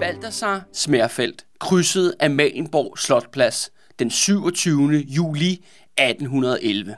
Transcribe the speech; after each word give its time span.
Baldassar 0.00 0.62
Smærfeldt 0.72 1.46
krydsede 1.60 2.14
Amalienborg 2.20 2.98
Slotplads 2.98 3.70
den 3.98 4.10
27. 4.10 4.92
juli 4.92 5.52
1811. 5.52 6.96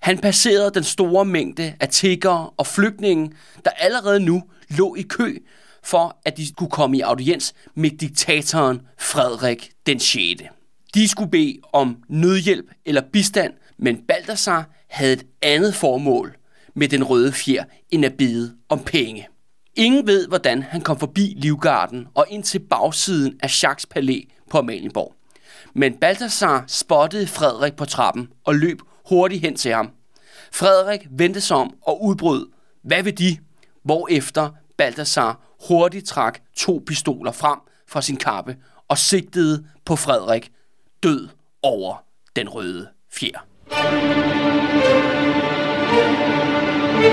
Han 0.00 0.18
passerede 0.18 0.70
den 0.74 0.84
store 0.84 1.24
mængde 1.24 1.74
af 1.80 1.88
tiggere 1.88 2.50
og 2.56 2.66
flygtninge, 2.66 3.32
der 3.64 3.70
allerede 3.70 4.20
nu 4.20 4.42
lå 4.68 4.94
i 4.94 5.02
kø 5.02 5.38
for, 5.82 6.16
at 6.24 6.36
de 6.36 6.48
skulle 6.48 6.70
komme 6.70 6.96
i 6.96 7.00
audiens 7.00 7.54
med 7.74 7.90
diktatoren 7.90 8.80
Frederik 8.98 9.70
den 9.86 10.00
6. 10.00 10.42
De 10.94 11.08
skulle 11.08 11.30
bede 11.30 11.58
om 11.72 11.96
nødhjælp 12.08 12.66
eller 12.86 13.02
bistand, 13.12 13.52
men 13.78 13.96
Baldassar 14.08 14.70
havde 14.88 15.12
et 15.12 15.26
andet 15.42 15.74
formål 15.74 16.36
med 16.74 16.88
den 16.88 17.04
røde 17.04 17.32
fjer 17.32 17.64
end 17.90 18.04
at 18.04 18.16
bede 18.18 18.54
om 18.68 18.78
penge. 18.78 19.28
Ingen 19.76 20.06
ved, 20.06 20.28
hvordan 20.28 20.62
han 20.62 20.80
kom 20.80 20.98
forbi 20.98 21.34
Livgarden 21.36 22.06
og 22.14 22.26
ind 22.30 22.42
til 22.42 22.58
bagsiden 22.58 23.38
af 23.42 23.62
Jacques 23.62 23.86
Palæ 23.86 24.20
på 24.50 24.58
Amalienborg. 24.58 25.14
Men 25.74 25.94
Balthasar 25.94 26.64
spottede 26.66 27.26
Frederik 27.26 27.76
på 27.76 27.84
trappen 27.84 28.28
og 28.44 28.54
løb 28.54 28.80
hurtigt 29.08 29.42
hen 29.42 29.56
til 29.56 29.72
ham. 29.72 29.90
Frederik 30.52 31.06
vendte 31.10 31.40
sig 31.40 31.56
om 31.56 31.74
og 31.82 32.04
udbrød, 32.04 32.48
hvad 32.82 33.02
vil 33.02 33.18
de? 33.18 33.38
Hvorefter 33.84 34.50
Balthasar 34.78 35.40
hurtigt 35.68 36.06
trak 36.06 36.38
to 36.56 36.82
pistoler 36.86 37.32
frem 37.32 37.58
fra 37.88 38.02
sin 38.02 38.16
kappe 38.16 38.56
og 38.88 38.98
sigtede 38.98 39.64
på 39.84 39.96
Frederik 39.96 40.52
død 41.02 41.28
over 41.62 42.04
den 42.36 42.48
røde 42.48 42.88
fjer. 43.12 43.46
Du 47.04 47.10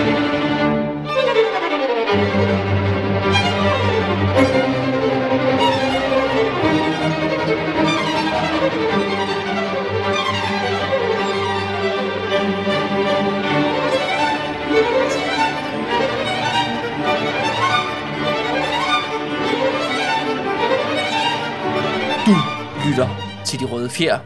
lytter 22.85 23.41
til 23.45 23.59
De 23.59 23.65
Røde 23.65 23.89
Fjer, 23.89 24.19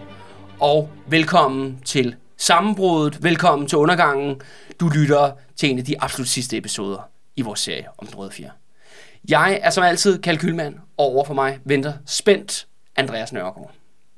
og 0.59 0.89
velkommen 1.07 1.79
til 1.85 2.15
sammenbruddet, 2.37 3.23
velkommen 3.23 3.67
til 3.67 3.77
undergangen. 3.77 4.41
Du 4.79 4.89
lytter 4.89 5.31
til 5.55 5.69
en 5.69 5.79
af 5.79 5.85
de 5.85 6.01
absolut 6.01 6.27
sidste 6.27 6.57
episoder 6.57 7.09
i 7.35 7.41
vores 7.41 7.59
serie 7.59 7.85
om 7.97 8.07
Den 8.07 8.15
Røde 8.15 8.31
Fjer. 8.31 8.49
Jeg 9.29 9.59
er 9.63 9.69
som 9.69 9.83
altid 9.83 10.21
kalkylmand, 10.21 10.75
og 10.97 11.05
over 11.05 11.25
for 11.25 11.33
mig 11.33 11.59
venter 11.65 11.93
spændt 12.05 12.67
Andreas 12.95 13.33
Nørgaard. 13.33 13.71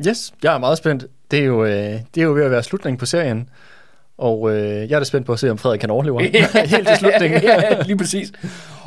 Yes, 0.08 0.34
jeg 0.44 0.54
er 0.54 0.58
meget 0.58 0.78
spændt. 0.78 1.06
Det 1.32 1.40
er 1.40 1.44
jo, 1.44 1.66
øh, 1.66 1.94
det 2.16 2.22
er 2.22 2.26
jo 2.26 2.34
ved 2.34 2.44
at 2.44 2.52
være 2.52 2.64
slutningen 2.64 2.98
på 2.98 3.06
serien. 3.06 3.50
Og 4.18 4.56
øh, 4.56 4.90
jeg 4.90 4.96
er 4.96 5.00
da 5.00 5.04
spændt 5.04 5.26
på 5.26 5.34
at 5.34 5.40
se, 5.40 5.52
om 5.52 5.58
Frederik 5.58 5.80
kan 5.80 5.90
overleve. 5.90 6.22
Helt 6.66 6.88
til 6.88 6.98
slutningen. 6.98 7.44
ja, 7.44 7.82
lige 7.82 7.98
præcis. 7.98 8.32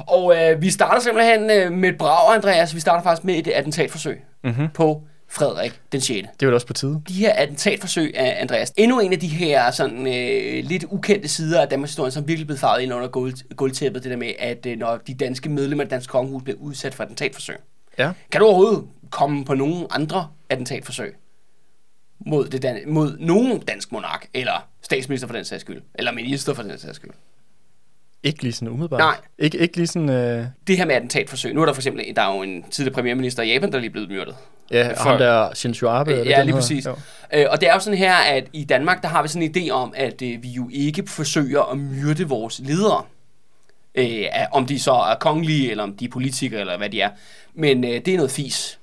Og 0.06 0.36
øh, 0.36 0.62
vi 0.62 0.70
starter 0.70 1.00
simpelthen 1.00 1.50
øh, 1.50 1.72
med 1.72 1.88
et 1.88 1.98
brag, 1.98 2.34
Andreas. 2.34 2.74
Vi 2.74 2.80
starter 2.80 3.02
faktisk 3.02 3.24
med 3.24 3.34
et 3.34 3.48
attentatforsøg 3.48 4.22
mm-hmm. 4.44 4.68
på 4.74 5.02
Frederik 5.32 5.80
den 5.92 6.00
6. 6.00 6.28
Det 6.40 6.46
er 6.46 6.50
jo 6.50 6.54
også 6.54 6.66
på 6.66 6.72
tide. 6.72 7.02
De 7.08 7.12
her 7.14 7.32
attentatforsøg 7.32 8.16
af 8.16 8.36
Andreas. 8.40 8.72
Endnu 8.76 9.00
en 9.00 9.12
af 9.12 9.20
de 9.20 9.26
her 9.28 9.70
sådan, 9.70 10.06
øh, 10.06 10.64
lidt 10.64 10.84
ukendte 10.88 11.28
sider 11.28 11.60
af 11.60 11.68
Danmarks 11.68 11.90
historie, 11.90 12.10
som 12.10 12.28
virkelig 12.28 12.46
blev 12.46 12.58
farvet 12.58 12.82
ind 12.82 12.94
under 12.94 13.08
guld, 13.08 13.54
guldtæppet, 13.56 14.02
det 14.04 14.10
der 14.10 14.16
med, 14.16 14.32
at 14.38 14.66
øh, 14.66 14.78
når 14.78 14.96
de 14.96 15.14
danske 15.14 15.48
medlemmer 15.48 15.84
af 15.84 15.90
Dansk 15.90 16.10
Kongehus 16.10 16.42
blev 16.42 16.56
udsat 16.60 16.94
for 16.94 17.02
attentatforsøg. 17.02 17.56
Ja. 17.98 18.12
Kan 18.30 18.40
du 18.40 18.46
overhovedet 18.46 18.84
komme 19.10 19.44
på 19.44 19.54
nogen 19.54 19.86
andre 19.90 20.28
attentatforsøg 20.48 21.14
mod, 22.26 22.48
det 22.48 22.62
dan- 22.62 22.82
mod 22.86 23.16
nogen 23.20 23.60
dansk 23.60 23.92
monark, 23.92 24.26
eller 24.34 24.68
statsminister 24.82 25.26
for 25.26 25.34
den 25.34 25.44
sags 25.44 25.60
skyld, 25.60 25.82
eller 25.94 26.12
minister 26.12 26.54
for 26.54 26.62
den 26.62 26.78
sags 26.78 26.96
skyld? 26.96 27.10
Ikke 28.22 28.42
lige 28.42 28.52
sådan 28.52 28.68
umiddelbart. 28.68 28.98
Nej. 29.00 29.16
Ikke, 29.38 29.58
ikke 29.58 29.76
lige 29.76 29.86
sådan... 29.86 30.10
Øh... 30.10 30.46
Det 30.66 30.76
her 30.76 30.84
med 30.86 30.94
attentatforsøg. 30.94 31.54
Nu 31.54 31.62
er 31.62 31.66
der 31.66 31.72
for 31.72 31.80
eksempel, 31.80 32.04
der 32.16 32.22
er 32.22 32.36
jo 32.36 32.42
en 32.42 32.64
tidligere 32.70 32.94
premierminister 32.94 33.42
i 33.42 33.52
Japan, 33.52 33.70
der 33.70 33.76
er 33.76 33.80
lige 33.80 33.90
blevet 33.90 34.08
myrdet. 34.10 34.34
Ja, 34.70 34.92
For- 34.92 35.08
ham 35.08 35.18
der 35.18 35.54
Shinzo 35.54 35.88
Abe. 35.88 36.18
det 36.18 36.26
Ja, 36.26 36.42
lige 36.42 36.54
præcis. 36.54 36.86
Øh, 37.34 37.46
og 37.50 37.60
det 37.60 37.68
er 37.68 37.74
jo 37.74 37.80
sådan 37.80 37.98
her, 37.98 38.14
at 38.14 38.44
i 38.52 38.64
Danmark, 38.64 39.02
der 39.02 39.08
har 39.08 39.22
vi 39.22 39.28
sådan 39.28 39.42
en 39.42 39.54
idé 39.56 39.70
om, 39.70 39.92
at 39.96 40.22
øh, 40.22 40.42
vi 40.42 40.48
jo 40.48 40.68
ikke 40.72 41.04
forsøger 41.06 41.62
at 41.72 41.78
myrde 41.78 42.28
vores 42.28 42.60
ledere. 42.64 43.02
Øh, 43.94 44.24
om 44.52 44.66
de 44.66 44.78
så 44.80 44.92
er 44.92 45.14
kongelige, 45.14 45.70
eller 45.70 45.82
om 45.84 45.96
de 45.96 46.04
er 46.04 46.08
politikere, 46.08 46.60
eller 46.60 46.78
hvad 46.78 46.90
de 46.90 47.00
er. 47.00 47.10
Men 47.54 47.84
øh, 47.84 47.90
det 47.90 48.08
er 48.08 48.16
noget 48.16 48.30
fis. 48.30 48.78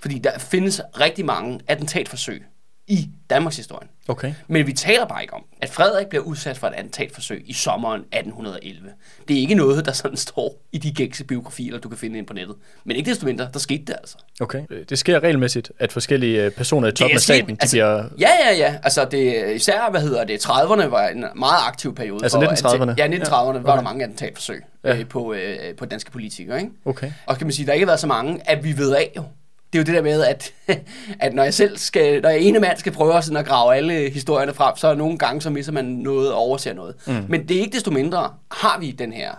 Fordi 0.00 0.18
der 0.18 0.38
findes 0.38 0.80
rigtig 1.00 1.24
mange 1.24 1.60
attentatforsøg 1.66 2.42
i 2.88 3.08
Danmarks 3.30 3.56
historie. 3.56 3.88
Okay. 4.08 4.34
Men 4.48 4.66
vi 4.66 4.72
taler 4.72 5.06
bare 5.06 5.22
ikke 5.22 5.34
om, 5.34 5.42
at 5.62 5.70
Frederik 5.70 6.06
bliver 6.06 6.24
udsat 6.24 6.58
for 6.58 6.66
et 6.66 6.72
attentatforsøg 6.76 7.42
i 7.46 7.52
sommeren 7.52 8.00
1811. 8.00 8.88
Det 9.28 9.36
er 9.36 9.40
ikke 9.40 9.54
noget, 9.54 9.84
der 9.86 9.92
sådan 9.92 10.16
står 10.16 10.62
i 10.72 10.78
de 10.78 10.92
gængse 10.92 11.24
biografier, 11.24 11.78
du 11.78 11.88
kan 11.88 11.98
finde 11.98 12.18
ind 12.18 12.26
på 12.26 12.32
nettet. 12.32 12.56
Men 12.84 12.96
ikke 12.96 13.10
desto 13.10 13.26
mindre, 13.26 13.48
der 13.52 13.58
skete 13.58 13.84
det 13.84 13.94
altså. 14.00 14.16
Okay. 14.40 14.62
Øh, 14.70 14.84
Det 14.88 14.98
sker 14.98 15.20
regelmæssigt, 15.22 15.72
at 15.78 15.92
forskellige 15.92 16.44
øh, 16.44 16.50
personer 16.50 16.88
i 16.88 16.92
toppen 16.92 17.16
af 17.16 17.20
staten, 17.20 17.56
de 17.56 17.66
bliver... 17.70 18.04
Ja, 18.18 18.28
ja, 18.46 18.56
ja. 18.56 18.74
Altså, 18.82 19.04
det, 19.04 19.54
især, 19.56 19.90
hvad 19.90 20.00
hedder 20.00 20.24
det, 20.24 20.46
30'erne 20.46 20.86
var 20.86 21.08
en 21.08 21.24
meget 21.36 21.58
aktiv 21.66 21.94
periode. 21.94 22.20
Altså 22.22 22.40
for 22.40 22.46
1930'erne? 22.46 22.90
atten- 22.90 22.94
Ja, 22.98 23.06
1930'erne 23.06 23.32
ja, 23.32 23.52
Ja, 23.52 23.52
var 23.52 23.52
der 23.62 23.72
okay. 23.72 23.82
mange 23.82 24.04
attentatforsøg 24.04 24.62
Ja. 24.84 24.96
øh, 24.96 25.06
på, 25.08 25.32
øh, 25.32 25.74
på 25.76 25.84
danske 25.86 26.10
politikere, 26.10 26.58
ikke? 26.60 26.72
Okay. 26.84 27.12
Og 27.26 27.38
kan 27.38 27.46
man 27.46 27.52
sige, 27.52 27.66
der 27.66 27.72
har 27.72 27.74
ikke 27.74 27.86
været 27.86 28.00
så 28.00 28.06
mange, 28.06 28.50
at 28.50 28.64
vi 28.64 28.76
ved 28.76 28.94
af 28.94 29.10
jo. 29.16 29.22
Det 29.72 29.78
er 29.78 29.82
jo 29.82 29.84
det 29.84 29.94
der 29.94 30.02
med, 30.02 30.24
at, 30.24 30.52
at 31.26 31.34
når 31.34 31.42
jeg 31.42 31.54
selv 31.54 31.76
skal, 31.76 32.22
når 32.22 32.28
jeg 32.28 32.40
ene 32.40 32.58
mand 32.58 32.78
skal 32.78 32.92
prøve 32.92 33.22
sådan 33.22 33.36
at 33.36 33.46
grave 33.46 33.76
alle 33.76 34.10
historierne 34.10 34.54
frem, 34.54 34.76
så 34.76 34.88
er 34.88 34.94
nogle 34.94 35.18
gange, 35.18 35.42
så 35.42 35.50
misser 35.50 35.72
man 35.72 35.84
noget 35.84 36.32
og 36.32 36.38
overser 36.38 36.74
noget. 36.74 36.94
Mm. 37.06 37.24
Men 37.28 37.48
det 37.48 37.56
er 37.56 37.60
ikke 37.60 37.74
desto 37.74 37.90
mindre, 37.90 38.30
har 38.50 38.78
vi 38.80 38.90
den 38.90 39.12
her 39.12 39.30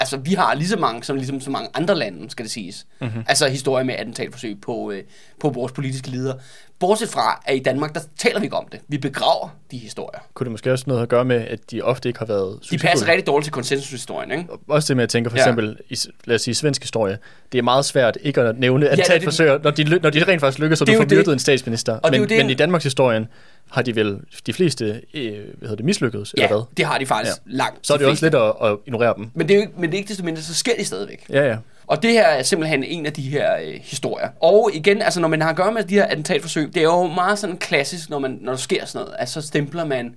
Altså, 0.00 0.16
vi 0.16 0.34
har 0.34 0.54
lige 0.54 0.68
så 0.68 0.76
mange 0.76 1.04
som 1.04 1.16
ligesom 1.16 1.40
så 1.40 1.50
mange 1.50 1.68
andre 1.74 1.94
lande, 1.94 2.30
skal 2.30 2.44
det 2.44 2.52
siges. 2.52 2.86
Mm-hmm. 3.00 3.24
Altså, 3.28 3.48
historie 3.48 3.84
med 3.84 3.94
attentatforsøg 3.94 4.60
på, 4.60 4.90
øh, 4.90 5.02
på 5.40 5.48
vores 5.48 5.72
politiske 5.72 6.10
ledere. 6.10 6.38
Bortset 6.80 7.08
fra, 7.08 7.42
at 7.46 7.56
i 7.56 7.58
Danmark, 7.58 7.94
der 7.94 8.00
taler 8.18 8.40
vi 8.40 8.46
ikke 8.46 8.56
om 8.56 8.66
det. 8.72 8.80
Vi 8.88 8.98
begraver 8.98 9.48
de 9.70 9.78
historier. 9.78 10.20
Kunne 10.34 10.44
det 10.44 10.50
måske 10.50 10.72
også 10.72 10.84
noget 10.86 11.02
at 11.02 11.08
gøre 11.08 11.24
med, 11.24 11.36
at 11.36 11.70
de 11.70 11.82
ofte 11.82 12.08
ikke 12.08 12.18
har 12.18 12.26
været 12.26 12.58
De 12.70 12.78
passer 12.78 13.08
rigtig 13.08 13.26
dårligt 13.26 13.44
til 13.44 13.52
konsensushistorien, 13.52 14.30
ikke? 14.30 14.44
Også 14.68 14.88
det 14.88 14.96
med, 14.96 15.02
at 15.02 15.06
jeg 15.06 15.10
tænker 15.10 15.30
for 15.30 15.36
Ja. 15.38 15.42
eksempel, 15.42 15.76
i, 15.90 15.96
lad 16.24 16.34
os 16.34 16.42
sige, 16.42 16.54
svensk 16.54 16.82
historie. 16.82 17.18
Det 17.52 17.58
er 17.58 17.62
meget 17.62 17.84
svært 17.84 18.18
ikke 18.20 18.40
at 18.40 18.58
nævne 18.58 18.88
attentatforsøger, 18.88 19.58
når, 19.62 19.70
de, 19.70 19.84
når 19.98 20.10
de 20.10 20.24
rent 20.24 20.40
faktisk 20.40 20.58
lykkes, 20.58 20.78
så 20.78 20.84
Det 20.84 20.92
du 20.94 20.98
får 20.98 21.04
det. 21.04 21.18
myrdet 21.18 21.32
en 21.32 21.38
statsminister. 21.38 21.92
Og 21.92 22.00
det 22.02 22.06
er 22.06 22.10
Men, 22.20 22.20
jo 22.30 22.36
det- 22.36 22.44
men 22.44 22.50
i 22.50 22.54
Danmarks 22.54 22.84
historien 22.84 23.26
har 23.70 23.82
de 23.82 23.96
vel 23.96 24.18
de 24.46 24.52
fleste, 24.52 24.84
øh, 25.14 25.32
hvad 25.32 25.40
hedder 25.60 25.76
det, 25.76 25.84
mislykkedes, 25.84 26.34
Ja, 26.38 26.42
eller 26.42 26.56
hvad? 26.56 26.64
det 26.76 26.84
har 26.84 26.98
de 26.98 27.06
faktisk 27.06 27.36
ja. 27.46 27.52
langt. 27.56 27.86
Så 27.86 27.92
er 27.92 27.96
de 27.96 28.02
det 28.04 28.10
også 28.10 28.24
lidt 28.26 28.34
at, 28.34 28.52
at 28.62 28.76
ignorere 28.86 29.14
dem. 29.16 29.30
Men 29.34 29.48
det, 29.48 29.54
er 29.54 29.58
jo 29.58 29.62
ikke, 29.62 29.72
men 29.76 29.90
det 29.90 29.94
er 29.94 29.98
ikke 29.98 30.08
desto 30.08 30.24
mindre, 30.24 30.42
så 30.42 30.54
sker 30.54 30.72
de 30.78 30.84
stadigvæk. 30.84 31.26
Ja, 31.30 31.46
ja. 31.48 31.56
Og 31.86 32.02
det 32.02 32.10
her 32.10 32.26
er 32.26 32.42
simpelthen 32.42 32.84
en 32.84 33.06
af 33.06 33.12
de 33.12 33.22
her 33.22 33.56
øh, 33.56 33.80
historier. 33.82 34.28
Og 34.40 34.70
igen, 34.74 35.02
altså 35.02 35.20
når 35.20 35.28
man 35.28 35.42
har 35.42 35.50
at 35.50 35.56
gøre 35.56 35.72
med 35.72 35.84
de 35.84 35.94
her 35.94 36.04
attentatforsøg, 36.04 36.74
det 36.74 36.76
er 36.76 36.82
jo 36.82 37.06
meget 37.06 37.38
sådan 37.38 37.56
klassisk, 37.56 38.10
når, 38.10 38.18
man, 38.18 38.38
når 38.40 38.52
der 38.52 38.58
sker 38.58 38.84
sådan 38.84 39.04
noget, 39.04 39.16
at 39.18 39.28
så 39.28 39.42
stempler 39.42 39.84
man 39.84 40.14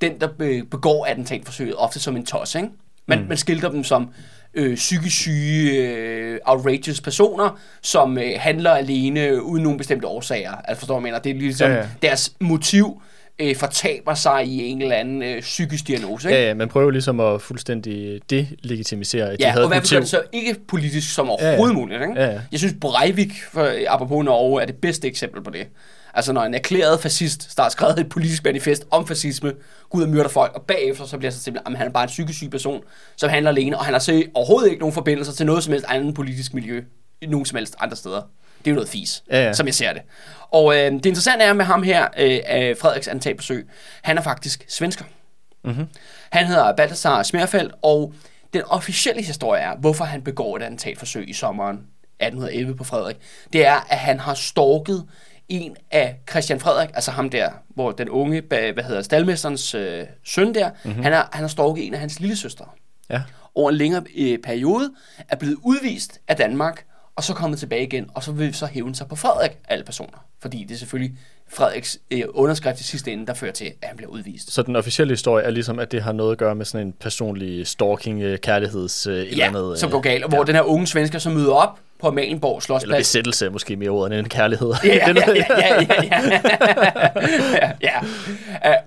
den, 0.00 0.20
der 0.20 0.28
be, 0.38 0.62
begår 0.70 1.06
attentatforsøget, 1.06 1.74
ofte 1.76 2.00
som 2.00 2.16
en 2.16 2.26
tos, 2.26 2.54
ikke? 2.54 2.68
Man, 3.06 3.20
mm. 3.20 3.28
man 3.28 3.36
skilter 3.36 3.70
dem 3.70 3.84
som 3.84 4.10
øh, 4.54 4.76
psykisk 4.76 5.16
syge, 5.16 5.72
øh, 5.72 6.38
outrageous 6.44 7.00
personer, 7.00 7.58
som 7.82 8.18
øh, 8.18 8.30
handler 8.36 8.70
alene 8.70 9.42
uden 9.42 9.62
nogen 9.62 9.78
bestemte 9.78 10.06
årsager. 10.06 10.52
Altså 10.52 10.78
forstår 10.78 11.00
mener? 11.00 11.18
Det 11.18 11.30
er 11.30 11.34
ligesom 11.34 11.70
ja. 11.70 11.76
ja. 11.76 11.86
deres 12.02 12.32
motiv 12.40 13.02
øh, 13.38 13.56
fortaber 13.56 14.14
sig 14.14 14.44
i 14.46 14.64
en 14.64 14.82
eller 14.82 14.96
anden 14.96 15.22
øh, 15.22 15.40
psykisk 15.40 15.86
diagnose, 15.86 16.28
ikke? 16.28 16.40
Ja, 16.40 16.46
ja, 16.48 16.54
man 16.54 16.68
prøver 16.68 16.90
ligesom 16.90 17.20
at 17.20 17.42
fuldstændig 17.42 18.20
delegitimisere, 18.30 19.30
at 19.30 19.38
de 19.38 19.44
Ja, 19.44 19.50
havde 19.50 19.64
og 19.64 19.68
hvad 19.68 19.78
motiv. 19.78 19.98
det 20.00 20.08
så 20.08 20.22
ikke 20.32 20.56
politisk 20.68 21.14
som 21.14 21.26
Ja, 21.26 21.32
overhovedet 21.32 21.74
ja. 21.74 21.78
muligt, 21.80 22.00
ikke? 22.02 22.12
Ja, 22.16 22.26
ja. 22.32 22.40
Jeg 22.52 22.58
synes, 22.60 22.74
Breivik, 22.80 23.32
for, 23.52 23.70
apropos 23.88 24.24
Norge, 24.24 24.62
er 24.62 24.66
det 24.66 24.76
bedste 24.76 25.08
eksempel 25.08 25.42
på 25.42 25.50
det. 25.50 25.66
Altså, 26.14 26.32
når 26.32 26.42
en 26.42 26.54
erklæret 26.54 27.00
fascist, 27.00 27.54
har 27.58 27.68
skrevet 27.68 27.98
et 27.98 28.08
politisk 28.08 28.44
manifest 28.44 28.86
om 28.90 29.06
fascisme, 29.06 29.52
går 29.90 29.98
ud 29.98 30.02
og 30.02 30.08
myrder 30.08 30.28
folk, 30.28 30.52
og 30.54 30.62
bagefter 30.62 31.04
så 31.04 31.18
bliver 31.18 31.30
det 31.30 31.38
så 31.38 31.44
simpelthen, 31.44 31.72
at 31.74 31.78
han 31.78 31.86
er 31.88 31.92
bare 31.92 32.02
en 32.02 32.08
psykisk 32.08 32.38
syg 32.38 32.50
person, 32.50 32.80
som 33.16 33.30
handler 33.30 33.50
alene, 33.50 33.78
og 33.78 33.84
han 33.84 33.94
har 33.94 33.98
så 33.98 34.22
overhovedet 34.34 34.68
ikke 34.68 34.80
nogen 34.80 34.92
forbindelser 34.92 35.32
til 35.32 35.46
noget 35.46 35.64
som 35.64 35.72
helst 35.72 35.86
andet 35.88 36.14
politisk 36.14 36.54
miljø, 36.54 36.82
i 37.20 37.26
nogen 37.26 37.46
som 37.46 37.56
helst 37.56 37.74
andre 37.80 37.96
steder. 37.96 38.22
Det 38.58 38.66
er 38.66 38.70
jo 38.70 38.74
noget 38.74 38.88
fis, 38.88 39.22
Ja, 39.30 39.44
ja. 39.44 39.52
som 39.52 39.66
jeg 39.66 39.74
ser 39.74 39.92
det. 39.92 40.02
Og 40.50 40.76
øh, 40.76 40.92
det 40.92 41.06
interessante 41.06 41.44
er 41.44 41.52
med 41.52 41.64
ham 41.64 41.82
her, 41.82 42.02
øh, 42.18 42.40
af 42.46 42.76
Frederiks 42.80 43.08
attentatforsøg, 43.08 43.68
han 44.02 44.18
er 44.18 44.22
faktisk 44.22 44.64
svensker. 44.68 45.04
Mhm. 45.64 45.86
Han 46.30 46.46
hedder 46.46 46.72
Balthasar 46.76 47.22
Smerfeldt, 47.22 47.74
og 47.82 48.14
den 48.52 48.62
officielle 48.66 49.22
historie 49.22 49.60
er, 49.60 49.76
hvorfor 49.76 50.04
han 50.04 50.22
begår 50.22 50.56
et 50.56 50.62
attentatforsøg 50.62 51.28
i 51.28 51.32
sommeren 51.32 51.76
1811 51.76 52.74
på 52.76 52.84
Frederik. 52.84 53.16
Det 53.52 53.66
er, 53.66 53.86
at 53.90 53.98
han 53.98 54.20
har 54.20 54.34
stalket 54.34 55.06
en 55.48 55.76
af 55.90 56.16
Christian 56.30 56.60
Frederik, 56.60 56.90
altså 56.94 57.10
ham 57.10 57.30
der, 57.30 57.50
hvor 57.68 57.92
den 57.92 58.08
unge, 58.08 58.42
hvad 58.48 58.84
hedder 58.84 59.02
stalmesterens 59.02 59.74
øh, 59.74 60.04
søn 60.24 60.54
der, 60.54 60.70
mm-hmm. 60.84 61.02
han, 61.02 61.12
har, 61.12 61.28
han 61.32 61.40
har 61.40 61.48
stalket 61.48 61.86
en 61.86 61.94
af 61.94 62.00
hans 62.00 62.20
lille 62.20 62.36
søstre. 62.36 62.64
Ja. 63.10 63.22
over 63.54 63.70
en 63.70 63.76
længere 63.76 64.02
øh, 64.16 64.38
periode, 64.38 64.90
er 65.28 65.36
blevet 65.36 65.56
udvist 65.62 66.20
af 66.28 66.36
Danmark, 66.36 66.84
og 67.18 67.24
så 67.24 67.34
kommet 67.34 67.58
tilbage 67.58 67.82
igen, 67.82 68.06
og 68.14 68.22
så 68.22 68.32
vil 68.32 68.54
så 68.54 68.66
hævne 68.66 68.94
sig 68.94 69.06
på 69.08 69.16
Frederik, 69.16 69.50
alle 69.68 69.84
personer. 69.84 70.18
Fordi 70.40 70.64
det 70.68 70.74
er 70.74 70.78
selvfølgelig 70.78 71.16
Frederiks 71.52 71.98
øh, 72.10 72.22
underskrift 72.30 72.80
i 72.80 72.84
sidste 72.84 73.12
ende, 73.12 73.26
der 73.26 73.34
fører 73.34 73.52
til, 73.52 73.64
at 73.64 73.88
han 73.88 73.96
bliver 73.96 74.10
udvist. 74.10 74.52
Så 74.52 74.62
den 74.62 74.76
officielle 74.76 75.12
historie 75.12 75.44
er 75.44 75.50
ligesom, 75.50 75.78
at 75.78 75.92
det 75.92 76.02
har 76.02 76.12
noget 76.12 76.32
at 76.32 76.38
gøre 76.38 76.54
med 76.54 76.64
sådan 76.64 76.86
en 76.86 76.92
personlig 77.00 77.66
stalking, 77.66 78.22
øh, 78.22 78.38
kærligheds, 78.38 79.06
øh, 79.06 79.16
Ja, 79.16 79.22
eller 79.22 79.46
andet. 79.46 79.78
som 79.78 79.88
øh, 79.88 79.92
går 79.92 80.00
galt, 80.00 80.24
og 80.24 80.30
hvor 80.30 80.44
den 80.44 80.54
her 80.54 80.62
unge 80.62 80.86
svensker 80.86 81.18
så 81.18 81.30
møder 81.30 81.52
op 81.52 81.78
på 82.00 82.06
Amalienborg 82.08 82.52
Eller 82.52 82.60
Slottsplads. 82.60 83.00
besættelse 83.00 83.46
er 83.46 83.50
måske 83.50 83.76
mere 83.76 83.90
ordet 83.90 84.12
end 84.12 84.24
en 84.24 84.28
kærlighed. 84.28 84.72
Ja, 84.84 84.94
ja, 84.94 85.08
ja, 85.08 85.34
ja, 85.58 85.82
ja, 85.82 86.40
ja, 87.62 87.72
ja. 87.82 88.00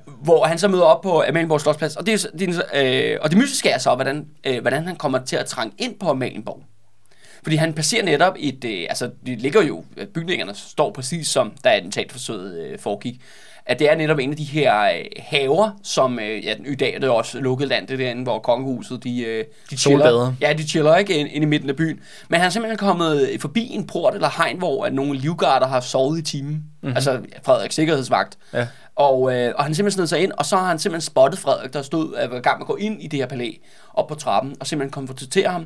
Uh, 0.08 0.14
hvor 0.24 0.46
han 0.46 0.58
så 0.58 0.68
møder 0.68 0.84
op 0.84 1.02
på 1.02 1.24
Amalienborg 1.28 1.62
Slottsplads, 1.62 1.96
og 1.96 2.06
det, 2.06 2.14
er, 2.26 2.38
det, 2.38 2.64
er, 2.74 3.16
uh, 3.16 3.24
og 3.24 3.30
det 3.30 3.38
mystiske 3.38 3.70
er 3.70 3.78
så, 3.78 3.96
hvordan, 3.96 4.26
uh, 4.50 4.58
hvordan 4.62 4.88
han 4.88 4.96
kommer 4.96 5.20
til 5.26 5.36
at 5.36 5.46
trænge 5.46 5.74
ind 5.78 5.96
på 6.00 6.10
Amalienborg. 6.10 6.64
Fordi 7.44 7.56
han 7.56 7.74
passerer 7.74 8.06
netop 8.06 8.36
et, 8.40 8.64
uh, 8.64 8.72
altså 8.72 9.10
det 9.26 9.42
ligger 9.42 9.62
jo, 9.62 9.84
øh, 9.98 10.08
bygningerne 10.08 10.56
står 10.56 10.92
præcis 10.92 11.28
som, 11.28 11.54
da 11.64 11.70
attentatforsøget 11.70 12.74
uh, 12.74 12.80
foregik, 12.80 13.22
at 13.66 13.80
det 13.80 13.92
er 13.92 13.96
netop 13.96 14.20
en 14.20 14.32
af 14.32 14.38
de 14.38 14.44
her 14.44 14.74
uh, 14.74 15.06
haver, 15.20 15.80
som, 15.84 16.14
uh, 16.14 16.46
ja, 16.46 16.56
i 16.66 16.76
dag 16.76 16.96
er 16.96 17.00
det 17.00 17.10
også 17.10 17.40
lukket 17.40 17.68
land, 17.68 17.88
det 17.88 17.94
er 17.94 17.98
derinde, 17.98 18.24
hvor 18.24 18.40
kongehuset, 18.40 19.04
de, 19.04 19.10
uh, 19.10 19.70
de 19.70 19.78
chiller. 19.78 20.06
Solbader. 20.06 20.34
Ja, 20.42 20.54
de 20.54 20.64
chiller 20.68 20.96
ikke 20.96 21.14
ind, 21.18 21.30
ind 21.32 21.44
i 21.44 21.48
midten 21.48 21.70
af 21.70 21.76
byen. 21.76 22.00
Men 22.30 22.40
han 22.40 22.46
er 22.46 22.50
simpelthen 22.50 22.78
kommet 22.78 23.38
forbi 23.40 23.68
en 23.72 23.88
port 23.88 24.14
eller 24.14 24.30
hegn, 24.38 24.58
hvor 24.58 24.86
at 24.86 24.94
nogle 24.94 25.20
livgarder 25.20 25.68
har 25.68 25.80
sovet 25.80 26.20
i 26.20 26.22
timen. 26.22 26.52
Mm-hmm. 26.54 26.96
Altså 26.96 27.20
Frederiks 27.44 27.76
sikkerhedsvagt. 27.76 28.38
Ja. 28.54 28.68
Og, 28.96 29.36
øh, 29.36 29.54
og 29.56 29.64
han 29.64 29.76
simpelthen 29.76 29.98
sned 29.98 30.08
sig 30.08 30.24
ind, 30.24 30.32
og 30.38 30.46
så 30.46 30.58
har 30.58 30.68
han 30.68 30.80
simpelthen 30.80 31.06
spottet 31.06 31.40
Frederik, 31.40 31.74
der 31.74 31.82
stod 31.82 32.16
øh, 32.24 32.42
gang 32.42 32.60
med 32.60 32.64
at 32.64 32.68
gå 32.68 32.76
ind 32.76 33.02
i 33.02 33.08
det 33.08 33.20
her 33.20 33.26
palæ, 33.26 33.52
op 33.94 34.08
på 34.08 34.16
trappen, 34.16 34.56
og 34.60 34.68
simpelthen 34.68 34.92
konfrontere 34.92 35.50
ham. 35.50 35.66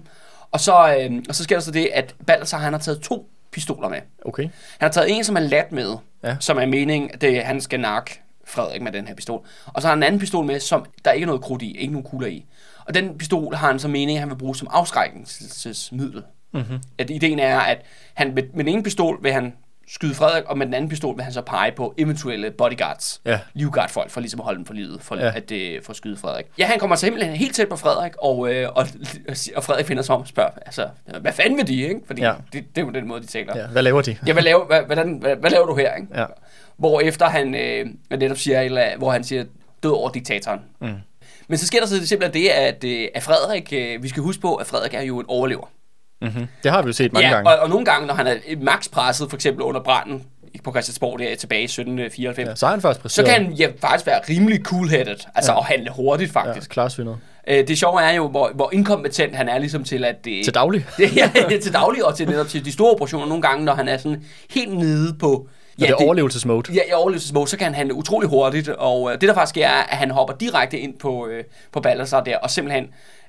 Og 0.56 0.60
så, 0.62 0.98
øh, 1.00 1.24
og 1.30 1.36
så 1.36 1.44
sker 1.44 1.56
der 1.56 1.62
så 1.62 1.72
det, 1.72 1.90
at 1.94 2.16
Balthasar, 2.28 2.58
han 2.58 2.74
har 2.74 2.80
taget 2.80 3.02
to 3.02 3.30
pistoler 3.52 3.90
med. 3.90 4.00
Okay. 4.26 4.44
Han 4.44 4.52
har 4.80 4.90
taget 4.90 5.18
en, 5.18 5.24
som 5.24 5.36
er 5.36 5.40
lat 5.40 5.72
med, 5.72 5.96
Ja. 6.24 6.36
som 6.40 6.58
er 6.58 6.66
meningen, 6.66 7.10
at 7.14 7.22
det, 7.22 7.44
han 7.44 7.62
skal 7.62 7.80
nakke 7.80 8.22
Frederik 8.48 8.82
med 8.82 8.92
den 8.92 9.08
her 9.08 9.16
pistol. 9.16 9.46
Og 9.66 9.82
så 9.82 9.88
har 9.88 9.96
han 9.96 10.00
en 10.00 10.04
anden 10.04 10.20
pistol 10.20 10.46
med, 10.46 10.60
som 10.60 10.86
der 11.06 11.12
ikke 11.12 11.24
er 11.24 11.28
noget 11.28 11.42
krudt 11.42 11.62
i, 11.62 11.78
ikke 11.78 11.94
nogen 11.94 12.08
kugler 12.08 12.28
i. 12.28 12.46
Og 12.86 12.94
den 12.94 13.18
pistol 13.18 13.56
har 13.56 13.68
han 13.68 13.80
så 13.80 13.88
meningen, 13.88 14.16
at 14.18 14.20
han 14.20 14.30
vil 14.30 14.36
bruge 14.36 14.56
som 14.56 14.68
afskrækkelsesmiddel. 14.72 16.24
Mm-hmm. 16.54 16.80
At 16.98 17.10
ideen 17.10 17.40
er, 17.40 17.60
at 17.60 17.82
han 18.14 18.34
med, 18.36 18.44
med 18.54 18.64
den 18.66 18.74
ene 18.74 18.84
pistol 18.84 19.24
vil 19.24 19.32
han 19.34 19.54
skyde 19.88 20.14
Frederik, 20.16 20.44
og 20.46 20.58
med 20.58 20.66
den 20.66 20.74
anden 20.74 20.90
pistol 20.90 21.16
vil 21.16 21.24
han 21.24 21.34
så 21.34 21.42
pege 21.42 21.72
på 21.72 21.94
eventuelle 21.98 22.52
bodyguards, 22.52 23.22
Ja. 23.26 23.40
livguard-folk, 23.54 24.10
for 24.10 24.20
ligesom 24.22 24.40
at 24.40 24.44
holde 24.44 24.58
dem 24.58 24.66
for 24.66 24.74
livet, 24.74 25.02
for, 25.02 25.16
Ja. 25.16 25.32
at, 25.36 25.52
øh, 25.52 25.84
for 25.84 25.90
at 25.92 25.96
skyde 25.98 26.18
Frederik. 26.18 26.46
Ja, 26.58 26.66
han 26.66 26.80
kommer 26.80 26.96
simpelthen 26.96 27.36
helt 27.36 27.56
tæt 27.56 27.70
på 27.70 27.76
Frederik, 27.76 28.14
og, 28.22 28.54
øh, 28.54 28.70
og, 28.76 28.88
og 29.56 29.64
Frederik 29.64 29.86
finder 29.86 30.04
sig 30.04 30.16
om 30.16 30.22
og 30.22 30.28
spørger, 30.28 30.50
altså, 30.66 30.88
hvad 31.22 31.34
fanden 31.34 31.58
vil 31.58 31.68
de, 31.68 31.82
ikke? 31.82 32.00
Fordi 32.08 32.22
ja. 32.22 32.34
det, 32.54 32.64
det 32.76 32.82
er 32.82 32.86
jo 32.86 32.92
den 32.92 33.08
måde, 33.08 33.22
de 33.22 33.28
taler. 33.28 33.58
Ja. 33.58 33.68
Hvad 33.68 33.82
laver 33.84 34.02
de? 34.02 34.18
Ja, 34.28 34.34
hvad 34.34 34.44
laver, 34.44 34.66
hvad, 34.66 34.82
hvordan, 34.82 35.18
hvad, 35.22 35.36
hvad 35.36 35.50
laver 35.52 35.66
du 35.66 35.76
her, 35.76 35.96
ikke? 35.96 36.08
Ja. 36.20 36.26
Hvor 36.78 37.00
efter 37.02 37.26
han 37.26 37.56
øh, 37.56 37.86
netop 38.20 38.38
siger, 38.38 38.62
eller, 38.62 38.98
hvor 38.98 39.12
han 39.12 39.24
siger, 39.24 39.44
død 39.84 39.92
over 39.92 40.10
diktatoren. 40.10 40.60
Mm. 40.82 40.94
Men 41.48 41.58
så 41.58 41.68
sker 41.68 41.80
der 41.80 41.88
så 41.88 42.08
simpelthen 42.08 42.44
det, 42.44 42.50
at, 42.50 42.84
øh, 42.84 43.08
at 43.16 43.24
Frederik, 43.24 43.74
øh, 43.74 44.04
vi 44.04 44.08
skal 44.10 44.24
huske 44.24 44.42
på, 44.42 44.56
at 44.56 44.68
Frederik 44.68 44.94
er 44.94 45.02
jo 45.02 45.20
en 45.20 45.26
overlever. 45.28 45.68
Mm-hmm. 46.22 46.48
Det 46.64 46.72
har 46.72 46.82
vi 46.82 46.88
jo 46.88 46.94
set 46.94 47.14
mange 47.14 47.28
ja, 47.28 47.34
gange. 47.34 47.50
Og, 47.52 47.60
og 47.60 47.70
nogle 47.70 47.86
gange, 47.86 48.08
når 48.08 48.14
han 48.14 48.28
er 48.28 48.36
max 48.62 48.90
presset, 48.92 49.30
for 49.30 49.38
eksempel 49.38 49.64
under 49.64 49.82
branden 49.84 50.24
på 50.64 50.72
Christiansborg 50.72 51.20
der 51.20 51.36
tilbage 51.36 51.62
i 51.62 51.64
1794, 51.64 52.48
Ja, 52.50 52.56
så 52.56 52.66
har 52.66 52.74
han 52.74 52.82
faktisk 52.82 53.00
så 53.00 53.02
præsteret. 53.02 53.28
kan 53.28 53.46
han 53.46 53.54
ja, 53.54 53.68
faktisk 53.82 54.08
være 54.08 54.20
rimelig 54.30 54.60
cool-headed, 54.68 55.28
altså 55.36 55.52
Ja. 55.52 55.58
og 55.58 55.66
handle 55.66 55.92
hurtigt 55.92 56.36
Ja, 56.36 56.42
faktisk. 56.42 56.78
Ja. 56.78 56.88
Øh, 57.48 57.68
det 57.68 57.78
sjove 57.78 58.02
er 58.02 58.12
jo, 58.14 58.28
hvor, 58.28 58.52
hvor 58.56 58.70
inkompetent 58.74 59.36
han 59.36 59.50
er 59.50 59.58
ligesom 59.58 59.84
til 59.84 60.06
at... 60.06 60.28
Øh, 60.28 60.44
Til 60.44 60.54
daglig. 60.54 60.86
det, 60.98 61.16
ja, 61.18 61.30
til 61.64 61.74
daglig 61.74 62.06
og 62.06 62.16
til, 62.16 62.30
netop 62.30 62.48
til 62.48 62.66
de 62.66 62.72
store 62.72 62.92
operationer 62.92 63.26
nogle 63.28 63.42
gange, 63.42 63.66
når 63.66 63.74
han 63.74 63.88
er 63.88 63.98
sådan 63.98 64.24
helt 64.50 64.78
nede 64.78 65.14
på... 65.20 65.48
Ja, 65.80 65.86
det 65.86 65.92
er 65.92 65.96
overlevelsesmode. 66.06 66.74
Ja, 66.74 66.82
i 66.90 66.94
overlevelsesmode, 66.94 67.48
så 67.48 67.58
kan 67.58 67.66
han 67.66 67.76
handle 67.76 67.94
utrolig 67.94 68.30
hurtigt, 68.30 68.70
og 68.70 69.12
øh, 69.14 69.22
det 69.22 69.30
der 69.30 69.34
faktisk 69.34 69.50
sker, 69.50 69.68
er, 69.68 69.84
at 69.84 69.98
han 69.98 70.12
hopper 70.12 70.34
direkte 70.36 70.80
ind 70.80 70.94
på, 71.00 71.28
øh, 71.28 71.44
på 71.72 71.80
Balthasar 71.80 72.22
der, 72.24 72.38
og 72.38 72.50
simpelthen 72.52 72.88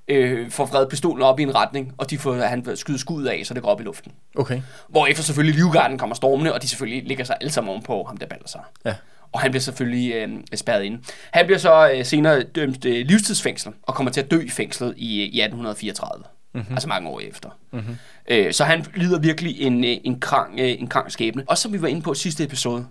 øh, 0.09 0.51
får 0.51 0.67
vredet 0.67 0.89
pistolen 0.89 1.23
op 1.23 1.41
i 1.41 1.43
en 1.43 1.55
retning, 1.55 1.93
og 1.99 2.11
de 2.11 2.19
får, 2.19 2.35
han 2.35 2.77
skyder 2.77 2.99
skuddet 2.99 3.29
af, 3.29 3.43
så 3.45 3.55
det 3.55 3.63
går 3.63 3.71
op 3.71 3.81
i 3.81 3.85
luften. 3.85 4.13
Okay. 4.37 4.63
Hvorefter 4.89 5.23
selvfølgelig 5.23 5.61
Livgarden 5.61 5.99
kommer 5.99 6.17
stormende, 6.17 6.55
og 6.55 6.63
de 6.63 6.69
selvfølgelig 6.69 7.05
ligger 7.05 7.25
sig 7.25 7.37
alle 7.41 7.53
sammen 7.53 7.71
ovenpå 7.71 8.05
ham 8.05 8.17
der 8.17 8.27
Balthasar. 8.27 8.71
Ja. 8.85 8.95
Og 9.33 9.41
han 9.41 9.51
bliver 9.51 9.61
selvfølgelig 9.61 10.15
øh, 10.15 10.29
spærret 10.55 10.85
inde. 10.85 10.99
Han 11.31 11.47
bliver 11.47 11.59
så 11.59 11.91
øh, 11.91 12.05
senere 12.05 12.43
dømt 12.43 12.85
øh, 12.85 13.07
livstidsfængsel, 13.07 13.73
og 13.83 13.95
kommer 13.95 14.13
til 14.13 14.21
at 14.21 14.31
dø 14.31 14.41
i 14.41 14.51
fængslet 14.51 14.95
i, 14.97 15.23
i 15.23 15.41
1834. 15.41 16.25
Mm-hmm. 16.53 16.75
Altså 16.75 16.89
mange 16.89 17.09
år 17.09 17.21
efter. 17.21 17.49
Mm-hmm. 17.73 17.97
Øh, 18.29 18.53
så 18.53 18.65
han 18.65 18.85
lider 18.95 19.19
virkelig 19.19 19.61
en, 19.61 19.85
øh, 19.85 19.97
en, 20.05 20.21
krang, 20.21 20.61
øh, 20.61 20.81
en 20.81 20.87
krang 20.87 21.13
skæbne. 21.13 21.45
Og 21.47 21.59
som 21.59 21.73
vi 21.73 21.83
var 21.83 21.89
inde 21.89 22.03
på 22.03 22.15
sidste 22.15 22.45
episode 22.45 22.87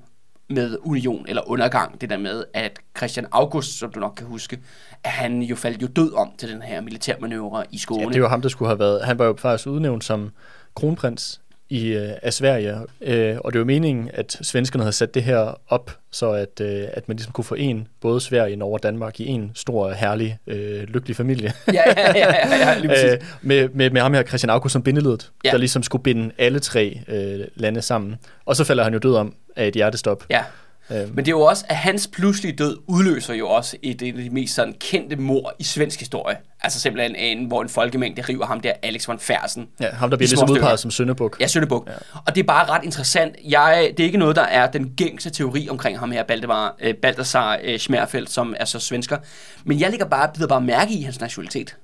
med 0.49 0.77
union 0.81 1.25
eller 1.27 1.49
undergang, 1.49 2.01
det 2.01 2.09
der 2.09 2.17
med, 2.17 2.43
at 2.53 2.79
Christian 2.97 3.27
August, 3.31 3.79
som 3.79 3.91
du 3.91 3.99
nok 3.99 4.13
kan 4.17 4.27
huske, 4.27 4.59
at 5.03 5.11
han 5.11 5.41
jo 5.41 5.55
faldt 5.55 5.81
jo 5.81 5.87
død 5.87 6.13
om 6.13 6.31
til 6.37 6.49
den 6.49 6.61
her 6.61 6.81
militærmanøvre 6.81 7.63
i 7.71 7.77
Skåne. 7.77 8.01
Ja, 8.01 8.09
det 8.09 8.21
var 8.21 8.29
ham, 8.29 8.41
der 8.41 8.49
skulle 8.49 8.69
have 8.69 8.79
været... 8.79 9.05
Han 9.05 9.19
var 9.19 9.25
jo 9.25 9.35
faktisk 9.37 9.67
udnævnt 9.67 10.03
som 10.03 10.29
kronprins 10.75 11.41
i, 11.69 11.87
øh, 11.87 12.09
af 12.21 12.33
Sverige, 12.33 12.77
øh, 13.01 13.37
og 13.39 13.53
det 13.53 13.59
var 13.59 13.65
meningen, 13.65 14.09
at 14.13 14.37
svenskerne 14.41 14.83
havde 14.83 14.95
sat 14.95 15.13
det 15.13 15.23
her 15.23 15.61
op, 15.67 15.97
så 16.11 16.31
at, 16.31 16.61
øh, 16.61 16.83
at 16.93 17.07
man 17.07 17.17
ligesom 17.17 17.33
kunne 17.33 17.45
forene 17.45 17.85
både 18.01 18.21
Sverige, 18.21 18.55
Norge 18.55 18.73
og 18.73 18.83
Danmark 18.83 19.19
i 19.19 19.25
en 19.25 19.51
stor, 19.55 19.91
herlig, 19.91 20.37
øh, 20.47 20.83
lykkelig 20.83 21.15
familie. 21.15 21.53
ja, 21.67 21.73
ja, 21.73 22.11
ja, 22.15 22.35
ja, 22.47 22.83
ja, 22.83 23.13
øh, 23.13 23.21
med, 23.41 23.69
med, 23.69 23.89
med 23.89 24.01
ham 24.01 24.13
her, 24.13 24.23
Christian 24.23 24.49
August, 24.49 24.73
som 24.73 24.83
bindeledet. 24.83 25.31
Ja. 25.43 25.51
der 25.51 25.57
ligesom 25.57 25.83
skulle 25.83 26.03
binde 26.03 26.31
alle 26.37 26.59
tre 26.59 26.99
øh, 27.07 27.39
lande 27.55 27.81
sammen. 27.81 28.15
Og 28.45 28.55
så 28.55 28.63
falder 28.63 28.83
han 28.83 28.93
jo 28.93 28.99
død 28.99 29.15
om 29.15 29.35
af 29.55 29.67
et 29.67 29.73
hjertestop. 29.73 30.23
Ja. 30.29 30.43
Øh, 30.89 30.97
Men 31.15 31.17
det 31.17 31.27
er 31.27 31.31
jo 31.31 31.41
også, 31.41 31.65
at 31.69 31.75
hans 31.75 32.07
pludselige 32.07 32.55
død 32.55 32.77
udløser 32.87 33.33
jo 33.33 33.49
også 33.49 33.77
et, 33.81 34.01
et 34.01 34.17
af 34.17 34.23
de 34.23 34.29
mest 34.29 34.55
sådan 34.55 34.73
kendte 34.79 35.15
mord 35.15 35.53
i 35.59 35.63
svensk 35.63 35.99
historie. 35.99 36.37
Altså 36.61 36.79
simpelthen 36.79 37.15
en, 37.15 37.45
hvor 37.45 37.61
en 37.61 37.69
folkemængde 37.69 38.21
river 38.21 38.45
ham 38.45 38.59
der, 38.61 38.73
Alex 38.83 39.07
von 39.07 39.19
Fersen. 39.19 39.67
ja, 39.79 39.89
ham, 39.89 40.09
der 40.09 40.17
bliver 40.17 40.27
ligesom 40.27 40.49
udpeget 40.49 40.79
som 40.79 40.91
Søndebuk. 40.91 41.37
Ja, 41.39 41.47
Søndebuk. 41.47 41.87
Ja. 41.87 41.93
Og 42.25 42.35
det 42.35 42.41
er 42.41 42.45
bare 42.45 42.69
ret 42.69 42.83
interessant. 42.83 43.35
Jeg, 43.43 43.93
det 43.97 43.99
er 43.99 44.05
ikke 44.05 44.17
noget, 44.17 44.35
der 44.35 44.41
er 44.41 44.71
den 44.71 44.93
gængse 44.97 45.29
teori 45.29 45.67
omkring 45.69 45.99
ham 45.99 46.11
her, 46.11 46.23
Baldemar, 46.23 46.75
øh, 46.81 46.93
Balthasar 46.93 47.59
øh, 47.63 47.79
Schmerfeldt, 47.79 48.29
som 48.29 48.55
er 48.59 48.65
så 48.65 48.79
svensker. 48.79 49.17
Men 49.63 49.79
jeg 49.79 49.89
ligger 49.89 50.05
bare, 50.05 50.29
bider 50.33 50.47
bare 50.47 50.61
mærke 50.61 50.93
i 50.93 51.01
hans 51.01 51.19
nationalitet. 51.19 51.77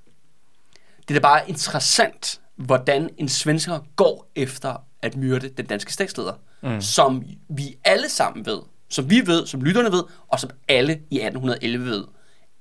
Det 1.07 1.15
er 1.15 1.19
da 1.19 1.23
bare 1.23 1.41
interessant, 1.49 2.39
hvordan 2.57 3.09
en 3.17 3.29
svensker 3.29 3.79
går 3.95 4.31
efter 4.35 4.83
at 5.01 5.15
myrde 5.17 5.49
den 5.49 5.65
danske 5.65 5.93
statsleder. 5.93 6.33
Mm. 6.63 6.81
Som 6.81 7.23
vi 7.49 7.75
alle 7.85 8.09
sammen 8.09 8.45
ved, 8.45 8.59
som 8.91 9.09
vi 9.09 9.21
ved, 9.25 9.45
som 9.45 9.61
lytterne 9.61 9.91
ved, 9.91 10.03
og 10.27 10.39
som 10.39 10.49
alle 10.67 10.93
i 10.93 11.15
1811 11.15 11.85
ved, 11.85 12.03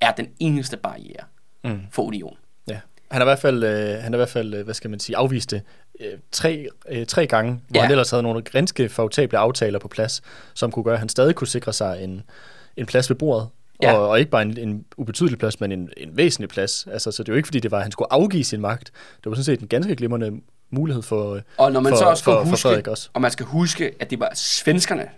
er 0.00 0.12
den 0.12 0.28
eneste 0.38 0.76
barriere 0.76 1.24
mm. 1.64 1.80
for 1.92 2.02
union. 2.02 2.36
Ja. 2.68 2.78
Han 3.10 3.20
har 3.20 3.20
i 3.20 3.24
hvert 3.24 3.38
fald, 3.38 3.64
øh, 3.64 3.88
han 4.02 4.12
har 4.12 4.14
i 4.14 4.16
hvert 4.16 4.28
fald 4.28 4.54
øh, 4.54 4.64
hvad 4.64 4.74
skal 4.74 4.90
man 4.90 5.00
sige, 5.00 5.16
afvist 5.16 5.50
det 5.50 5.62
øh, 6.00 6.06
tre, 6.32 6.66
øh, 6.88 7.06
tre 7.06 7.26
gange, 7.26 7.52
hvor 7.68 7.78
Ja. 7.78 7.82
han 7.82 7.90
ellers 7.90 8.10
havde 8.10 8.22
nogle 8.22 8.42
ganske 8.42 8.88
favorable 8.88 9.38
aftaler 9.38 9.78
på 9.78 9.88
plads, 9.88 10.22
som 10.54 10.70
kunne 10.70 10.84
gøre, 10.84 10.94
at 10.94 10.98
han 11.00 11.08
stadig 11.08 11.34
kunne 11.34 11.48
sikre 11.48 11.72
sig 11.72 12.04
en, 12.04 12.22
en 12.76 12.86
plads 12.86 13.10
ved 13.10 13.16
bordet. 13.16 13.48
Ja. 13.82 13.92
Og, 13.92 14.08
og 14.08 14.18
ikke 14.18 14.30
bare 14.30 14.42
en, 14.42 14.58
en 14.58 14.84
ubetydelig 14.96 15.38
plads, 15.38 15.60
men 15.60 15.72
en, 15.72 15.90
en 15.96 16.16
væsentlig 16.16 16.48
plads. 16.48 16.86
Altså, 16.92 17.10
så 17.12 17.22
det 17.22 17.28
er 17.28 17.32
jo 17.32 17.36
ikke, 17.36 17.46
fordi 17.46 17.60
det 17.60 17.70
var, 17.70 17.76
at 17.76 17.82
han 17.82 17.92
skulle 17.92 18.12
afgive 18.12 18.44
sin 18.44 18.60
magt. 18.60 18.90
Det 19.16 19.26
var 19.30 19.34
sådan 19.34 19.44
set 19.44 19.60
en 19.60 19.68
ganske 19.68 19.96
glimrende 19.96 20.40
mulighed 20.70 21.02
for, 21.02 21.40
Og 21.56 21.72
når 21.72 21.80
man 21.80 21.92
for, 21.92 21.96
så 21.96 22.04
også 22.04 22.20
skal 22.20 22.32
for, 22.32 22.40
for 22.44 22.50
huske, 22.50 22.62
Frederik 22.62 22.86
også. 22.88 23.10
og 23.12 23.20
man 23.20 23.30
skal 23.30 23.46
huske, 23.46 23.92
at 24.00 24.10
det 24.10 24.20
var 24.20 24.30
svenskerne, 24.34 25.08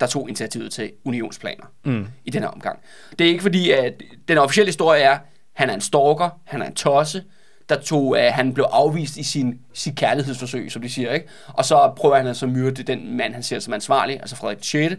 der 0.00 0.06
tog 0.06 0.28
initiativet 0.28 0.72
til 0.72 0.92
unionsplaner 1.04 1.64
mm. 1.84 2.06
i 2.24 2.30
den 2.30 2.42
her 2.42 2.48
omgang. 2.48 2.78
Det 3.18 3.24
er 3.24 3.28
ikke 3.28 3.42
fordi, 3.42 3.70
at 3.70 3.92
den 4.28 4.38
officielle 4.38 4.68
historie 4.68 5.02
er, 5.02 5.10
at 5.12 5.18
han 5.54 5.70
er 5.70 5.74
en 5.74 5.80
stalker, 5.80 6.40
han 6.46 6.62
er 6.62 6.66
en 6.66 6.74
tosse, 6.74 7.22
der 7.68 7.76
tog, 7.80 8.02
uh, 8.06 8.16
han 8.18 8.54
blev 8.54 8.66
afvist 8.70 9.16
i 9.16 9.22
sin, 9.22 9.58
sit 9.74 9.94
kærlighedsforsøg, 9.96 10.72
som 10.72 10.82
de 10.82 10.88
siger, 10.90 11.12
ikke? 11.12 11.28
Og 11.48 11.64
så 11.64 11.92
prøver 11.96 12.16
han 12.16 12.26
altså 12.26 12.46
at 12.46 12.52
myrde 12.52 12.82
den 12.82 13.16
mand, 13.16 13.34
han 13.34 13.42
ser 13.42 13.58
som 13.58 13.72
ansvarlig, 13.74 14.16
altså 14.20 14.36
Frederik 14.36 14.58
6. 14.62 14.94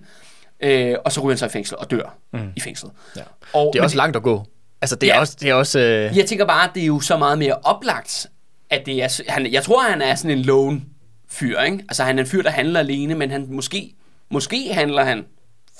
Øh, 0.63 0.95
og 1.05 1.11
så 1.11 1.21
ryger 1.21 1.29
han 1.31 1.37
så 1.37 1.45
i 1.45 1.49
fængsel 1.49 1.77
og 1.77 1.91
dør 1.91 2.17
mm. 2.33 2.39
i 2.55 2.59
fængslet. 2.59 2.91
Ja. 3.15 3.21
Og, 3.53 3.69
Det 3.73 3.79
er 3.79 3.83
også 3.83 3.97
langt 3.97 4.15
at 4.15 4.23
gå. 4.23 4.45
Altså, 4.81 4.95
det 4.95 5.09
er 5.09 5.13
Ja. 5.13 5.19
også... 5.19 5.37
Det 5.39 5.49
er 5.49 5.53
også 5.53 5.79
øh, 5.79 6.17
Jeg 6.17 6.25
tænker 6.25 6.45
bare, 6.45 6.63
at 6.63 6.71
det 6.75 6.83
er 6.83 6.87
jo 6.87 6.99
så 6.99 7.17
meget 7.17 7.37
mere 7.37 7.53
oplagt, 7.63 8.27
at 8.69 8.85
det 8.85 9.03
er... 9.03 9.21
Han, 9.27 9.51
jeg 9.51 9.63
tror, 9.63 9.81
han 9.81 10.01
er 10.01 10.15
sådan 10.15 10.37
en 10.37 10.43
lone 10.43 10.81
fyr, 11.29 11.59
ikke? 11.59 11.77
Altså, 11.89 12.03
han 12.03 12.19
er 12.19 12.23
en 12.23 12.29
fyr, 12.29 12.41
der 12.41 12.49
handler 12.49 12.79
alene, 12.79 13.15
men 13.15 13.31
han 13.31 13.45
måske... 13.49 13.95
Måske 14.29 14.73
handler 14.73 15.03
han, 15.03 15.25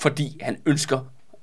fordi 0.00 0.38
han 0.42 0.56
ønsker 0.66 1.00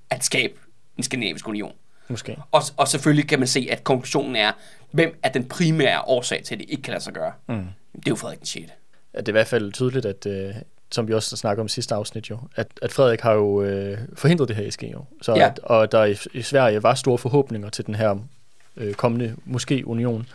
at 0.10 0.24
skabe 0.26 0.54
en 0.98 1.04
skandinavisk 1.04 1.48
union. 1.48 1.72
Måske. 2.08 2.38
Og, 2.52 2.62
og 2.78 2.88
selvfølgelig 2.88 3.28
kan 3.30 3.40
man 3.40 3.48
se, 3.48 3.68
at 3.72 3.84
konklusionen 3.84 4.36
er, 4.36 4.52
hvem 4.92 5.20
er 5.24 5.30
den 5.30 5.46
primære 5.50 6.02
årsag 6.02 6.44
til, 6.44 6.56
at 6.56 6.60
det 6.60 6.70
ikke 6.70 6.84
kan 6.84 6.92
lade 6.92 7.04
sig 7.04 7.14
gøre. 7.14 7.32
Mm. 7.48 7.56
Det 7.56 8.08
er 8.08 8.12
jo 8.12 8.16
Frederik 8.16 8.40
den 8.40 8.46
6. 8.46 8.66
at 9.14 9.26
det 9.26 9.28
er 9.28 9.32
i 9.32 9.40
hvert 9.40 9.48
fald 9.48 9.72
tydeligt, 9.72 10.06
at, 10.06 10.26
øh, 10.26 10.56
som 10.92 11.08
vi 11.08 11.14
også 11.14 11.38
snakker 11.38 11.62
om 11.62 11.66
i 11.66 11.70
sidste 11.70 11.96
afsnit 11.96 12.30
jo, 12.30 12.40
at, 12.56 12.68
at 12.82 12.92
Frederik 12.92 13.22
har 13.22 13.34
jo 13.34 13.64
øh, 13.64 13.98
forhindret 14.14 14.48
det 14.48 14.56
her 14.56 14.64
i 14.64 14.72
ske 14.72 14.92
jo. 14.92 15.06
Så 15.22 15.36
Ja. 15.36 15.46
at, 15.48 15.60
og 15.64 15.92
der 15.92 16.06
i, 16.06 16.18
i 16.34 16.42
Sverige 16.42 16.84
var 16.84 16.94
store 16.96 17.18
forhåbninger 17.18 17.70
til 17.70 17.86
den 17.86 17.96
her 17.96 18.16
øh, 18.78 18.94
kommende 18.94 19.36
måske 19.46 19.88
union. 19.88 20.28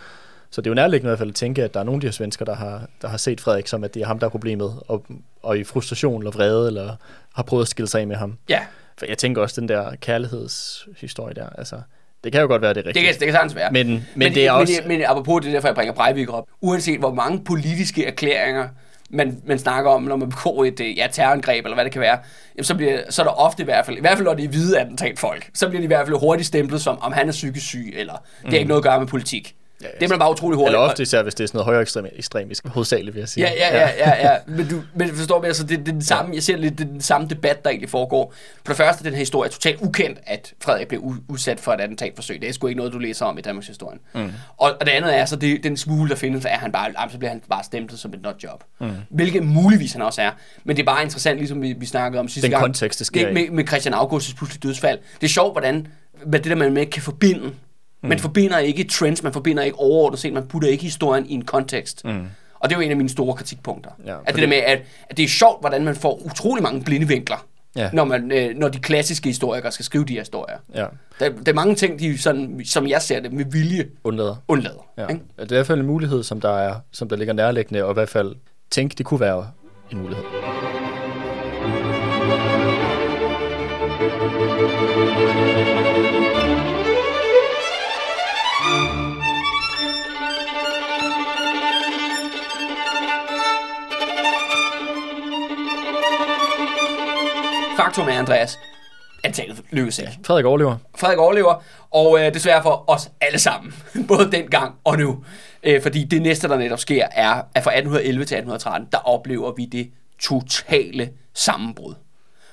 Så 0.53 0.61
det 0.61 0.67
er 0.67 0.71
jo 0.71 0.75
nærliggende 0.75 1.09
i 1.09 1.11
hvert 1.11 1.19
fald 1.19 1.29
at 1.29 1.35
tænke, 1.35 1.65
at 1.65 1.75
der 1.75 1.81
er 1.81 1.85
nogle 1.85 1.97
af 1.97 2.01
de 2.01 2.07
her 2.07 2.13
svensker, 2.13 2.45
der 2.45 2.55
har, 2.55 2.83
der 3.03 3.09
har 3.09 3.17
set 3.17 3.41
Frederik 3.41 3.67
som, 3.67 3.85
at 3.85 3.95
det 3.95 4.03
er 4.03 4.07
ham, 4.07 4.19
der 4.19 4.27
er 4.27 4.31
problemet, 4.31 4.83
og, 4.89 5.05
og 5.43 5.59
i 5.59 5.65
frustration 5.65 6.21
eller 6.23 6.31
vrede, 6.31 6.67
eller 6.67 6.97
har 7.35 7.43
prøvet 7.43 7.63
at 7.63 7.69
skille 7.69 7.89
sig 7.89 8.01
af 8.01 8.07
med 8.07 8.17
ham. 8.17 8.39
Ja, 8.49 8.61
For 8.99 9.07
jeg 9.07 9.19
tænker 9.19 9.43
også, 9.43 9.61
den 9.61 9.69
der 9.69 9.95
kærlighedshistorie 10.01 11.35
der, 11.35 11.49
altså, 11.59 11.77
det 12.25 12.33
kan 12.33 12.41
jo 12.41 12.47
godt 12.47 12.63
være, 12.63 12.75
det 12.75 12.79
er 12.79 12.83
det 12.83 12.97
rigtigt. 12.97 13.07
kan, 13.07 13.21
det 13.21 13.27
kan 13.27 13.33
sagtens 13.33 13.55
være. 13.55 13.73
Men, 13.73 13.87
men, 13.89 14.07
men 14.15 14.35
det 14.35 14.47
er 14.47 14.53
også... 14.53 14.73
Men, 14.87 14.89
men 14.89 15.07
apropos 15.07 15.41
det, 15.43 15.49
er 15.49 15.53
derfor 15.53 15.69
jeg 15.69 15.75
bringer 15.75 15.95
Breivik 15.95 16.31
op. 16.31 16.49
Uanset 16.61 16.99
hvor 16.99 17.15
mange 17.15 17.45
politiske 17.45 18.07
erklæringer, 18.07 18.69
man, 19.11 19.41
man 19.47 19.59
snakker 19.59 19.91
om, 19.91 20.03
når 20.03 20.17
man 20.17 20.29
begår 20.29 20.65
et 20.65 20.81
øh, 20.81 20.99
ja, 20.99 21.07
terrorangreb, 21.13 21.65
eller 21.65 21.77
hvad 21.77 21.85
det 21.85 21.93
kan 21.93 22.01
være, 22.01 22.19
jamen, 22.57 22.65
så, 22.65 22.75
bliver, 22.75 23.01
så 23.11 23.23
er 23.23 23.27
der 23.27 23.33
ofte 23.33 23.63
i 23.63 23.65
hvert 23.65 23.87
fald, 23.87 23.97
i 23.97 24.01
hvert 24.01 24.17
fald 24.17 24.27
når 24.27 24.35
det 24.35 24.45
er 24.45 24.49
hvide 24.49 24.81
attentat 24.81 25.19
folk, 25.19 25.51
så 25.55 25.69
bliver 25.69 25.81
de 25.81 25.85
i 25.85 25.87
hvert 25.87 26.07
fald 26.07 26.19
hurtigt 26.19 26.47
stemplet 26.47 26.81
som, 26.81 26.99
om 27.01 27.13
han 27.13 27.29
er 27.29 27.33
psykisk 27.33 27.67
syg, 27.67 27.93
eller 27.97 28.13
det 28.43 28.51
har 28.51 28.59
ikke 28.59 28.69
noget 28.69 28.81
at 28.81 28.85
gøre 28.85 28.99
med 28.99 29.07
politik. 29.07 29.55
Ja, 29.83 29.89
ja, 29.89 29.93
det 30.01 30.09
bliver 30.09 30.19
bare 30.19 30.31
utrolig 30.31 30.57
hurtigt. 30.57 30.77
Eller 30.77 30.91
ofte 30.91 31.03
især, 31.03 31.23
hvis 31.23 31.35
det 31.35 31.45
er 31.45 31.49
sådan 31.49 31.57
noget 31.57 31.65
højere 31.65 31.83
ekstrem, 31.83 32.07
ekstremisk, 32.13 32.67
hovedsageligt 32.67 33.15
vil 33.15 33.21
jeg 33.21 33.29
sige. 33.29 33.47
Ja, 33.47 33.53
ja, 33.57 33.79
ja, 33.79 33.91
ja, 33.99 34.33
ja. 34.33 34.37
Men 34.47 34.69
du 34.69 34.83
men 34.95 35.09
forstår 35.17 35.41
mig, 35.41 35.47
altså, 35.47 35.63
det, 35.63 35.79
det 35.79 35.89
er 35.89 35.93
den 35.93 36.03
samme, 36.03 36.35
jeg 36.35 36.43
ser 36.43 36.57
lidt, 36.57 36.79
det 36.79 36.85
er 36.87 36.91
den 36.91 37.01
samme 37.01 37.29
debat, 37.29 37.65
der 37.65 37.71
egentlig 37.71 37.91
foregår. 37.91 38.35
For 38.67 38.73
det 38.73 38.77
første, 38.77 39.05
den 39.05 39.13
her 39.13 39.19
historie 39.19 39.49
er 39.49 39.53
totalt 39.53 39.81
ukendt, 39.81 40.19
at 40.27 40.55
Frederik 40.61 40.89
blev 40.89 41.01
udsat 41.29 41.61
for 41.61 41.73
et 41.73 41.81
attentatforsøg. 41.81 42.41
Det 42.41 42.49
er 42.49 42.53
sgu 42.53 42.67
ikke 42.67 42.79
noget, 42.79 42.93
du 42.93 42.99
læser 42.99 43.27
om 43.27 43.39
i 43.39 43.41
Danmarks 43.41 43.67
historie. 43.67 43.99
Mm. 44.15 44.33
Og, 44.57 44.73
og, 44.81 44.87
det 44.87 44.93
andet 44.93 45.19
er 45.19 45.25
så, 45.25 45.37
det, 45.37 45.65
den 45.65 45.77
smule, 45.77 46.11
der 46.11 46.17
findes, 46.17 46.45
er 46.45 46.49
han 46.49 46.73
bare, 46.73 46.93
så 47.11 47.19
bliver 47.19 47.31
han 47.31 47.43
bare 47.51 47.65
stemplet 47.65 48.01
som 48.01 48.15
et 48.15 48.23
notjob. 48.23 48.65
Mm. 48.81 48.91
Hvilket 49.11 49.43
muligvis 49.43 49.93
han 49.93 50.03
også 50.03 50.23
er. 50.23 50.31
Men 50.65 50.77
det 50.77 50.83
er 50.83 50.87
bare 50.87 51.03
interessant, 51.03 51.39
ligesom 51.39 51.63
vi, 51.63 51.73
vi 51.73 51.87
snakkede 51.87 52.21
om 52.21 52.29
sidste 52.29 52.43
Den 52.43 52.51
gang. 52.51 52.63
kontekst, 52.63 52.99
det 52.99 53.07
sker 53.07 53.33
med, 53.33 53.51
med 53.51 53.67
Christian 53.67 53.95
Augustus 53.95 54.35
pludselig 54.35 54.63
dødsfald. 54.63 54.99
Det 55.21 55.27
er 55.27 55.31
sjovt, 55.31 55.55
hvordan 55.55 55.87
hvad 56.27 56.41
det 56.41 56.51
der, 56.51 56.57
man 56.57 56.77
ikke 56.77 56.91
kan 56.91 57.03
forbinde. 57.03 57.53
Man 58.03 58.19
forbinder 58.19 58.59
ikke 58.59 58.85
trends, 58.85 59.23
man 59.23 59.33
forbinder 59.33 59.63
ikke 59.63 59.79
overordnet 59.79 60.21
set, 60.21 60.33
man 60.33 60.47
putter 60.47 60.69
ikke 60.69 60.83
historien 60.85 61.27
i 61.27 61.33
en 61.35 61.45
kontekst. 61.45 62.05
Mm. 62.05 62.27
Og 62.61 62.69
det 62.71 62.77
er 62.77 62.79
jo 62.81 62.85
en 62.85 62.91
af 62.91 62.97
mine 62.97 63.09
store 63.09 63.35
kritikpunkter. 63.37 63.91
Ja, 64.07 64.17
at 64.27 64.35
det 64.35 64.43
der 64.43 64.49
med, 64.49 64.57
at, 64.57 64.83
at 65.11 65.17
det 65.17 65.23
er 65.25 65.29
sjovt, 65.29 65.61
hvordan 65.61 65.85
man 65.85 65.97
får 65.97 66.23
utrolig 66.27 66.63
mange 66.63 66.83
blinde 66.83 67.09
vinkler, 67.09 67.47
Ja. 67.77 67.91
når, 67.93 68.05
man, 68.05 68.33
øh, 68.33 68.57
når 68.57 68.69
de 68.69 68.79
klassiske 68.79 69.29
historikere 69.29 69.73
skal 69.73 69.85
skrive 69.85 70.05
de 70.05 70.13
her 70.13 70.21
historier. 70.21 70.57
Ja, 70.75 70.87
Der, 71.21 71.29
der 71.29 71.53
er 71.53 71.55
mange 71.55 71.75
ting, 71.75 71.99
de 71.99 72.19
sådan, 72.19 72.61
som 72.65 72.87
jeg 72.87 73.03
ser 73.03 73.21
det, 73.21 73.33
med 73.33 73.45
vilje 73.45 73.89
undlader. 74.05 74.37
undlader. 74.49 74.87
Ja. 74.99 75.07
Ikke? 75.09 75.21
Det 75.37 75.41
er 75.41 75.45
i 75.45 75.57
hvert 75.57 75.67
fald 75.67 75.81
en 75.81 75.87
mulighed, 75.87 76.23
som 76.23 76.41
der, 76.41 76.59
er, 76.59 76.75
som 76.93 77.09
der 77.09 77.17
ligger 77.17 77.35
nærliggende, 77.35 77.85
og 77.85 77.91
i 77.91 77.95
hvert 77.95 78.09
fald 78.09 78.35
tænke, 78.71 78.95
det 78.99 79.07
kunne 79.07 79.21
være 79.21 79.47
en 79.91 79.99
mulighed. 79.99 80.25
Faktum 97.85 98.09
er, 98.09 98.13
Andreas, 98.19 98.59
antallet 99.25 99.63
lykkes 99.71 99.99
ikke. 99.99 100.19
Frederik 100.25 100.45
overlever. 100.45 100.77
Frederik 100.97 101.19
overlever, 101.19 101.63
og 101.91 102.21
øh, 102.21 102.35
desværre 102.35 102.63
for 102.63 102.85
os 102.87 103.11
alle 103.21 103.39
sammen, 103.39 103.75
både 104.09 104.33
dengang 104.33 104.75
og 104.85 104.99
nu. 104.99 105.25
Øh, 105.63 105.83
fordi 105.83 106.05
det 106.05 106.23
næste, 106.23 106.49
der 106.49 106.57
netop 106.59 106.79
sker, 106.79 107.07
er, 107.13 107.31
at 107.55 107.63
fra 107.65 107.71
1811 107.71 108.25
til 108.25 108.35
1813, 108.35 108.89
der 108.93 108.99
oplever 108.99 109.53
vi 109.57 109.65
det 109.65 109.91
totale 110.21 111.11
sammenbrud. 111.35 111.95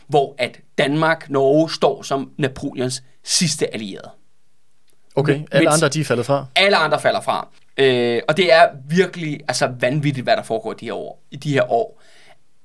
Hvor 0.07 0.35
at 0.37 0.59
Danmark, 0.77 1.29
Norge 1.29 1.71
står 1.71 2.01
som 2.01 2.31
Napoleons 2.37 3.03
sidste 3.23 3.73
allierede. 3.73 4.09
Okay, 5.15 5.33
Men- 5.37 5.47
alle 5.51 5.69
andre 5.69 5.89
de 5.89 6.01
er 6.01 6.05
faldet 6.05 6.25
fra. 6.25 6.45
Alle 6.55 6.77
andre 6.77 6.99
falder 7.01 7.21
fra. 7.21 7.47
Øh, 7.77 8.21
og 8.27 8.37
det 8.37 8.53
er 8.53 8.67
virkelig 8.89 9.39
altså 9.47 9.69
vanvittigt, 9.79 10.23
hvad 10.25 10.37
der 10.37 10.43
foregår 10.43 10.71
i 10.71 10.75
de 10.79 10.85
her 10.85 10.93
år. 10.93 11.23
I 11.31 11.35
de 11.35 11.53
her 11.53 11.71
år. 11.71 12.01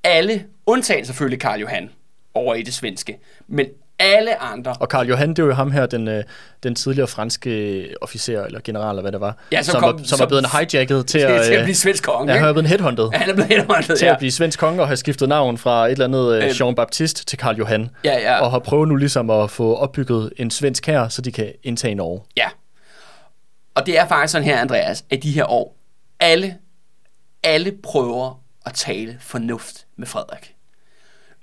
Alle, 0.04 0.44
undtagen 0.66 1.04
selvfølgelig 1.06 1.40
Karl 1.40 1.61
Johan, 1.61 1.90
over 2.35 2.55
i 2.55 2.62
det 2.62 2.75
svenske, 2.75 3.19
men 3.49 3.67
alle 3.99 4.43
andre 4.43 4.73
Og 4.81 4.88
Karl 4.88 5.07
Johan, 5.09 5.29
det 5.29 5.38
er 5.38 5.43
jo 5.47 5.53
ham 5.53 5.71
her, 5.71 5.87
den, 5.87 6.09
øh, 6.09 6.25
den 6.62 6.75
tidligere 6.75 7.09
franske 7.09 7.87
officer, 8.00 8.45
eller 8.45 8.61
general, 8.64 8.88
eller 8.91 9.03
hvad 9.03 9.12
det 9.12 9.21
var, 9.21 9.37
Ja, 9.53 9.62
som 9.62 9.73
som, 9.73 9.81
kom- 9.81 9.99
var, 9.99 10.05
som 10.05 10.19
som- 10.19 10.25
er 10.25 10.29
blevet 10.29 10.47
hijacket 10.53 11.07
til 11.07 11.07
til, 11.21 11.26
at, 11.26 11.45
til 11.45 11.53
at 11.53 11.59
øh, 11.59 11.64
blive 11.64 11.75
svensk 11.75 12.03
konge. 12.05 12.33
ja, 12.33 12.38
han 12.38 12.49
er 12.49 12.53
blevet 12.53 12.69
headhunted. 12.69 13.09
Han 13.12 13.31
er 13.31 13.35
blevet 13.35 13.49
henrettet, 13.50 13.99
til 13.99 14.07
ja. 14.07 14.12
at 14.12 14.19
blive 14.19 14.31
svensk 14.33 14.59
konge 14.59 14.81
og 14.83 14.87
have 14.88 14.97
skiftet 14.97 15.29
navn 15.29 15.59
fra 15.59 15.87
et 15.87 15.93
eller 15.93 16.05
andet 16.05 16.33
øh, 16.37 16.45
Øhm. 16.45 16.53
Jean 16.61 16.75
Baptiste 16.75 17.25
til 17.25 17.38
Karl 17.38 17.57
Johan. 17.57 17.91
Ja, 18.05 18.19
ja. 18.19 18.41
Og 18.41 18.50
har 18.50 18.59
prøvet 18.59 18.88
nu 18.88 18.95
ligesom 18.97 19.31
at 19.31 19.50
få 19.50 19.75
opbygget 19.76 20.33
en 20.37 20.50
svensk 20.50 20.87
her, 20.87 21.09
så 21.09 21.23
de 21.23 21.33
kan 21.33 21.53
indtage 21.62 21.95
Norge. 21.95 22.21
Ja. 22.37 22.49
Og 23.75 23.87
det 23.87 23.99
er 23.99 24.07
faktisk 24.07 24.33
sådan 24.33 24.45
her, 24.49 24.59
Andreas, 24.61 25.05
at 25.11 25.23
de 25.23 25.31
her 25.31 25.50
år, 25.50 25.76
alle, 26.21 26.57
alle 27.43 27.73
prøver 27.83 28.41
at 28.67 28.73
tale 28.75 29.17
fornuft 29.21 29.87
med 29.97 30.07
Frederik. 30.07 30.53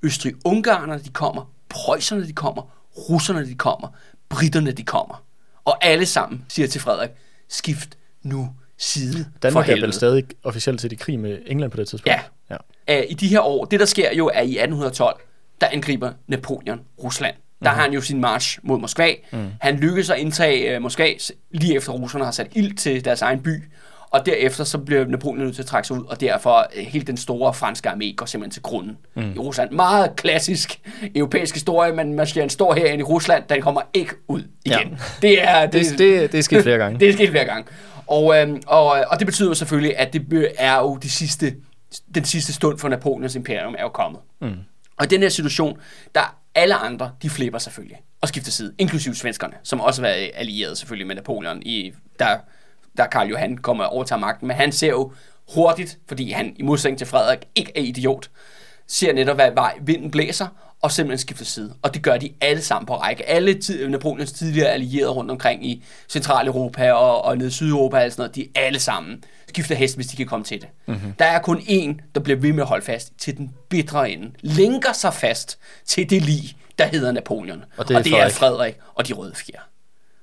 Østrig-Ungarerne, 0.03 1.00
de 1.00 1.10
kommer, 1.10 1.51
preusserne, 1.70 2.27
de 2.27 2.34
kommer, 2.34 2.62
russerne, 3.10 3.48
de 3.48 3.55
kommer, 3.55 3.88
britterne, 4.29 4.72
de 4.72 4.84
kommer. 4.84 5.24
Og 5.65 5.86
alle 5.86 6.05
sammen 6.05 6.46
siger 6.50 6.67
til 6.67 6.81
Frederik, 6.81 7.10
skift 7.50 7.98
nu 8.24 8.50
side 8.77 9.25
Danmark 9.43 9.65
for 9.65 9.72
er 9.72 9.81
vel 9.81 9.93
stadig 9.93 10.24
officielt 10.43 10.81
set 10.81 10.91
i 10.91 10.96
krig 10.96 11.20
med 11.20 11.39
England 11.46 11.72
på 11.72 11.77
det 11.77 11.88
tidspunkt. 11.88 12.22
Ja. 12.50 12.55
ja. 12.88 12.98
Øh, 13.00 13.03
I 13.10 13.13
de 13.13 13.27
her 13.27 13.39
år, 13.39 13.65
det 13.65 13.79
der 13.79 13.86
sker 13.86 14.15
jo, 14.15 14.27
er 14.27 14.41
i 14.41 14.58
1812, 14.58 15.22
der 15.62 15.67
angriber 15.67 16.12
Napoleon 16.27 16.81
Rusland. 17.03 17.36
Der 17.63 17.70
har 17.70 17.81
han 17.81 17.93
jo 17.93 18.01
sin 18.01 18.22
march 18.22 18.60
mod 18.63 18.79
Moskva. 18.79 19.13
Mm. 19.31 19.48
Han 19.60 19.77
lykkes 19.77 20.10
at 20.10 20.17
indtage 20.17 20.75
uh, 20.75 20.81
Moskva 20.81 21.13
lige 21.51 21.75
efter 21.75 21.91
russerne 21.91 22.25
har 22.25 22.31
sat 22.31 22.48
ild 22.55 22.74
til 22.74 23.05
deres 23.05 23.22
egen 23.22 23.43
by. 23.43 23.63
Og 24.11 24.25
derefter 24.25 24.63
så 24.63 24.77
bliver 24.77 25.05
Napoleon 25.05 25.45
nødt 25.45 25.55
til 25.55 25.61
at 25.61 25.65
trække 25.65 25.87
sig 25.87 25.97
ud, 25.97 26.05
og 26.05 26.21
derfor 26.21 26.67
uh, 26.77 26.83
hele 26.83 27.05
den 27.05 27.17
store 27.17 27.53
franske 27.53 27.89
armé 27.89 28.15
går 28.15 28.25
simpelthen 28.25 28.51
til 28.51 28.61
grunden 28.61 28.97
mm. 29.15 29.31
i 29.35 29.39
Rusland. 29.39 29.71
Meget 29.71 30.15
klassisk 30.15 30.79
europæisk 31.15 31.55
historie, 31.55 31.93
men 31.93 32.13
man 32.13 32.49
står 32.49 32.73
herinde 32.73 32.99
i 32.99 33.03
Rusland, 33.03 33.43
den 33.49 33.61
kommer 33.61 33.81
ikke 33.93 34.13
ud 34.27 34.43
igen. 34.65 34.79
Ja. 34.79 34.87
Det 35.21 35.43
er, 35.43 35.65
Det, 35.65 35.85
det, 35.97 36.31
det 36.31 36.37
er 36.37 36.41
sket 36.41 36.63
flere 36.63 36.77
gange. 36.77 36.99
det 36.99 37.09
er 37.09 37.13
sket 37.13 37.29
flere 37.29 37.45
gange. 37.45 37.71
Og, 38.07 38.41
øhm, 38.41 38.61
og, 38.67 38.85
og 38.85 39.19
det 39.19 39.27
betyder 39.27 39.49
jo 39.49 39.53
selvfølgelig, 39.53 39.97
at 39.97 40.13
det 40.13 40.51
er 40.57 40.77
jo 40.77 40.95
de 40.95 41.09
sidste, 41.09 41.55
den 42.15 42.25
sidste 42.25 42.53
stund 42.53 42.79
for 42.79 42.89
Napoleons 42.89 43.35
imperium 43.35 43.75
er 43.77 43.81
jo 43.81 43.89
kommet. 43.89 44.21
Mm. 44.41 44.51
Og 44.97 45.05
i 45.05 45.07
den 45.07 45.21
her 45.21 45.29
situation, 45.29 45.77
der 46.15 46.37
alle 46.55 46.75
andre, 46.75 47.11
de 47.21 47.29
flipper 47.29 47.59
selvfølgelig 47.59 47.97
og 48.21 48.27
skifter 48.27 48.51
side, 48.51 48.73
inklusive 48.77 49.15
svenskerne, 49.15 49.53
som 49.63 49.81
også 49.81 50.01
har 50.01 50.09
været 50.09 50.31
allieret 50.33 50.77
selvfølgelig 50.77 51.07
med 51.07 51.15
Napoleon, 51.15 51.61
i, 51.61 51.93
der, 52.19 52.37
der 52.98 53.05
Karl 53.05 53.27
Johan 53.27 53.57
kommer 53.57 53.83
over 53.83 54.03
til 54.03 54.17
magten. 54.17 54.48
Men 54.48 54.57
han 54.57 54.71
ser 54.71 54.89
jo 54.89 55.13
hurtigt, 55.55 55.98
fordi 56.07 56.31
han 56.31 56.53
i 56.55 56.63
modsætning 56.63 56.98
til 56.98 57.07
Frederik 57.07 57.39
ikke 57.55 57.71
er 57.75 57.81
idiot, 57.81 58.29
ser 58.88 59.13
netop, 59.13 59.36
hvad 59.36 59.51
vej 59.51 59.74
vinden 59.81 60.12
blæser, 60.12 60.48
og 60.81 60.91
simpelthen 60.91 61.17
skifter 61.17 61.45
side. 61.45 61.74
Og 61.81 61.93
det 61.93 62.03
gør 62.03 62.17
de 62.17 62.33
alle 62.41 62.62
sammen 62.62 62.86
på 62.86 62.95
række. 62.95 63.29
Alle 63.29 63.53
tid, 63.53 63.88
Napoleons 63.88 64.31
tidligere 64.31 64.69
allierede 64.69 65.12
rundt 65.12 65.31
omkring 65.31 65.65
i 65.65 65.83
Centraleuropa 66.10 66.91
og, 66.91 67.25
og 67.25 67.38
nede 67.38 67.48
i 67.48 67.51
Sydeuropa 67.51 68.05
og 68.05 68.12
sådan 68.12 68.21
noget, 68.21 68.36
de 68.36 68.48
alle 68.55 68.79
sammen 68.79 69.24
skifter 69.48 69.75
hest, 69.75 69.95
hvis 69.95 70.07
de 70.07 70.15
kan 70.15 70.25
komme 70.25 70.43
til 70.43 70.62
det. 70.62 70.69
Mhm. 70.86 70.98
Mm-hmm. 70.98 71.13
Der 71.19 71.25
er 71.25 71.39
kun 71.39 71.57
én, 71.57 72.01
der 72.15 72.21
bliver 72.21 72.39
ved 72.39 72.53
med 72.53 72.63
at 72.63 72.67
holde 72.67 72.86
fast 72.86 73.12
til 73.17 73.38
den 73.38 73.51
bitre 73.69 74.12
ende. 74.12 74.31
Linker 74.41 74.93
sig 74.93 75.13
fast 75.13 75.60
til 75.86 76.10
det 76.10 76.21
lig, 76.21 76.55
der 76.79 76.86
hedder 76.86 77.12
Napoleon. 77.12 77.63
Og 77.77 77.88
det 77.88 77.93
er 77.93 77.98
og 78.00 78.05
det 78.05 78.12
er 78.12 78.15
Frederik. 78.15 78.33
Frederik 78.33 78.75
og 78.95 79.07
de 79.07 79.13
røde 79.13 79.36
fjer. 79.36 79.60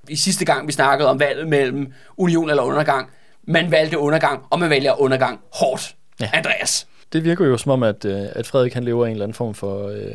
I 0.09 0.17
sidste 0.17 0.45
gang, 0.45 0.67
vi 0.67 0.73
snakkede 0.73 1.09
om 1.09 1.21
valget 1.21 1.49
mellem 1.49 1.93
union 2.17 2.51
eller 2.51 2.63
undergang, 2.63 3.09
man 3.47 3.71
valgte 3.71 3.99
undergang, 3.99 4.43
og 4.51 4.59
man 4.59 4.71
vælger 4.71 5.01
undergang 5.01 5.41
hårdt. 5.55 5.97
Ja. 6.21 6.31
Andreas. 6.33 6.87
Det 7.13 7.25
virker 7.25 7.47
jo 7.47 7.59
som 7.59 7.73
om, 7.73 7.83
at, 7.83 8.05
øh, 8.05 8.27
at 8.33 8.47
Frederik 8.47 8.75
han 8.75 8.85
lever 8.85 9.07
i 9.07 9.09
en 9.09 9.13
eller 9.13 9.25
anden 9.25 9.35
form 9.35 9.55
for 9.55 9.89
øh, 9.89 10.15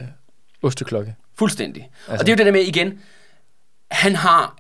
osteklokke. 0.64 1.16
Fuldstændig. 1.38 1.90
Altså. 2.08 2.12
Og 2.12 2.20
det 2.20 2.30
er 2.30 2.34
jo 2.34 2.38
det 2.38 2.46
der 2.46 2.52
med 2.52 2.62
igen, 2.62 3.00
han 3.92 4.16
har 4.16 4.58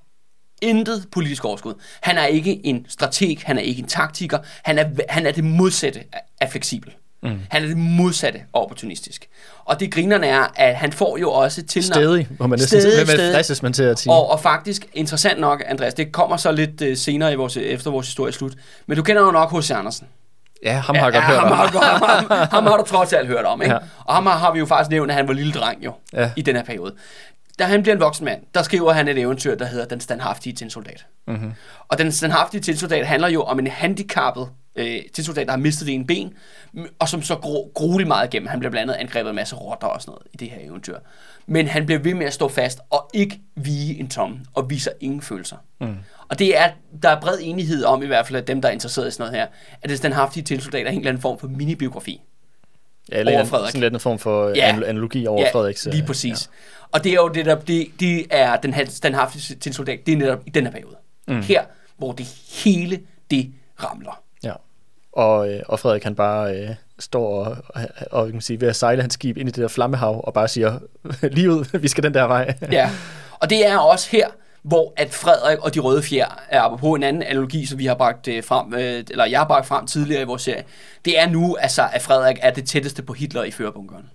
intet 0.61 1.07
politisk 1.11 1.45
overskud. 1.45 1.73
Han 2.01 2.17
er 2.17 2.25
ikke 2.25 2.65
en 2.65 2.85
strateg, 2.89 3.37
han 3.43 3.57
er 3.57 3.61
ikke 3.61 3.81
en 3.81 3.87
taktiker, 3.87 4.39
han 4.63 4.79
er, 4.79 4.89
han 5.09 5.25
er 5.25 5.31
det 5.31 5.43
modsatte 5.43 6.03
af 6.41 6.49
fleksibel. 6.51 6.93
Mm. 7.23 7.39
Han 7.49 7.63
er 7.63 7.67
det 7.67 7.77
modsatte 7.77 8.39
opportunistisk. 8.53 9.27
Og 9.65 9.79
det 9.79 9.91
grinerne 9.93 10.27
er, 10.27 10.45
at 10.55 10.75
han 10.75 10.93
får 10.93 11.17
jo 11.17 11.31
også 11.31 11.63
til 11.63 11.83
Stedig, 11.83 12.27
hvor 12.29 12.47
man 12.47 12.59
næsten 12.59 12.81
Stedig, 12.81 13.05
hvem 13.05 13.33
fristes 13.35 13.63
man 13.63 13.73
til 13.73 13.83
at 13.83 13.99
sige. 13.99 14.13
Og, 14.13 14.31
og 14.31 14.39
faktisk, 14.39 14.85
interessant 14.93 15.39
nok, 15.39 15.63
Andreas, 15.67 15.93
det 15.93 16.11
kommer 16.11 16.37
så 16.37 16.51
lidt 16.51 16.81
uh, 16.81 16.87
senere 16.97 17.33
i 17.33 17.35
vores, 17.35 17.57
efter 17.57 17.91
vores 17.91 18.07
historie 18.07 18.33
slut, 18.33 18.53
men 18.87 18.97
du 18.97 19.03
kender 19.03 19.21
jo 19.21 19.31
nok 19.31 19.51
H.C. 19.57 19.71
Andersen. 19.71 20.07
ja, 20.65 20.73
ham 20.79 20.95
har 20.95 21.03
jeg 21.03 21.13
godt 21.13 21.23
ja, 21.23 21.29
hørt 21.29 21.39
ham, 21.39 21.51
om. 21.51 21.57
har, 21.57 21.67
ham, 21.67 22.29
ham, 22.29 22.47
ham 22.51 22.63
har 22.65 22.77
du 22.77 22.83
trods 22.83 23.13
alt 23.13 23.27
hørt 23.27 23.45
om, 23.45 23.61
ikke? 23.61 23.73
Ja. 23.73 23.79
Ja. 23.81 23.87
Og 24.05 24.15
ham 24.15 24.25
har, 24.25 24.37
har 24.37 24.51
vi 24.53 24.59
jo 24.59 24.65
faktisk 24.65 24.89
nævnt, 24.89 25.11
at 25.11 25.17
han 25.17 25.27
var 25.27 25.33
lille 25.33 25.53
dreng 25.53 25.85
jo, 25.85 25.93
Ja. 26.13 26.21
ja. 26.21 26.31
i 26.35 26.41
den 26.41 26.55
her 26.55 26.63
periode. 26.63 26.93
Da 27.59 27.63
han 27.63 27.81
bliver 27.81 27.95
en 27.95 28.01
voksen 28.01 28.25
mand, 28.25 28.41
der 28.53 28.61
skriver 28.63 28.91
han 28.91 29.07
et 29.07 29.17
eventyr, 29.17 29.55
der 29.55 29.65
hedder 29.65 29.85
Den 29.85 29.99
standhaftige 29.99 30.53
tinsoldat. 30.53 31.05
Mm-hmm. 31.27 31.51
Og 31.87 31.97
Den 31.97 32.11
standhaftige 32.11 32.61
tinsoldat 32.61 33.07
handler 33.07 33.27
jo 33.27 33.43
om 33.43 33.59
en 33.59 33.67
handicappet 33.67 34.49
øh, 34.75 34.99
tinsoldat, 35.13 35.45
der 35.47 35.51
har 35.51 35.57
mistet 35.59 35.87
det 35.87 35.93
ene 35.95 36.05
ben, 36.07 36.33
og 36.99 37.09
som 37.09 37.21
så 37.21 37.35
gro- 37.35 37.71
grueligt 37.75 38.07
meget 38.07 38.33
igennem. 38.33 38.47
Han 38.47 38.59
bliver 38.59 38.71
blandt 38.71 38.91
andet 38.91 39.01
angrebet 39.01 39.27
af 39.27 39.31
en 39.31 39.35
masse 39.35 39.55
rotter 39.55 39.87
og 39.87 40.01
sådan 40.01 40.11
noget 40.11 40.23
i 40.33 40.37
det 40.37 40.49
her 40.49 40.57
eventyr. 40.69 40.97
Men 41.45 41.67
han 41.67 41.85
bliver 41.85 41.99
ved 41.99 42.13
med 42.13 42.25
at 42.25 42.33
stå 42.33 42.47
fast 42.47 42.79
og 42.89 43.09
ikke 43.13 43.39
vige 43.55 43.99
en 43.99 44.07
tom 44.09 44.39
og 44.53 44.69
viser 44.69 44.91
ingen 44.99 45.21
følelser. 45.21 45.57
Mm. 45.81 45.95
Og 46.27 46.39
det 46.39 46.57
er, 46.57 46.69
der 47.03 47.09
er 47.09 47.21
bred 47.21 47.37
enighed 47.41 47.83
om, 47.83 48.03
i 48.03 48.07
hvert 48.07 48.27
fald 48.27 48.37
af 48.37 48.43
dem, 48.45 48.61
der 48.61 48.69
er 48.69 48.73
interesseret 48.73 49.07
i 49.07 49.11
sådan 49.11 49.21
noget 49.31 49.39
her, 49.39 49.47
at 49.81 49.89
det 49.89 49.97
standhaftige 49.97 50.43
tilsoldat 50.43 50.87
er 50.87 50.91
en 50.91 50.97
eller 50.97 51.09
anden 51.09 51.21
form 51.21 51.39
for 51.39 51.47
minibiografi. 51.47 52.21
Ja, 53.11 53.17
eller 53.17 53.31
over 53.31 53.41
en, 53.41 53.47
Frederik. 53.47 53.69
sådan 53.71 53.81
lidt 53.81 53.93
en 53.93 53.99
form 53.99 54.19
for 54.19 54.49
Ja. 54.55 54.79
analogi 54.85 55.27
over 55.27 55.41
ja, 55.41 55.49
Frederiks... 55.53 55.87
øh, 55.87 55.93
lige 55.93 56.05
præcis. 56.05 56.49
Ja. 56.51 56.82
Og 56.93 57.03
det 57.03 57.11
er 57.11 57.15
jo 57.15 57.27
det, 57.27 57.45
der, 57.45 57.55
det, 57.55 57.87
det 57.99 58.25
er 58.29 58.55
den 58.55 58.73
standhaftige 58.89 59.55
tilsoldat, 59.55 59.99
det 60.05 60.13
er 60.13 60.17
netop 60.17 60.39
i 60.45 60.49
den 60.49 60.65
her 60.65 60.71
periode. 60.71 60.95
Mm. 61.27 61.41
Her, 61.41 61.63
hvor 61.97 62.11
det 62.11 62.25
hele, 62.63 62.99
det 63.31 63.51
ramler. 63.83 64.21
Ja. 64.43 64.53
Og, 65.11 65.53
øh, 65.53 65.61
og 65.67 65.79
Frederik 65.79 66.03
han 66.03 66.15
bare 66.15 66.57
øh, 66.57 66.69
står 66.99 67.45
og, 67.45 67.57
og, 68.11 68.31
kan 68.31 68.41
sige, 68.41 68.61
ved 68.61 68.67
at 68.67 68.75
sejle 68.75 69.01
hans 69.01 69.13
skib 69.13 69.37
ind 69.37 69.49
i 69.49 69.51
det 69.51 69.61
der 69.61 69.67
flammehav 69.67 70.23
og 70.23 70.33
bare 70.33 70.47
siger, 70.47 70.79
lige 71.35 71.51
ud, 71.51 71.79
vi 71.79 71.87
skal 71.87 72.03
den 72.03 72.13
der 72.13 72.23
vej. 72.23 72.55
Ja, 72.71 72.89
og 73.39 73.49
det 73.49 73.67
er 73.67 73.77
også 73.77 74.09
her, 74.11 74.27
hvor 74.63 74.93
at 74.95 75.13
Frederik 75.13 75.59
og 75.59 75.73
de 75.73 75.79
røde 75.79 76.03
fjer 76.03 76.39
er 76.49 76.77
på 76.77 76.93
en 76.93 77.03
anden 77.03 77.23
analogi, 77.23 77.65
som 77.65 77.79
vi 77.79 77.85
har 77.85 77.95
bragt 77.95 78.27
øh, 78.27 78.43
frem, 78.43 78.73
øh, 78.73 79.03
eller 79.09 79.25
jeg 79.25 79.39
har 79.39 79.47
bragt 79.47 79.65
frem 79.65 79.87
tidligere 79.87 80.21
i 80.21 80.25
vores 80.25 80.41
serie. 80.41 80.63
Det 81.05 81.19
er 81.19 81.29
nu, 81.29 81.55
altså, 81.55 81.87
at 81.93 82.01
Frederik 82.01 82.37
er 82.41 82.51
det 82.51 82.65
tætteste 82.65 83.03
på 83.03 83.13
Hitler 83.13 83.43
i 83.43 83.51
førerbunkeren. 83.51 84.09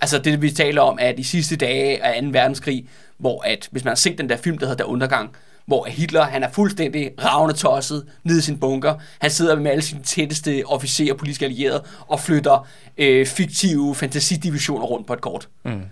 Altså 0.00 0.18
det, 0.18 0.42
vi 0.42 0.50
taler 0.50 0.82
om, 0.82 0.98
at 1.00 1.18
i 1.18 1.22
sidste 1.22 1.56
dage 1.56 2.04
af 2.04 2.22
2. 2.22 2.28
verdenskrig, 2.32 2.86
hvor 3.18 3.42
at, 3.46 3.68
hvis 3.70 3.84
man 3.84 3.90
har 3.90 3.96
set 3.96 4.18
den 4.18 4.28
der 4.28 4.36
film, 4.36 4.58
der 4.58 4.66
hedder 4.66 4.84
Der 4.84 4.90
Undergang, 4.90 5.30
hvor 5.66 5.86
Hitler, 5.88 6.22
han 6.22 6.42
er 6.42 6.50
fuldstændig 6.50 7.10
ravne 7.24 7.52
tosset 7.52 8.06
nede 8.24 8.38
i 8.38 8.42
sin 8.42 8.58
bunker. 8.58 8.94
Han 9.18 9.30
sidder 9.30 9.60
med 9.60 9.70
alle 9.70 9.82
sine 9.82 10.02
tætteste 10.02 10.62
officerer 10.66 11.12
og 11.12 11.18
politiske 11.18 11.44
allierede 11.44 11.84
og 12.06 12.20
flytter 12.20 12.66
øh, 12.98 13.26
fiktive 13.26 13.94
fantasidivisioner 13.94 14.84
rundt 14.84 15.06
på 15.06 15.12
et 15.12 15.20
kort. 15.20 15.48
Mm. 15.64 15.82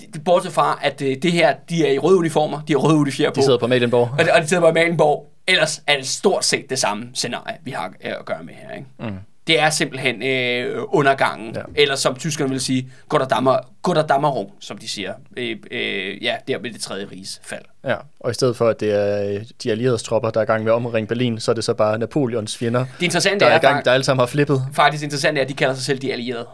Det, 0.00 0.24
bortset 0.24 0.52
fra, 0.52 0.78
at 0.82 1.02
øh, 1.02 1.16
det 1.22 1.32
her, 1.32 1.54
de 1.68 1.86
er 1.86 1.92
i 1.92 1.98
røde 1.98 2.16
uniformer, 2.16 2.60
de 2.68 2.72
har 2.72 2.78
røde 2.78 2.96
uniformer 2.96 3.30
på. 3.30 3.40
De 3.40 3.44
sidder 3.44 3.58
på 3.58 3.66
Malienborg. 3.66 4.10
Og, 4.18 4.26
og 4.34 4.42
de 4.42 4.48
sidder 4.48 4.60
på 4.60 4.68
Amalienborg. 4.68 5.32
Ellers 5.48 5.82
er 5.86 5.96
det 5.96 6.06
stort 6.06 6.44
set 6.44 6.70
det 6.70 6.78
samme 6.78 7.08
scenarie, 7.14 7.56
vi 7.64 7.70
har 7.70 7.86
øh, 8.04 8.10
at 8.18 8.24
gøre 8.24 8.42
med 8.42 8.54
her. 8.54 8.74
Ikke? 8.76 8.88
Mm. 8.98 9.18
Det 9.46 9.60
er 9.60 9.70
simpelthen 9.70 10.22
øh, 10.22 10.82
undergangen. 10.88 11.54
Ja. 11.54 11.62
Eller 11.74 11.96
som 11.96 12.14
tyskerne 12.16 12.50
vil 12.50 12.60
sige, 12.60 12.90
Gotterdammer, 13.08 13.58
Gotterdammerung, 13.82 14.52
som 14.60 14.78
de 14.78 14.88
siger. 14.88 15.14
Øh, 15.36 15.56
øh, 15.70 16.24
ja, 16.24 16.36
der 16.48 16.58
ved 16.58 16.72
det 16.72 16.80
tredje 16.80 17.06
riges 17.12 17.40
fald. 17.44 17.62
Ja, 17.84 17.94
og 18.20 18.30
i 18.30 18.34
stedet 18.34 18.56
for, 18.56 18.68
at 18.68 18.80
det 18.80 18.92
er 18.92 19.30
øh, 19.34 19.44
de 19.62 19.70
allierede 19.70 19.98
tropper, 19.98 20.30
der 20.30 20.40
er 20.40 20.44
i 20.44 20.46
gang 20.46 20.64
med 20.64 20.72
at 20.72 20.76
omringe 20.76 21.06
Berlin, 21.06 21.40
så 21.40 21.50
er 21.50 21.54
det 21.54 21.64
så 21.64 21.74
bare 21.74 21.98
Napoleons 21.98 22.56
fjender, 22.56 22.86
Det 22.98 23.04
interessante 23.04 23.40
der 23.44 23.46
er 23.46 23.54
er, 23.54 23.58
i 23.58 23.60
gang, 23.60 23.84
der 23.84 23.92
alle 23.92 24.04
sammen 24.04 24.20
har 24.20 24.26
flippet. 24.26 24.62
faktisk 24.74 25.04
interessant 25.04 25.38
er, 25.38 25.42
at 25.42 25.48
de 25.48 25.54
kalder 25.54 25.74
sig 25.74 25.84
selv 25.84 25.98
de 25.98 26.12
allierede. 26.12 26.46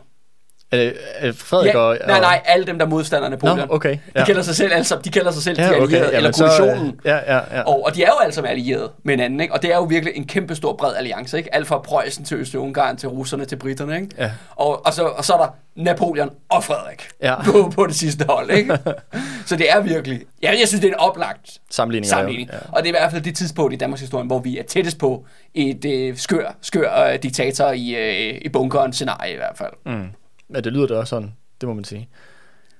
Er 0.73 0.77
det, 0.77 0.95
er 1.15 1.27
det 1.27 1.37
Frederik 1.37 1.75
Ja, 1.75 1.79
og... 1.79 1.99
nej, 2.07 2.15
og- 2.17 2.21
nej, 2.21 2.41
alle 2.45 2.67
dem, 2.67 2.79
der 2.79 2.87
modstander 2.87 3.29
Napoleon. 3.29 3.59
Nå, 3.59 3.67
okay, 3.69 3.93
De 3.93 3.99
ja. 4.17 4.25
kalder 4.25 4.43
sig 4.43 4.57
selv, 4.57 4.73
altså, 4.75 4.99
de 5.05 5.11
kalder 5.11 5.31
sig 5.31 5.43
selv 5.43 5.57
de 5.57 5.63
Ja, 5.63 5.69
allierede, 5.73 6.07
okay, 6.07 6.17
eller 6.17 6.33
så, 6.33 6.45
øh, 6.45 6.51
koalitionen. 6.51 7.01
Ja, 7.05 7.17
ja, 7.37 7.41
ja. 7.57 7.63
Og, 7.63 7.85
og 7.87 7.95
de 7.95 8.03
er 8.03 8.07
jo 8.07 8.19
alle 8.23 8.33
sammen 8.35 8.51
allierede 8.51 8.91
med 9.05 9.15
hinanden, 9.15 9.41
ikke? 9.41 9.55
Og 9.55 9.63
det 9.63 9.73
er 9.73 9.77
jo 9.77 9.83
virkelig 9.83 10.17
en 10.17 10.27
kæmpe 10.27 10.55
stor 10.55 10.77
bred 10.77 10.95
alliance, 10.97 11.37
ikke? 11.39 11.55
Alt 11.55 11.67
fra 11.67 11.79
Preussen 11.79 12.25
til 12.25 12.37
Østrig-Ungarn 12.37 12.97
til 12.97 13.09
russerne 13.09 13.45
til 13.45 13.57
britterne, 13.57 13.95
ikke? 13.97 14.09
Ja. 14.19 14.31
Og, 14.57 14.87
og, 14.87 14.93
så, 14.95 15.03
og 15.05 15.25
så 15.25 15.33
er 15.33 15.39
der 15.39 15.49
Napoleon 15.77 16.31
og 16.49 16.65
Frederik 16.65 17.09
Ja. 17.23 17.43
på, 17.47 17.73
på 17.75 17.87
det 17.87 17.95
sidste 17.95 18.25
hold, 18.29 18.51
ikke? 18.51 18.79
så 19.47 19.57
det 19.57 19.71
er 19.71 19.81
virkelig... 19.81 20.21
Ja, 20.43 20.51
jeg 20.61 20.69
synes, 20.69 20.81
det 20.81 20.89
er 20.89 20.93
en 20.93 20.99
oplagt 21.01 21.51
Sammenligning. 21.71 22.11
sammenligning. 22.11 22.51
Ja. 22.53 22.59
Og 22.73 22.83
det 22.83 22.85
er 22.91 22.95
i 22.95 22.99
hvert 23.01 23.11
fald 23.13 23.23
det 23.23 23.37
tidspunkt 23.37 23.73
i 23.75 23.77
Danmarks 23.77 24.01
historie, 24.01 24.27
hvor 24.27 24.39
vi 24.39 24.59
er 24.59 24.63
tættest 24.63 24.99
på 24.99 25.25
et 25.55 25.85
øh, 25.85 26.17
skør, 26.17 26.55
skør 26.63 27.05
øh, 27.13 27.19
diktator 27.23 27.71
i, 27.71 27.95
øh, 27.95 28.39
i 28.43 28.49
bunkeren 28.49 28.93
scenarie 28.93 29.33
i 29.33 29.37
hvert 29.37 29.57
fald. 29.59 29.73
Mm. 29.87 30.05
Ja, 30.55 30.61
det 30.61 30.73
lyder 30.73 30.87
da 30.87 30.95
også 30.95 31.11
sådan, 31.11 31.33
det 31.61 31.69
må 31.69 31.75
man 31.75 31.85
sige. 31.85 32.09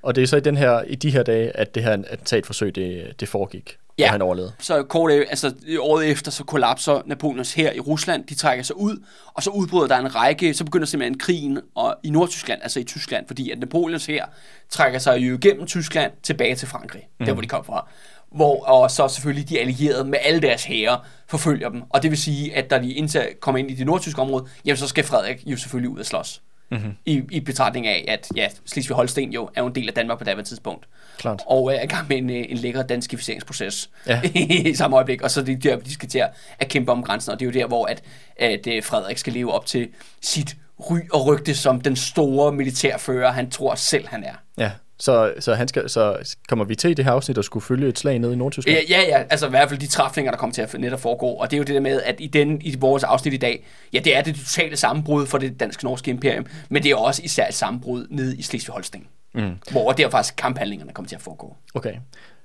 Og 0.03 0.15
det 0.15 0.23
er 0.23 0.27
så 0.27 0.37
i, 0.37 0.41
den 0.41 0.57
her, 0.57 0.83
i 0.83 0.95
de 0.95 1.11
her 1.11 1.23
dage, 1.23 1.57
at 1.57 1.75
det 1.75 1.83
her 1.83 1.93
attentatforsøg, 1.93 2.75
det, 2.75 3.21
det 3.21 3.29
foregik, 3.29 3.77
Ja. 3.99 4.05
og 4.05 4.11
han 4.11 4.23
overlevede. 4.23 4.53
Så 4.59 4.83
kort 4.83 5.13
øh, 5.13 5.27
altså 5.31 5.55
året 5.79 6.11
efter, 6.11 6.31
så 6.31 6.45
kollapser 6.45 7.03
Napoleons 7.07 7.55
her 7.55 7.73
i 7.73 7.81
Rusland. 7.81 8.25
De 8.27 8.35
trækker 8.35 8.65
sig 8.65 8.77
ud, 8.77 9.05
og 9.27 9.43
så 9.43 9.51
udbryder 9.51 9.87
der 9.87 9.97
en 9.99 10.15
række, 10.15 10.55
så 10.55 10.65
begynder 10.65 10.87
simpelthen 10.87 11.19
krigen 11.19 11.59
og, 11.75 11.97
i 12.03 12.11
Nordtyskland, 12.11 12.63
altså 12.63 12.81
i 12.81 12.85
Tyskland, 12.85 13.27
fordi 13.27 13.51
at 13.51 13.59
Napoleons 13.59 14.07
her 14.07 14.27
trækker 14.71 14.99
sig 14.99 15.19
jo 15.19 15.35
igennem 15.35 15.67
Tyskland 15.67 16.13
tilbage 16.23 16.55
til 16.55 16.69
Frankrig, 16.69 17.09
mm. 17.21 17.27
der 17.27 17.33
hvor 17.33 17.43
de 17.43 17.49
kom 17.49 17.65
fra. 17.65 17.89
Hvor, 18.33 18.65
og 18.65 18.91
så 18.91 19.09
selvfølgelig 19.09 19.49
de 19.49 19.61
allierede 19.61 20.05
med 20.05 20.19
alle 20.23 20.41
deres 20.41 20.65
hære 20.65 21.01
forfølger 21.27 21.69
dem. 21.69 21.83
Og 21.91 22.03
det 22.03 22.11
vil 22.11 22.19
sige, 22.19 22.57
at 22.57 22.71
da 22.71 22.79
de 22.79 22.93
indtil 22.93 23.27
kommer 23.41 23.59
ind 23.59 23.71
i 23.71 23.75
det 23.75 23.87
nordtyske 23.87 24.21
område, 24.23 24.45
jamen 24.65 24.77
så 24.77 24.87
skal 24.87 25.05
Frederik 25.05 25.43
jo 25.47 25.57
selvfølgelig 25.57 25.91
ud 25.91 25.99
og 25.99 26.07
slås. 26.07 26.43
Mm-hmm. 26.73 26.93
I, 27.07 27.23
I 27.31 27.41
betragtning 27.41 27.87
af, 27.87 28.05
at 28.09 28.29
ja, 28.37 28.49
Slesvig-Holsten 28.65 29.31
jo 29.31 29.51
er 29.55 29.63
en 29.63 29.75
del 29.75 29.89
af 29.89 29.95
Danmark 29.95 30.19
på 30.19 30.25
daværende 30.25 30.49
tidspunkt. 30.49 30.89
Klart. 31.19 31.43
Og 31.47 31.75
er 31.75 31.83
i 31.83 31.87
gang 31.87 32.09
med 32.09 32.17
en, 32.17 32.31
øh, 32.31 32.45
en 32.49 32.57
lækker 32.57 32.83
danskificeringsproces 32.83 33.91
Ja. 34.07 34.21
i 34.71 34.75
samme 34.75 34.97
øjeblik. 34.97 35.23
Og 35.23 35.31
så 35.31 35.41
er 35.41 35.45
det 35.45 35.63
der, 35.63 35.77
de 35.77 35.93
skal 35.93 36.09
til 36.09 36.19
at, 36.19 36.31
at 36.59 36.69
kæmpe 36.69 36.93
om 36.93 37.03
grænsen. 37.03 37.33
Og 37.33 37.41
det 37.41 37.47
er 37.47 37.51
jo 37.51 37.61
der, 37.61 37.67
hvor 37.67 37.87
at, 37.87 38.03
at 38.37 38.67
øh, 38.67 38.83
Frederik 38.83 39.19
skal 39.19 39.33
leve 39.33 39.53
op 39.53 39.67
til 39.67 39.89
sit 40.21 40.57
ry 40.91 40.99
og 41.13 41.27
rygte 41.27 41.55
som 41.55 41.81
den 41.81 41.97
store 41.97 42.53
militærfører, 42.53 43.33
han 43.33 43.51
tror 43.51 43.75
selv, 43.75 44.09
han 44.09 44.25
er. 44.25 44.35
Ja, 44.59 44.71
så, 45.05 45.35
så, 45.41 45.55
han 45.55 45.69
skal, 45.69 45.91
så 45.91 46.35
kommer 46.49 46.65
vi 46.65 46.75
til 46.75 46.91
i 46.91 46.95
det 46.95 47.05
her 47.05 47.13
afsnit 47.13 47.39
at 47.39 47.45
skulle 47.45 47.65
følge 47.65 47.89
et 47.89 47.99
slag 47.99 48.19
ned 48.19 48.33
i 48.33 48.37
Nordtyskland? 48.37 48.79
Ja, 48.89 49.01
ja, 49.01 49.19
ja, 49.19 49.23
altså 49.31 49.47
i 49.47 49.51
hvert 49.51 49.69
fald 49.69 49.81
de 49.81 49.87
træfninger, 49.87 50.33
der 50.33 50.39
kommer 50.39 50.55
til 50.55 50.63
at 50.63 50.75
netop 50.79 51.01
foregå. 51.01 51.27
Og 51.27 51.51
det 51.51 51.57
er 51.57 51.59
jo 51.59 51.65
det 51.65 51.75
der 51.75 51.81
med, 51.81 52.03
at 52.03 52.17
i, 52.19 52.27
den, 52.27 52.61
i 52.63 52.77
vores 52.79 53.05
afsnit 53.05 53.35
i 53.35 53.37
dag, 53.37 53.67
ja, 53.93 53.99
det 53.99 54.17
er 54.17 54.23
det 54.23 54.35
totale 54.35 54.77
sammenbrud 54.77 55.27
for 55.27 55.39
det 55.39 55.61
dansk-norske 55.61 56.11
imperium, 56.11 56.47
men 56.69 56.83
det 56.83 56.91
er 56.91 56.97
også 56.97 57.23
især 57.25 57.49
et 57.49 57.55
sammenbrud 57.55 58.07
nede 58.11 58.37
i 58.37 58.43
Slesvig-Holsten, 58.43 59.07
mm. 59.35 59.51
hvor 59.71 59.93
der 59.93 60.11
faktisk 60.11 60.35
kamphandlingerne 60.37 60.93
kommer 60.93 61.09
til 61.09 61.17
at 61.17 61.23
foregå. 61.23 61.57
Okay. 61.75 61.95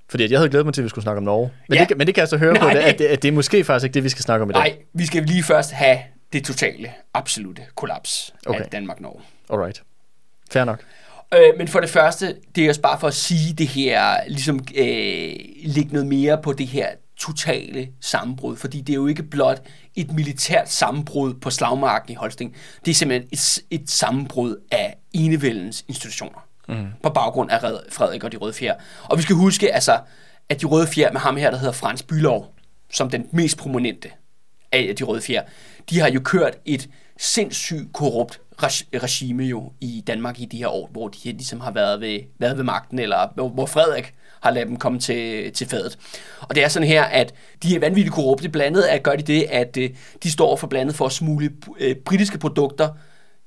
Fordi 0.09 0.23
at 0.23 0.31
jeg 0.31 0.39
havde 0.39 0.49
glædet 0.49 0.65
mig 0.65 0.73
til, 0.73 0.81
at 0.81 0.83
vi 0.83 0.89
skulle 0.89 1.03
snakke 1.03 1.17
om 1.17 1.23
Norge. 1.23 1.51
Men, 1.69 1.75
Ja. 1.75 1.79
det, 1.81 1.87
kan- 1.87 1.97
men 1.97 2.07
det 2.07 2.15
kan 2.15 2.21
jeg 2.21 2.27
så 2.27 2.37
høre 2.37 2.55
på, 2.55 2.63
Nej. 2.65 2.73
det, 2.73 2.79
at, 2.79 2.99
det, 2.99 3.05
at 3.05 3.21
det 3.21 3.27
er 3.27 3.31
måske 3.31 3.63
faktisk 3.63 3.83
ikke 3.83 3.93
det, 3.93 4.03
vi 4.03 4.09
skal 4.09 4.23
snakke 4.23 4.43
om 4.43 4.49
i 4.49 4.53
dag. 4.53 4.59
Nej, 4.61 4.77
vi 4.93 5.05
skal 5.05 5.23
lige 5.23 5.43
først 5.43 5.71
have 5.71 5.97
det 6.33 6.45
totale, 6.45 6.91
absolute 7.13 7.61
kollaps. 7.75 8.33
Okay. 8.45 8.59
af 8.59 8.65
Danmark-Norge. 8.69 9.21
Alright. 9.49 9.83
Fair 10.51 10.63
nok. 10.63 10.79
Øh, 11.33 11.57
men 11.57 11.67
for 11.67 11.79
det 11.79 11.89
første, 11.89 12.35
det 12.55 12.65
er 12.65 12.69
også 12.69 12.81
bare 12.81 12.99
for 12.99 13.07
at 13.07 13.13
sige 13.13 13.53
det 13.53 13.67
her, 13.67 14.27
ligesom 14.27 14.59
øh, 14.75 15.35
lægge 15.63 15.89
noget 15.91 16.07
mere 16.07 16.41
på 16.41 16.53
det 16.53 16.67
her 16.67 16.87
totale 17.17 17.89
sammenbrud, 18.01 18.55
fordi 18.55 18.81
det 18.81 18.93
er 18.93 18.97
jo 18.97 19.07
ikke 19.07 19.23
blot 19.23 19.61
et 19.95 20.11
militært 20.11 20.69
sammenbrud 20.69 21.33
på 21.33 21.49
slagmarken 21.49 22.11
i 22.11 22.15
Holsting, 22.15 22.55
det 22.85 22.91
er 22.91 22.95
simpelthen 22.95 23.29
et, 23.31 23.59
et 23.81 23.89
sammenbrud 23.89 24.55
af 24.71 24.97
enevældens 25.13 25.85
institutioner, 25.87 26.47
mm. 26.67 26.87
på 27.03 27.09
baggrund 27.09 27.51
af 27.51 27.63
Red- 27.63 27.91
Frederik 27.91 28.23
og 28.23 28.31
de 28.31 28.37
Røde 28.37 28.53
Fjer. 28.53 28.75
Og 29.03 29.17
vi 29.17 29.23
skal 29.23 29.35
huske, 29.35 29.73
altså, 29.73 29.99
at 30.49 30.61
de 30.61 30.65
Røde 30.65 30.87
Fjer 30.87 31.11
med 31.11 31.21
ham 31.21 31.37
her, 31.37 31.51
der 31.51 31.57
hedder 31.57 31.73
Frans 31.73 32.03
Bylov, 32.03 32.53
som 32.91 33.09
den 33.09 33.27
mest 33.31 33.57
prominente 33.57 34.09
af 34.71 34.95
de 34.99 35.03
røde 35.03 35.21
fjer, 35.21 35.41
de 35.89 35.99
har 35.99 36.09
jo 36.09 36.19
kørt 36.19 36.57
et 36.65 36.89
sindssygt 37.17 37.93
korrupt 37.93 38.41
regime 38.63 39.43
jo 39.43 39.71
i 39.81 40.03
Danmark 40.07 40.39
i 40.39 40.45
de 40.45 40.57
her 40.57 40.67
år, 40.67 40.89
hvor 40.91 41.07
de 41.07 41.17
ligesom 41.23 41.59
har 41.59 41.71
været 41.71 42.01
ved, 42.01 42.19
været 42.39 42.57
ved 42.57 42.63
magten, 42.63 42.99
eller 42.99 43.49
hvor, 43.51 43.65
Frederik 43.65 44.13
har 44.41 44.51
ladet 44.51 44.67
dem 44.67 44.77
komme 44.77 44.99
til, 44.99 45.51
til 45.53 45.67
fadet. 45.67 45.97
Og 46.41 46.55
det 46.55 46.63
er 46.63 46.67
sådan 46.67 46.87
her, 46.87 47.03
at 47.03 47.33
de 47.63 47.75
er 47.75 47.79
vanvittigt 47.79 48.15
korrupte. 48.15 48.49
Blandet 48.49 48.81
at 48.81 49.03
gør 49.03 49.15
de 49.15 49.23
det, 49.23 49.43
at 49.43 49.77
øh, 49.77 49.89
de 50.23 50.31
står 50.31 50.55
for 50.55 50.67
blandet 50.67 50.95
for 50.95 51.05
at 51.05 51.11
smule 51.11 51.51
øh, 51.79 51.95
britiske 51.95 52.37
produkter 52.37 52.89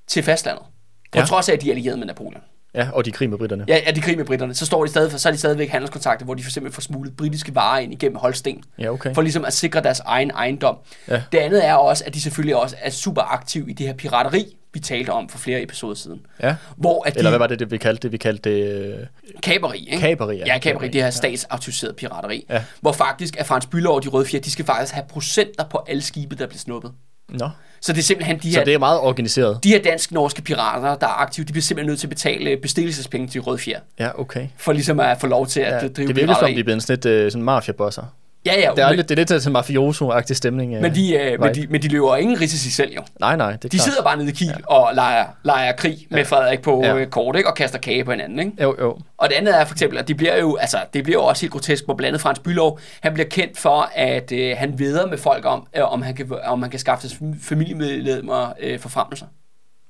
til 0.06 0.22
fastlandet. 0.22 0.64
På. 1.12 1.18
Ja. 1.18 1.24
trods 1.24 1.48
af, 1.48 1.52
at 1.52 1.62
de 1.62 1.66
er 1.66 1.74
allieret 1.74 1.98
med 1.98 2.06
Napoleon. 2.06 2.42
Ja, 2.74 2.88
og 2.92 3.04
de 3.04 3.10
krig 3.12 3.30
med 3.30 3.38
britterne. 3.38 3.64
Ja, 3.68 3.80
er 3.86 3.92
de 3.92 4.00
krig 4.00 4.16
med 4.16 4.24
britterne, 4.24 4.54
så 4.54 4.66
står 4.66 4.84
de 4.84 4.90
stadig, 4.90 5.20
så 5.20 5.28
er 5.28 5.32
de 5.32 5.38
stadigvæk 5.38 5.68
handelskontakter, 5.68 6.24
hvor 6.24 6.34
de 6.34 6.42
for 6.42 6.48
eksempel 6.48 6.72
får 6.72 6.80
smuglet 6.80 7.16
britiske 7.16 7.54
varer 7.54 7.78
ind 7.78 7.92
igennem 7.92 8.16
Holsten. 8.18 8.62
Ja, 8.78 8.90
okay. 8.90 9.14
For 9.14 9.22
ligesom 9.22 9.44
at 9.44 9.52
sikre 9.52 9.82
deres 9.82 10.00
egen 10.00 10.30
ejendom. 10.30 10.76
Ja. 11.08 11.22
Det 11.32 11.38
andet 11.38 11.66
er 11.66 11.74
også, 11.74 12.04
at 12.06 12.14
de 12.14 12.20
selvfølgelig 12.20 12.56
også 12.56 12.76
er 12.82 12.90
super 12.90 13.22
aktive 13.22 13.70
i 13.70 13.72
det 13.72 13.86
her 13.86 13.94
pirateri, 13.94 14.56
vi 14.72 14.80
talte 14.80 15.10
om 15.10 15.28
for 15.28 15.38
flere 15.38 15.62
episoder 15.62 15.94
siden. 15.94 16.20
Ja. 16.42 16.56
Hvor 16.76 17.06
at 17.06 17.14
de, 17.14 17.18
Eller 17.18 17.30
hvad 17.30 17.38
var 17.38 17.46
det, 17.46 17.58
det 17.58 17.70
vi 17.70 17.78
kaldte 17.78 18.02
det? 18.02 18.12
Vi 18.12 18.16
kaldte 18.16 18.50
det... 18.50 18.96
øh, 19.00 19.06
Kaperi, 19.42 19.78
ikke? 19.78 19.98
Kaperi, 19.98 20.36
ja. 20.36 20.44
Ja, 20.46 20.58
Kaperi, 20.58 20.86
det 20.86 20.94
her 20.94 21.04
ja. 21.04 21.10
statsautoriseret 21.10 21.96
pirateri. 21.96 22.46
Ja. 22.50 22.64
Hvor 22.80 22.92
faktisk 22.92 23.36
er 23.38 23.44
Frans 23.44 23.68
Bülow 23.74 23.88
og 23.88 24.04
de 24.04 24.08
røde 24.08 24.26
fjer, 24.26 24.40
de 24.40 24.50
skal 24.50 24.64
faktisk 24.64 24.94
have 24.94 25.04
procenter 25.08 25.64
på 25.64 25.84
alle 25.88 26.02
skibe, 26.02 26.36
der 26.36 26.46
bliver 26.46 26.58
snuppet. 26.58 26.92
Nå. 27.32 27.48
Så 27.82 27.92
det 27.92 27.98
er 27.98 28.02
simpelthen 28.02 28.38
de 28.38 28.52
Så 28.52 28.58
her, 28.58 28.64
det 28.64 28.74
er 28.74 28.78
meget 28.78 29.00
organiseret. 29.00 29.64
de 29.64 29.68
her 29.68 29.82
dansk-norske 29.82 30.42
pirater, 30.42 30.94
der 30.96 31.06
er 31.06 31.20
aktive, 31.20 31.44
de 31.46 31.52
bliver 31.52 31.62
simpelthen 31.62 31.88
nødt 31.90 32.00
til 32.00 32.06
at 32.06 32.10
betale 32.10 32.56
bestillelsespenge 32.56 33.28
til 33.28 33.34
de 33.40 33.46
røde 33.46 33.58
fjer, 33.58 33.80
Ja, 33.98 34.20
okay. 34.20 34.46
for 34.56 34.72
ligesom 34.72 35.00
at 35.00 35.20
få 35.20 35.26
lov 35.26 35.46
til 35.46 35.60
at 35.60 35.82
Ja, 35.82 35.88
drive 35.88 36.08
det 36.08 36.16
virker 36.16 36.34
som, 36.34 36.52
de 36.54 36.60
er 36.60 36.64
blevet 36.64 36.82
sådan 36.82 36.94
lidt 36.96 37.06
øh, 37.06 37.32
sådan 37.32 37.42
mafia-bosser. 37.44 38.02
Ja, 38.46 38.52
ja, 38.60 38.70
Det 38.76 38.82
er, 38.84 38.88
men, 38.88 38.96
lidt, 38.96 39.08
det 39.08 39.14
er 39.14 39.20
lidt 39.20 39.28
sådan 39.42 39.48
en 39.48 39.52
mafioso-agtig 39.52 40.34
stemning. 40.36 40.74
øh, 40.74 40.82
men, 40.82 40.94
de, 40.94 41.14
øh, 41.14 41.30
men, 41.40 41.42
right. 41.48 41.54
de, 41.56 41.66
men 41.70 41.82
de 41.82 41.88
løber 41.88 42.16
ingen 42.16 42.40
risici 42.40 42.70
selv 42.70 42.92
jo. 42.94 43.02
Nej, 43.20 43.36
nej, 43.36 43.50
det 43.50 43.64
er 43.64 43.68
De 43.68 43.76
klart. 43.76 43.84
sidder 43.84 44.02
bare 44.02 44.16
nede 44.16 44.28
i 44.28 44.32
Kiel 44.32 44.48
ja. 44.48 44.74
og 44.74 44.94
leger, 44.94 45.24
leger 45.44 45.72
krig 45.72 46.06
med 46.10 46.24
Frederik 46.24 46.62
på 46.62 46.82
Ja. 46.84 46.96
ja. 46.96 47.04
kort, 47.04 47.36
ikke? 47.36 47.48
og 47.48 47.54
kaster 47.54 47.78
kage 47.78 48.04
på 48.04 48.10
hinanden. 48.10 48.38
Ikke? 48.38 48.52
Jo, 48.62 48.76
jo. 48.80 48.98
Og 49.18 49.28
det 49.28 49.34
andet 49.34 49.60
er 49.60 49.64
for 49.64 49.74
eksempel, 49.74 49.98
at 49.98 50.08
de 50.08 50.14
bliver 50.14 50.36
jo, 50.36 50.56
altså, 50.56 50.78
det 50.94 51.04
bliver 51.04 51.18
jo 51.18 51.24
også 51.24 51.42
helt 51.42 51.52
grotesk, 51.52 51.84
hvor 51.84 51.94
blandt 51.94 52.08
andet 52.08 52.20
Frans 52.22 52.38
Bylov, 52.38 52.78
han 53.00 53.14
bliver 53.14 53.28
kendt 53.28 53.58
for, 53.58 53.90
at 53.94 54.32
øh, 54.32 54.56
han 54.58 54.78
veder 54.78 55.06
med 55.06 55.18
folk 55.18 55.44
om, 55.44 55.66
øh, 55.76 55.92
om, 55.92 56.02
han 56.02 56.14
kan, 56.14 56.30
om 56.44 56.62
han 56.62 56.70
kan 56.70 56.80
skaffe 56.80 57.08
familiemedlemmer 57.42 58.52
øh, 58.60 58.78
forfremmelser. 58.78 59.26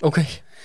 Okay. 0.02 0.24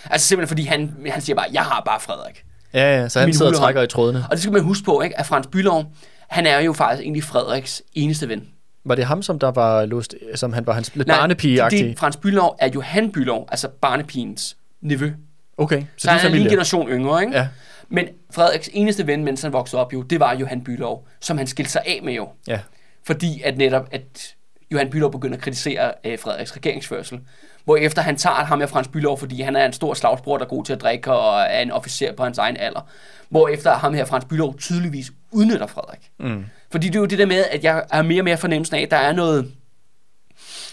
Altså 0.10 0.28
simpelthen 0.28 0.48
fordi 0.48 0.64
han, 0.66 0.92
han 1.12 1.22
siger 1.22 1.36
bare, 1.36 1.46
jeg 1.54 1.62
har 1.62 1.82
bare 1.86 2.00
Frederik. 2.00 2.44
Ja, 2.74 3.02
ja, 3.02 3.10
så 3.10 3.20
han 3.20 3.28
Min 3.28 3.36
sidder 3.36 3.52
og 3.52 3.58
trækker 3.58 3.82
i 3.82 3.88
trådene. 3.88 4.20
Og 4.30 4.32
det 4.32 4.40
skal 4.40 4.54
man 4.54 4.62
huske 4.64 4.86
på, 4.86 5.02
ikke? 5.02 5.20
at 5.20 5.26
Frans 5.26 5.48
Bylov, 5.48 5.84
han 6.28 6.46
er 6.46 6.60
jo 6.60 6.74
faktisk 6.74 7.02
egentlig 7.04 7.24
Frederiks 7.24 7.82
eneste 7.94 8.30
ven. 8.30 8.48
Var 8.86 8.96
det 8.96 9.06
ham, 9.06 9.22
som 9.22 9.40
der 9.40 9.52
var 9.52 9.86
låst, 9.86 10.16
som 10.36 10.54
han 10.54 10.68
var 10.68 10.74
hans 10.74 10.96
lidt 10.96 11.08
Nej, 11.08 11.18
barnepige 11.18 11.62
det, 11.64 11.72
det, 11.72 12.00
Frans 12.00 12.18
Bylov 12.18 12.56
er 12.60 12.70
Johan 12.76 13.12
Bylov, 13.12 13.48
altså 13.52 13.68
barnepigens 13.82 14.58
nevø. 14.82 15.12
Okay, 15.58 15.82
så, 15.82 15.86
Så 15.98 16.12
det 16.12 16.20
han 16.20 16.32
er 16.32 16.34
lige 16.36 16.44
en 16.44 16.50
generation 16.50 16.90
yngre, 16.90 17.22
ikke? 17.22 17.38
Ja, 17.38 17.48
Men 17.90 18.08
Frederiks 18.32 18.70
eneste 18.74 19.08
ven, 19.08 19.24
mens 19.24 19.42
han 19.42 19.54
voksede 19.54 19.82
op 19.82 19.94
jo, 19.94 20.02
det 20.02 20.20
var 20.20 20.36
Johan 20.36 20.64
Bylov, 20.64 21.08
som 21.22 21.38
han 21.38 21.48
skilte 21.48 21.72
sig 21.72 21.82
af 21.86 22.00
med 22.04 22.14
jo. 22.14 22.30
ja. 22.48 22.60
Fordi 23.04 23.42
at 23.42 23.58
netop, 23.58 23.88
at 23.92 24.36
Johan 24.72 24.90
Bylov 24.90 25.12
begynder 25.12 25.38
at 25.38 25.44
kritisere 25.44 25.92
øh, 26.04 26.20
Frederiks 26.20 26.56
regeringsførsel. 26.56 27.20
Hvorefter 27.66 28.02
han 28.02 28.18
tager 28.18 28.36
ham 28.36 28.62
af 28.62 28.70
Frans 28.70 28.88
Bylov, 28.88 29.20
fordi 29.20 29.42
han 29.42 29.56
er 29.56 29.66
en 29.66 29.74
stor 29.74 29.94
slagsbror, 29.94 30.38
der 30.38 30.46
er 30.46 30.50
god 30.50 30.66
til 30.66 30.74
at 30.74 30.82
drikke 30.82 31.12
og 31.12 31.42
er 31.42 31.60
en 31.60 31.72
officer 31.72 32.14
på 32.14 32.24
hans 32.24 32.38
egen 32.38 32.58
alder. 32.58 32.88
Hvorefter 33.30 33.74
ham 33.74 33.94
her 33.94 34.06
Frans 34.06 34.26
Bylov 34.26 34.58
tydeligvis 34.58 35.12
udnytter 35.36 35.68
Frederik. 35.68 36.12
Mm. 36.20 36.46
Fordi 36.72 36.88
det 36.88 36.96
er 36.96 37.00
jo 37.00 37.06
det 37.06 37.20
der 37.20 37.26
med, 37.26 37.46
at 37.52 37.64
jeg 37.64 37.84
er 37.92 38.02
mere 38.02 38.22
og 38.22 38.26
mere 38.26 38.38
fornemmelsen 38.38 38.76
af, 38.76 38.82
at 38.82 38.92
der 38.92 38.98
er 38.98 39.14
noget, 39.14 39.52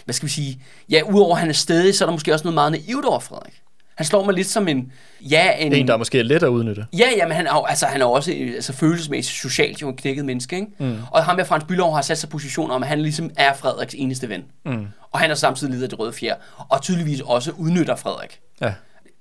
hvad 0.05 0.13
skal 0.13 0.27
vi 0.27 0.33
sige, 0.33 0.63
ja, 0.91 1.03
udover 1.03 1.35
at 1.35 1.41
han 1.41 1.49
er 1.49 1.53
stedig, 1.53 1.95
så 1.95 2.05
er 2.05 2.07
der 2.07 2.13
måske 2.13 2.33
også 2.33 2.45
noget 2.45 2.55
meget 2.55 2.73
naivt 2.73 3.05
over 3.05 3.21
Frederik. 3.21 3.63
Han 3.95 4.07
slår 4.07 4.25
mig 4.25 4.35
lidt 4.35 4.47
som 4.47 4.69
en, 4.69 4.93
ja, 5.21 5.53
en, 5.53 5.73
En, 5.73 5.89
der 5.89 5.97
måske 5.97 6.19
er 6.19 6.23
let 6.23 6.43
at 6.43 6.49
udnytte. 6.49 6.87
Ja, 6.93 7.09
ja, 7.17 7.27
men 7.27 7.37
han 7.37 7.47
er, 7.47 7.53
altså, 7.53 7.87
han 7.87 8.01
er 8.01 8.05
også 8.05 8.33
altså, 8.55 8.73
følelsesmæssigt 8.73 9.39
socialt 9.39 9.83
jo 9.83 9.89
en 9.89 9.97
knækket 9.97 10.25
menneske, 10.25 10.57
ikke? 10.57 10.69
Mm. 10.79 10.97
Og 11.11 11.25
ham 11.25 11.37
med 11.37 11.45
Frans 11.45 11.65
Bylov 11.65 11.95
har 11.95 12.03
sat 12.03 12.19
sig 12.19 12.29
position 12.29 12.71
om, 12.71 12.83
at 12.83 12.89
han 12.89 13.03
ligesom 13.03 13.31
er 13.37 13.55
Frederiks 13.55 13.95
eneste 13.99 14.29
ven. 14.29 14.45
Mm. 14.65 14.87
Og 15.11 15.21
han 15.21 15.31
er 15.31 15.35
samtidig 15.35 15.73
leder 15.73 15.85
af 15.85 15.89
det 15.89 15.99
røde 15.99 16.13
fjer, 16.13 16.35
og 16.69 16.83
tydeligvis 16.83 17.21
også 17.21 17.51
udnytter 17.51 17.97
Frederik. 17.97 18.41
Ja. 18.61 18.73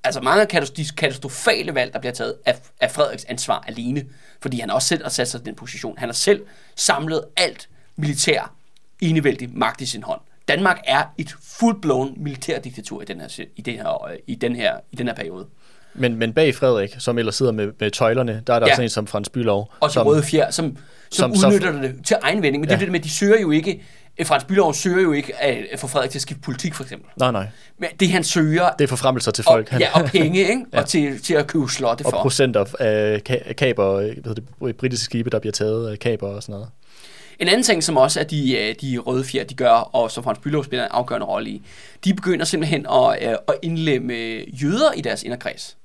Altså 0.03 0.21
mange 0.21 0.41
af 0.41 0.47
de 0.67 0.85
katastrofale 0.97 1.75
valg, 1.75 1.93
der 1.93 1.99
bliver 1.99 2.13
taget 2.13 2.35
af, 2.45 2.59
af 2.81 2.91
Frederiks 2.91 3.25
ansvar 3.25 3.63
alene, 3.67 4.03
fordi 4.41 4.59
han 4.59 4.69
også 4.69 4.87
selv 4.87 5.03
har 5.03 5.09
sat 5.09 5.27
sig 5.27 5.41
i 5.41 5.43
den 5.43 5.55
position. 5.55 5.97
Han 5.97 6.07
har 6.09 6.13
selv 6.13 6.41
samlet 6.75 7.23
alt 7.37 7.69
militær 7.95 8.53
enevældig 9.01 9.49
magt 9.57 9.81
i 9.81 9.85
sin 9.85 10.03
hånd. 10.03 10.21
Danmark 10.47 10.79
er 10.87 11.03
et 11.17 11.29
full-blown 11.41 12.13
militærdiktatur 12.23 13.01
i 13.01 13.05
den 13.05 13.21
her, 13.21 13.45
i 13.55 13.61
den 13.61 13.75
her, 13.75 14.05
øh, 14.07 14.17
i 14.27 14.35
den 14.35 14.55
her, 14.55 14.75
i 14.91 14.95
den 14.95 15.07
her 15.07 15.15
periode. 15.15 15.47
Men, 15.93 16.15
men 16.15 16.33
bag 16.33 16.55
Frederik, 16.55 16.95
som 16.99 17.17
ellers 17.17 17.35
sidder 17.35 17.51
med, 17.51 17.71
med 17.79 17.91
tøjlerne, 17.91 18.43
der 18.47 18.53
er 18.53 18.59
der 18.59 18.67
Ja. 18.67 18.73
sådan 18.73 18.85
en 18.85 18.89
som 18.89 19.07
Frans 19.07 19.29
Bylov. 19.29 19.73
Og 19.79 19.91
som, 19.91 20.07
røde 20.07 20.23
fjer, 20.23 20.51
som, 20.51 20.77
som, 21.11 21.35
som 21.35 21.35
så- 21.35 21.47
udnytter 21.47 21.81
det 21.81 21.95
til 22.05 22.17
egen 22.21 22.41
vending. 22.41 22.61
Men 22.61 22.69
ja. 22.69 22.75
det 22.75 22.81
er 22.81 22.85
det 22.85 22.91
med, 22.91 22.99
at 22.99 23.03
de 23.03 23.09
søger 23.09 23.39
jo 23.41 23.51
ikke, 23.51 23.81
Frans 24.25 24.43
Bylov 24.43 24.73
søger 24.73 25.01
jo 25.01 25.11
ikke 25.11 25.41
at 25.41 25.79
få 25.79 25.87
Frederik 25.87 26.09
til 26.11 26.17
at 26.17 26.21
skifte 26.21 26.41
politik, 26.41 26.73
for 26.73 26.83
eksempel. 26.83 27.09
Nej, 27.17 27.31
nej. 27.31 27.47
Men 27.77 27.89
det 27.99 28.09
han 28.11 28.23
søger, 28.23 28.69
Det 28.71 28.83
er 28.83 28.87
forfremmelser 28.87 29.31
til 29.31 29.43
folk. 29.43 29.73
og, 29.73 29.79
ja, 29.79 29.87
og 30.01 30.05
penge, 30.09 30.39
ikke? 30.39 30.65
Ja. 30.73 30.79
og 30.79 30.87
til, 30.87 31.21
til 31.21 31.33
at 31.33 31.47
købe 31.47 31.69
slotte 31.69 32.05
og 32.05 32.09
for. 32.11 32.21
procenter 32.21 32.65
af 32.79 33.21
ka- 33.29 33.53
kaber, 33.53 33.93
øh, 33.93 34.03
hvad 34.05 34.13
hedder 34.15 34.33
det, 34.65 34.75
britiske 34.77 35.05
skibe, 35.05 35.29
der 35.29 35.39
bliver 35.39 35.51
taget 35.53 35.89
af 35.91 35.99
kaber 35.99 36.27
og 36.27 36.43
sådan 36.43 36.53
noget. 36.53 36.69
En 37.39 37.47
anden 37.47 37.63
ting, 37.63 37.83
som 37.83 37.97
også 37.97 38.19
er 38.19 38.23
de, 38.23 38.57
øh, 38.57 38.75
de 38.81 38.97
røde 38.97 39.23
fjer, 39.23 39.43
de 39.43 39.53
gør, 39.53 39.69
og 39.69 40.11
som 40.11 40.23
Frans 40.23 40.39
Bylov 40.39 40.63
spiller 40.63 40.83
en 40.85 40.91
afgørende 40.93 41.27
rolle 41.27 41.49
i, 41.49 41.61
de 42.05 42.13
begynder 42.13 42.45
simpelthen 42.45 42.85
at, 42.91 43.17
øh, 43.29 43.29
at 43.47 43.53
indlemme 43.61 44.13
jøder 44.63 44.91
i 44.95 45.01
deres 45.01 45.23
inderkreds. 45.23 45.77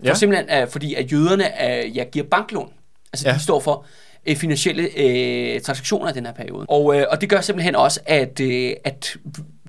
For 0.00 0.06
Ja. 0.06 0.14
simpelthen, 0.14 0.62
øh, 0.62 0.68
fordi 0.68 0.94
at 0.94 1.12
jøderne 1.12 1.44
øh, 1.84 1.96
ja, 1.96 2.04
giver 2.12 2.24
banklån. 2.30 2.68
Altså. 3.12 3.28
Ja. 3.28 3.34
de 3.34 3.40
står 3.40 3.60
for 3.60 3.84
øh, 4.26 4.36
finansielle 4.36 4.88
øh, 4.96 5.60
transaktioner 5.60 6.10
i 6.10 6.12
den 6.12 6.26
her 6.26 6.32
periode. 6.32 6.66
Og, 6.68 6.96
øh, 6.96 7.06
og 7.10 7.20
det 7.20 7.28
gør 7.28 7.40
simpelthen 7.40 7.76
også, 7.76 8.00
at, 8.06 8.40
øh, 8.40 8.72
at 8.84 9.16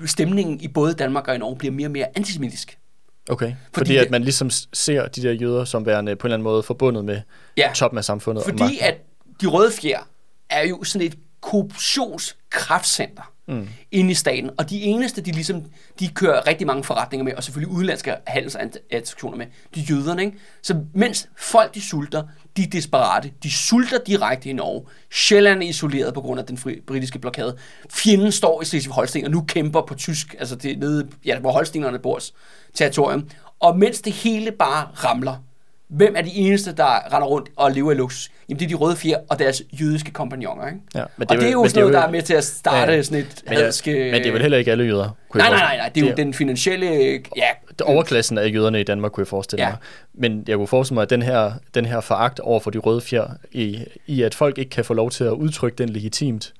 stemningen 0.05 0.59
i 0.61 0.67
både 0.67 0.93
Danmark 0.93 1.27
og 1.27 1.35
i 1.35 1.37
Norge 1.37 1.55
bliver 1.57 1.71
mere 1.73 1.87
og 1.87 1.91
mere 1.91 2.07
antisemitisk. 2.15 2.77
Okay. 3.29 3.45
Fordi, 3.45 3.55
Fordi 3.73 3.97
at 3.97 4.11
man 4.11 4.23
ligesom 4.23 4.49
ser 4.73 5.07
de 5.07 5.21
der 5.21 5.31
jøder 5.31 5.65
som 5.65 5.85
værende 5.85 6.15
på 6.15 6.27
en 6.27 6.29
eller 6.29 6.35
anden 6.35 6.43
måde 6.43 6.63
forbundet 6.63 7.05
med 7.05 7.21
Ja. 7.57 7.71
toppen 7.75 7.97
af 7.97 8.05
samfundet. 8.05 8.43
og 8.43 8.49
Fordi 8.49 8.63
magten. 8.63 8.79
at 8.81 8.97
de 9.41 9.47
røde 9.47 9.71
fjer 9.71 9.99
er 10.49 10.67
jo 10.67 10.83
sådan 10.83 11.07
et 11.07 11.15
korruptionskraftcenter 11.41 13.30
mm. 13.47 13.67
inde 13.91 14.11
i 14.11 14.13
staten. 14.13 14.49
Og 14.57 14.69
de 14.69 14.81
eneste, 14.81 15.21
de 15.21 15.31
ligesom, 15.31 15.63
de 15.99 16.07
kører 16.07 16.47
rigtig 16.47 16.67
mange 16.67 16.83
forretninger 16.83 17.23
med, 17.23 17.33
og 17.33 17.43
selvfølgelig 17.43 17.75
udenlandske 17.75 18.15
handelsattraktioner 18.27 19.37
med, 19.37 19.45
de 19.75 19.79
er 19.79 19.83
jøderne, 19.89 20.25
ikke? 20.25 20.37
Så 20.61 20.81
mens 20.93 21.29
folk 21.37 21.75
de 21.75 21.81
sulter, 21.81 22.23
de 22.57 22.63
er 22.63 22.67
desperate, 22.67 23.31
de 23.43 23.51
sulter 23.51 23.97
direkte 24.07 24.49
i 24.49 24.53
Norge. 24.53 24.85
Sjælland 25.11 25.63
er 25.63 25.67
isoleret 25.67 26.13
på 26.13 26.21
grund 26.21 26.39
af 26.39 26.45
den 26.45 26.57
fri, 26.57 26.79
britiske 26.87 27.19
blokade. 27.19 27.57
Fjenden 27.89 28.31
står 28.31 28.61
i 28.61 28.65
Slesvig-Holsten 28.65 29.25
og 29.25 29.31
nu 29.31 29.41
kæmper 29.47 29.81
på 29.81 29.95
tysk, 29.95 30.35
altså 30.39 30.55
det 30.55 30.79
nede, 30.79 31.07
ja, 31.25 31.39
hvor 31.39 31.51
holstingerne 31.51 31.99
bor, 31.99 32.19
territorium. 32.73 33.29
Og 33.59 33.77
mens 33.79 34.01
det 34.01 34.13
hele 34.13 34.51
bare 34.51 34.87
ramler, 35.03 35.35
Hvem 35.91 36.13
er 36.17 36.21
de 36.21 36.35
eneste, 36.35 36.71
der 36.75 37.13
render 37.13 37.27
rundt 37.27 37.49
og 37.55 37.71
lever 37.71 37.91
i 37.91 37.95
luksus? 37.95 38.31
Jamen, 38.49 38.59
det 38.59 38.65
er 38.65 38.69
de 38.69 38.75
røde 38.75 38.95
fjer 38.95 39.17
og 39.29 39.39
deres 39.39 39.61
jødiske 39.81 40.11
kompagnoner, 40.11 40.67
ikke? 40.67 40.79
Ja, 40.95 41.03
men 41.17 41.29
og 41.29 41.29
det 41.29 41.35
er 41.35 41.39
det 41.39 41.47
er 41.47 41.51
jo- 41.51 41.67
sådan 41.67 41.81
noget, 41.81 41.95
er 41.95 41.99
der 41.99 42.07
er 42.07 42.11
med 42.11 42.21
til 42.21 42.33
at 42.33 42.43
starte 42.43 42.91
Ja, 42.91 42.97
ja. 42.97 43.03
sådan 43.03 43.19
et 43.19 43.43
men, 43.49 43.57
hadske... 43.57 43.91
men 44.11 44.13
det 44.13 44.25
er 44.27 44.31
vel 44.31 44.41
heller 44.41 44.57
ikke 44.57 44.71
alle 44.71 44.83
jøder, 44.83 45.09
kunne 45.29 45.39
Nej, 45.41 45.49
nej, 45.49 45.59
nej, 45.59 45.77
nej. 45.77 45.89
Det 45.95 46.03
er 46.03 46.07
jo 46.09 46.13
den 46.17 46.33
finansielle... 46.33 46.87
Ja, 47.37 47.47
Overklassen 47.83 48.37
af 48.37 48.53
jøderne 48.53 48.79
i 48.81 48.83
Danmark, 48.83 49.11
kunne 49.11 49.21
jeg 49.21 49.27
forestille 49.27 49.63
Ja. 49.63 49.69
mig. 49.69 49.77
Men 50.13 50.43
jeg 50.47 50.57
kunne 50.57 50.67
forestille 50.67 50.93
mig, 50.95 51.01
at 51.01 51.09
den 51.09 51.21
her, 51.21 51.51
den 51.75 51.85
her 51.85 51.99
foragt 52.01 52.39
over 52.39 52.59
for 52.59 52.71
de 52.71 52.77
røde 52.77 53.01
fjer, 53.01 53.27
i, 53.51 53.79
i 54.07 54.21
at 54.21 54.35
folk 54.35 54.57
ikke 54.57 54.69
kan 54.69 54.85
få 54.85 54.93
lov 54.93 55.11
til 55.11 55.23
at 55.23 55.31
udtrykke 55.31 55.75
den 55.77 55.89
legitimt, 55.89 56.53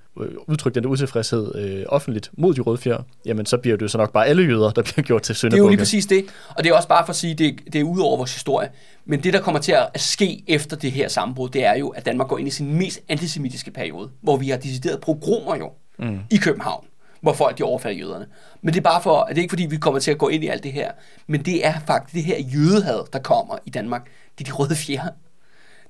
udtrykke 0.48 0.76
den 0.80 0.86
utilfredshed 0.86 1.56
øh, 1.56 1.86
offentligt 1.88 2.32
mod 2.38 2.54
de 2.54 2.62
røde 2.62 2.78
fjer, 2.78 2.98
jamen 3.26 3.46
så 3.46 3.58
bliver 3.58 3.78
det 3.78 3.82
jo 3.82 3.88
så 3.88 3.98
nok 3.98 4.14
bare 4.14 4.26
alle 4.28 4.44
jøder, 4.44 4.72
der 4.72 4.82
bliver 4.82 5.02
gjort 5.02 5.22
til 5.22 5.34
det 5.34 5.38
er 5.38 5.40
syndebukke. 5.40 5.64
jo 5.64 5.70
lige 5.70 5.78
præcis 5.78 6.06
det. 6.06 6.26
Og 6.50 6.64
det 6.64 6.70
er 6.70 6.76
også 6.76 6.88
bare 6.88 7.06
for 7.06 7.10
at 7.10 7.16
sige, 7.16 7.36
det, 7.36 7.60
det 7.74 7.82
er 7.82 7.84
ud 7.84 8.00
over 8.00 8.18
vores 8.18 8.34
historie. 8.34 8.70
Men 9.06 9.24
det, 9.24 9.34
der 9.34 9.42
kommer 9.42 9.62
til 9.62 9.72
at 9.72 10.02
ske 10.02 10.44
efter 10.48 10.78
det 10.78 10.92
her 10.92 11.08
sammenbrud, 11.08 11.50
det 11.50 11.66
er 11.66 11.78
jo, 11.78 11.90
at 11.90 12.06
Danmark 12.06 12.28
går 12.28 12.38
ind 12.38 12.48
i 12.48 12.52
sin 12.52 12.78
mest 12.78 13.00
antisemitiske 13.10 13.72
periode, 13.72 14.10
hvor 14.22 14.38
vi 14.38 14.50
har 14.50 14.58
decideret 14.58 15.02
pogromer 15.02 15.56
jo 15.56 15.72
mm. 16.00 16.20
i 16.30 16.38
København, 16.38 16.86
hvor 17.22 17.34
folk 17.34 17.58
de 17.58 17.64
overfalder 17.64 18.00
jøderne. 18.00 18.26
Men 18.62 18.74
det 18.74 18.80
er 18.80 18.84
bare 18.84 19.02
for, 19.02 19.26
det 19.26 19.38
er 19.38 19.42
ikke 19.42 19.52
fordi, 19.52 19.66
vi 19.66 19.78
kommer 19.78 20.00
til 20.00 20.12
at 20.12 20.18
gå 20.18 20.28
ind 20.28 20.44
i 20.44 20.48
alt 20.48 20.64
det 20.64 20.74
her, 20.74 20.92
men 21.28 21.46
det 21.46 21.66
er 21.66 21.74
faktisk 21.88 22.16
det 22.16 22.24
her 22.24 22.40
jødehad, 22.40 23.04
der 23.14 23.20
kommer 23.20 23.58
i 23.66 23.70
Danmark. 23.70 24.10
Det 24.38 24.48
er 24.48 24.52
de 24.52 24.58
røde 24.58 24.76
fjer, 24.76 25.08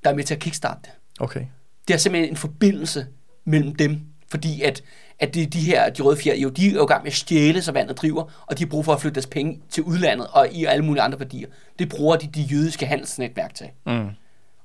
der 0.03 0.09
er 0.09 0.15
med 0.15 0.23
til 0.23 0.33
at 0.33 0.39
kickstarte 0.39 0.79
det. 0.83 0.91
Okay. 1.19 1.41
det 1.87 1.93
er 1.93 1.97
simpelthen 1.97 2.29
en 2.29 2.37
forbindelse 2.37 3.05
mellem 3.45 3.75
dem, 3.75 3.99
fordi 4.31 4.61
at, 4.61 4.83
at 5.19 5.33
de, 5.33 5.45
de 5.45 5.59
her, 5.59 5.89
de 5.89 6.01
røde 6.01 6.17
fjer, 6.17 6.35
jo, 6.35 6.49
de 6.49 6.67
er 6.67 6.71
jo 6.71 6.83
i 6.83 6.87
gang 6.87 7.03
med 7.03 7.11
at 7.11 7.17
stjæle, 7.17 7.61
så 7.61 7.71
vandet 7.71 7.97
driver, 7.97 8.23
og 8.47 8.57
de 8.57 8.63
har 8.63 8.69
brug 8.69 8.85
for 8.85 8.93
at 8.93 9.01
flytte 9.01 9.15
deres 9.15 9.27
penge 9.27 9.59
til 9.69 9.83
udlandet 9.83 10.27
og 10.31 10.47
i 10.51 10.65
alle 10.65 10.85
mulige 10.85 11.03
andre 11.03 11.19
værdier. 11.19 11.47
Det 11.79 11.89
bruger 11.89 12.15
de 12.15 12.27
de 12.27 12.41
jødiske 12.41 12.85
handelsnetværk 12.85 13.53
til. 13.55 13.67
Mm. 13.85 14.07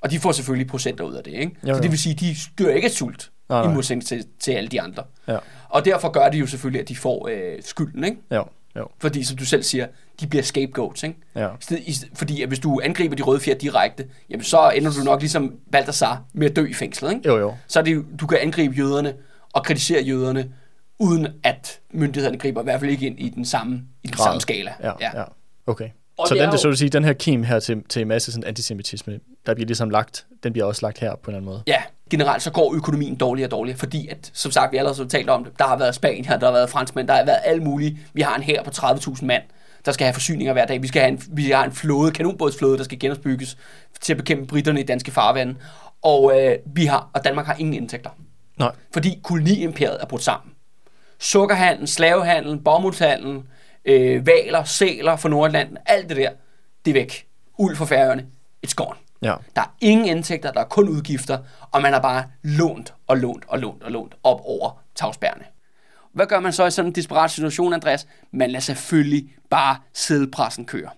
Og 0.01 0.11
de 0.11 0.19
får 0.19 0.33
selvfølgelig 0.33 0.67
procenter 0.67 1.05
ud 1.05 1.15
af 1.15 1.25
det, 1.25 1.33
ikke? 1.33 1.57
Jo, 1.69 1.75
Så 1.75 1.81
det 1.81 1.85
jo. 1.87 1.91
vil 1.91 1.99
sige, 1.99 2.15
de 2.15 2.37
dør 2.59 2.71
ikke 2.75 2.85
af 2.85 2.91
sult, 2.91 3.31
Nej, 3.49 3.65
i 3.65 3.75
modsætning 3.75 4.07
til, 4.07 4.25
til 4.41 4.53
alle 4.53 4.69
de 4.69 4.81
andre. 4.81 5.03
Ja. 5.29 5.39
Og 5.69 5.85
derfor 5.85 6.09
gør 6.11 6.29
det 6.29 6.41
jo 6.41 6.47
selvfølgelig, 6.47 6.81
at 6.83 6.89
de 6.89 6.97
får 6.97 7.29
øh, 7.33 7.53
skylden, 7.65 8.05
ikke? 8.05 8.17
Jo, 8.35 8.45
jo. 8.77 8.89
Fordi, 8.99 9.25
som 9.25 9.37
du 9.37 9.45
selv 9.45 9.63
siger, 9.63 9.87
de 10.21 10.27
bliver 10.27 10.43
scapegoats, 10.43 11.03
ikke? 11.03 11.17
Ja. 11.35 11.49
Fordi 12.15 12.43
at 12.43 12.49
hvis 12.49 12.59
du 12.59 12.81
angriber 12.85 13.17
de 13.17 13.23
røde 13.23 13.41
fjer 13.41 13.55
direkte, 13.55 14.07
jamen 14.31 14.45
så 14.45 14.71
ender 14.77 14.91
du 14.93 15.05
nok 15.05 15.21
ligesom 15.21 15.55
Balthasar 15.73 16.23
med 16.33 16.51
at 16.51 16.57
dø 16.57 16.67
i 16.67 16.73
fængslet, 16.75 17.11
ikke? 17.15 17.29
Jo, 17.29 17.39
jo. 17.39 17.55
så 17.67 17.79
er 17.79 17.83
det, 17.83 17.95
jo- 17.95 18.05
du 18.21 18.27
kan 18.27 18.39
angribe 18.39 18.75
jøderne 18.75 19.15
og 19.57 19.65
kritisere 19.65 20.03
jøderne, 20.03 20.53
uden 20.99 21.29
at 21.43 21.81
myndighederne 21.91 22.39
griber 22.39 22.61
i 22.61 22.65
hvert 22.65 22.81
fald 22.81 22.91
ikke 22.91 23.07
ind 23.07 23.21
i 23.21 23.29
den 23.29 23.45
samme, 23.45 23.83
i 24.03 24.07
den 24.07 24.17
Grad. 24.17 24.27
samme 24.27 24.41
skala. 24.41 24.75
Ja, 24.83 24.93
ja. 25.01 25.19
ja. 25.19 25.25
Okay. 25.67 25.89
Og 26.19 26.29
så 26.29 26.35
det 26.35 26.41
den, 26.41 26.47
er 26.47 26.51
der, 26.51 26.59
så 26.59 26.69
vil 26.69 26.77
sige, 26.77 26.89
den 26.89 27.05
her 27.05 27.13
kim 27.13 27.43
her 27.43 27.61
til, 27.61 27.83
til 27.89 28.03
en 28.03 28.09
masse 28.09 28.33
sådan 28.33 28.49
antisemitisme, 28.49 29.21
der 29.47 29.55
bliver 29.55 29.67
ligesom 29.67 29.91
lagt, 29.91 30.27
den 30.43 30.53
bliver 30.53 30.67
også 30.67 30.87
lagt 30.87 30.99
her 30.99 31.15
på 31.15 31.31
en 31.31 31.35
eller 31.35 31.37
anden 31.37 31.45
måde. 31.45 31.63
Ja, 31.67 31.83
generelt 32.11 32.43
så 32.43 32.51
går 32.51 32.75
økonomien 32.75 33.15
dårligere 33.15 33.47
og 33.47 33.51
dårligere, 33.51 33.79
fordi 33.79 34.09
at, 34.09 34.31
som 34.33 34.51
sagt, 34.51 34.73
vi 34.73 34.77
allerede 34.77 35.03
har 35.03 35.09
talt 35.09 35.31
om 35.31 35.45
det, 35.45 35.59
der 35.59 35.65
har 35.65 35.79
været 35.79 35.95
Spanier, 35.95 36.39
der 36.39 36.47
har 36.47 36.53
været 36.53 36.71
franskmænd, 36.71 37.09
der 37.09 37.15
har 37.15 37.25
været 37.25 37.41
alt 37.45 37.63
muligt. 37.63 37.97
Vi 38.13 38.21
har 38.21 38.37
en 38.37 38.43
her 38.43 38.63
på 38.63 38.71
30.000 38.71 39.25
mand, 39.25 39.43
der 39.87 39.93
skal 39.93 40.05
have 40.05 40.15
forsyninger 40.15 40.53
hver 40.53 40.67
dag. 40.67 40.83
Vi 40.83 40.89
skal 40.89 41.03
have 41.03 41.13
en, 41.13 41.23
vi 41.29 41.51
har 41.51 41.65
en 41.65 41.73
flåde, 41.73 42.13
kanonbådsflåde, 42.13 42.79
der 42.79 42.85
skal 42.85 42.99
genopbygges 42.99 43.57
til 44.01 44.13
at 44.13 44.17
bekæmpe 44.17 44.47
britterne 44.47 44.81
i 44.81 44.83
danske 44.83 45.11
farvande. 45.11 45.55
Og, 46.03 46.41
øh, 46.41 46.57
vi 46.67 46.87
har, 46.87 47.11
og 47.13 47.25
Danmark 47.25 47.47
har 47.47 47.57
ingen 47.59 47.75
indtægter, 47.75 48.11
Nej. 48.57 48.73
fordi 48.93 49.21
koloniimperiet 49.23 49.99
er 50.01 50.07
brudt 50.07 50.23
sammen. 50.23 50.53
Sukkerhandel, 51.19 51.89
slavehandel, 51.89 52.59
bomuldshandel, 52.59 53.43
øh, 53.85 54.27
valer, 54.27 54.65
sæler 54.65 55.17
fra 55.17 55.29
Nordlanden, 55.29 55.79
alt 55.87 56.09
det 56.09 56.17
der, 56.17 56.31
det 56.85 56.91
er 56.91 56.95
væk. 56.95 57.27
Uld 57.59 57.77
for 57.77 57.85
færøerne, 57.85 58.27
it's 58.67 58.75
gone. 58.77 58.97
Ja. 59.23 59.35
Der 59.57 59.63
er 59.63 59.75
ingen 59.81 60.07
indtægter, 60.07 60.53
der 60.53 60.61
er 60.61 60.65
kun 60.65 60.89
udgifter, 60.89 61.39
og 61.71 61.83
man 61.83 61.93
har 61.93 62.01
bare 62.01 62.25
lånt 62.43 62.95
og 63.07 63.17
lånt 63.17 63.45
og 63.49 63.59
lånt 63.59 63.83
og 63.83 63.91
lånt 63.91 64.15
op 64.23 64.41
over 64.45 64.83
tavsbærene. 64.95 65.45
Hvad 66.13 66.27
gør 66.27 66.41
man 66.41 66.53
så 66.53 66.67
i 66.67 66.71
sådan 66.71 66.89
en 66.89 66.95
desperat 66.95 67.31
situation, 67.31 67.73
Andreas? 67.73 68.07
Man 68.33 68.51
lader 68.51 68.61
selvfølgelig 68.61 69.35
bare 69.51 69.77
sædelpressen 69.93 70.65
køre. 70.65 70.91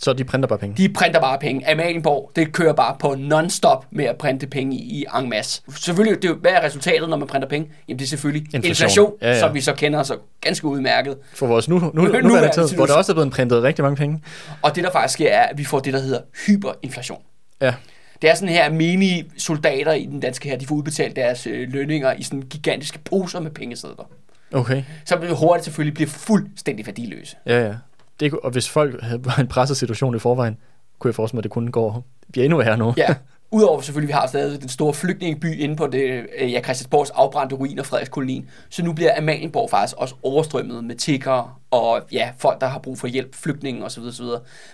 Så 0.00 0.12
de 0.12 0.24
printer 0.24 0.48
bare 0.48 0.58
penge. 0.58 0.76
De 0.76 0.92
printer 0.92 1.20
bare 1.20 1.38
penge. 1.38 1.70
Amalienborg, 1.70 2.30
det 2.36 2.52
kører 2.52 2.72
bare 2.72 2.96
på 2.98 3.14
non-stop 3.18 3.86
med 3.90 4.04
at 4.04 4.16
printe 4.16 4.46
penge 4.46 4.76
i, 4.76 5.04
en 5.18 5.30
masse. 5.30 5.62
Selvfølgelig, 5.76 6.22
det, 6.22 6.36
hvad 6.36 6.50
er 6.50 6.64
resultatet, 6.64 7.08
når 7.08 7.16
man 7.16 7.28
printer 7.28 7.48
penge? 7.48 7.70
Jamen 7.88 7.98
det 7.98 8.04
er 8.04 8.08
selvfølgelig 8.08 8.42
inflation, 8.54 8.70
Inflation. 8.70 9.12
Ja, 9.22 9.28
ja. 9.28 9.40
som 9.40 9.54
vi 9.54 9.60
så 9.60 9.74
kender 9.74 10.02
så 10.02 10.16
ganske 10.40 10.66
udmærket. 10.66 11.16
For 11.34 11.46
vores 11.46 11.68
nu, 11.68 11.78
nu, 11.78 11.90
nu, 11.94 12.02
Nuværende 12.02 12.28
nuværende 12.28 12.68
tid, 12.68 12.76
hvor 12.76 12.86
der 12.86 12.94
også 12.94 13.12
er 13.12 13.14
blevet 13.14 13.32
printet 13.32 13.62
rigtig 13.62 13.82
mange 13.82 13.96
penge. 13.96 14.22
Og 14.62 14.76
det 14.76 14.84
der 14.84 14.90
faktisk 14.90 15.12
sker, 15.12 15.30
er, 15.30 15.42
at 15.42 15.58
vi 15.58 15.64
får 15.64 15.80
det, 15.80 15.92
der 15.92 16.00
hedder 16.00 16.20
hyperinflation. 16.46 17.22
Ja. 17.60 17.74
Det 18.22 18.30
er 18.30 18.34
sådan 18.34 18.48
her, 18.48 18.70
mini-soldater 18.70 19.92
i 19.92 20.06
den 20.06 20.20
danske 20.20 20.48
her, 20.48 20.58
de 20.58 20.66
får 20.66 20.74
udbetalt 20.74 21.16
deres 21.16 21.46
øh, 21.46 21.72
lønninger 21.72 22.12
i 22.12 22.22
sådan 22.22 22.42
gigantiske 22.42 22.98
poser 22.98 23.40
med 23.40 23.50
pengesedler. 23.50 24.10
Okay. 24.52 24.82
Så 25.04 25.16
vil 25.16 25.30
hurtigt 25.34 25.64
selvfølgelig 25.64 25.94
blive 25.94 26.08
fuldstændig 26.08 26.86
værdiløse. 26.86 27.36
Ja, 27.46 27.66
ja. 27.66 27.74
Det, 28.20 28.32
og 28.32 28.50
hvis 28.50 28.68
folk 28.68 29.02
havde 29.02 29.22
en 29.40 29.46
presset 29.46 29.76
situation 29.76 30.16
i 30.16 30.18
forvejen, 30.18 30.56
kunne 30.98 31.08
jeg 31.08 31.14
forestille 31.14 31.36
mig, 31.36 31.40
at 31.40 31.44
det 31.44 31.50
kunne 31.50 31.72
gå 31.72 32.02
blive 32.32 32.44
endnu 32.44 32.58
værre 32.58 32.76
nu. 32.76 32.94
Ja. 32.96 33.14
Udover 33.50 33.80
selvfølgelig, 33.80 34.08
vi 34.08 34.12
har 34.12 34.26
stadig 34.26 34.60
den 34.60 34.68
store 34.68 34.94
flygtningeby 34.94 35.60
inde 35.60 35.76
på 35.76 35.86
det, 35.86 36.26
øh, 36.38 36.52
ja, 36.52 36.62
Christiansborgs 36.62 37.10
afbrændte 37.10 37.56
ruiner, 37.56 37.82
Frederikskolonien. 37.82 38.50
Så 38.70 38.84
nu 38.84 38.92
bliver 38.92 39.18
Amalienborg 39.18 39.70
faktisk 39.70 39.96
også 39.96 40.14
overstrømmet 40.22 40.84
med 40.84 40.94
tiggere 40.94 41.50
og 41.70 42.02
ja, 42.12 42.30
folk, 42.38 42.60
der 42.60 42.66
har 42.66 42.78
brug 42.78 42.98
for 42.98 43.06
hjælp, 43.06 43.34
flygtninge 43.34 43.84
osv. 43.84 44.02
osv. 44.02 44.24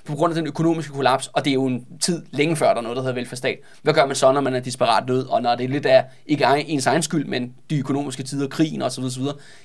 På 0.05 0.15
grund 0.15 0.31
af 0.31 0.35
den 0.35 0.47
økonomiske 0.47 0.93
kollaps, 0.93 1.27
og 1.27 1.45
det 1.45 1.51
er 1.51 1.55
jo 1.55 1.67
en 1.67 1.87
tid 2.01 2.23
længe 2.31 2.57
før, 2.57 2.69
der 2.69 2.77
er 2.77 2.81
noget, 2.81 2.97
der 2.97 3.03
hedder 3.03 3.15
velfærdsstat. 3.15 3.59
Hvad 3.83 3.95
gør 3.95 4.07
man 4.07 4.17
så, 4.17 4.33
når 4.33 4.41
man 4.41 4.55
er 4.55 4.61
desperat 4.61 5.07
nød, 5.07 5.27
og 5.27 5.43
når 5.43 5.55
det 5.55 5.65
er 5.65 5.69
lidt 5.69 5.87
af, 5.87 6.05
ikke 6.27 6.65
ens 6.69 6.87
egen 6.87 7.03
skyld, 7.03 7.27
men 7.27 7.55
de 7.71 7.79
økonomiske 7.79 8.23
tider, 8.23 8.49
krigen 8.49 8.83
osv. 8.83 9.05
osv. 9.05 9.23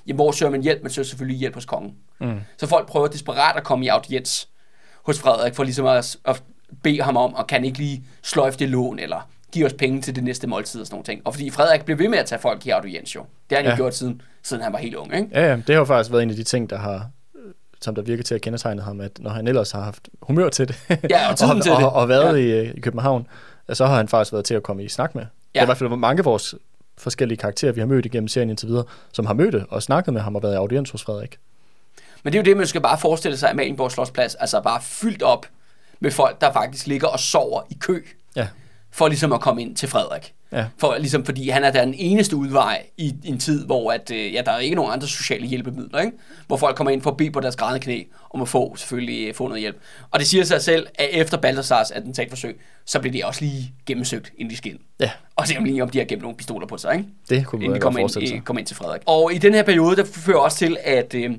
Jamen, 0.07 0.15
hvor 0.15 0.31
søger 0.31 0.51
man 0.51 0.63
hjælp? 0.63 0.81
Man 0.81 0.91
søger 0.91 1.05
selvfølgelig 1.05 1.39
hjælp 1.39 1.55
hos 1.55 1.65
kongen. 1.65 1.93
Mm. 2.21 2.39
Så 2.57 2.67
folk 2.67 2.87
prøver 2.87 3.07
desperat 3.07 3.57
at 3.57 3.63
komme 3.63 3.85
i 3.85 3.87
audiens 3.87 4.49
hos 5.05 5.19
Frederik, 5.19 5.55
for 5.55 5.63
ligesom 5.63 5.85
at, 5.85 6.17
at 6.25 6.43
bede 6.83 7.01
ham 7.01 7.17
om, 7.17 7.33
og 7.33 7.47
kan 7.47 7.65
ikke 7.65 7.77
lige 7.77 8.03
sløjfe 8.23 8.59
det 8.59 8.69
lån, 8.69 8.99
eller 8.99 9.29
give 9.51 9.65
os 9.65 9.73
penge 9.73 10.01
til 10.01 10.15
det 10.15 10.23
næste 10.23 10.47
måltid 10.47 10.81
og 10.81 10.87
sådan 10.87 10.95
nogle 10.95 11.05
ting. 11.05 11.21
Og 11.25 11.33
fordi 11.33 11.49
Frederik 11.49 11.85
blev 11.85 11.99
ved 11.99 12.09
med 12.09 12.17
at 12.17 12.25
tage 12.25 12.39
folk 12.41 12.65
i 12.65 12.69
audiens 12.69 13.15
jo. 13.15 13.25
Det 13.49 13.57
har 13.57 13.63
han 13.63 13.65
ja. 13.65 13.71
Jo 13.71 13.75
gjort 13.75 13.95
siden, 13.95 14.21
siden 14.43 14.63
han 14.63 14.73
var 14.73 14.79
helt 14.79 14.95
ung, 14.95 15.15
ikke? 15.15 15.27
Ja, 15.31 15.45
ja, 15.49 15.55
det 15.55 15.69
har 15.69 15.75
jo 15.75 15.85
faktisk 15.85 16.11
været 16.11 16.23
en 16.23 16.29
af 16.29 16.35
de 16.35 16.43
ting, 16.43 16.69
der 16.69 16.77
har 16.77 17.09
som 17.81 17.95
der 17.95 18.01
virker 18.01 18.23
til 18.23 18.35
at 18.35 18.41
kendetegne 18.41 18.81
ham, 18.81 19.01
at 19.01 19.11
når 19.19 19.29
han 19.29 19.47
ellers 19.47 19.71
har 19.71 19.81
haft 19.81 20.09
humør 20.21 20.49
til 20.49 20.67
det, 20.67 20.75
Ja, 21.09 21.25
og 21.25 21.29
og, 21.31 21.37
til 21.63 21.71
og, 21.71 21.79
det. 21.81 21.89
og 21.89 22.09
været 22.09 22.47
Ja. 22.49 22.55
i, 22.55 22.71
i 22.77 22.79
København, 22.79 23.27
så 23.73 23.85
har 23.85 23.95
han 23.95 24.07
faktisk 24.07 24.33
været 24.33 24.45
til 24.45 24.53
at 24.53 24.63
komme 24.63 24.83
i 24.83 24.89
snak 24.89 25.15
med. 25.15 25.21
Ja. 25.23 25.27
Det 25.27 25.55
Ja. 25.55 25.59
er 25.59 25.63
i 25.63 25.65
hvert 25.65 25.77
fald 25.77 25.89
mange 25.89 26.19
af 26.19 26.25
vores 26.25 26.55
forskellige 26.97 27.37
karakterer, 27.37 27.71
vi 27.71 27.79
har 27.79 27.87
mødt 27.87 28.05
igennem 28.05 28.27
serien 28.27 28.49
indtil 28.49 28.67
videre, 28.69 28.83
som 29.11 29.25
har 29.25 29.33
mødt 29.33 29.55
og 29.69 29.83
snakket 29.83 30.13
med 30.13 30.21
ham 30.21 30.35
og 30.35 30.43
været 30.43 30.53
i 30.53 30.55
audiens 30.57 30.91
hos 30.91 31.03
Frederik. 31.03 31.37
Men 32.23 32.33
det 32.33 32.39
er 32.39 32.43
jo 32.43 32.45
det, 32.45 32.57
man 32.57 32.67
skal 32.67 32.81
bare 32.81 32.97
forestille 32.97 33.37
sig, 33.37 33.49
at 33.49 33.55
Marienborg 33.55 33.91
Slottsplads 33.91 34.35
altså 34.35 34.61
bare 34.61 34.81
fyldt 34.81 35.23
op 35.23 35.45
med 35.99 36.11
folk, 36.11 36.41
der 36.41 36.53
faktisk 36.53 36.87
ligger 36.87 37.07
og 37.07 37.19
sover 37.19 37.61
i 37.69 37.77
kø, 37.79 38.03
Ja, 38.35 38.47
for 38.91 39.07
ligesom 39.07 39.33
at 39.33 39.41
komme 39.41 39.61
ind 39.61 39.75
til 39.75 39.89
Frederik. 39.89 40.33
Ja, 40.55 40.65
For, 40.77 40.97
ligesom, 40.99 41.25
fordi 41.25 41.49
han 41.49 41.63
er 41.63 41.71
der 41.71 41.85
den 41.85 41.93
eneste 41.97 42.35
udvej 42.35 42.83
i, 42.97 43.15
i 43.23 43.29
en 43.29 43.39
tid, 43.39 43.65
hvor 43.65 43.91
at, 43.91 44.11
øh, 44.11 44.33
ja, 44.33 44.41
der 44.45 44.51
er 44.51 44.59
ikke 44.59 44.75
nogen 44.75 44.93
andre 44.93 45.07
sociale 45.07 45.47
hjælpemidler, 45.47 45.99
ikke? 45.99 46.17
hvor 46.47 46.57
folk 46.57 46.75
kommer 46.75 46.91
ind 46.91 47.01
for 47.01 47.11
at 47.11 47.17
bede 47.17 47.31
på 47.31 47.39
deres 47.39 47.55
grædende 47.55 47.79
knæ, 47.79 48.03
om 48.33 48.41
at 48.41 48.47
få, 48.49 48.75
selvfølgelig 48.75 49.27
øh, 49.27 49.33
få 49.33 49.47
noget 49.47 49.61
hjælp. 49.61 49.77
Og 50.11 50.19
det 50.19 50.27
siger 50.27 50.43
sig 50.43 50.61
selv, 50.61 50.87
at 50.95 51.07
efter 51.11 51.37
Balthasars 51.37 51.91
attentatforsøg, 51.91 52.59
så 52.85 52.99
bliver 52.99 53.11
de 53.11 53.25
også 53.25 53.41
lige 53.41 53.73
gennemsøgt, 53.85 54.31
inden 54.37 54.51
de 54.51 54.57
skal 54.57 54.71
ind. 54.71 54.79
ja, 54.99 55.11
Og 55.35 55.47
se 55.47 55.57
om 55.57 55.63
lige 55.63 55.83
om 55.83 55.89
de 55.89 55.97
har 55.97 56.05
gemt 56.05 56.21
nogle 56.21 56.37
pistoler 56.37 56.67
på 56.67 56.77
sig, 56.77 56.93
ikke? 56.93 57.09
det 57.29 57.45
kunne 57.45 57.67
man 57.67 57.75
de 57.75 57.81
forestille 57.81 58.23
ind, 58.23 58.29
sig. 58.29 58.35
øh, 58.35 58.41
kommer 58.41 58.59
ind 58.59 58.67
til 58.67 58.75
Frederik. 58.75 59.01
Og 59.05 59.33
i 59.33 59.37
den 59.37 59.53
her 59.53 59.63
periode, 59.63 59.95
der 59.95 60.05
fører 60.05 60.37
også 60.37 60.57
til, 60.57 60.77
at, 60.83 61.13
øh, 61.13 61.31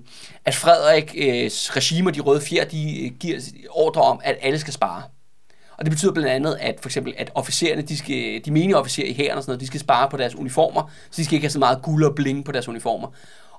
at 0.45 0.55
Frederiks 0.55 1.77
regime 1.77 2.11
og 2.11 2.15
de 2.15 2.21
røde 2.21 2.41
fjer, 2.41 2.65
de 2.65 3.05
øh, 3.05 3.11
giver 3.21 3.41
ordre 3.71 4.03
om, 4.03 4.21
at 4.25 4.37
alle 4.43 4.59
skal 4.59 4.73
spare. 4.73 5.03
Og 5.79 5.85
det 5.85 5.91
betyder 5.91 6.13
blandt 6.13 6.31
andet, 6.31 6.57
at 6.61 6.81
for 6.81 6.89
eksempel, 6.89 7.15
at 7.19 7.31
officererne, 7.35 7.83
de, 7.83 7.97
skal, 7.97 8.45
de 8.45 8.51
menige 8.51 8.77
officerer 8.77 9.09
i 9.09 9.13
hæren 9.13 9.37
og 9.37 9.43
sådan 9.43 9.51
noget, 9.51 9.61
de 9.61 9.67
skal 9.67 9.81
spare 9.81 10.11
på 10.11 10.17
deres 10.17 10.35
uniformer, 10.35 10.91
så 11.11 11.17
de 11.17 11.25
skal 11.25 11.35
ikke 11.35 11.45
have 11.45 11.51
så 11.51 11.59
meget 11.59 11.83
guld 11.83 12.05
og 12.05 12.15
bling 12.15 12.45
på 12.45 12.53
deres 12.53 12.69
uniformer. 12.69 13.09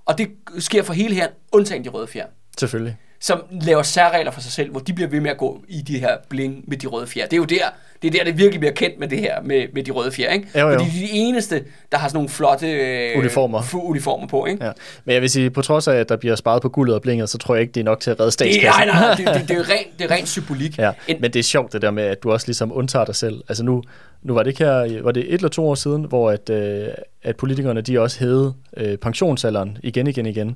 Og 0.05 0.17
det 0.17 0.29
sker 0.59 0.83
for 0.83 0.93
hele 0.93 1.15
hæren, 1.15 1.31
undtagen 1.51 1.83
de 1.83 1.89
røde 1.89 2.07
fjer 2.07 2.25
Selvfølgelig 2.59 2.97
som 3.19 3.43
laver 3.61 3.83
særregler 3.83 4.31
for 4.31 4.41
sig 4.41 4.51
selv, 4.51 4.71
hvor 4.71 4.79
de 4.79 4.93
bliver 4.93 5.09
ved 5.09 5.19
med 5.19 5.31
at 5.31 5.37
gå 5.37 5.61
i 5.67 5.81
de 5.81 5.99
her 5.99 6.17
bling 6.29 6.63
med 6.67 6.77
de 6.77 6.87
røde 6.87 7.07
fjer. 7.07 7.23
Det 7.25 7.33
er 7.33 7.37
jo 7.37 7.43
der, 7.45 7.65
det 8.01 8.07
er 8.07 8.11
der, 8.11 8.23
det 8.23 8.37
virkelig 8.37 8.59
bliver 8.59 8.73
kendt 8.73 8.99
med 8.99 9.07
det 9.07 9.19
her, 9.19 9.41
med, 9.41 9.65
med 9.73 9.83
de 9.83 9.91
røde 9.91 10.11
fjer, 10.11 10.29
ikke? 10.31 10.47
Jo, 10.59 10.67
jo. 10.67 10.73
Fordi 10.79 10.89
de 10.91 11.03
er 11.03 11.07
de 11.07 11.13
eneste, 11.13 11.63
der 11.91 11.97
har 11.97 12.07
sådan 12.07 12.17
nogle 12.17 12.29
flotte 12.29 12.71
øh, 12.71 13.17
Uniformer. 13.19 13.61
fu- 13.61 13.81
uniformer 13.89 14.27
på, 14.27 14.45
ikke? 14.45 14.65
Ja. 14.65 14.71
Men 15.05 15.13
jeg 15.13 15.21
vil 15.21 15.29
sige, 15.29 15.49
på 15.49 15.61
trods 15.61 15.87
af, 15.87 15.95
at 15.95 16.09
der 16.09 16.17
bliver 16.17 16.35
sparet 16.35 16.61
på 16.61 16.69
guldet 16.69 16.95
og 16.95 17.01
blinget, 17.01 17.29
så 17.29 17.37
tror 17.37 17.55
jeg 17.55 17.61
ikke, 17.61 17.71
det 17.71 17.79
er 17.79 17.83
nok 17.85 17.99
til 17.99 18.11
at 18.11 18.19
redde 18.19 18.25
Det, 18.25 18.33
statskassen. 18.33 18.69
nej, 18.69 18.85
nej, 18.85 19.15
det, 19.15 19.27
det, 19.27 19.49
det, 19.49 19.57
er 19.57 19.69
rent, 19.73 19.87
det 19.99 20.11
er 20.11 20.15
rent 20.15 20.27
symbolik. 20.29 20.77
Ja, 20.77 20.91
En, 21.07 21.21
men 21.21 21.33
det 21.33 21.39
er 21.39 21.43
sjovt 21.43 21.73
det 21.73 21.81
der 21.81 21.91
med, 21.91 22.03
at 22.03 22.23
du 22.23 22.31
også 22.31 22.47
ligesom 22.47 22.71
undtager 22.73 23.05
dig 23.05 23.15
selv. 23.15 23.41
Altså 23.49 23.63
nu, 23.63 23.83
nu 24.23 24.33
var 24.33 24.43
det 24.43 24.49
ikke 24.51 24.63
her, 24.63 25.01
var 25.03 25.11
det 25.11 25.23
et 25.27 25.33
eller 25.33 25.49
to 25.49 25.67
år 25.69 25.75
siden, 25.75 26.03
hvor 26.03 26.31
at, 26.31 26.49
øh, 26.49 26.87
at 27.23 27.35
politikerne 27.35 27.81
de 27.81 27.99
også 28.01 28.19
hævede 28.19 28.53
øh, 28.77 28.97
pensionsalderen 28.97 29.77
igen, 29.83 30.07
igen, 30.07 30.25
igen. 30.25 30.55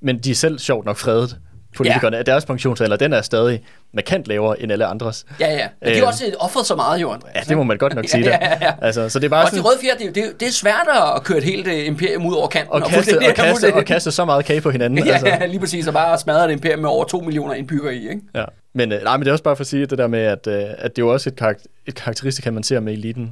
Men 0.00 0.18
de 0.18 0.30
er 0.30 0.34
selv 0.34 0.58
sjovt 0.58 0.86
nok 0.86 0.96
fredet, 0.96 1.36
politikerne, 1.76 2.16
ja. 2.16 2.20
at 2.20 2.26
deres 2.26 2.44
pensionsalder, 2.44 2.96
den 2.96 3.12
er 3.12 3.22
stadig 3.22 3.62
markant 3.94 4.26
lavere 4.28 4.62
end 4.62 4.72
alle 4.72 4.86
andres. 4.86 5.24
ja, 5.40 5.52
ja. 5.54 5.66
Men 5.82 5.94
de 5.94 5.98
har 5.98 6.06
også 6.06 6.24
offret 6.40 6.66
så 6.66 6.76
meget, 6.76 7.00
jo, 7.00 7.10
Andreas. 7.12 7.34
Ja, 7.34 7.40
det 7.48 7.56
må 7.56 7.62
man 7.62 7.78
godt 7.78 7.94
nok 7.94 8.08
sige 8.08 8.24
Ja, 8.24 8.30
der. 8.30 8.38
ja, 8.40 8.58
ja. 8.66 8.72
Altså, 8.82 9.08
så 9.08 9.18
det 9.18 9.24
er 9.24 9.30
bare 9.30 9.44
Og 9.44 9.50
de 9.50 9.56
sådan, 9.56 9.64
røde 9.64 9.78
fjer, 9.82 9.94
det, 9.98 10.06
er 10.08 10.12
det, 10.12 10.24
er 10.24 10.28
det 10.40 10.48
er 10.48 10.52
svært 10.52 10.88
at 11.16 11.24
køre 11.24 11.38
et 11.38 11.44
helt 11.44 11.66
øh, 11.68 11.86
imperium 11.86 12.26
ud 12.26 12.34
over 12.34 12.48
kanten. 12.48 12.72
og 12.72 12.80
kaste, 12.80 12.94
fuldstændig- 12.94 13.28
og, 13.28 13.34
kaste, 13.34 13.74
og 13.74 13.84
kaste 13.84 14.10
så 14.10 14.24
meget 14.24 14.44
kage 14.44 14.60
på 14.60 14.70
hinanden. 14.70 14.98
Ja, 15.06 15.12
altså. 15.12 15.26
ja, 15.26 15.46
lige 15.46 15.60
præcis. 15.60 15.86
Og 15.86 15.92
bare 15.94 16.18
smadre 16.18 16.44
et 16.44 16.52
imperium 16.52 16.80
med 16.80 16.88
over 16.88 17.04
2 17.04 17.20
millioner 17.20 17.54
indbyggere 17.54 17.94
i, 17.94 18.08
ikke? 18.08 18.20
Ja. 18.34 18.44
Men, 18.74 18.92
øh, 18.92 19.02
nej, 19.02 19.16
men 19.16 19.22
det 19.24 19.28
er 19.28 19.32
også 19.32 19.44
bare 19.44 19.56
for 19.56 19.60
at 19.60 19.66
sige 19.66 19.86
det 19.86 19.98
der 19.98 20.06
med, 20.06 20.20
at, 20.20 20.46
øh, 20.46 20.54
at 20.78 20.96
det 20.96 21.02
er 21.02 21.06
jo 21.06 21.12
også 21.12 21.28
et, 21.30 21.42
karak- 21.42 21.64
et 21.86 21.94
karakteristik, 21.94 22.52
man 22.52 22.62
ser 22.62 22.80
med 22.80 22.92
eliten, 22.92 23.30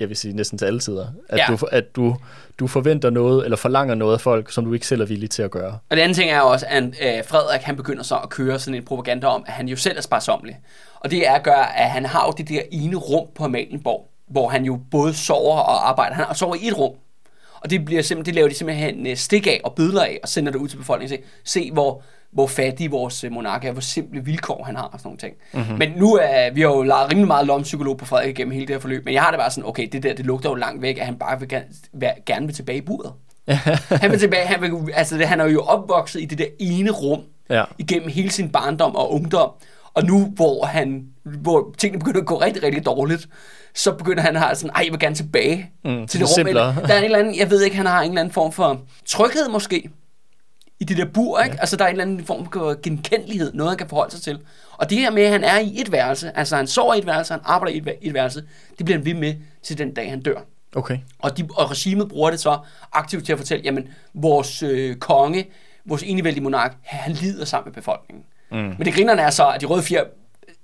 jeg 0.00 0.08
vil 0.08 0.16
sige 0.16 0.36
næsten 0.36 0.58
til 0.58 0.64
alle 0.66 0.80
tider, 0.80 1.06
at, 1.28 1.38
Ja. 1.38 1.46
du, 1.48 1.66
at 1.70 1.96
du, 1.96 2.16
du 2.58 2.66
forventer 2.66 3.10
noget, 3.10 3.44
eller 3.44 3.56
forlanger 3.56 3.94
noget 3.94 4.14
af 4.14 4.20
folk, 4.20 4.52
som 4.52 4.64
du 4.64 4.72
ikke 4.74 4.86
selv 4.86 5.00
er 5.00 5.06
villig 5.06 5.30
til 5.30 5.42
at 5.42 5.50
gøre. 5.50 5.78
Og 5.90 5.96
det 5.96 6.02
andet 6.02 6.16
ting 6.16 6.30
er 6.30 6.40
også, 6.40 6.66
at 6.68 6.84
øh, 6.84 7.24
Frederik 7.24 7.60
han 7.60 7.76
begynder 7.76 8.02
så 8.02 8.16
at 8.16 8.28
køre 8.30 8.58
sådan 8.58 8.74
en 8.74 8.84
propaganda 8.84 9.26
om, 9.26 9.44
at 9.46 9.52
han 9.52 9.68
jo 9.68 9.76
selv 9.76 9.96
er 9.98 10.02
sparsommelig. 10.02 10.58
Og 11.00 11.10
det 11.10 11.28
er 11.28 11.32
at 11.32 11.42
gøre, 11.42 11.78
at 11.78 11.90
han 11.90 12.06
har 12.06 12.26
jo 12.26 12.32
det 12.38 12.48
der 12.48 12.60
ene 12.72 12.96
rum 12.96 13.26
på 13.34 13.44
Amalienborg, 13.44 14.10
hvor 14.28 14.48
han 14.48 14.64
jo 14.64 14.78
både 14.90 15.14
sover 15.14 15.56
og 15.58 15.88
arbejder. 15.88 16.14
Han 16.14 16.34
sover 16.34 16.54
i 16.54 16.66
et 16.68 16.78
rum. 16.78 16.94
Og 17.62 17.70
det, 17.70 17.84
bliver 17.84 18.02
simpelthen, 18.02 18.26
det 18.26 18.34
laver 18.34 18.48
de 18.48 18.54
simpelthen 18.54 19.06
øh, 19.06 19.16
stik 19.16 19.46
af 19.46 19.60
og 19.64 19.74
bødler 19.74 20.02
af 20.02 20.18
og 20.22 20.28
sender 20.28 20.52
det 20.52 20.58
ud 20.58 20.68
til 20.68 20.76
befolkningen. 20.76 21.18
Se, 21.18 21.24
se 21.44 21.70
hvor, 21.72 22.02
hvor 22.32 22.46
fattig 22.46 22.90
vores 22.90 23.24
øh, 23.24 23.32
monark 23.32 23.64
er, 23.64 23.72
hvor 23.72 23.80
simple 23.80 24.24
vilkår 24.24 24.64
han 24.64 24.76
har 24.76 24.82
og 24.82 24.98
sådan 25.00 25.08
nogle 25.08 25.18
ting. 25.18 25.34
Mm-hmm. 25.52 25.78
Men 25.78 25.92
nu 25.96 26.14
er 26.22 26.50
vi 26.50 26.60
har 26.60 26.68
jo 26.68 26.82
lavet 26.82 27.10
rimelig 27.10 27.26
meget 27.26 27.46
lompsykolog 27.46 27.98
på 27.98 28.04
Frederik 28.04 28.34
gennem 28.36 28.52
hele 28.52 28.66
det 28.66 28.74
her 28.74 28.80
forløb, 28.80 29.04
men 29.04 29.14
jeg 29.14 29.22
har 29.22 29.30
det 29.30 29.38
bare 29.40 29.50
sådan, 29.50 29.68
okay, 29.68 29.88
det 29.92 30.02
der, 30.02 30.14
det 30.14 30.26
lugter 30.26 30.50
jo 30.50 30.54
langt 30.54 30.82
væk, 30.82 30.98
at 30.98 31.06
han 31.06 31.16
bare 31.16 31.38
vil 31.40 31.48
gerne, 31.48 31.64
være- 31.92 32.14
gerne 32.26 32.46
vil 32.46 32.54
tilbage 32.54 32.78
i 32.78 32.80
buret. 32.80 33.12
han 34.02 34.10
vil 34.10 34.18
tilbage, 34.18 34.46
han, 34.46 34.60
vil, 34.62 34.92
altså 34.94 35.18
det, 35.18 35.26
han 35.28 35.40
er 35.40 35.44
jo 35.44 35.60
opvokset 35.60 36.20
i 36.22 36.24
det 36.24 36.38
der 36.38 36.46
ene 36.58 36.90
rum, 36.90 37.20
Ja. 37.50 37.64
igennem 37.78 38.08
hele 38.08 38.30
sin 38.30 38.48
barndom 38.48 38.96
og 38.96 39.12
ungdom. 39.12 39.50
Og 39.94 40.04
nu, 40.04 40.24
hvor, 40.26 40.64
han, 40.64 41.04
hvor 41.24 41.74
tingene 41.78 41.98
begynder 41.98 42.20
at 42.20 42.26
gå 42.26 42.40
rigtig, 42.40 42.62
rigtig 42.62 42.86
dårligt, 42.86 43.28
så 43.74 43.92
begynder 43.92 44.22
han 44.22 44.36
at 44.36 44.42
have 44.42 44.54
sådan, 44.54 44.70
ej, 44.76 44.82
jeg 44.84 44.92
vil 44.92 45.00
gerne 45.00 45.14
tilbage 45.14 45.70
Mm, 45.84 45.90
til 45.90 46.20
det 46.20 46.28
det 46.28 46.38
rum. 46.38 46.74
der 46.86 46.94
er 46.94 46.98
en 46.98 47.04
eller 47.04 47.18
anden, 47.18 47.38
jeg 47.38 47.50
ved 47.50 47.62
ikke, 47.62 47.76
han 47.76 47.86
har 47.86 48.02
en 48.02 48.08
eller 48.10 48.20
anden 48.20 48.32
form 48.34 48.52
for 48.52 48.80
tryghed 49.06 49.48
måske, 49.48 49.90
i 50.80 50.84
det 50.84 50.96
der 50.96 51.04
bur, 51.04 51.40
ikke? 51.40 51.54
Ja. 51.54 51.60
Altså, 51.60 51.76
der 51.76 51.84
er 51.84 51.88
en 51.88 51.92
eller 51.92 52.04
anden 52.04 52.24
form 52.24 52.52
for 52.52 52.82
genkendelighed, 52.82 53.52
noget 53.52 53.70
han 53.70 53.78
kan 53.78 53.88
forholde 53.88 54.12
sig 54.12 54.22
til. 54.22 54.38
Og 54.72 54.90
det 54.90 54.98
her 54.98 55.10
med, 55.10 55.22
at 55.22 55.30
han 55.30 55.44
er 55.44 55.58
i 55.58 55.80
et 55.80 55.92
værelse, 55.92 56.36
altså 56.36 56.56
han 56.56 56.66
sover 56.66 56.94
i 56.94 56.98
et 56.98 57.06
værelse, 57.06 57.32
han 57.32 57.40
arbejder 57.44 57.74
i 57.74 57.96
et, 58.02 58.14
værelse, 58.14 58.42
det 58.78 58.84
bliver 58.84 58.98
han 58.98 59.04
ved 59.06 59.14
med 59.14 59.34
til 59.62 59.78
den 59.78 59.94
dag, 59.94 60.10
han 60.10 60.22
dør. 60.22 60.40
Okay. 60.76 60.98
Og, 61.18 61.38
de, 61.38 61.48
og 61.56 61.70
regimet 61.70 62.08
bruger 62.08 62.30
det 62.30 62.40
så 62.40 62.58
aktivt 62.92 63.24
til 63.24 63.32
at 63.32 63.38
fortælle, 63.38 63.64
jamen, 63.64 63.88
vores 64.14 64.62
øh, 64.62 64.96
konge, 64.96 65.46
vores 65.86 66.02
enevældige 66.02 66.42
monark, 66.42 66.76
han 66.82 67.12
lider 67.12 67.44
sammen 67.44 67.68
med 67.68 67.74
befolkningen. 67.74 68.24
Mm. 68.50 68.56
Men 68.58 68.84
det 68.84 68.94
grinerne 68.94 69.22
er 69.22 69.30
så, 69.30 69.48
at 69.48 69.60
de 69.60 69.66
røde 69.66 69.82
fjer, 69.82 70.04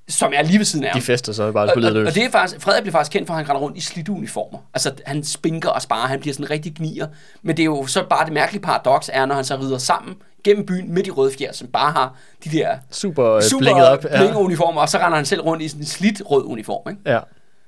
som 0.08 0.32
er 0.36 0.42
lige 0.42 0.58
ved 0.58 0.64
siden 0.64 0.84
af 0.84 0.90
ham, 0.90 1.00
De 1.00 1.04
fester 1.06 1.32
så 1.32 1.52
bare 1.52 1.68
på 1.74 1.80
og, 1.80 2.06
og 2.06 2.14
det 2.14 2.24
er 2.24 2.30
faktisk, 2.30 2.60
Frederik 2.60 2.82
bliver 2.82 2.92
faktisk 2.92 3.12
kendt 3.12 3.26
for, 3.26 3.34
at 3.34 3.38
han 3.38 3.48
render 3.48 3.62
rundt 3.62 3.76
i 3.76 3.80
slidte 3.80 4.12
uniformer. 4.12 4.58
Altså, 4.74 4.92
han 5.06 5.24
spinker 5.24 5.68
og 5.68 5.82
sparer, 5.82 6.08
han 6.08 6.20
bliver 6.20 6.34
sådan 6.34 6.50
rigtig 6.50 6.74
gnier. 6.74 7.06
Men 7.42 7.56
det 7.56 7.62
er 7.62 7.66
jo 7.66 7.86
så 7.86 8.04
bare 8.10 8.24
det 8.24 8.32
mærkelige 8.32 8.62
paradoks, 8.62 9.10
er, 9.12 9.26
når 9.26 9.34
han 9.34 9.44
så 9.44 9.56
rider 9.56 9.78
sammen 9.78 10.16
gennem 10.44 10.66
byen 10.66 10.94
med 10.94 11.02
de 11.02 11.10
røde 11.10 11.32
fjer, 11.38 11.52
som 11.52 11.68
bare 11.68 11.92
har 11.92 12.14
de 12.44 12.48
der 12.50 12.76
Super, 12.90 13.32
øh, 13.32 13.42
super 13.42 13.58
blinket 13.60 13.88
op. 13.88 14.00
blinge 14.16 14.36
uniformer, 14.36 14.80
og 14.80 14.88
så 14.88 14.98
render 14.98 15.16
han 15.16 15.26
selv 15.26 15.40
rundt 15.40 15.62
i 15.62 15.68
sådan 15.68 15.82
en 15.82 15.86
slidt 15.86 16.22
rød 16.30 16.44
uniform. 16.44 16.90
Ikke? 16.90 17.00
Ja. 17.06 17.20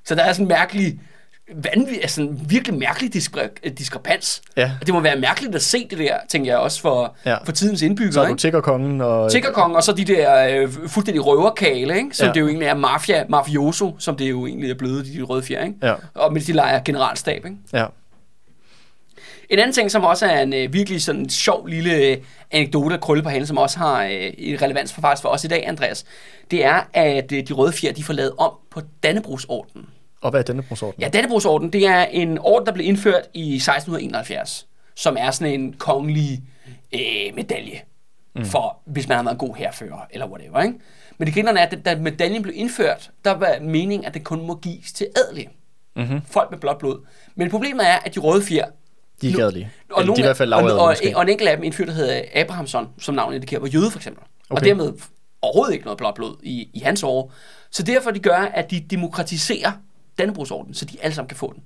Så 0.05 0.15
der 0.15 0.23
er 0.23 0.33
sådan 0.33 0.45
en 0.45 0.49
mærkelig, 0.49 1.01
vanvittig, 1.55 2.03
altså 2.03 2.23
en 2.23 2.41
virkelig 2.49 2.79
mærkelig 2.79 3.13
diskre, 3.13 3.49
diskrepans. 3.79 4.43
Ja. 4.57 4.71
Og 4.81 4.87
det 4.87 4.95
må 4.95 5.01
være 5.01 5.17
mærkeligt 5.17 5.55
at 5.55 5.63
se 5.63 5.87
det 5.91 5.99
der, 5.99 6.17
tænker 6.29 6.51
jeg 6.51 6.59
også 6.59 6.81
for, 6.81 7.17
Ja. 7.27 7.37
for 7.45 7.53
tidens 7.53 7.83
indbyggere. 7.83 8.13
Så 8.13 8.23
er 8.23 8.29
du 8.29 8.35
tiggerkongen 8.35 9.01
og... 9.01 9.31
Tiggerkongen, 9.31 9.77
og 9.77 9.83
så 9.83 9.93
de 9.93 10.05
der 10.05 10.49
øh, 10.63 10.69
fuldstændig 10.89 11.27
røverkale, 11.27 11.97
ikke? 11.97 12.11
som 12.13 12.27
ja. 12.27 12.33
Det 12.33 12.41
jo 12.41 12.47
egentlig 12.49 12.69
er 12.69 12.75
mafia, 12.75 13.25
mafioso, 13.29 13.97
som 13.99 14.17
det 14.17 14.31
jo 14.31 14.47
egentlig 14.47 14.71
er 14.71 14.75
blevet, 14.75 15.07
de 15.07 15.23
røde 15.23 15.43
fjer, 15.43 15.65
ikke? 15.65 15.75
Ja. 15.83 15.95
Og 16.15 16.33
mens 16.33 16.47
de 16.47 16.53
leger 16.53 16.81
generalstab. 16.85 17.45
Ikke? 17.45 17.57
Ja. 17.73 17.87
En 19.51 19.59
anden 19.59 19.73
ting, 19.75 19.91
som 19.91 20.05
også 20.05 20.27
er 20.27 20.41
en 20.43 20.53
øh, 20.55 20.73
virkelig 20.73 21.03
sådan 21.03 21.29
sjov 21.31 21.67
lille 21.67 21.95
øh, 21.97 22.17
anekdote 22.51 22.95
at 22.95 23.01
krølle 23.01 23.23
på 23.23 23.29
hende, 23.29 23.47
som 23.47 23.59
også 23.59 23.79
har 23.79 24.05
øh, 24.05 24.11
en 24.39 24.63
relevans 24.63 24.93
for 24.93 25.01
faktisk 25.01 25.23
for 25.23 25.29
os 25.29 25.45
i 25.45 25.49
dag, 25.49 25.69
Andreas, 25.69 26.05
det 26.51 26.65
er, 26.65 26.81
at 26.93 27.33
øh, 27.33 27.43
de 27.49 27.53
røde 27.53 27.73
fjer, 27.73 27.93
de 27.93 28.05
får 28.05 28.13
lavet 28.15 28.33
om 28.39 28.53
på 28.71 28.81
Dannebrugsordenen. 29.03 29.87
Og 30.21 30.31
hvad 30.31 30.41
er 30.41 30.45
denne 30.45 30.63
brugsorden? 30.63 31.01
Ja, 31.03 31.09
Dannebrugsorden, 31.09 31.73
det 31.73 31.87
er 31.87 32.05
en 32.05 32.39
orden, 32.39 32.67
der 32.67 32.73
blev 32.73 32.87
indført 32.87 33.23
i 33.35 33.55
1671, 33.55 34.67
som 34.97 35.17
er 35.19 35.31
sådan 35.31 35.61
en 35.61 35.73
kongelig 35.73 36.43
øh, 36.95 37.35
medalje, 37.35 37.81
mm. 38.37 38.45
for 38.45 38.79
hvis 38.87 39.09
man 39.09 39.17
har 39.17 39.25
været 39.25 39.35
en 39.35 39.39
god 39.39 39.55
herfører, 39.57 40.07
eller 40.11 40.27
whatever, 40.27 40.63
ikke? 40.63 40.75
Men 41.19 41.27
det 41.27 41.35
griner 41.35 41.53
er, 41.53 41.67
at 41.67 41.79
da 41.85 41.97
medaljen 41.97 42.43
blev 42.43 42.55
indført, 42.57 43.11
der 43.25 43.31
var 43.31 43.59
meningen, 43.61 44.07
at 44.07 44.15
det 44.15 44.25
kun 44.25 44.47
må 44.47 44.55
gives 44.55 44.93
til 44.93 45.07
adelige. 45.17 45.49
Mm-hmm. 45.97 46.21
Folk 46.27 46.51
med 46.51 46.59
blåt 46.59 46.79
blod. 46.79 47.07
Men 47.35 47.51
problemet 47.51 47.89
er, 47.89 47.97
at 48.05 48.15
de 48.15 48.21
røde 48.21 48.43
fjer, 48.43 48.67
De 49.23 49.29
er 49.29 49.33
Nu- 49.33 49.39
gadelige. 49.39 49.71
Og, 49.93 50.05
nogle, 50.05 50.17
de 50.17 50.21
er 50.21 50.25
i 50.25 50.27
hvert 50.27 50.37
fald 50.37 50.53
og, 50.53 50.63
og, 50.63 50.97
og, 51.15 51.23
en 51.23 51.29
enkelt 51.29 51.49
af 51.49 51.57
dem, 51.57 51.73
fyr, 51.73 51.87
der 51.87 51.93
hedder 51.93 52.23
Abrahamson, 52.35 52.89
som 52.99 53.15
navnet 53.15 53.35
indikerer, 53.35 53.61
var 53.61 53.69
jøde 53.69 53.91
for 53.91 53.99
eksempel. 53.99 54.23
Okay. 54.51 54.61
Og 54.61 54.65
dermed 54.65 54.93
overhovedet 55.43 55.73
ikke 55.73 55.85
noget 55.85 55.99
blåt 55.99 56.15
blod 56.15 56.37
i, 56.43 56.69
i 56.75 56.79
hans 56.79 57.03
år. 57.03 57.33
Så 57.71 57.83
derfor 57.83 58.11
de 58.11 58.19
gør, 58.19 58.39
at 58.39 58.71
de 58.71 58.81
demokratiserer 58.81 59.73
Dannebrogsordenen, 60.19 60.75
så 60.75 60.85
de 60.85 60.97
alle 61.03 61.15
sammen 61.15 61.29
kan 61.29 61.37
få 61.37 61.53
den. 61.53 61.63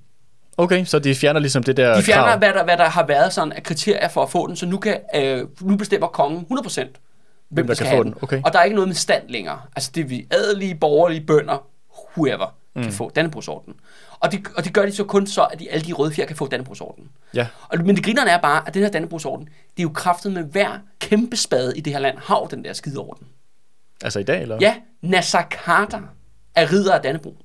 Okay, 0.57 0.85
så 0.85 0.99
de 0.99 1.15
fjerner 1.15 1.41
ligesom 1.41 1.63
det 1.63 1.77
der 1.77 1.97
De 1.97 2.03
fjerner, 2.03 2.25
krav. 2.25 2.39
hvad 2.39 2.53
der, 2.53 2.65
hvad 2.65 2.77
der 2.77 2.89
har 2.89 3.07
været 3.07 3.33
sådan 3.33 3.53
af 3.53 3.63
kriterier 3.63 4.09
for 4.09 4.23
at 4.23 4.31
få 4.31 4.47
den, 4.47 4.57
så 4.57 4.67
nu, 4.67 4.79
kan, 4.79 4.99
øh, 5.15 5.47
nu 5.61 5.77
bestemmer 5.77 6.07
kongen 6.09 6.47
100% 6.51 6.81
hvem, 7.49 7.67
der 7.67 7.71
der 7.71 7.75
skal 7.75 7.87
kan 7.87 7.97
få 7.97 8.03
den. 8.05 8.15
okay. 8.23 8.41
Og 8.45 8.53
der 8.53 8.59
er 8.59 8.63
ikke 8.65 8.75
noget 8.75 8.89
med 8.89 8.95
stand 8.97 9.29
længere. 9.29 9.61
Altså 9.77 9.91
det 9.95 10.01
er 10.01 10.05
vi 10.05 10.27
adelige, 10.31 10.75
borgerlige, 10.75 11.27
bønder, 11.27 11.67
whoever, 12.17 12.55
mm. 12.77 12.83
kan 12.83 12.93
få 12.93 13.11
Dannebrogsordenen. 13.11 13.77
Og 14.21 14.33
det, 14.33 14.41
og 14.57 14.65
det 14.65 14.73
gør 14.75 14.87
de 14.87 14.93
så 14.93 15.05
kun 15.05 15.27
så, 15.27 15.43
at 15.45 15.59
de, 15.61 15.71
alle 15.71 15.87
de 15.87 15.93
røde 15.93 16.13
fjer 16.15 16.27
kan 16.27 16.37
få 16.37 16.47
Dannebrogsordenen. 16.47 17.11
Ja, 17.35 17.47
Og, 17.69 17.79
men 17.79 17.97
det 17.97 18.05
grinerne 18.05 18.31
er 18.31 18.39
bare, 18.41 18.63
at 18.69 18.75
den 18.75 18.83
her 18.83 18.91
Dannebrogsorden, 18.91 19.47
det 19.47 19.79
er 19.79 19.83
jo 19.83 19.91
kraftet 19.95 20.33
med 20.33 20.43
hver 20.45 20.79
kæmpe 21.01 21.37
spade 21.37 21.79
i 21.79 21.81
det 21.81 21.93
her 21.93 22.01
land, 22.01 22.19
har 22.19 22.45
den 22.45 22.65
der 22.65 22.73
skide 22.73 22.99
orden. 22.99 23.27
altså 24.05 24.19
i 24.19 24.23
dag, 24.23 24.43
eller? 24.43 24.59
Ja, 24.61 24.75
Nasser 25.03 25.43
Carter 25.51 26.01
er 26.55 26.73
ridder 26.73 26.95
af 26.95 27.01
Dannebro. 27.03 27.37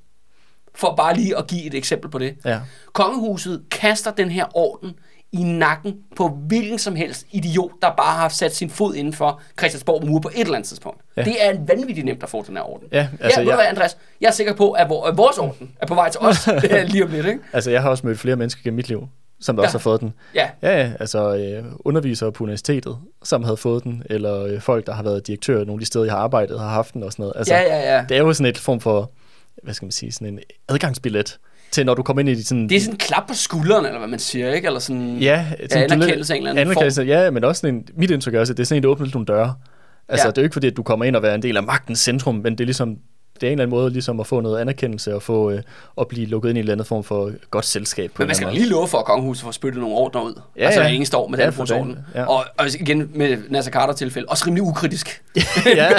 For 0.78 0.94
bare 0.96 1.16
lige 1.16 1.38
at 1.38 1.48
give 1.48 1.64
et 1.66 1.74
eksempel 1.74 2.10
på 2.12 2.18
det. 2.18 2.36
Ja. 2.46 2.60
Kongehuset 2.94 3.64
kaster 3.72 4.12
den 4.12 4.32
her 4.32 4.46
orden 4.58 4.94
i 5.32 5.44
nakken 5.44 5.94
på 6.16 6.28
hvilken 6.48 6.80
som 6.80 6.96
helst 6.96 7.26
idiot, 7.32 7.72
der 7.82 7.90
bare 7.98 8.16
har 8.18 8.30
sat 8.30 8.56
sin 8.56 8.70
fod 8.70 8.96
inden 8.96 9.14
for 9.14 9.42
Christiansborg 9.60 10.06
mur 10.08 10.20
på 10.20 10.30
et 10.36 10.42
eller 10.42 10.56
andet 10.56 10.68
tidspunkt. 10.68 11.02
Ja. 11.18 11.24
Det 11.24 11.36
er 11.46 11.54
vanvittigt 11.68 12.06
nemt 12.06 12.24
at 12.24 12.30
få 12.30 12.44
den 12.48 12.56
her 12.58 12.64
orden. 12.64 12.88
Ja, 12.92 13.08
altså, 13.22 13.42
ja, 13.42 13.48
jeg- 13.48 13.56
hvad, 13.56 13.66
Andreas? 13.66 13.98
Jeg 14.22 14.28
er 14.28 14.32
sikker 14.32 14.54
på, 14.54 14.72
at 14.72 14.90
vor- 14.90 15.06
at 15.08 15.18
vores 15.18 15.38
orden 15.38 15.72
er 15.82 15.86
på 15.88 15.94
vej 15.96 16.10
til 16.10 16.22
os 16.22 16.48
lige 16.92 17.04
om 17.04 17.10
lidt, 17.12 17.26
ikke? 17.26 17.40
Altså, 17.54 17.72
jeg 17.72 17.82
har 17.82 17.90
også 17.90 18.08
mødt 18.08 18.20
flere 18.20 18.36
mennesker 18.36 18.62
gennem 18.64 18.76
mit 18.76 18.88
liv, 18.90 19.08
som 19.42 19.56
ja. 19.58 19.62
også 19.64 19.78
har 19.78 19.80
fået 19.82 20.02
den. 20.02 20.14
Ja, 20.36 20.50
Ja, 20.62 20.78
ja, 20.82 20.92
altså 21.00 21.36
øh, 21.36 21.64
undervisere 21.80 22.32
på 22.32 22.44
universitetet, 22.44 22.98
som 23.24 23.44
havde 23.44 23.58
fået 23.58 23.84
den, 23.84 24.04
eller 24.06 24.44
øh, 24.44 24.62
folk, 24.62 24.86
der 24.88 24.94
har 24.94 25.04
været 25.04 25.28
direktør 25.28 25.58
nogle 25.58 25.74
af 25.74 25.80
de 25.80 25.86
steder, 25.86 26.06
jeg 26.06 26.14
har 26.14 26.20
arbejdet, 26.20 26.60
har 26.60 26.70
haft 26.70 26.94
den 26.94 27.04
og 27.04 27.12
sådan 27.12 27.24
noget. 27.24 27.34
Altså, 27.36 27.54
ja, 27.54 27.62
ja, 27.62 27.96
ja. 27.98 28.06
Det 28.10 28.18
er 28.18 28.22
jo 28.22 28.34
sådan 28.34 28.50
et 28.50 28.58
form 28.58 28.80
for, 28.80 29.12
hvad 29.64 29.74
skal 29.74 29.86
man 29.86 29.92
sige, 29.92 30.12
sådan 30.12 30.28
en 30.28 30.40
adgangsbillet 30.70 31.38
til, 31.72 31.86
når 31.86 31.94
du 31.94 32.04
kommer 32.04 32.20
ind 32.20 32.30
i 32.30 32.36
de 32.36 32.44
sådan... 32.46 32.70
Det 32.70 32.76
er 32.76 32.80
sådan 32.80 32.94
en 32.94 32.98
klap 32.98 33.28
på 33.28 33.34
skulderen, 33.34 33.86
eller 33.86 33.98
hvad 34.00 34.08
man 34.08 34.20
siger, 34.20 34.54
ikke? 34.54 34.66
Eller 34.68 34.80
sådan... 34.80 35.18
Ja, 35.18 35.46
Ja, 35.72 35.84
anerkendelse 35.84 36.34
af 36.34 36.38
en 36.38 36.42
eller 36.42 36.52
anden 36.52 36.68
anerkendelse, 36.68 37.02
Ja, 37.02 37.32
men 37.32 37.44
også 37.44 37.60
sådan 37.60 37.76
en, 37.76 37.88
mit 37.96 38.12
indtryk 38.12 38.34
er 38.34 38.40
også, 38.40 38.54
at 38.54 38.58
det 38.58 38.64
er 38.64 38.68
sådan 38.68 38.80
en, 38.80 38.84
der 38.84 38.90
åbner 38.90 39.08
nogle 39.14 39.26
døre. 39.26 39.56
Altså, 40.10 40.28
Ja. 40.28 40.32
det 40.32 40.38
er 40.38 40.42
jo 40.42 40.46
ikke 40.46 40.54
fordi, 40.54 40.68
at 40.68 40.78
du 40.78 40.84
kommer 40.84 41.06
ind 41.06 41.16
og 41.16 41.22
være 41.24 41.36
en 41.36 41.42
del 41.42 41.58
af 41.58 41.64
magtens 41.64 42.00
centrum, 42.00 42.36
men 42.36 42.52
det 42.54 42.60
er 42.60 42.66
ligesom, 42.66 42.98
det 43.42 43.48
er 43.48 43.52
en 43.52 43.52
eller 43.60 43.64
anden 43.64 43.78
måde 43.78 43.90
ligesom 43.92 44.20
at 44.20 44.28
få 44.28 44.42
noget 44.42 44.60
anerkendelse 44.60 45.16
og 45.16 45.22
få 45.22 45.52
øh, 45.52 45.62
at 46.02 46.08
blive 46.08 46.26
lukket 46.26 46.50
ind 46.50 46.58
i 46.58 46.60
en 46.60 46.64
eller 46.64 46.74
anden 46.74 46.86
form 46.86 47.04
for 47.04 47.32
godt 47.52 47.66
selskab. 47.66 48.12
På 48.12 48.22
Men 48.22 48.26
en 48.26 48.28
man 48.28 48.36
skal 48.36 48.48
lige 48.54 48.70
love 48.70 48.88
for, 48.88 48.98
at 48.98 49.06
kongehuset 49.06 49.44
får 49.44 49.52
spyttet 49.52 49.82
nogle 49.82 49.96
ordner 49.96 50.22
ud. 50.22 50.42
Ja, 50.58 50.66
altså, 50.66 50.82
ja. 50.82 50.88
eneste 50.88 51.18
år 51.18 51.28
med 51.28 51.40
Ja, 51.40 51.50
den 51.50 51.98
ja. 52.16 52.26
Og, 52.26 52.46
og 52.58 52.68
igen 52.80 53.12
med 53.14 53.38
Nasser 53.50 53.72
Carter 53.72 53.94
tilfælde, 53.94 54.28
også 54.30 54.44
rimelig 54.48 54.64
ukritisk, 54.64 55.24
Ja. 55.66 55.90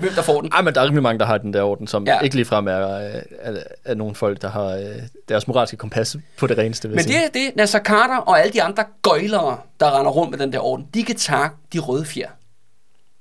hvem 0.00 0.12
der 0.16 0.22
får 0.22 0.40
den. 0.40 0.50
Ej, 0.52 0.62
men 0.62 0.74
der 0.74 0.80
er 0.80 0.84
rimelig 0.84 1.02
mange, 1.02 1.18
der 1.18 1.24
har 1.26 1.38
den 1.38 1.52
der 1.52 1.62
orden, 1.62 1.86
som 1.86 2.06
Ja. 2.06 2.18
ikke 2.20 2.36
ligefrem 2.36 2.66
er, 2.66 2.70
er, 2.72 3.20
er, 3.40 3.56
er 3.84 3.94
nogle 3.94 4.14
folk, 4.14 4.42
der 4.42 4.48
har 4.50 4.66
øh, 4.66 4.84
deres 5.28 5.48
moralske 5.48 5.76
kompas 5.76 6.16
på 6.38 6.46
det 6.46 6.58
reneste, 6.58 6.88
Men 6.88 6.98
det 6.98 7.16
er 7.16 7.28
det, 7.34 7.56
Nasser 7.56 7.78
Carter 7.80 8.16
og 8.16 8.40
alle 8.40 8.52
de 8.52 8.62
andre 8.62 8.84
gøjlere, 9.02 9.58
der 9.80 9.98
render 9.98 10.10
rundt 10.10 10.30
med 10.30 10.38
den 10.38 10.52
der 10.52 10.60
orden, 10.64 10.86
de 10.94 11.02
kan 11.02 11.16
takke 11.16 11.56
de 11.72 11.78
røde 11.78 12.04
fjer, 12.04 12.28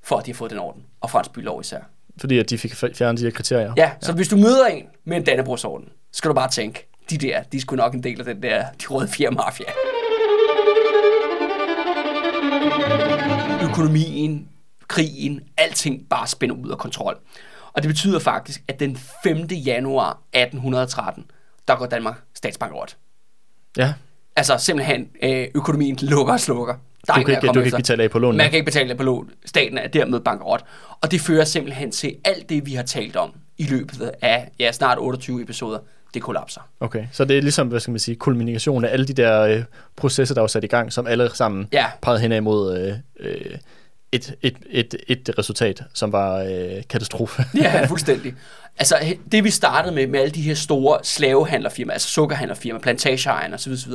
for 0.04 0.16
at 0.18 0.26
de 0.26 0.32
har 0.32 0.36
fået 0.36 0.52
den 0.52 0.60
orden. 0.60 0.82
Og 1.02 1.10
Frans 1.10 1.30
Bylov 1.30 1.62
især. 1.62 1.80
Fordi 2.20 2.40
at 2.40 2.50
de 2.50 2.58
fik 2.58 2.76
fjernet 2.76 3.20
de 3.20 3.24
her 3.26 3.32
kriterier. 3.32 3.74
Ja, 3.78 3.92
så 4.02 4.14
hvis 4.14 4.28
du 4.28 4.38
møder 4.38 4.66
en 4.66 4.86
med 5.06 5.18
en 5.18 5.24
Dannebrogsorden, 5.24 5.90
så 6.12 6.18
skal 6.18 6.30
du 6.30 6.34
bare 6.34 6.50
tænke, 6.50 6.88
de 7.10 7.18
der, 7.18 7.44
de 7.44 7.58
er 7.58 7.62
sgu 7.62 7.76
nok 7.76 7.94
en 7.94 8.04
del 8.04 8.20
af 8.20 8.26
den 8.26 8.44
der, 8.44 8.66
de 8.82 8.86
røde 8.88 9.08
fjer 9.08 9.32
mafia. 9.32 9.66
Økonomien, 13.70 14.48
krigen, 14.88 15.42
alting 15.58 16.10
bare 16.10 16.28
spænder 16.28 16.56
ud 16.56 16.70
af 16.70 16.78
kontrol. 16.78 17.18
Og 17.74 17.84
det 17.84 17.90
betyder 17.90 18.20
faktisk, 18.20 18.64
at 18.68 18.80
den 18.80 18.98
5. 19.24 19.38
januar 19.52 20.10
1813, 20.34 21.26
der 21.68 21.76
går 21.76 21.86
Danmark 21.86 22.22
statsbankerot. 22.34 22.98
ja. 23.78 23.94
Altså 24.36 24.58
simpelthen, 24.58 25.10
øh, 25.24 25.48
økonomien 25.56 25.98
lukker 26.02 26.34
og 26.34 26.40
slukker. 26.40 26.76
Er 27.08 27.14
Du 27.14 27.24
kan, 27.24 27.36
ikke, 27.36 27.48
du 27.48 27.54
kan 27.54 27.66
ikke 27.66 27.78
betale 27.78 28.04
af 28.04 28.12
på 28.12 28.20
lånene. 28.20 28.38
Man 28.38 28.50
kan 28.50 28.58
ikke 28.58 28.66
betale 28.66 28.96
på 28.96 29.04
lån. 29.04 29.30
Staten 29.46 29.78
er 29.78 29.88
dermed 29.88 30.20
bankerot. 30.20 30.66
Og 31.02 31.12
det 31.12 31.22
fører 31.22 31.46
simpelthen 31.46 31.92
til 31.92 32.16
alt 32.26 32.50
det, 32.50 32.66
vi 32.66 32.74
har 32.74 32.84
talt 32.84 33.16
om 33.16 33.32
i 33.58 33.64
løbet 33.64 34.12
af 34.22 34.50
ja, 34.60 34.72
snart 34.72 34.98
28 35.02 35.42
episoder. 35.42 35.80
Det 36.14 36.22
kollapser. 36.22 36.62
Okay, 36.80 37.06
så 37.12 37.26
det 37.26 37.38
er 37.38 37.42
ligesom, 37.42 37.68
hvad 37.68 37.80
skal 37.80 37.92
man 37.92 38.00
sige, 38.00 38.16
kulmination 38.16 38.86
af 38.86 38.94
alle 38.94 39.08
de 39.08 39.14
der 39.14 39.42
øh, 39.42 39.64
processer, 39.96 40.36
der 40.36 40.42
var 40.42 40.48
sat 40.48 40.64
i 40.64 40.68
gang, 40.68 40.94
som 40.94 41.08
alle 41.08 41.30
sammen 41.34 41.68
Ja. 41.74 41.86
pegede 42.02 42.22
hen 42.22 42.32
imod 42.32 42.80
øh, 42.80 42.94
øh, 43.20 43.58
et, 44.12 44.36
et, 44.42 44.56
et, 44.70 44.96
et 45.08 45.30
resultat, 45.38 45.84
som 45.94 46.12
var 46.12 46.38
øh, 46.38 46.84
katastrofe. 46.90 47.46
Ja, 47.56 47.86
fuldstændig. 47.88 48.34
Altså, 48.78 49.16
det 49.32 49.44
vi 49.44 49.50
startede 49.50 49.96
med, 49.96 50.08
med 50.08 50.20
alle 50.20 50.32
de 50.32 50.42
her 50.42 50.54
store 50.56 51.00
slavehandlerfirmaer, 51.04 51.94
altså 51.94 52.10
sukkerhandlerfirmaer, 52.10 52.82
plantageejerne 52.82 53.56
osv., 53.56 53.72
osv., 53.72 53.92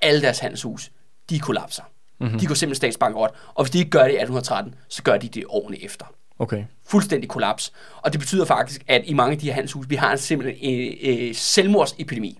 alle 0.00 0.22
deres 0.22 0.38
handelshus, 0.38 0.90
de 1.30 1.38
kollapser. 1.38 1.82
Mm-hmm. 2.22 2.38
De 2.38 2.46
går 2.46 2.54
simpelthen 2.54 2.76
statsbankerot. 2.76 3.30
Og 3.54 3.64
hvis 3.64 3.70
de 3.70 3.78
ikke 3.78 3.90
gør 3.90 4.02
det 4.02 4.10
i 4.10 4.16
1813, 4.16 4.74
så 4.88 5.02
gør 5.02 5.16
de 5.16 5.28
det 5.28 5.44
årene 5.48 5.84
efter. 5.84 6.06
Okay, 6.38 6.64
fuldstændig 6.86 7.30
kollaps. 7.30 7.72
Og 7.96 8.12
det 8.12 8.20
betyder 8.20 8.44
faktisk, 8.44 8.84
at 8.88 9.02
i 9.04 9.14
mange 9.14 9.32
af 9.32 9.38
de 9.38 9.46
her 9.46 9.52
handelshus, 9.52 9.86
vi 9.88 9.94
har 9.94 10.12
en 10.12 10.18
simpelthen 10.18 10.58
en 10.60 11.28
øh, 11.28 11.34
selvmordsepidemi 11.34 12.38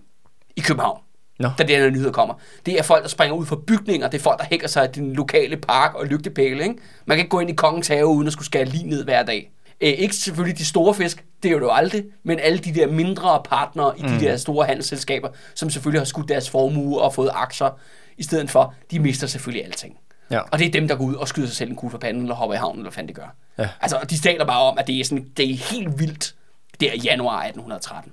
i 0.55 0.61
København. 0.61 0.99
Nå. 1.39 1.49
Da 1.57 1.63
den 1.63 1.75
her 1.75 1.89
nyhed 1.89 2.11
kommer. 2.11 2.33
Det 2.65 2.79
er 2.79 2.83
folk, 2.83 3.03
der 3.03 3.09
springer 3.09 3.35
ud 3.35 3.45
fra 3.45 3.55
bygninger. 3.67 4.07
Det 4.07 4.17
er 4.17 4.21
folk, 4.21 4.39
der 4.39 4.45
hækker 4.49 4.67
sig 4.67 4.85
i 4.85 4.91
den 4.99 5.13
lokale 5.13 5.57
park 5.57 5.93
og 5.95 6.05
lygtepæle. 6.05 6.63
Ikke? 6.63 6.75
Man 7.05 7.17
kan 7.17 7.19
ikke 7.19 7.29
gå 7.29 7.39
ind 7.39 7.49
i 7.49 7.53
kongens 7.53 7.87
have, 7.87 8.05
uden 8.05 8.27
at 8.27 8.33
skulle 8.33 8.45
skære 8.45 8.65
lige 8.65 8.89
ned 8.89 9.03
hver 9.03 9.23
dag. 9.23 9.51
Øh, 9.81 9.89
ikke 9.89 10.15
selvfølgelig 10.15 10.57
de 10.57 10.65
store 10.65 10.93
fisk, 10.93 11.25
det 11.43 11.49
er 11.49 11.53
jo 11.53 11.59
det 11.59 11.65
jo 11.65 11.71
aldrig, 11.71 12.03
men 12.23 12.39
alle 12.39 12.57
de 12.57 12.73
der 12.73 12.87
mindre 12.87 13.41
partnere 13.45 13.99
i 13.99 14.01
de 14.01 14.19
der 14.19 14.37
store 14.37 14.65
handelsselskaber, 14.65 15.29
som 15.55 15.69
selvfølgelig 15.69 15.99
har 15.99 16.05
skudt 16.05 16.29
deres 16.29 16.49
formue 16.49 17.01
og 17.01 17.13
fået 17.13 17.29
aktier 17.33 17.79
i 18.17 18.23
stedet 18.23 18.49
for, 18.49 18.73
de 18.91 18.99
mister 18.99 19.27
selvfølgelig 19.27 19.65
alting. 19.65 19.97
Ja. 20.31 20.39
Og 20.39 20.59
det 20.59 20.67
er 20.67 20.71
dem, 20.71 20.87
der 20.87 20.95
går 20.95 21.05
ud 21.05 21.15
og 21.15 21.27
skyder 21.27 21.47
sig 21.47 21.55
selv 21.55 21.69
en 21.69 21.75
kugle 21.75 21.91
for 21.91 21.97
panden, 21.97 22.21
eller 22.21 22.35
hopper 22.35 22.55
i 22.55 22.57
havnen, 22.57 22.79
eller 22.79 22.83
hvad 22.83 22.91
fanden 22.91 23.07
det 23.07 23.15
gør. 23.15 23.35
Ja. 23.57 23.69
Altså, 23.81 23.99
de 24.09 24.17
taler 24.17 24.45
bare 24.45 24.61
om, 24.61 24.77
at 24.77 24.87
det 24.87 24.99
er, 24.99 25.03
sådan, 25.03 25.27
det 25.37 25.51
er 25.51 25.55
helt 25.55 25.99
vildt, 25.99 26.35
det 26.79 26.91
er 26.91 26.97
januar 27.03 27.43
1813, 27.43 28.11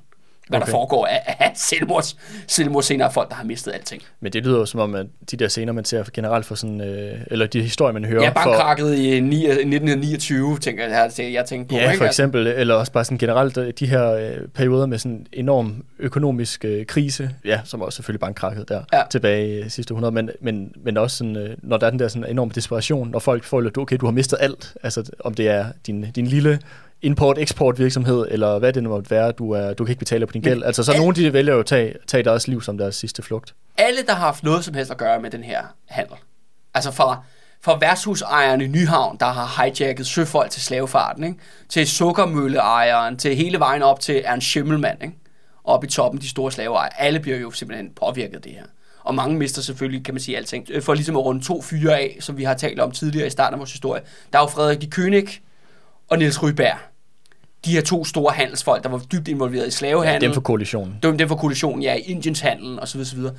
hvad 0.51 0.59
okay. 0.59 0.67
der 0.67 0.71
foregår 0.71 1.07
af, 1.07 1.37
af 1.39 1.53
selvmords, 1.55 2.17
selvmordsscener 2.47 3.05
af 3.07 3.13
folk, 3.13 3.29
der 3.29 3.35
har 3.35 3.45
mistet 3.45 3.73
alting. 3.73 4.03
men 4.21 4.33
det 4.33 4.45
lyder 4.45 4.59
jo 4.59 4.67
som 4.67 4.81
om, 4.81 4.95
at 4.95 5.07
de 5.31 5.37
der 5.37 5.49
scener, 5.49 5.73
man 5.73 5.85
ser 5.85 6.05
generelt 6.15 6.47
for 6.47 6.55
sådan, 6.55 6.81
øh, 6.81 7.19
eller 7.27 7.47
de 7.47 7.63
historier, 7.63 7.93
man 7.93 8.05
hører 8.05 8.23
Ja, 8.23 8.29
for, 8.29 8.35
bankkrakket 8.35 8.95
i 8.95 9.21
ni- 9.21 9.47
1929, 9.47 10.59
tænker 10.59 10.85
jeg, 10.85 11.11
jeg, 11.33 11.45
tænker 11.45 11.69
på. 11.69 11.75
Ja, 11.75 11.91
ikke? 11.91 11.99
for 11.99 12.05
eksempel, 12.05 12.47
eller 12.47 12.75
også 12.75 12.93
bare 12.93 13.05
sådan 13.05 13.19
generelt 13.19 13.57
øh, 13.57 13.73
de 13.79 13.87
her 13.87 14.13
øh, 14.13 14.49
perioder 14.55 14.87
med 14.87 14.99
sådan 14.99 15.27
enorm 15.33 15.85
økonomisk 15.99 16.65
øh, 16.65 16.87
krise, 16.87 17.31
ja, 17.45 17.61
som 17.65 17.83
også 17.83 17.97
selvfølgelig 17.97 18.21
bankkrakket 18.21 18.69
der 18.69 18.83
Ja. 18.93 19.03
tilbage 19.11 19.67
i 19.67 19.69
sidste 19.69 19.95
århundrede, 19.95 20.15
men, 20.15 20.31
men, 20.41 20.73
men 20.85 20.97
også 20.97 21.17
sådan, 21.17 21.37
øh, 21.37 21.57
når 21.63 21.77
der 21.77 21.87
er 21.87 21.91
den 21.91 21.99
der 21.99 22.09
sådan 22.09 22.31
enorme 22.31 22.51
desperation, 22.55 23.11
når 23.11 23.19
folk 23.19 23.45
føler, 23.45 23.69
at 23.69 23.75
du, 23.75 23.81
okay, 23.81 23.97
du 24.01 24.07
har 24.07 24.13
mistet 24.13 24.39
alt, 24.41 24.75
altså 24.83 25.11
om 25.25 25.35
det 25.35 25.49
er 25.49 25.65
din, 25.87 26.07
din 26.17 26.27
lille 26.27 26.59
import-eksport 27.03 27.79
virksomhed, 27.79 28.27
eller 28.31 28.59
hvad 28.59 28.73
det 28.73 28.83
nu 28.83 28.89
måtte 28.89 29.11
være, 29.11 29.33
du, 29.33 29.51
er, 29.51 29.73
du 29.75 29.85
kan 29.85 29.93
ikke 29.93 29.99
betale 29.99 30.27
på 30.27 30.33
din 30.33 30.43
gæld. 30.43 30.63
Altså 30.63 30.85
så 30.85 30.97
nogle 30.97 31.15
de 31.15 31.33
vælger 31.33 31.55
jo 31.55 31.61
at 31.61 31.67
tage, 31.67 31.95
tage 32.07 32.23
deres 32.23 32.49
liv 32.49 32.63
som 32.63 32.79
deres 32.79 32.95
sidste 32.97 33.23
flugt. 33.23 33.55
alle, 33.79 34.03
der 34.07 34.13
har 34.15 34.27
haft 34.27 34.45
noget 34.45 34.65
som 34.65 34.75
helst 34.75 34.91
at 34.91 34.97
gøre 34.97 35.21
med 35.21 35.31
den 35.31 35.45
her 35.45 35.63
handel, 35.89 36.15
altså 36.75 36.91
fra, 36.91 37.23
fra 37.63 37.79
værtshusejeren 37.79 38.61
i 38.61 38.67
Nyhavn, 38.67 39.17
der 39.21 39.27
har 39.27 39.63
hijacket 39.63 40.07
søfolk 40.07 40.51
til 40.51 40.63
slavefarten, 40.63 41.25
ikke? 41.25 41.39
til 41.69 41.87
sukkermølleejeren, 41.89 43.17
til 43.17 43.37
hele 43.37 43.59
vejen 43.59 43.83
op 43.83 44.01
til 44.01 44.23
Ernst 44.25 44.47
Schimmelmann, 44.47 45.03
ikke? 45.03 45.15
op 45.65 45.85
i 45.85 45.87
toppen, 45.87 46.21
de 46.21 46.29
store 46.29 46.53
slaveejere. 46.53 47.01
Alle 47.01 47.21
bliver 47.21 47.39
jo 47.39 47.51
simpelthen 47.51 47.91
påvirket 48.01 48.37
af 48.37 48.43
det 48.43 48.53
her. 48.53 48.63
Og 49.05 49.15
mange 49.15 49.37
mister 49.39 49.63
selvfølgelig, 49.63 50.05
kan 50.05 50.15
man 50.15 50.21
sige, 50.21 50.37
alting. 50.37 50.67
Øh, 50.71 50.83
For 50.83 50.95
ligesom 50.95 51.17
at 51.17 51.25
runde 51.25 51.45
to 51.45 51.63
fyre 51.63 51.99
af, 52.01 52.17
som 52.21 52.37
vi 52.39 52.45
har 52.45 52.55
talt 52.55 52.81
om 52.81 52.91
tidligere 52.91 53.27
i 53.27 53.31
starten 53.31 53.55
af 53.55 53.59
vores 53.59 53.73
historie, 53.73 54.03
der 54.33 54.39
er 54.39 54.43
jo 54.43 54.49
Frederik 54.49 54.81
de 54.81 54.89
König 54.95 55.39
og 56.09 56.19
Niels 56.19 56.43
Ryberg. 56.43 56.77
De 57.65 57.73
her 57.73 57.81
to 57.81 58.05
store 58.05 58.33
handelsfolk, 58.33 58.83
der 58.83 58.89
var 58.89 58.99
dybt 58.99 59.29
involveret 59.29 59.67
i 59.67 59.71
slavehandel. 59.71 60.21
Dem 60.21 60.35
for 60.35 60.41
koalitionen. 60.41 60.99
Var 61.03 61.13
den 61.13 61.29
for 61.29 61.37
koalitionen, 61.37 61.83
ja, 61.83 61.95
i 61.95 62.01
Indiens 62.01 62.41
handel 62.41 62.81
og 62.81 62.89
så 62.89 62.99
videre, 62.99 63.09
så 63.11 63.17
videre. 63.17 63.35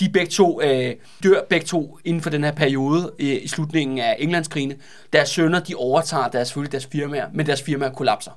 De 0.00 0.08
begge 0.08 0.30
to 0.30 0.62
øh, 0.62 0.94
dør 1.22 1.40
begge 1.50 1.66
to 1.66 1.98
inden 2.04 2.22
for 2.22 2.30
den 2.30 2.44
her 2.44 2.52
periode 2.52 3.12
øh, 3.18 3.42
i 3.42 3.48
slutningen 3.48 3.98
af 3.98 4.16
Englandskrigene. 4.18 4.76
Deres 5.12 5.28
sønner, 5.28 5.60
de 5.60 5.74
overtager 5.74 6.28
deres, 6.28 6.48
selvfølgelig 6.48 6.72
deres 6.72 6.86
firmaer, 6.86 7.26
men 7.34 7.46
deres 7.46 7.62
firmaer 7.62 7.90
kollapser. 7.90 8.30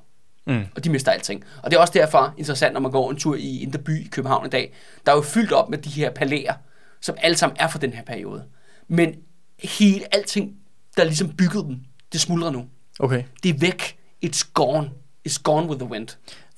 Mm. 0.46 0.62
Og 0.76 0.84
de 0.84 0.90
mister 0.90 1.12
alting. 1.12 1.44
Og 1.62 1.70
det 1.70 1.76
er 1.76 1.80
også 1.80 1.92
derfor 1.92 2.34
interessant, 2.38 2.72
når 2.72 2.80
man 2.80 2.90
går 2.90 3.10
en 3.10 3.16
tur 3.16 3.36
i 3.36 3.62
Indre 3.62 3.78
By 3.78 4.04
i 4.04 4.08
København 4.08 4.46
i 4.46 4.48
dag. 4.48 4.72
Der 5.06 5.12
er 5.12 5.16
jo 5.16 5.22
fyldt 5.22 5.52
op 5.52 5.70
med 5.70 5.78
de 5.78 5.90
her 5.90 6.10
palæer, 6.10 6.54
som 7.00 7.16
alle 7.18 7.36
sammen 7.36 7.56
er 7.60 7.68
fra 7.68 7.78
den 7.78 7.92
her 7.92 8.02
periode. 8.02 8.44
Men 8.88 9.14
hele 9.62 10.14
alting, 10.14 10.52
der 10.96 11.04
ligesom 11.04 11.28
byggede 11.28 11.64
dem, 11.64 11.76
det 12.12 12.20
smuldrer 12.20 12.50
nu. 12.50 12.64
Okay. 13.00 13.22
Det 13.42 13.54
er 13.54 13.58
væk. 13.58 13.96
It's 14.26 14.50
gone. 14.54 14.90
It's 15.28 15.40
gone 15.42 15.66
with 15.68 15.80
the 15.80 15.90
wind. 15.90 16.08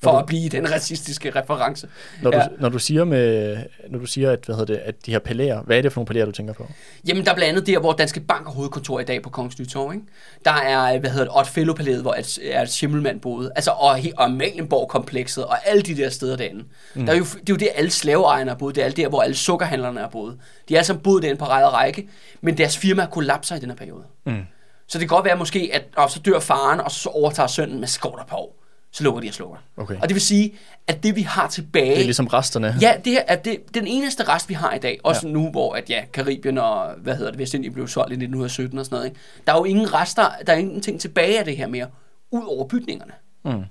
for 0.03 0.11
Okay. 0.11 0.21
at 0.21 0.27
blive 0.27 0.49
den 0.49 0.73
racistiske 0.73 1.31
reference. 1.31 1.89
Når, 2.23 2.33
Ja. 2.37 2.43
du, 2.45 2.49
når, 2.59 2.69
du 2.69 2.79
siger 2.79 3.05
med, 3.05 3.57
når 3.91 3.99
du 3.99 4.07
siger, 4.07 4.31
at, 4.31 4.39
hvad 4.47 4.57
hedder 4.57 4.75
det, 4.75 4.81
at 4.85 5.07
de 5.07 5.11
her 5.11 5.19
palæer, 5.19 5.63
hvad 5.63 5.79
er 5.79 5.83
det 5.83 5.93
for 5.93 6.01
nogle 6.01 6.07
palæer, 6.07 6.25
du 6.25 6.33
tænker 6.33 6.53
på? 6.55 6.67
Jamen, 7.09 7.25
der 7.25 7.31
er 7.31 7.35
blandt 7.35 7.51
andet 7.51 7.67
der, 7.67 7.79
hvor 7.79 7.93
Danske 7.93 8.21
Bank 8.21 8.47
har 8.47 8.53
hovedkontor 8.53 9.01
i 9.01 9.05
dag 9.05 9.23
på 9.23 9.31
Kongens 9.31 9.59
Nytorv, 9.59 9.93
ikke? 9.93 10.05
Der 10.45 10.51
er, 10.51 10.99
hvad 10.99 11.11
hedder 11.11 11.25
det, 11.25 11.33
Otfellow 11.37 11.75
Palæet, 11.75 12.03
hvor 12.03 12.17
er 12.53 12.63
et 12.63 12.71
Schimmelmann 12.71 13.21
boede. 13.21 13.51
Altså, 13.57 13.71
og, 13.71 13.99
og 14.17 14.31
Malienborg-komplekset, 14.31 15.45
og 15.45 15.69
alle 15.69 15.83
de 15.83 15.97
der 15.97 16.09
steder 16.11 16.37
derinde. 16.37 16.65
Mm. 16.95 17.07
Der 17.07 17.13
er 17.13 17.17
jo, 17.17 17.25
det 17.25 17.35
er 17.39 17.43
jo 17.51 17.57
det, 17.57 17.69
alle 17.75 17.91
slaveejerne 17.91 18.51
har 18.51 18.57
boet. 18.59 18.75
Det 18.75 18.81
er 18.81 18.85
alt 18.85 18.97
der, 18.97 19.09
hvor 19.09 19.23
alle 19.23 19.37
sukkerhandlerne 19.37 20.01
har 20.01 20.09
boet. 20.09 20.39
De 20.69 20.77
er 20.77 20.83
sammen 20.83 21.03
boet 21.03 21.23
derinde 21.23 21.39
på 21.39 21.45
række 21.45 21.67
og 21.67 21.73
række, 21.73 22.09
men 22.41 22.59
deres 22.59 22.77
firma 22.79 23.07
kollapser 23.07 23.57
i 23.57 23.59
den 23.61 23.69
her 23.71 23.77
periode. 23.77 24.03
Mm. 24.27 24.43
Så 24.89 24.99
det 24.99 25.09
kan 25.09 25.17
godt 25.17 25.25
være 25.25 25.37
måske, 25.37 25.71
at 25.73 25.85
og 25.97 26.11
så 26.11 26.19
dør 26.19 26.39
faren, 26.41 26.81
og 26.81 26.91
så 26.91 27.09
overtager 27.09 27.47
sønnen 27.47 27.81
med 27.81 27.89
der 28.03 28.25
på 28.29 28.37
år. 28.37 28.63
Så 28.91 29.05
lukker 29.05 29.21
de 29.21 29.29
og 29.29 29.35
slukker. 29.35 29.57
Okay. 29.77 29.97
Og 30.03 30.09
det 30.09 30.15
vil 30.15 30.21
sige, 30.21 30.55
at 30.87 31.03
det 31.03 31.17
vi 31.17 31.23
har 31.23 31.49
tilbage... 31.49 31.91
Det 31.91 32.01
er 32.01 32.05
ligesom 32.05 32.27
resterne. 32.27 32.77
Ja, 32.81 32.95
det 33.05 33.13
her 33.13 33.23
er 33.27 33.37
det, 33.37 33.75
den 33.75 33.87
eneste 33.87 34.25
rest, 34.25 34.49
vi 34.49 34.55
har 34.55 34.75
i 34.75 34.79
dag. 34.79 35.01
Også 35.05 35.27
ja. 35.27 35.33
nu, 35.33 35.51
hvor 35.51 35.75
at, 35.75 35.91
ja, 35.91 36.05
Karibien 36.13 36.59
og 36.59 36.95
hvad 36.99 37.17
hedder 37.17 37.31
det, 37.31 37.39
Vestindien 37.39 37.73
blev 37.73 37.89
solgt 37.89 38.11
i 38.11 38.15
1917 38.15 38.79
og 38.79 38.85
sådan 38.85 38.97
noget. 38.97 39.07
Ikke? 39.07 39.21
Der 39.47 39.53
er 39.53 39.57
jo 39.57 39.65
ingen 39.65 39.95
rester, 39.95 40.31
der 40.47 40.53
er 40.53 40.57
ingenting 40.57 41.01
tilbage 41.01 41.39
af 41.39 41.45
det 41.45 41.57
her 41.57 41.67
mere, 41.67 41.87
ud 42.31 42.43
over 42.47 42.69
bygningerne. 42.69 43.13
Mm. 43.45 43.65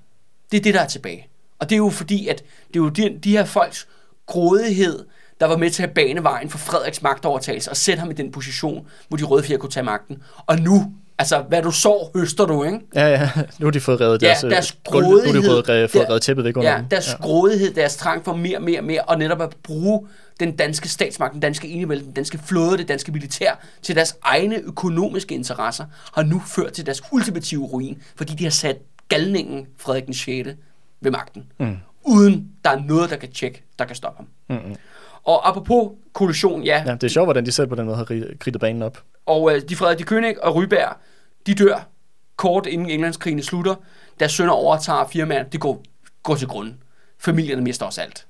Det 0.51 0.57
er 0.57 0.61
det, 0.61 0.73
der 0.73 0.81
er 0.81 0.87
tilbage. 0.87 1.27
Og 1.59 1.69
det 1.69 1.75
er 1.75 1.77
jo 1.77 1.89
fordi, 1.89 2.27
at 2.27 2.43
det 2.67 2.75
er 2.79 2.83
jo 2.83 2.89
de, 2.89 3.19
de 3.23 3.31
her 3.31 3.45
folks 3.45 3.87
grådighed, 4.25 5.05
der 5.39 5.45
var 5.45 5.57
med 5.57 5.71
til 5.71 5.83
at 5.83 5.91
bane 5.91 6.23
vejen 6.23 6.49
for 6.49 6.57
Frederiks 6.57 7.01
magtovertagelse 7.01 7.69
og 7.69 7.77
sætte 7.77 7.99
ham 7.99 8.11
i 8.11 8.13
den 8.13 8.31
position, 8.31 8.87
hvor 9.07 9.17
de 9.17 9.23
røde 9.23 9.43
fjer 9.43 9.57
kunne 9.57 9.71
tage 9.71 9.83
magten. 9.83 10.23
Og 10.37 10.59
nu, 10.59 10.93
altså 11.19 11.41
hvad 11.41 11.61
du 11.61 11.71
så, 11.71 12.09
høster 12.15 12.45
du, 12.45 12.63
ikke? 12.63 12.79
Ja, 12.95 13.07
ja. 13.07 13.29
Nu 13.59 13.65
har 13.65 13.71
de 13.71 13.79
fået 13.79 14.01
reddet 14.01 14.21
Ja, 14.21 14.27
deres, 14.27 14.43
øh, 14.43 14.51
deres 14.51 14.77
gulv- 14.89 15.01
Nu 15.01 15.09
har 15.09 15.17
de 15.17 15.23
grådighed. 15.23 15.49
fået, 15.49 15.69
reddet, 15.69 15.91
fået 15.91 16.01
Der- 16.03 16.09
reddet 16.09 16.21
tæppet 16.23 16.45
væk 16.45 16.57
under 16.57 16.71
Ja, 16.71 16.81
deres 16.91 17.07
ja. 17.19 17.23
grådighed, 17.25 17.73
deres 17.73 17.95
trang 17.95 18.25
for 18.25 18.35
mere, 18.35 18.59
mere, 18.59 18.81
mere, 18.81 19.01
og 19.01 19.17
netop 19.19 19.41
at 19.41 19.55
bruge 19.63 20.07
den 20.39 20.55
danske 20.55 20.89
statsmagt, 20.89 21.33
den 21.33 21.41
danske 21.41 21.67
enevælde, 21.67 22.03
den 22.03 22.11
danske 22.13 22.37
flåde, 22.45 22.77
det 22.77 22.87
danske 22.87 23.11
militær 23.11 23.59
til 23.81 23.95
deres 23.95 24.15
egne 24.23 24.55
økonomiske 24.59 25.35
interesser, 25.35 25.85
har 26.15 26.23
nu 26.23 26.41
ført 26.47 26.73
til 26.73 26.85
deres 26.85 27.01
ultimative 27.11 27.65
ruin, 27.65 28.01
fordi 28.15 28.33
de 28.33 28.43
har 28.43 28.51
sat 28.51 28.77
galningen 29.09 29.67
Frederik 29.77 30.05
den 30.05 30.13
6. 30.13 30.49
ved 31.01 31.11
magten. 31.11 31.43
Mm. 31.59 31.77
Uden 32.03 32.47
der 32.63 32.69
er 32.69 32.79
noget, 32.87 33.09
der 33.09 33.15
kan 33.15 33.31
tjekke, 33.31 33.63
der 33.79 33.85
kan 33.85 33.95
stoppe 33.95 34.17
ham. 34.49 34.57
Mm-mm. 34.59 34.75
Og 35.25 35.47
apropos 35.49 35.91
kollision, 36.13 36.63
ja, 36.63 36.83
Ja, 36.85 36.91
det 36.93 37.03
er 37.03 37.07
sjovt, 37.07 37.25
hvordan 37.25 37.45
de 37.45 37.51
selv 37.51 37.67
på 37.67 37.75
den 37.75 37.85
måde 37.85 37.97
har 37.97 38.11
ri- 38.11 38.37
kridtet 38.37 38.59
banen 38.59 38.81
op. 38.81 39.01
og 39.25 39.55
øh, 39.55 39.61
de 39.69 39.75
Frederik 39.75 39.99
de 40.09 40.15
König 40.15 40.43
og 40.43 40.55
Ryberg, 40.55 40.95
de 41.47 41.53
dør 41.55 41.87
kort 42.35 42.65
inden 42.65 42.89
Englandskrigen 42.89 43.43
slutter. 43.43 43.75
Deres 44.19 44.31
sønner 44.31 44.53
overtager 44.53 45.07
firmaet, 45.07 45.51
det 45.53 45.59
går, 45.59 45.83
går 46.23 46.35
til 46.35 46.47
grunden. 46.47 46.77
Familierne 47.19 47.61
mister 47.61 47.85
også 47.85 48.01
alt. 48.01 48.25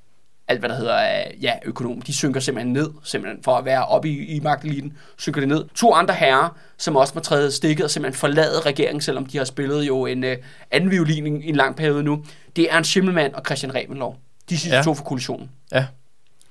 Alt, 0.48 0.60
hvad 0.60 0.70
der 0.70 0.76
hedder 0.76 0.96
øh, 1.28 1.44
ja, 1.44 1.54
økonom. 1.66 2.02
De 2.02 2.14
synker 2.14 2.40
simpelthen 2.40 2.74
ned, 2.74 2.90
simpelthen 3.04 3.44
for 3.44 3.56
at 3.56 3.66
være 3.66 3.86
oppe 3.86 4.10
i, 4.10 4.36
i 4.36 4.40
magteliten, 4.40 4.98
synker 5.18 5.42
det 5.42 5.48
ned. 5.48 5.66
To 5.76 5.94
andre 5.94 6.14
herrer, 6.14 6.58
som 6.78 6.96
også 6.96 7.12
må 7.16 7.22
træde 7.22 7.52
stikket 7.52 7.84
og 7.84 7.90
simpelthen 7.90 8.20
forlade 8.20 8.60
regeringen, 8.60 9.02
selvom 9.02 9.26
de 9.26 9.38
har 9.38 9.46
spillet 9.46 9.88
jo 9.88 10.06
en 10.06 10.24
øh, 10.24 10.38
anden 10.72 10.92
violin 10.92 11.42
i, 11.42 11.50
en 11.50 11.56
lang 11.56 11.76
periode 11.76 12.04
nu. 12.04 12.24
Det 12.56 12.64
er 12.72 12.76
Ernst 12.78 12.90
Schimmelmann 12.90 13.36
og 13.36 13.42
Christian 13.46 13.76
Revenlov. 13.76 14.18
De 14.50 14.58
sidste 14.58 14.76
Ja. 14.78 14.84
to 14.84 14.94
for 14.94 15.04
koalitionen. 15.04 15.52
Ja, 15.72 15.86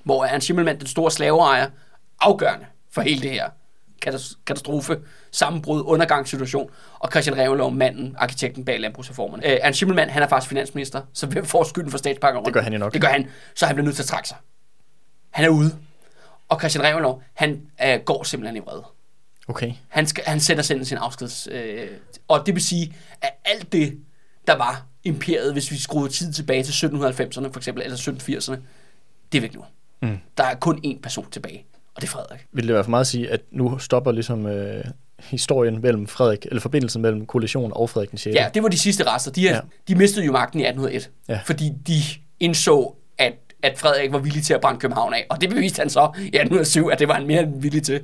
Hvor 0.05 0.25
Ernst 0.25 0.45
Schimmelmann, 0.45 0.79
den 0.79 0.87
store 0.87 1.11
slaveejer, 1.11 1.71
afgørende 2.21 2.67
for 2.91 3.01
hele 3.01 3.23
det 3.23 3.31
her 3.31 3.49
katas- 4.07 4.39
katastrofe, 4.47 4.99
sammenbrud, 5.31 5.83
undergangssituation, 5.87 6.71
og 6.99 7.11
Christian 7.11 7.37
Revelov, 7.37 7.73
manden, 7.73 8.15
arkitekten 8.19 8.65
bag 8.65 8.81
landbrugsreformerne. 8.81 9.47
Øh, 9.47 9.59
Ernst 9.63 9.77
Schimmelmann, 9.77 10.11
han 10.11 10.23
er 10.23 10.29
faktisk 10.29 10.49
finansminister, 10.49 11.03
så 11.13 11.27
hvem 11.27 11.47
får 11.47 11.65
skylden 11.65 11.91
for 11.91 11.99
statspakker 11.99 12.43
det 12.43 12.53
gør 12.53 12.61
han 12.61 12.73
jo 12.73 12.79
nok. 12.79 12.93
Det 12.93 13.01
gør 13.01 13.09
han, 13.09 13.29
så 13.55 13.67
han 13.67 13.75
bliver 13.75 13.85
nødt 13.85 13.97
til 13.97 14.03
at 14.03 14.07
trække 14.07 14.29
sig. 14.29 14.37
Han 15.31 15.45
er 15.45 15.49
ude. 15.49 15.77
Og 16.49 16.61
Christian 16.61 16.85
Revelov, 16.85 17.23
han 17.35 17.63
øh, 17.87 18.01
går 18.01 18.23
simpelthen 18.23 18.57
i 18.57 18.61
vrede. 18.61 18.85
Okay. 19.49 19.73
Han, 19.89 20.07
skal, 20.07 20.25
han 20.27 20.41
sætter 20.41 20.63
selv 20.63 20.85
sin 20.85 20.99
afskeds... 20.99 21.49
Øh, 21.51 21.89
og 22.29 22.47
det 22.47 22.55
vil 22.55 22.65
sige, 22.65 22.97
at 23.23 23.31
alt 23.45 23.73
det, 23.73 23.99
der 24.47 24.57
var 24.57 24.87
imperiet, 25.05 25.53
hvis 25.53 25.71
vi 25.71 25.77
skruede 25.77 26.13
tid 26.13 26.33
tilbage 26.33 26.63
til 26.63 26.87
1790'erne 26.87 27.53
for 27.53 27.57
eksempel, 27.57 27.83
eller 27.83 27.97
1780'erne, 27.97 28.57
det 29.33 29.39
er 29.39 29.41
væk 29.41 29.55
nu. 29.55 29.65
Mm. 30.11 30.19
Der 30.39 30.45
er 30.45 30.55
kun 30.55 30.81
én 30.87 31.01
person 31.03 31.27
tilbage, 31.31 31.65
og 31.95 32.03
det 32.03 32.09
er 32.09 32.11
Frederik. 32.13 32.47
Vil 32.53 32.67
det 32.67 32.75
være 32.75 32.85
for 32.85 32.91
meget 32.91 33.01
at 33.01 33.07
sige, 33.07 33.31
at 33.31 33.41
nu 33.51 33.79
stopper 33.79 34.13
ligesom 34.13 34.47
øh, 34.47 34.85
historien 35.21 35.83
mellem 35.83 36.07
Frederik, 36.07 36.47
eller 36.47 36.61
forbindelsen 36.61 37.03
mellem 37.03 37.27
koalitionen 37.27 37.73
og 37.75 37.91
Frederik 37.91 38.11
den 38.11 38.19
6. 38.19 38.35
Ja, 38.37 38.49
det 38.55 38.63
var 38.63 38.69
de 38.69 38.79
sidste 38.79 39.05
rester. 39.07 39.31
De, 39.33 39.49
er, 39.49 39.55
Ja. 39.55 39.61
de 39.89 39.95
mistede 39.95 40.27
jo 40.27 40.33
magten 40.33 40.61
i 40.61 40.63
1801, 40.63 41.11
Ja. 41.29 41.41
fordi 41.45 41.73
de 41.87 41.95
indså, 42.41 42.95
at, 43.19 43.33
at 43.63 43.79
Frederik 43.79 44.13
var 44.13 44.19
villig 44.19 44.43
til 44.43 44.55
at 44.55 44.61
brænde 44.61 44.81
København 44.81 45.15
af. 45.15 45.27
Og 45.31 45.41
det 45.41 45.51
beviste 45.51 45.79
han 45.81 45.91
så 45.91 46.01
i 46.01 46.27
1807, 46.27 46.89
at 46.93 46.99
det 46.99 47.09
var 47.09 47.15
han 47.15 47.27
mere 47.27 47.43
end 47.43 47.61
villig 47.63 47.83
til. 47.83 48.01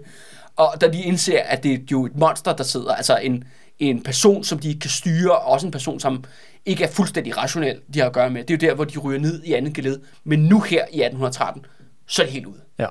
Og 0.57 0.75
da 0.81 0.89
de 0.89 1.03
indser, 1.03 1.41
at 1.45 1.63
det 1.63 1.73
er 1.73 1.79
jo 1.93 2.07
et 2.07 2.17
monster, 2.17 2.53
der 2.57 2.65
sidder, 2.65 2.95
altså 2.95 3.17
en, 3.17 3.45
en 3.79 4.03
person, 4.03 4.45
som 4.45 4.59
de 4.59 4.69
ikke 4.69 4.81
kan 4.81 4.91
styre, 4.91 5.33
og 5.39 5.53
også 5.53 5.67
en 5.67 5.71
person, 5.71 6.01
som 6.01 6.25
ikke 6.67 6.85
er 6.85 6.89
fuldstændig 6.89 7.37
rationel, 7.37 7.81
de 7.95 7.99
har 7.99 8.07
at 8.07 8.13
gøre 8.13 8.31
med. 8.31 8.45
Det 8.45 8.63
er 8.63 8.67
jo 8.67 8.71
der, 8.71 8.75
hvor 8.75 8.85
de 8.85 8.99
ryger 8.99 9.21
ned 9.21 9.43
i 9.45 9.53
andet 9.53 9.75
geled. 9.75 10.01
Men 10.25 10.39
nu 10.39 10.61
her 10.61 10.79
i 10.79 11.01
1813, 11.03 11.65
så 12.11 12.23
er 12.23 12.27
det 12.27 12.33
helt 12.33 12.47
ude. 12.47 12.61
Ja. 12.79 12.87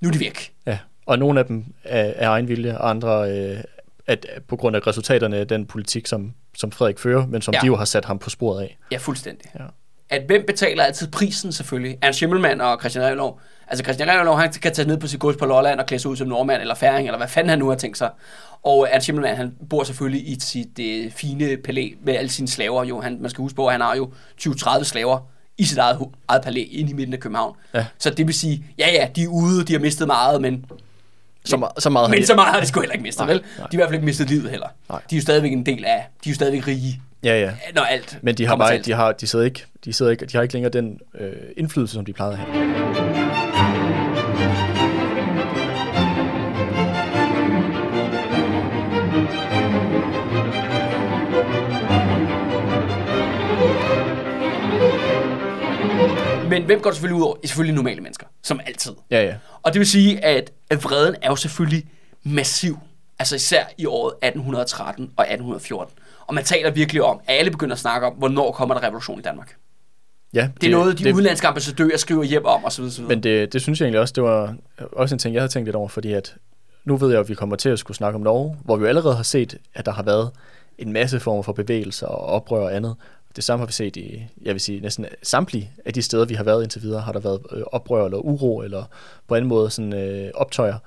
Nu 0.00 0.08
er 0.08 0.12
de 0.12 0.20
væk. 0.20 0.52
ja. 0.66 0.78
Og 1.06 1.18
nogle 1.18 1.40
af 1.40 1.46
dem 1.46 1.64
er, 1.84 2.12
er 2.16 2.28
egen 2.28 2.48
vilje, 2.48 2.78
og 2.78 2.90
andre 2.90 3.30
øh, 3.30 3.64
at, 4.06 4.26
på 4.48 4.56
grund 4.56 4.76
af 4.76 4.86
resultaterne 4.86 5.36
af 5.36 5.48
den 5.48 5.66
politik, 5.66 6.06
som, 6.06 6.34
som 6.56 6.72
Frederik 6.72 6.98
fører, 6.98 7.26
men 7.26 7.42
som 7.42 7.54
ja. 7.54 7.60
De 7.60 7.66
jo 7.66 7.76
har 7.76 7.84
sat 7.84 8.04
ham 8.04 8.18
på 8.18 8.30
sporet 8.30 8.62
af. 8.62 8.78
Ja, 8.92 8.96
fuldstændig. 8.96 9.50
Ja. 9.58 9.64
At 10.10 10.22
hvem 10.26 10.44
betaler 10.46 10.84
altid 10.84 11.10
prisen 11.10 11.52
selvfølgelig? 11.52 11.98
Ernst 12.02 12.16
Schimmelmann 12.16 12.60
og 12.60 12.78
Christian 12.80 13.04
Revelov. 13.04 13.40
Altså 13.68 13.84
Christian 13.84 14.08
Revelov, 14.08 14.38
han 14.38 14.52
kan 14.52 14.72
tage 14.72 14.88
ned 14.88 14.98
på 14.98 15.06
sit 15.06 15.20
gods 15.20 15.36
på 15.36 15.46
Lolland 15.46 15.80
og 15.80 15.86
klæde 15.86 16.02
sig 16.02 16.10
ud 16.10 16.16
som 16.16 16.28
nordmand 16.28 16.60
eller 16.60 16.74
færing, 16.74 17.08
eller 17.08 17.18
hvad 17.18 17.28
fanden 17.28 17.50
han 17.50 17.58
nu 17.58 17.68
har 17.68 17.76
tænkt 17.76 17.98
sig. 17.98 18.10
Og 18.62 18.88
Ernst 18.90 19.04
Schimmelmann, 19.04 19.36
han 19.36 19.54
bor 19.70 19.84
selvfølgelig 19.84 20.28
i 20.28 20.36
sit 20.40 20.78
øh, 20.80 21.10
fine 21.10 21.56
palæ 21.56 21.90
med 22.02 22.14
alle 22.14 22.28
sine 22.28 22.48
slaver. 22.48 22.84
Jo, 22.84 23.00
han, 23.00 23.18
man 23.20 23.30
skal 23.30 23.42
huske 23.42 23.56
på, 23.56 23.66
at 23.66 23.72
han 23.72 23.80
har 23.80 23.96
jo 23.96 24.12
20-30 24.40 24.84
slaver 24.84 25.30
i 25.58 25.64
sit 25.64 25.78
eget, 25.78 25.98
eget 26.28 26.42
palæ 26.42 26.60
inde 26.70 26.90
i 26.90 26.94
midten 26.94 27.14
af 27.14 27.20
København. 27.20 27.56
Ja. 27.74 27.86
Så 27.98 28.10
det 28.10 28.26
vil 28.26 28.34
sige, 28.34 28.64
ja 28.78 28.88
ja, 28.92 29.08
de 29.16 29.22
er 29.22 29.28
ude, 29.28 29.64
de 29.64 29.72
har 29.72 29.80
mistet 29.80 30.06
meget, 30.06 30.40
men, 30.40 30.64
Så, 31.44 31.56
me- 31.56 31.80
så 31.80 31.90
meget 31.90 32.10
men 32.10 32.20
de- 32.20 32.26
så 32.26 32.34
meget 32.34 32.52
har 32.54 32.60
de 32.60 32.66
sgu 32.66 32.80
heller 32.80 32.92
ikke 32.92 33.02
mistet, 33.02 33.26
Nej, 33.26 33.32
vel? 33.34 33.42
De 33.42 33.44
nej. 33.58 33.62
har 33.62 33.68
i 33.72 33.76
hvert 33.76 33.86
fald 33.88 33.94
ikke 33.94 34.04
mistet 34.06 34.28
livet 34.30 34.50
heller. 34.50 34.68
Nej. 34.88 35.00
De 35.10 35.14
er 35.14 35.18
jo 35.18 35.22
stadigvæk 35.22 35.52
en 35.52 35.66
del 35.66 35.84
af, 35.84 36.06
de 36.24 36.28
er 36.28 36.32
jo 36.32 36.34
stadigvæk 36.34 36.66
rige, 36.66 37.00
Ja, 37.24 37.40
ja. 37.40 37.50
når 37.74 37.82
alt 37.82 38.18
Men 38.22 38.34
de 38.34 38.46
har 38.46 38.56
bare, 38.56 38.78
de 38.78 38.92
har, 38.92 39.12
de 39.12 39.26
sidder 39.26 39.44
ikke, 39.44 39.64
de 39.84 39.92
sidder 39.92 40.12
ikke, 40.12 40.26
de 40.26 40.36
har 40.36 40.42
ikke 40.42 40.54
længere 40.54 40.72
den 40.72 40.98
øh, 41.20 41.32
indflydelse, 41.56 41.94
som 41.94 42.04
de 42.04 42.12
plejede 42.12 42.32
at 42.32 42.38
have. 42.38 43.25
Men 56.60 56.66
hvem 56.66 56.80
går 56.80 56.90
det 56.90 56.96
selvfølgelig 56.96 57.22
ud 57.22 57.26
over? 57.26 57.36
Selvfølgelig 57.44 57.74
normale 57.74 58.00
mennesker, 58.00 58.26
som 58.42 58.60
altid. 58.66 58.92
Ja, 59.10 59.22
ja. 59.22 59.34
Og 59.62 59.72
det 59.72 59.78
vil 59.78 59.86
sige, 59.86 60.24
at, 60.24 60.52
at 60.70 60.84
vreden 60.84 61.16
er 61.22 61.28
jo 61.28 61.36
selvfølgelig 61.36 61.84
massiv. 62.24 62.78
Altså 63.18 63.36
især 63.36 63.64
i 63.78 63.86
året 63.86 64.14
1813 64.22 65.10
og 65.16 65.24
1814. 65.24 65.94
Og 66.26 66.34
man 66.34 66.44
taler 66.44 66.70
virkelig 66.70 67.02
om, 67.02 67.20
at 67.26 67.38
alle 67.38 67.50
begynder 67.50 67.74
at 67.74 67.78
snakke 67.78 68.06
om, 68.06 68.12
hvornår 68.12 68.52
kommer 68.52 68.74
der 68.74 68.82
revolution 68.82 69.18
i 69.18 69.22
Danmark. 69.22 69.56
ja 70.34 70.40
Det, 70.40 70.60
det 70.60 70.66
er 70.66 70.70
noget, 70.70 70.98
de 70.98 71.04
det, 71.04 71.12
udenlandske 71.12 71.46
ambassadører 71.46 71.96
skriver 71.96 72.22
hjem 72.22 72.44
om, 72.44 72.64
osv. 72.64 72.84
osv. 72.84 73.04
Men 73.04 73.22
det, 73.22 73.52
det 73.52 73.62
synes 73.62 73.80
jeg 73.80 73.86
egentlig 73.86 74.00
også, 74.00 74.12
det 74.12 74.22
var 74.22 74.54
også 74.92 75.14
en 75.14 75.18
ting, 75.18 75.34
jeg 75.34 75.42
havde 75.42 75.52
tænkt 75.52 75.66
lidt 75.66 75.76
over, 75.76 75.88
fordi 75.88 76.12
at 76.12 76.34
nu 76.84 76.96
ved 76.96 77.10
jeg, 77.10 77.20
at 77.20 77.28
vi 77.28 77.34
kommer 77.34 77.56
til 77.56 77.68
at 77.68 77.78
skulle 77.78 77.96
snakke 77.96 78.16
om 78.16 78.22
Norge, 78.22 78.56
hvor 78.64 78.76
vi 78.76 78.82
jo 78.82 78.88
allerede 78.88 79.16
har 79.16 79.22
set, 79.22 79.58
at 79.74 79.86
der 79.86 79.92
har 79.92 80.02
været 80.02 80.30
en 80.78 80.92
masse 80.92 81.20
former 81.20 81.42
for 81.42 81.52
bevægelser 81.52 82.06
og 82.06 82.26
oprør 82.26 82.60
og 82.60 82.76
andet. 82.76 82.96
Det 83.36 83.44
samme 83.44 83.60
har 83.60 83.66
vi 83.66 83.72
set 83.72 83.96
i, 83.96 84.26
jeg 84.42 84.54
vil 84.54 84.60
sige, 84.60 84.80
næsten 84.80 85.06
samtlige 85.22 85.70
af 85.84 85.92
de 85.92 86.02
steder, 86.02 86.24
vi 86.24 86.34
har 86.34 86.44
været 86.44 86.62
indtil 86.62 86.82
videre, 86.82 87.00
har 87.00 87.12
der 87.12 87.20
været 87.20 87.40
øh, 87.52 87.62
oprør 87.72 88.04
eller 88.04 88.18
uro, 88.18 88.62
eller 88.62 88.84
på 89.28 89.34
anden 89.34 89.48
måde 89.48 89.70
sådan 89.70 89.94
øh, 89.94 90.30
optøjer. 90.34 90.78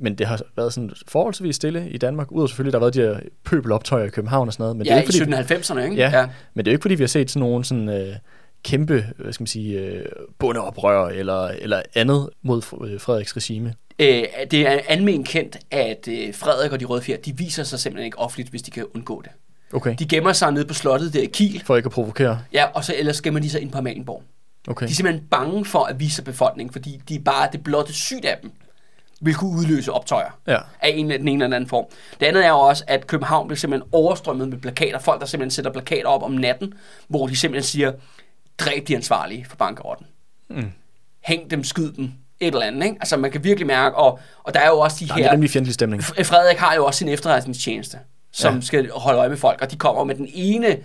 Men 0.00 0.14
det 0.14 0.26
har 0.26 0.40
været 0.56 0.72
sådan 0.72 0.90
forholdsvis 1.08 1.56
stille 1.56 1.90
i 1.90 1.98
Danmark, 1.98 2.32
udover 2.32 2.46
selvfølgelig, 2.46 2.72
der 2.72 2.78
har 2.78 2.84
været 2.84 2.94
de 2.94 3.00
her 3.00 3.20
pøbeloptøjer 3.44 4.04
i 4.04 4.08
København 4.08 4.48
og 4.48 4.52
sådan 4.52 4.62
noget. 4.62 4.76
Men 4.76 4.84
det 4.84 4.92
er 4.92 4.96
ja, 4.96 5.00
ikke, 5.00 5.16
i 5.16 5.20
fordi, 5.20 5.54
1790'erne, 5.54 5.78
ikke? 5.78 5.96
Ja, 5.96 6.28
men 6.54 6.64
det 6.64 6.70
er 6.70 6.72
jo 6.72 6.76
ikke, 6.76 6.82
fordi 6.82 6.94
vi 6.94 7.02
har 7.02 7.08
set 7.08 7.30
sådan 7.30 7.48
nogle 7.48 7.64
sådan, 7.64 7.88
øh, 7.88 8.16
kæmpe, 8.62 9.06
hvad 9.16 9.32
skal 9.32 9.42
man 9.42 9.46
sige, 9.46 9.80
øh, 9.80 10.04
bundeoprør 10.38 11.08
eller, 11.08 11.46
eller 11.48 11.82
andet 11.94 12.30
mod 12.42 12.62
øh, 12.88 13.00
Frederiks 13.00 13.36
regime. 13.36 13.74
Øh, 13.98 14.24
det 14.50 14.66
er 14.66 14.80
almen 14.88 15.24
kendt, 15.24 15.58
at 15.70 16.08
øh, 16.08 16.34
Frederik 16.34 16.72
og 16.72 16.80
de 16.80 16.84
røde 16.84 17.02
fjer, 17.02 17.16
de 17.16 17.36
viser 17.36 17.62
sig 17.62 17.78
simpelthen 17.78 18.06
ikke 18.06 18.18
offentligt, 18.18 18.50
hvis 18.50 18.62
de 18.62 18.70
kan 18.70 18.86
undgå 18.94 19.22
det. 19.22 19.30
Okay. 19.72 19.94
De 19.98 20.06
gemmer 20.06 20.32
sig 20.32 20.52
nede 20.52 20.64
på 20.64 20.74
slottet 20.74 21.12
der 21.14 21.20
i 21.22 21.26
Kiel, 21.26 21.62
For 21.66 21.76
ikke 21.76 21.86
at 21.86 21.92
provokere. 21.92 22.38
ja, 22.52 22.64
og 22.74 22.84
så 22.84 22.94
ellers 22.98 23.20
gemmer 23.20 23.40
de 23.40 23.50
sig 23.50 23.60
ind 23.60 23.70
på 23.72 23.78
Amalienborg. 23.78 24.22
Okay. 24.68 24.86
De 24.86 24.90
er 24.90 24.94
simpelthen 24.94 25.26
bange 25.30 25.64
for 25.64 25.84
at 25.84 26.00
vise 26.00 26.22
befolkningen, 26.22 26.72
fordi 26.72 27.00
de 27.08 27.14
er 27.14 27.18
bare 27.20 27.48
det 27.52 27.64
blotte 27.64 27.92
sygt 27.92 28.24
af 28.24 28.38
dem 28.42 28.52
vil 29.20 29.34
kunne 29.34 29.50
udløse 29.58 29.92
optøjer 29.92 30.38
Ja. 30.46 30.58
af 30.80 30.88
en, 30.94 31.10
den 31.10 31.28
ene 31.28 31.44
eller 31.44 31.56
anden 31.56 31.68
form. 31.68 31.84
Det 32.20 32.26
andet 32.26 32.44
er 32.44 32.48
jo 32.48 32.58
også, 32.58 32.84
at 32.86 33.06
København 33.06 33.48
bliver 33.48 33.56
simpelthen 33.58 33.88
overstrømmet 33.92 34.48
med 34.48 34.58
plakater. 34.58 34.98
Folk, 34.98 35.20
der 35.20 35.26
simpelthen 35.26 35.50
sætter 35.50 35.72
plakater 35.72 36.08
op 36.08 36.22
om 36.22 36.30
natten, 36.32 36.74
hvor 37.08 37.26
de 37.26 37.36
simpelthen 37.36 37.66
siger, 37.66 37.92
dræb 38.58 38.88
de 38.88 38.96
ansvarlige 38.96 39.46
for 39.48 39.56
bankerotten. 39.56 40.06
Mm. 40.50 40.70
Hæng 41.20 41.50
dem, 41.50 41.64
skyd 41.64 41.92
dem, 41.92 42.04
et 42.40 42.46
eller 42.46 42.60
andet. 42.66 42.84
Ikke? 42.84 42.96
Altså 43.00 43.16
man 43.16 43.30
kan 43.30 43.44
virkelig 43.44 43.66
mærke, 43.66 43.96
og, 43.96 44.18
og 44.42 44.54
der 44.54 44.60
er 44.60 44.68
jo 44.68 44.78
også 44.78 44.96
de 45.00 45.06
Der 45.08 45.14
er 45.14 45.18
her... 45.18 45.26
en 45.26 45.32
rimelig 45.32 45.50
fjendtlig 45.50 45.74
stemning. 45.74 46.04
Frederik 46.04 46.56
har 46.56 46.74
jo 46.74 46.86
også 46.86 46.98
sin 46.98 47.08
efterretningstjeneste, 47.08 47.98
som 48.36 48.54
Ja. 48.54 48.60
skal 48.60 48.90
holde 48.94 49.18
øje 49.18 49.28
med 49.28 49.36
folk, 49.36 49.58
og 49.62 49.70
de 49.70 49.76
kommer 49.76 50.04
med 50.04 50.14
den 50.14 50.28
ene 50.34 50.76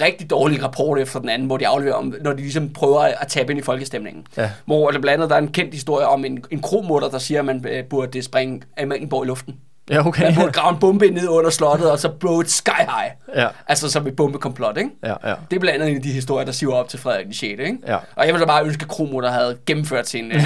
rigtig 0.00 0.30
dårlige 0.30 0.62
rapport 0.64 0.98
efter 0.98 1.20
den 1.20 1.28
anden, 1.28 1.46
hvor 1.46 1.56
de 1.56 1.66
afleverer 1.68 1.94
om, 1.94 2.14
når 2.20 2.32
de 2.32 2.36
ligesom 2.42 2.68
prøver 2.72 3.00
at 3.00 3.28
tabe 3.28 3.52
ind 3.52 3.60
i 3.60 3.62
folkestemningen. 3.62 4.26
Ja. 4.36 4.50
Hvor 4.66 4.90
der 4.90 5.00
blandt 5.00 5.14
andet 5.14 5.30
der 5.30 5.36
er 5.36 5.40
en 5.40 5.48
kendt 5.52 5.74
historie 5.74 6.06
om 6.06 6.24
en, 6.24 6.44
en 6.50 6.62
kromutter, 6.62 7.08
der 7.08 7.18
siger, 7.18 7.38
at 7.40 7.44
man 7.46 7.64
øh, 7.68 7.84
burde 7.84 8.22
springe 8.22 8.62
Amalienborg 8.82 9.24
i 9.24 9.26
luften. 9.26 9.56
Ja, 9.90 10.06
okay. 10.06 10.22
Man 10.22 10.34
burde 10.34 10.52
grave 10.52 10.74
en 10.74 10.80
bombe 10.80 11.10
ned 11.10 11.28
under 11.28 11.50
slottet, 11.50 11.90
og 11.90 11.98
så 11.98 12.08
blow 12.08 12.40
it 12.40 12.50
sky 12.50 12.70
high. 12.70 13.10
Ja, 13.42 13.48
Altså 13.66 13.90
som 13.90 14.06
et 14.06 14.16
bombekomplot, 14.16 14.76
ikke? 14.78 14.90
ja, 15.04 15.28
ja. 15.28 15.34
Det 15.50 15.56
er 15.56 15.60
blandt 15.60 15.74
andet 15.74 15.90
en 15.90 15.96
af 15.96 16.02
de 16.02 16.12
historier, 16.12 16.44
der 16.44 16.52
siver 16.52 16.74
op 16.74 16.88
til 16.88 16.98
Frederik 16.98 17.24
den 17.24 17.34
6. 17.34 17.42
Ikke? 17.42 17.78
Ja. 17.86 17.96
Og 18.16 18.26
jeg 18.26 18.34
ville 18.34 18.46
bare 18.46 18.64
ønske, 18.64 18.82
at 18.82 18.88
Kromutter 18.88 19.30
havde 19.30 19.58
gennemført 19.66 20.08
sin, 20.08 20.32
øh, 20.32 20.40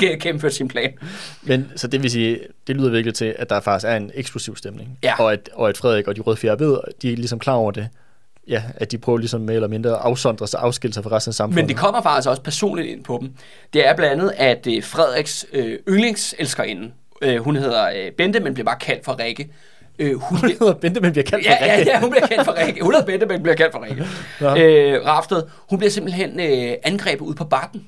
gennemført 0.22 0.54
sin 0.54 0.68
plan. 0.68 0.92
Men 1.42 1.72
så 1.76 1.86
det 1.86 2.02
vil 2.02 2.10
sige, 2.10 2.38
det 2.66 2.76
lyder 2.76 2.90
virkelig 2.90 3.14
til, 3.14 3.34
at 3.38 3.50
der 3.50 3.60
faktisk 3.60 3.86
er 3.86 3.96
en 3.96 4.10
eksplosiv 4.14 4.56
stemning. 4.56 4.98
Ja. 5.02 5.14
Og, 5.18 5.32
at, 5.32 5.50
og 5.52 5.68
at 5.68 5.78
Frederik 5.78 6.08
og 6.08 6.16
de 6.16 6.20
røde 6.20 6.36
fjerde 6.36 6.64
ved, 6.64 6.78
de 7.02 7.12
er 7.12 7.16
ligesom 7.16 7.38
klar 7.38 7.54
over 7.54 7.70
det. 7.70 7.88
Ja, 8.48 8.62
at 8.76 8.92
de 8.92 8.98
prøver 8.98 9.18
ligesom 9.18 9.40
mere 9.40 9.54
eller 9.54 9.68
mindre 9.68 9.90
at 9.90 9.96
afsondre 10.00 10.48
sig, 10.48 10.60
afskille 10.60 10.94
sig 10.94 11.02
fra 11.04 11.10
resten 11.16 11.30
af 11.30 11.34
samfundet. 11.34 11.62
Men 11.62 11.68
det 11.68 11.76
kommer 11.76 12.02
faktisk 12.02 12.28
også 12.28 12.42
personligt 12.42 12.88
ind 12.88 13.04
på 13.04 13.18
dem. 13.20 13.30
Det 13.72 13.88
er 13.88 13.96
blandt 13.96 14.12
andet, 14.12 14.32
at 14.36 14.66
øh, 14.66 14.82
Frederiks 14.82 15.46
øh, 15.52 15.78
yndlingselskerinden, 15.88 16.92
øh, 17.22 17.36
hun 17.36 17.56
hedder 17.56 17.90
øh, 17.96 18.12
Bente, 18.12 18.40
men 18.40 18.54
bliver 18.54 18.64
bare 18.64 18.78
kaldt 18.78 19.04
for 19.04 19.18
Rikke. 19.18 19.52
Øh, 19.98 20.14
hun 20.14 20.38
Hun 20.38 20.48
hedder 20.50 20.74
Bente, 20.74 21.00
men 21.00 21.12
bliver 21.12 21.24
kaldt 21.24 21.46
for 21.46 21.52
ja, 21.52 21.66
ja, 21.66 21.76
Rikke. 21.78 21.90
ja, 21.90 22.00
hun 22.00 22.10
bliver 22.10 22.26
kaldt 22.26 22.44
for 22.44 22.54
Rikke. 22.66 22.82
Hun 22.82 22.92
hedder 22.94 23.06
Bente, 23.06 23.26
men 23.26 23.42
bliver 23.42 23.56
kaldt 23.56 23.72
for 23.72 23.84
Rikke. 23.84 24.06
Øh, 24.96 25.06
Rafted, 25.06 25.42
hun 25.70 25.78
bliver 25.78 25.90
simpelthen 25.90 26.40
øh, 26.40 26.74
angrebet 26.82 27.24
ud 27.24 27.34
på 27.34 27.44
bakken. 27.44 27.86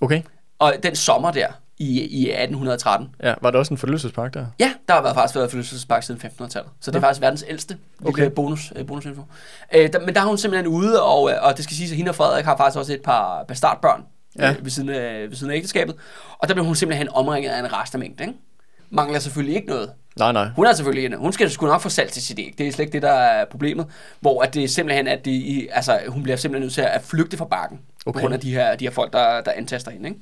Okay. 0.00 0.22
Og 0.58 0.74
den 0.82 0.96
sommer 0.96 1.30
der 1.30 1.46
i, 1.78 2.00
i 2.00 2.30
1813. 2.30 3.08
Ja, 3.22 3.34
var 3.42 3.50
der 3.50 3.58
også 3.58 3.74
en 3.74 3.78
forlystelsespark 3.78 4.34
der? 4.34 4.46
Ja, 4.60 4.72
der 4.88 4.94
har 4.94 5.02
været 5.02 5.14
faktisk 5.14 5.36
været 5.36 5.50
fødselspark 5.50 6.02
siden 6.02 6.20
1500-tallet. 6.24 6.70
Så 6.80 6.90
det 6.90 6.96
er 6.96 7.00
Nå. 7.00 7.06
faktisk 7.06 7.20
verdens 7.20 7.44
ældste 7.48 7.76
Okay. 8.04 8.30
bonus, 8.30 8.72
øh, 8.76 8.86
bonusinfo. 8.86 9.22
Øh, 9.74 9.92
der, 9.92 10.00
men 10.00 10.14
der 10.14 10.20
er 10.20 10.24
hun 10.24 10.38
simpelthen 10.38 10.66
ude, 10.66 11.02
og, 11.02 11.30
øh, 11.30 11.36
og 11.42 11.56
det 11.56 11.64
skal 11.64 11.76
siges, 11.76 11.90
at 11.90 11.96
hende 11.96 12.10
og 12.10 12.14
Frederik 12.14 12.44
har 12.44 12.56
faktisk 12.56 12.78
også 12.78 12.92
et 12.92 13.02
par 13.02 13.44
bastardbørn 13.48 14.04
Ja. 14.38 14.46
ja. 14.46 14.50
øh, 14.52 14.64
ved, 14.64 14.70
siden 14.70 14.88
af, 14.88 15.20
ved 15.30 15.36
siden 15.36 15.52
af 15.52 15.56
ægteskabet. 15.56 15.94
Og 16.38 16.48
der 16.48 16.54
bliver 16.54 16.66
hun 16.66 16.74
simpelthen 16.74 17.08
omringet 17.08 17.50
af 17.50 17.58
en 17.58 17.72
restermængde, 17.72 18.24
ikke? 18.24 18.34
Mangler 18.92 19.18
selvfølgelig 19.18 19.56
ikke 19.56 19.68
noget. 19.68 19.90
Nej, 20.18 20.32
nej. 20.32 20.48
Hun 20.56 20.66
er 20.66 20.72
selvfølgelig 20.72 21.06
en, 21.06 21.18
hun 21.18 21.32
skal 21.32 21.50
sgu 21.50 21.66
nok 21.66 21.80
få 21.80 21.88
salg 21.88 22.10
til 22.10 22.22
sit 22.22 22.38
æg. 22.38 22.54
Det 22.58 22.68
er 22.68 22.72
slet 22.72 22.84
ikke 22.84 22.92
det, 22.92 23.02
der 23.02 23.12
er 23.12 23.44
problemet. 23.44 23.86
Hvor 24.20 24.42
at 24.42 24.54
det 24.54 24.70
simpelthen, 24.70 25.08
at 25.08 25.24
det, 25.24 25.68
altså, 25.72 26.00
hun 26.08 26.22
bliver 26.22 26.36
simpelthen 26.36 26.62
nødt 26.62 26.74
til 26.74 26.80
at 26.80 27.02
flygte 27.02 27.36
fra 27.36 27.44
bakken. 27.44 27.80
Okay. 28.06 28.12
På 28.12 28.20
grund 28.20 28.34
af 28.34 28.40
de 28.40 28.54
her, 28.54 28.76
de 28.76 28.84
her 28.84 28.92
folk, 28.92 29.12
der, 29.12 29.40
der 29.40 29.52
antaster 29.56 29.90
hende, 29.90 30.08
ikke? 30.08 30.20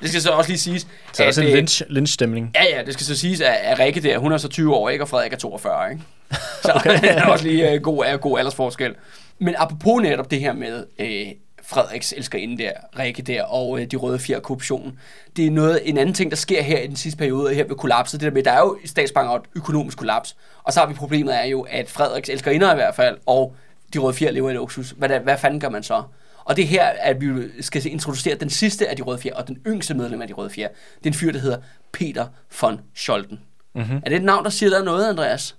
Det 0.00 0.08
skal 0.08 0.22
så 0.22 0.30
også 0.30 0.50
lige 0.50 0.58
siges, 0.58 0.86
Så 1.12 1.22
er 1.22 1.26
også 1.26 1.42
en 1.42 1.56
lynch, 1.56 1.82
lynch-stemning. 1.88 2.50
Ja, 2.54 2.76
ja, 2.76 2.82
det 2.84 2.94
skal 2.94 3.06
så 3.06 3.16
siges, 3.16 3.40
at, 3.40 3.54
at 3.62 3.78
Rikke 3.78 4.00
der, 4.00 4.18
hun 4.18 4.32
er 4.32 4.36
så 4.36 4.48
20 4.48 4.74
år, 4.74 4.88
ikke? 4.88 5.04
Og 5.04 5.08
Frederik 5.08 5.32
er 5.32 5.36
42, 5.36 5.90
ikke? 5.90 6.02
Så 6.62 6.72
okay. 6.74 7.00
der 7.02 7.12
er 7.12 7.26
også 7.26 7.46
lige 7.46 7.74
uh, 7.74 7.82
god, 7.82 8.04
er 8.06 8.16
god 8.16 8.38
aldersforskel. 8.38 8.94
Men 9.38 9.54
apropos 9.58 10.02
netop 10.02 10.30
det 10.30 10.40
her 10.40 10.52
med 10.52 10.84
øh, 10.98 11.26
Frederiks 11.70 12.14
elskerinde 12.16 12.62
der, 12.62 12.72
Rikke 12.98 13.22
der, 13.22 13.42
og 13.42 13.80
øh, 13.80 13.86
de 13.86 13.96
røde 13.96 14.18
fjer 14.18 14.40
korruption. 14.40 14.98
Det 15.36 15.46
er 15.46 15.50
noget, 15.50 15.88
en 15.88 15.98
anden 15.98 16.14
ting, 16.14 16.30
der 16.30 16.36
sker 16.36 16.62
her 16.62 16.78
i 16.78 16.86
den 16.86 16.96
sidste 16.96 17.18
periode, 17.18 17.54
her 17.54 17.64
ved 17.64 17.76
kollapset. 17.76 18.20
Det 18.20 18.26
der 18.26 18.34
med, 18.34 18.42
der 18.42 18.52
er 18.52 18.58
jo 18.58 18.78
statsbanker 18.84 19.32
et 19.32 19.42
økonomisk 19.56 19.98
kollaps. 19.98 20.36
Og 20.62 20.72
så 20.72 20.80
har 20.80 20.86
vi 20.86 20.94
problemet 20.94 21.36
er 21.36 21.44
jo, 21.44 21.60
at 21.60 21.90
Frederiks 21.90 22.28
elskerinder 22.28 22.72
i 22.72 22.74
hvert 22.74 22.94
fald, 22.94 23.18
og 23.26 23.54
de 23.94 23.98
røde 23.98 24.14
fjer 24.14 24.30
lever 24.30 24.50
i 24.50 24.54
luksus. 24.54 24.90
Hvad, 24.90 25.08
hvad 25.08 25.38
fanden 25.38 25.60
gør 25.60 25.68
man 25.68 25.82
så? 25.82 26.02
Og 26.44 26.56
det 26.56 26.62
er 26.62 26.66
her, 26.66 26.84
at 26.84 27.20
vi 27.20 27.26
skal 27.60 27.86
introducere 27.86 28.34
den 28.34 28.50
sidste 28.50 28.88
af 28.88 28.96
de 28.96 29.02
røde 29.02 29.18
fjer, 29.18 29.34
og 29.34 29.48
den 29.48 29.58
yngste 29.66 29.94
medlem 29.94 30.22
af 30.22 30.28
de 30.28 30.34
røde 30.34 30.50
fjer. 30.50 30.68
Det 30.68 31.06
er 31.06 31.10
en 31.10 31.14
fyr, 31.14 31.32
der 31.32 31.38
hedder 31.38 31.58
Peter 31.92 32.26
von 32.60 32.80
Scholten. 32.94 33.40
Mm-hmm. 33.74 33.96
Er 33.96 34.08
det 34.08 34.16
et 34.16 34.22
navn, 34.22 34.44
der 34.44 34.50
siger 34.50 34.70
dig 34.70 34.84
noget, 34.84 35.08
Andreas? 35.08 35.56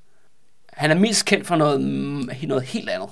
Han 0.74 0.92
er 0.92 0.96
mest 0.96 1.26
kendt 1.26 1.48
for 1.48 1.56
noget, 1.56 1.82
mm, 1.82 2.30
noget 2.44 2.64
helt 2.64 2.90
andet, 2.90 3.10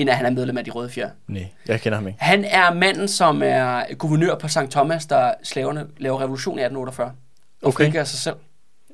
end 0.00 0.10
at 0.10 0.16
han 0.16 0.26
er 0.26 0.30
medlem 0.30 0.58
af 0.58 0.64
de 0.64 0.70
røde 0.70 0.90
fjer. 0.90 1.10
Nej, 1.28 1.46
jeg 1.68 1.80
kender 1.80 1.98
ham 1.98 2.06
ikke. 2.06 2.18
Han 2.22 2.44
er 2.44 2.74
manden, 2.74 3.08
som 3.08 3.42
er 3.44 3.94
guvernør 3.94 4.34
på 4.34 4.48
St. 4.48 4.58
Thomas, 4.70 5.06
der 5.06 5.34
slaverne 5.42 5.86
laver 5.98 6.20
revolution 6.20 6.58
i 6.58 6.62
1848. 6.62 7.06
Og 7.62 7.68
Okay. 7.68 7.88
okay. 7.88 7.98
sig 8.04 8.18
selv. 8.18 8.36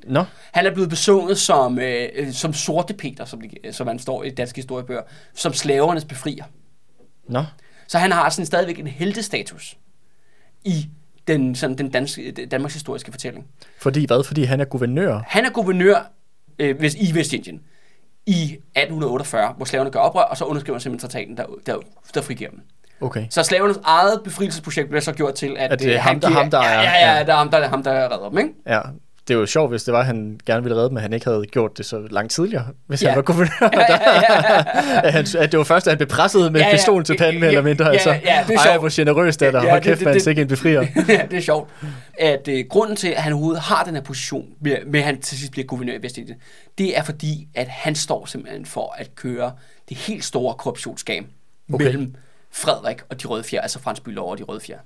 Nå, 0.07 0.23
Han 0.51 0.65
er 0.65 0.71
blevet 0.71 0.89
besunget 0.89 1.37
som, 1.37 1.79
øh, 1.79 2.09
øh, 2.15 2.31
som 2.31 2.53
sorte 2.53 2.93
Peter, 2.93 3.25
som, 3.25 3.41
de- 3.41 3.73
som 3.73 3.87
han 3.87 3.99
står 3.99 4.23
i 4.23 4.29
danske 4.29 4.57
historiebøger, 4.57 5.01
som 5.35 5.53
slavernes 5.53 6.05
befrier. 6.05 6.43
nå. 7.29 7.43
Så 7.87 7.97
han 7.97 8.11
har 8.11 8.29
sådan 8.29 8.45
stadigvæk 8.45 8.79
en 8.79 8.87
heltestatus 8.87 9.77
i 10.65 10.87
den, 11.27 11.55
sådan, 11.55 11.77
den 11.77 11.89
danske, 11.91 12.31
Danmarks 12.51 12.73
historiske 12.73 13.11
fortælling. 13.11 13.45
Fordi 13.81 14.05
hvad? 14.05 14.23
Fordi 14.23 14.43
han 14.43 14.61
er 14.61 14.65
guvernør. 14.65 15.21
Han 15.27 15.45
er 15.45 15.49
guvernør 15.49 16.11
øh, 16.59 16.93
i 16.99 17.15
Vestindien 17.15 17.61
i 18.27 18.41
1848, 18.43 19.53
hvor 19.57 19.65
slaverne 19.65 19.91
gør 19.91 19.99
oprør, 19.99 20.21
og 20.21 20.37
så 20.37 20.45
underskriver 20.45 20.79
simpelthen 20.79 21.09
traktaten, 21.09 21.37
der, 21.37 21.45
der, 21.65 21.75
der 22.13 22.21
frigiver 22.21 22.49
dem. 22.49 22.59
Okay. 23.01 23.25
Så 23.29 23.43
slavernes 23.43 23.79
eget 23.83 24.21
befrielsesprojekt 24.23 24.89
bliver 24.89 25.01
så 25.01 25.11
gjort 25.11 25.33
til, 25.33 25.55
at, 25.59 25.71
At 25.71 25.79
det 25.79 25.87
er 25.87 25.93
øh, 25.93 26.01
ham, 26.03 26.19
der- 26.19 26.29
ham, 26.29 26.51
der 26.51 26.59
er- 26.59 26.81
ja, 26.83 26.91
ja, 26.91 27.13
ja. 27.15 27.19
det 27.19 27.29
er 27.29 27.35
ham, 27.35 27.49
der, 27.49 27.67
ham, 27.67 27.83
der 27.83 27.91
redder 28.13 28.29
dem, 28.29 28.37
ikke? 28.37 28.49
Ja, 28.67 28.79
det 29.27 29.33
er 29.33 29.37
jo 29.39 29.45
sjovt, 29.45 29.69
hvis 29.71 29.83
det 29.83 29.93
var, 29.93 29.99
at 29.99 30.05
han 30.05 30.39
gerne 30.45 30.63
ville 30.63 30.75
redde 30.75 30.87
dem, 30.87 30.93
men 30.93 31.01
han 31.01 31.13
ikke 31.13 31.25
havde 31.25 31.45
gjort 31.51 31.77
det 31.77 31.85
så 31.85 32.07
langt 32.11 32.31
tidligere, 32.31 32.67
hvis 32.87 33.03
Ja. 33.03 33.07
han 33.09 33.15
var 33.15 33.21
guvernør. 33.21 33.49
Ja, 33.61 33.69
ja, 33.89 33.97
ja, 34.53 35.01
at, 35.07 35.13
han, 35.13 35.25
at 35.39 35.51
det 35.51 35.57
var 35.57 35.63
først, 35.63 35.87
at 35.87 35.91
han 35.91 35.97
blev 35.97 36.07
presset 36.07 36.51
med 36.51 36.59
Ja, 36.61 36.65
ja, 36.65 36.69
ja. 36.71 36.75
pistolen 36.75 37.05
til 37.05 37.17
panden, 37.17 37.41
Ja, 37.43 37.47
eller 37.47 37.61
mindre. 37.61 37.85
ja, 37.85 37.91
altså, 37.91 38.09
ja, 38.09 38.17
det 38.47 38.53
er 38.53 38.59
Ej, 38.59 38.65
sjovt. 38.65 38.79
hvor 38.79 38.89
generøst 38.95 39.41
er 39.41 39.51
der. 39.51 39.63
Ja, 39.63 39.69
Hold 39.69 39.81
kæft, 39.81 39.99
det- 39.99 40.05
man 40.07 40.19
sikke 40.19 40.41
en 40.41 40.47
befrier. 40.47 40.81
ja, 41.09 41.21
det 41.31 41.37
er 41.37 41.41
sjovt. 41.41 41.69
At 42.19 42.47
øh, 42.47 42.65
grunden 42.69 42.95
til, 42.95 43.07
at 43.07 43.21
han 43.23 43.33
overhovedet 43.33 43.61
har 43.61 43.83
den 43.83 43.95
her 43.95 44.01
position, 44.01 44.45
med, 44.61 44.75
med 44.87 44.99
at 44.99 45.05
han 45.05 45.21
til 45.21 45.37
sidst 45.37 45.51
bliver 45.51 45.65
guvernør 45.65 45.93
i 45.93 46.01
Vestindien, 46.01 46.37
det 46.77 46.97
er 46.97 47.03
fordi, 47.03 47.47
at 47.55 47.67
han 47.67 47.95
står 47.95 48.25
simpelthen 48.25 48.65
for 48.65 48.95
at 48.97 49.15
køre 49.15 49.51
det 49.89 49.97
helt 49.97 50.23
store 50.25 50.53
korruptionsskam 50.53 51.25
okay. 51.73 51.85
mellem 51.85 52.15
Frederik 52.51 52.97
og 53.09 53.21
de 53.21 53.27
røde 53.27 53.43
fjer, 53.43 53.61
altså 53.61 53.79
Frans 53.79 53.99
Bylov 53.99 54.31
og 54.31 54.37
de 54.37 54.43
røde 54.43 54.59
fjer. 54.59 54.77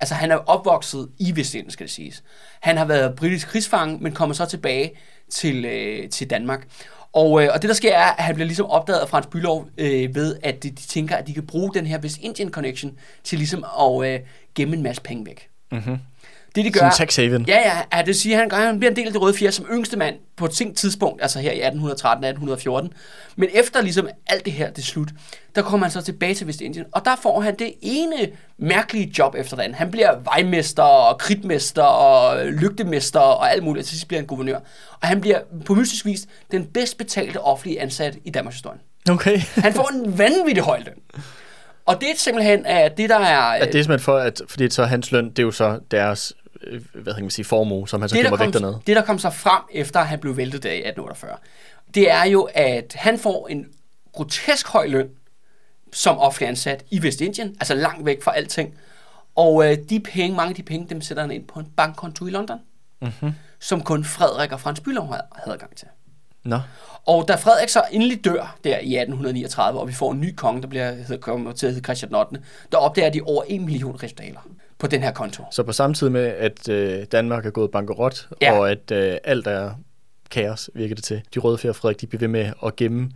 Altså 0.00 0.14
han 0.14 0.30
er 0.30 0.36
opvokset 0.36 1.08
i 1.18 1.36
Vestindien, 1.36 1.70
skal 1.70 1.86
det 1.86 1.92
siges. 1.92 2.22
Han 2.60 2.76
har 2.76 2.84
været 2.84 3.16
britisk 3.16 3.48
krigsfange, 3.48 3.98
men 4.00 4.12
kommer 4.12 4.34
så 4.34 4.46
tilbage 4.46 4.92
til, 5.30 5.64
øh, 5.64 6.08
til 6.08 6.30
Danmark. 6.30 6.66
Og, 7.12 7.42
øh, 7.42 7.48
og 7.54 7.62
det 7.62 7.68
der 7.68 7.74
sker 7.74 7.96
er, 7.96 8.12
at 8.12 8.24
han 8.24 8.34
bliver 8.34 8.46
ligesom 8.46 8.66
opdaget 8.66 9.00
af 9.00 9.08
Frans 9.08 9.26
Bylov 9.26 9.68
øh, 9.78 10.14
ved, 10.14 10.36
at 10.42 10.62
de, 10.62 10.70
de 10.70 10.82
tænker, 10.82 11.16
at 11.16 11.26
de 11.26 11.34
kan 11.34 11.46
bruge 11.46 11.74
den 11.74 11.86
her 11.86 11.98
Vestindien 11.98 12.50
connection 12.50 12.98
til 13.24 13.38
ligesom 13.38 13.64
at 13.80 14.08
øh, 14.08 14.20
gemme 14.54 14.76
en 14.76 14.82
masse 14.82 15.02
penge 15.02 15.26
væk. 15.26 15.48
Mm-hmm. 15.72 15.98
Det 16.56 16.64
de 16.64 16.70
gør, 16.70 16.80
Sådan 16.80 16.92
tax 16.92 17.16
haven. 17.16 17.44
Ja, 17.48 17.58
ja, 17.58 17.98
ja, 17.98 18.02
det 18.02 18.16
siger 18.16 18.36
han, 18.36 18.50
han 18.52 18.78
bliver 18.78 18.90
en 18.90 18.96
del 18.96 19.06
af 19.06 19.12
det 19.12 19.22
røde 19.22 19.34
fjer 19.34 19.50
som 19.50 19.66
yngste 19.72 19.96
mand 19.96 20.14
på 20.36 20.44
et 20.44 20.54
sent 20.54 20.76
tidspunkt, 20.76 21.22
altså 21.22 21.40
her 21.40 21.52
i 21.52 21.60
1813-1814. 21.60 22.88
Men 23.36 23.48
efter 23.52 23.82
ligesom 23.82 24.08
alt 24.26 24.44
det 24.44 24.52
her, 24.52 24.70
det 24.70 24.84
slut, 24.84 25.08
der 25.54 25.62
kommer 25.62 25.86
han 25.86 25.92
så 25.92 26.02
tilbage 26.02 26.34
til 26.34 26.46
Vestindien, 26.46 26.84
og 26.92 27.04
der 27.04 27.16
får 27.22 27.40
han 27.40 27.58
det 27.58 27.72
ene 27.82 28.16
mærkelige 28.58 29.12
job 29.18 29.34
efter 29.34 29.58
andet. 29.60 29.78
Han 29.78 29.90
bliver 29.90 30.18
vejmester 30.24 30.82
og 30.82 31.18
kridtmester 31.18 31.82
og 31.82 32.46
lygtemester 32.46 33.20
og 33.20 33.52
alt 33.52 33.64
muligt, 33.64 33.82
og 33.82 33.86
til 33.86 33.96
sidst 33.96 34.08
bliver 34.08 34.20
han 34.20 34.26
guvernør. 34.26 34.58
Og 35.00 35.08
han 35.08 35.20
bliver 35.20 35.40
på 35.64 35.74
mystisk 35.74 36.04
vis 36.04 36.26
den 36.50 36.64
bedst 36.64 36.98
betalte 36.98 37.40
offentlige 37.40 37.80
ansat 37.80 38.16
i 38.24 38.30
Danmarks 38.30 38.56
historie. 38.56 38.78
Okay. 39.10 39.38
Han 39.64 39.72
får 39.72 39.90
en 39.94 40.18
vanvittig 40.18 40.62
høj 40.62 40.78
løn. 40.78 41.22
Og 41.86 42.00
det 42.00 42.10
er 42.10 42.14
simpelthen 42.16 42.66
at 42.66 42.96
det, 42.96 43.08
der 43.08 43.18
er... 43.18 43.40
At 43.40 43.72
det 43.72 43.78
er 43.78 43.82
simpelthen 43.82 44.04
for, 44.04 44.18
at, 44.18 44.42
fordi 44.48 44.70
så 44.70 44.84
hans 44.84 45.12
løn, 45.12 45.30
det 45.30 45.38
er 45.38 45.42
jo 45.42 45.50
så 45.50 45.78
deres, 45.90 46.32
øh, 46.62 46.82
hvad 46.94 47.14
kan 47.14 47.22
man 47.24 47.30
sige, 47.30 47.44
formue, 47.44 47.88
som 47.88 48.00
han 48.00 48.08
så 48.08 48.14
det, 48.14 48.22
gemmer 48.24 48.36
der 48.36 48.44
væk 48.44 48.54
dernede. 48.54 48.80
det, 48.86 48.96
der 48.96 49.02
kom 49.02 49.18
så 49.18 49.30
frem, 49.30 49.62
efter 49.72 50.00
at 50.00 50.06
han 50.06 50.18
blev 50.18 50.36
væltet 50.36 50.62
der 50.62 50.70
i 50.72 50.78
1848, 50.88 51.36
det 51.94 52.10
er 52.10 52.24
jo, 52.24 52.48
at 52.54 52.94
han 52.98 53.18
får 53.18 53.48
en 53.48 53.66
grotesk 54.12 54.68
høj 54.68 54.86
løn 54.86 55.08
som 55.92 56.18
offentlig 56.18 56.48
ansat 56.48 56.84
i 56.90 57.02
Vestindien, 57.02 57.48
altså 57.60 57.74
langt 57.74 58.06
væk 58.06 58.22
fra 58.22 58.36
alting. 58.36 58.74
Og 59.34 59.70
øh, 59.70 59.78
de 59.90 60.00
penge, 60.00 60.36
mange 60.36 60.48
af 60.48 60.54
de 60.54 60.62
penge, 60.62 60.86
dem 60.88 61.00
sætter 61.00 61.22
han 61.22 61.30
ind 61.30 61.46
på 61.46 61.60
en 61.60 61.66
bankkonto 61.76 62.26
i 62.26 62.30
London, 62.30 62.58
Mm-hmm. 63.00 63.32
som 63.60 63.82
kun 63.82 64.04
Frederik 64.04 64.52
og 64.52 64.60
Frans 64.60 64.80
Bylov 64.80 65.06
havde, 65.06 65.22
havde 65.34 65.54
adgang 65.54 65.76
til. 65.76 65.88
Nå, 66.44 66.60
Og 67.04 67.28
da 67.28 67.34
Frederik 67.34 67.68
så 67.68 67.82
endelig 67.92 68.24
dør 68.24 68.56
der 68.64 68.70
i 68.70 68.96
1839, 68.96 69.80
og 69.80 69.88
vi 69.88 69.92
får 69.92 70.12
en 70.12 70.20
ny 70.20 70.34
konge, 70.34 70.62
der 70.62 70.68
bliver, 70.68 70.92
hedder, 70.92 71.16
kommer 71.16 71.52
til 71.52 71.66
at 71.66 71.72
hedde 71.72 71.84
Christian 71.84 72.14
8., 72.14 72.40
der 72.72 72.78
opdager 72.78 73.10
de 73.10 73.20
over 73.20 73.42
1 73.48 73.60
million 73.60 74.02
rigsdaler 74.02 74.40
på 74.78 74.86
den 74.86 75.02
her 75.02 75.12
konto. 75.12 75.44
så 75.50 75.62
på 75.62 75.72
samme 75.72 75.94
tid 75.94 76.08
med, 76.08 76.24
at 76.26 76.68
øh, 76.68 77.04
Danmark 77.12 77.46
er 77.46 77.50
gået 77.50 77.70
bankerot, 77.70 78.28
Ja. 78.42 78.52
og 78.58 78.70
at 78.70 78.90
øh, 78.90 79.16
alt 79.24 79.46
er 79.46 79.70
kaos, 80.30 80.70
virker 80.74 80.94
det 80.94 81.04
til. 81.04 81.22
De 81.34 81.38
røde 81.40 81.58
fjer 81.58 81.72
Frederik, 81.72 82.00
de 82.00 82.06
bliver 82.06 82.20
ved 82.20 82.28
med 82.28 82.52
at 82.66 82.76
gemme 82.76 83.10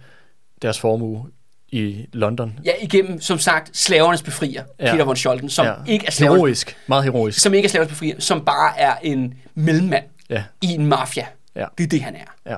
deres 0.63 0.79
formue 0.81 1.27
i 1.69 2.07
London. 2.13 2.59
Ja, 2.65 2.73
igennem, 2.81 3.21
som 3.21 3.39
sagt, 3.39 3.77
slavernes 3.77 4.23
befrier, 4.23 4.65
Ja. 4.81 4.93
Peter 4.93 5.05
von 5.05 5.17
Scholten, 5.17 5.51
som 5.51 5.67
ja. 5.67 5.75
ikke 5.87 6.07
er 6.07 6.11
slavernes, 6.11 6.37
Heroisk, 6.39 6.77
meget 6.87 7.05
heroisk. 7.05 7.41
som 7.41 7.55
ikke 7.55 7.67
er 7.67 7.71
slavernes 7.71 7.93
befrier, 7.93 8.21
som 8.21 8.45
bare 8.45 8.79
er 8.79 8.95
en 9.03 9.35
mellemmand 9.55 10.05
Ja, 10.31 10.45
i 10.63 10.67
en 10.67 10.87
mafia. 10.87 11.27
Ja. 11.57 11.65
Det 11.79 11.85
er 11.85 11.89
det, 11.89 12.03
han 12.03 12.17
er. 12.17 12.57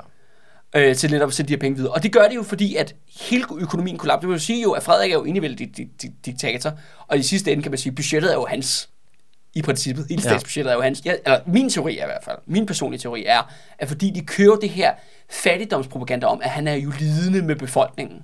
ja. 0.74 0.80
øh, 0.90 0.96
til 0.96 1.10
netop 1.10 1.28
at 1.28 1.34
sende 1.34 1.48
de 1.48 1.52
her 1.52 1.58
penge 1.60 1.76
videre. 1.76 1.92
Og 1.92 2.02
det 2.02 2.12
gør 2.12 2.28
det 2.28 2.34
jo, 2.36 2.42
fordi 2.42 2.76
at 2.76 2.94
hele 3.20 3.44
økonomien 3.58 3.98
kollapser. 3.98 4.20
Det 4.20 4.28
vil 4.28 4.40
sige 4.40 4.62
jo, 4.62 4.72
at 4.72 4.82
Frederik 4.82 5.10
er 5.10 5.14
jo 5.14 5.24
indevældig 5.24 5.70
di- 5.80 5.88
di- 6.06 6.12
diktator, 6.26 6.72
og 7.06 7.18
i 7.18 7.22
sidste 7.22 7.52
ende 7.52 7.62
kan 7.62 7.72
man 7.72 7.78
sige, 7.78 7.90
at 7.90 7.94
budgettet 7.96 8.30
er 8.30 8.34
jo 8.34 8.46
hans 8.50 8.88
i 9.54 9.62
princippet. 9.62 10.06
Hele 10.08 10.22
Ja. 10.24 10.28
statsbudgettet 10.28 10.70
er 10.70 10.74
jo 10.74 10.80
hans. 10.82 11.02
Ja, 11.04 11.12
eller 11.24 11.38
min 11.46 11.70
teori 11.70 11.98
er 11.98 12.02
i 12.02 12.06
hvert 12.06 12.24
fald, 12.24 12.38
min 12.46 12.66
personlige 12.66 13.00
teori 13.00 13.24
er, 13.26 13.52
at 13.78 13.88
fordi 13.88 14.10
de 14.10 14.20
kører 14.20 14.56
det 14.56 14.68
her 14.68 14.92
fattigdomspropaganda 15.30 16.26
om, 16.26 16.40
at 16.44 16.50
han 16.50 16.68
er 16.68 16.74
jo 16.74 16.92
lidende 16.98 17.42
med 17.42 17.56
befolkningen, 17.56 18.22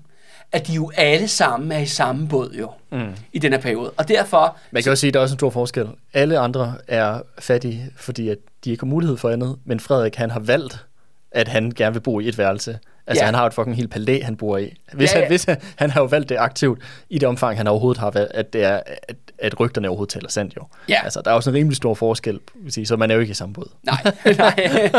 at 0.52 0.66
de 0.66 0.72
jo 0.72 0.90
alle 0.96 1.28
sammen 1.28 1.72
er 1.72 1.78
i 1.78 1.86
samme 1.86 2.28
båd 2.28 2.56
jo, 2.58 2.70
mm. 2.92 3.14
i 3.32 3.38
den 3.38 3.52
her 3.52 3.60
periode. 3.60 3.90
Og 3.96 4.08
derfor, 4.08 4.56
Man 4.70 4.82
kan 4.82 4.90
også 4.92 5.00
sige, 5.00 5.08
at 5.08 5.14
der 5.14 5.20
er 5.20 5.22
også 5.22 5.34
en 5.34 5.38
stor 5.38 5.50
forskel. 5.50 5.88
Alle 6.14 6.38
andre 6.38 6.74
er 6.88 7.20
fattige, 7.38 7.90
fordi 7.96 8.28
at 8.28 8.38
de 8.64 8.70
ikke 8.70 8.80
har 8.82 8.86
mulighed 8.88 9.16
for 9.16 9.30
andet, 9.30 9.56
men 9.64 9.80
Frederik, 9.80 10.14
han 10.16 10.30
har 10.30 10.40
valgt, 10.40 10.84
at 11.32 11.48
han 11.48 11.70
gerne 11.76 11.92
vil 11.94 12.00
bo 12.00 12.20
i 12.20 12.28
et 12.28 12.38
værelse. 12.38 12.78
Altså, 13.06 13.22
Ja. 13.22 13.26
han 13.26 13.34
har 13.34 13.42
jo 13.42 13.46
et 13.46 13.54
fucking 13.54 13.76
helt 13.76 13.90
palæ, 13.90 14.20
han 14.22 14.36
bor 14.36 14.56
i. 14.56 14.74
Hvis, 14.92 15.12
ja, 15.12 15.18
ja. 15.18 15.24
Han, 15.24 15.30
hvis 15.30 15.44
han, 15.44 15.56
han 15.76 15.90
har 15.90 16.00
jo 16.00 16.06
valgt 16.06 16.28
det 16.28 16.36
aktivt, 16.38 16.78
i 17.10 17.18
det 17.18 17.28
omfang, 17.28 17.56
han 17.56 17.66
overhovedet 17.66 18.00
har 18.00 18.10
valgt, 18.10 18.32
at, 18.32 18.52
det 18.52 18.64
er, 18.64 18.80
at, 19.08 19.16
at 19.38 19.60
rygterne 19.60 19.88
overhovedet 19.88 20.12
taler 20.12 20.28
sandt 20.28 20.56
jo. 20.56 20.62
Ja. 20.88 21.00
Altså, 21.04 21.22
der 21.24 21.30
er 21.30 21.34
også 21.34 21.50
en 21.50 21.56
rimelig 21.56 21.76
stor 21.76 21.94
forskel, 21.94 22.40
så 22.84 22.96
man 22.96 23.10
er 23.10 23.14
jo 23.14 23.20
ikke 23.20 23.30
i 23.30 23.34
samme 23.34 23.52
båd. 23.52 23.70
Nej, 23.82 24.02
nej. 24.38 24.90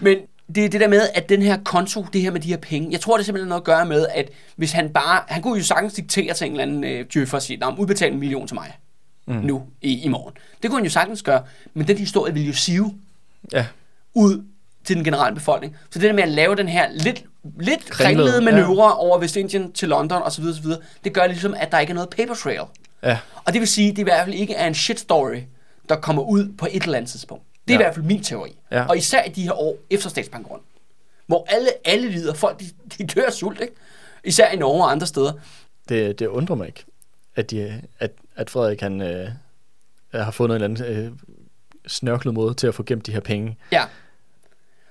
Men 0.00 0.18
det 0.54 0.64
er 0.64 0.68
det 0.68 0.80
der 0.80 0.88
med, 0.88 1.00
at 1.14 1.28
den 1.28 1.42
her 1.42 1.58
konto, 1.64 2.06
det 2.12 2.20
her 2.20 2.30
med 2.30 2.40
de 2.40 2.48
her 2.48 2.56
penge, 2.56 2.92
jeg 2.92 3.00
tror, 3.00 3.16
det 3.16 3.22
er 3.22 3.24
simpelthen 3.24 3.48
noget 3.48 3.60
at 3.60 3.64
gøre 3.64 3.86
med, 3.86 4.06
at 4.14 4.30
hvis 4.56 4.72
han 4.72 4.90
bare, 4.92 5.22
han 5.28 5.42
kunne 5.42 5.58
jo 5.58 5.64
sagtens 5.64 5.94
diktere 5.94 6.34
til 6.34 6.44
en 6.46 6.52
eller 6.52 6.62
anden 6.62 6.84
øh, 6.84 7.06
djøffer 7.14 7.38
og 7.38 7.42
sige, 7.42 7.56
"Nå, 7.56 7.70
men 7.70 7.78
udbetal 7.78 8.12
en 8.12 8.18
million 8.18 8.46
til 8.46 8.54
mig 8.54 8.72
mm. 9.26 9.34
nu 9.34 9.62
i, 9.82 10.00
i 10.04 10.08
morgen. 10.08 10.34
Det 10.62 10.70
kunne 10.70 10.78
han 10.78 10.84
jo 10.84 10.90
sagtens 10.90 11.22
gøre, 11.22 11.42
men 11.74 11.88
den 11.88 11.98
historie 11.98 12.34
vil 12.34 12.46
jo 12.46 12.52
sive 12.52 12.94
Ja, 13.52 13.66
ud 14.14 14.44
til 14.84 14.96
den 14.96 15.04
generelle 15.04 15.34
befolkning. 15.34 15.76
Så 15.90 15.98
det 15.98 16.06
der 16.08 16.12
med 16.12 16.22
at 16.22 16.28
lave 16.28 16.56
den 16.56 16.68
her 16.68 16.88
lidt, 16.92 17.24
lidt 17.60 17.90
kringlede 17.90 18.40
manøvre 18.44 18.84
ja. 18.84 18.98
over 18.98 19.18
Vestindien 19.18 19.72
til 19.72 19.88
London 19.88 20.22
osv., 20.22 20.44
osv., 20.44 20.66
det 21.04 21.12
gør 21.12 21.26
ligesom, 21.26 21.54
at 21.58 21.72
der 21.72 21.78
ikke 21.78 21.90
er 21.90 21.94
noget 21.94 22.10
paper 22.10 22.34
trail. 22.34 22.60
Ja, 23.02 23.18
Og 23.44 23.52
det 23.52 23.60
vil 23.60 23.68
sige, 23.68 23.90
at 23.90 23.96
det 23.96 24.02
i 24.02 24.04
hvert 24.04 24.24
fald 24.24 24.34
ikke 24.34 24.54
er 24.54 24.66
en 24.66 24.74
shit 24.74 25.00
story, 25.00 25.42
der 25.88 25.96
kommer 25.96 26.22
ud 26.22 26.52
på 26.58 26.66
et 26.70 26.82
eller 26.82 26.98
andet 26.98 27.10
tidspunkt. 27.10 27.44
Det 27.68 27.74
er 27.74 27.78
ja. 27.78 27.80
i 27.80 27.84
hvert 27.84 27.94
fald 27.94 28.06
min 28.06 28.22
teori. 28.22 28.56
Ja. 28.70 28.86
Og 28.86 28.96
især 28.96 29.24
i 29.24 29.28
de 29.28 29.42
her 29.42 29.52
år 29.52 29.76
efter 29.90 30.10
statsbankrunden, 30.10 30.66
hvor 31.26 31.46
alle, 31.48 31.68
alle 31.84 32.08
lider. 32.08 32.34
Folk, 32.34 32.60
de, 32.60 32.64
de 32.98 33.06
dør 33.06 33.26
af 33.26 33.32
sult, 33.32 33.60
ikke? 33.60 33.74
Især 34.24 34.50
i 34.50 34.56
Norge 34.56 34.84
og 34.84 34.90
andre 34.90 35.06
steder. 35.06 35.32
det, 35.88 36.18
det 36.18 36.26
undrer 36.26 36.56
mig 36.56 36.66
ikke, 36.66 36.84
at, 37.36 37.50
de, 37.50 37.82
at, 37.98 38.10
at 38.36 38.50
Frederik 38.50 38.80
han, 38.80 39.00
øh, 39.00 39.28
har 40.14 40.30
fundet 40.30 40.56
en 40.56 40.62
eller 40.62 40.84
anden 40.84 41.04
øh, 41.04 41.12
snørklet 41.86 42.34
måde 42.34 42.54
til 42.54 42.66
at 42.66 42.74
få 42.74 42.82
gemt 42.82 43.06
de 43.06 43.12
her 43.12 43.20
penge. 43.20 43.56
Ja. 43.72 43.82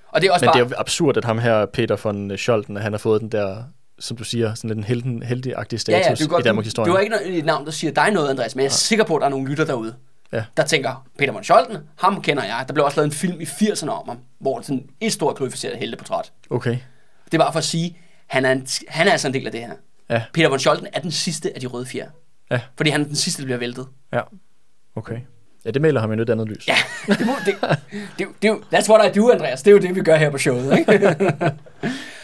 Og 0.07 0.21
det 0.21 0.27
er 0.27 0.31
også 0.33 0.45
Men 0.45 0.47
bare... 0.47 0.59
det 0.59 0.65
er 0.65 0.69
jo 0.69 0.75
absurd, 0.79 1.17
at 1.17 1.25
ham 1.25 1.39
her, 1.39 1.65
Peter 1.65 1.97
von 2.03 2.37
Scholten, 2.37 2.75
han 2.75 2.93
har 2.93 2.97
fået 2.97 3.21
den 3.21 3.31
der, 3.31 3.63
som 3.99 4.17
du 4.17 4.23
siger, 4.23 4.53
sådan 4.53 4.67
lidt 4.69 4.77
en 4.77 4.83
helden, 4.83 5.23
heldigagtig 5.23 5.87
ja, 5.87 5.97
ja, 5.97 6.01
status 6.03 6.19
det 6.19 6.25
er 6.25 6.29
godt, 6.29 6.45
i 6.45 6.47
Danmarks 6.47 6.65
historie. 6.67 6.87
du 6.87 6.93
har 6.93 6.99
ikke 6.99 7.15
noget- 7.15 7.37
et 7.37 7.45
navn, 7.45 7.65
der 7.65 7.71
siger 7.71 7.91
dig 7.93 8.11
noget, 8.11 8.29
Andreas, 8.29 8.55
men 8.55 8.63
jeg 8.63 8.69
er 8.69 8.73
sikker 8.73 9.05
på, 9.05 9.15
at 9.15 9.19
der 9.21 9.25
er 9.25 9.29
nogle 9.29 9.49
lytter 9.49 9.65
derude, 9.65 9.95
Ja. 10.33 10.43
der 10.57 10.63
tænker, 10.63 11.07
Peter 11.17 11.31
von 11.33 11.43
Scholten, 11.43 11.77
ham 11.99 12.21
kender 12.21 12.43
jeg. 12.43 12.63
Der 12.67 12.73
blev 12.73 12.85
også 12.85 12.97
lavet 12.97 13.05
en 13.05 13.11
film 13.11 13.41
i 13.41 13.45
80'erne 13.45 13.89
om 13.89 14.07
ham, 14.07 14.17
hvor 14.39 14.57
det 14.57 14.65
sådan 14.65 14.89
et 15.01 15.13
stort 15.13 15.35
glorificeret 15.37 15.77
helteportræt. 15.77 16.31
Okay, 16.49 16.77
Det 17.25 17.33
er 17.33 17.37
bare 17.37 17.51
for 17.51 17.57
at 17.59 17.63
sige, 17.63 17.97
han 18.27 18.45
er, 18.45 18.51
en, 18.51 18.67
han 18.87 19.07
er 19.07 19.11
altså 19.11 19.27
en 19.27 19.33
del 19.33 19.45
af 19.45 19.51
det 19.51 19.61
her. 19.61 19.71
ja, 20.09 20.23
Peter 20.33 20.49
von 20.49 20.59
Scholten 20.59 20.87
er 20.93 20.99
den 20.99 21.11
sidste 21.11 21.51
af 21.55 21.61
de 21.61 21.67
røde 21.67 21.85
fjer. 21.85 22.07
Ja. 22.51 22.59
Fordi 22.77 22.89
han 22.89 23.01
er 23.01 23.05
den 23.05 23.15
sidste, 23.15 23.41
der 23.41 23.45
bliver 23.45 23.57
væltet. 23.59 23.87
ja, 24.13 24.21
okay. 24.95 25.17
Ja, 25.65 25.71
det 25.71 25.81
maler 25.81 26.01
ham 26.01 26.13
i 26.13 26.21
et 26.21 26.29
andet 26.29 26.49
lys. 26.49 26.67
Ja, 26.67 26.75
det, 27.07 27.25
må, 27.25 27.31
det, 27.45 27.55
det, 28.19 28.27
det, 28.41 28.47
jo- 28.47 28.61
that's 28.73 28.89
what 28.89 29.15
I 29.15 29.19
do, 29.19 29.31
Andreas. 29.31 29.63
Det 29.63 29.71
er 29.71 29.75
jo 29.75 29.81
det, 29.81 29.95
vi 29.95 30.01
gør 30.01 30.15
her 30.15 30.29
på 30.29 30.37
showet. 30.37 30.79
Ikke? 30.79 31.15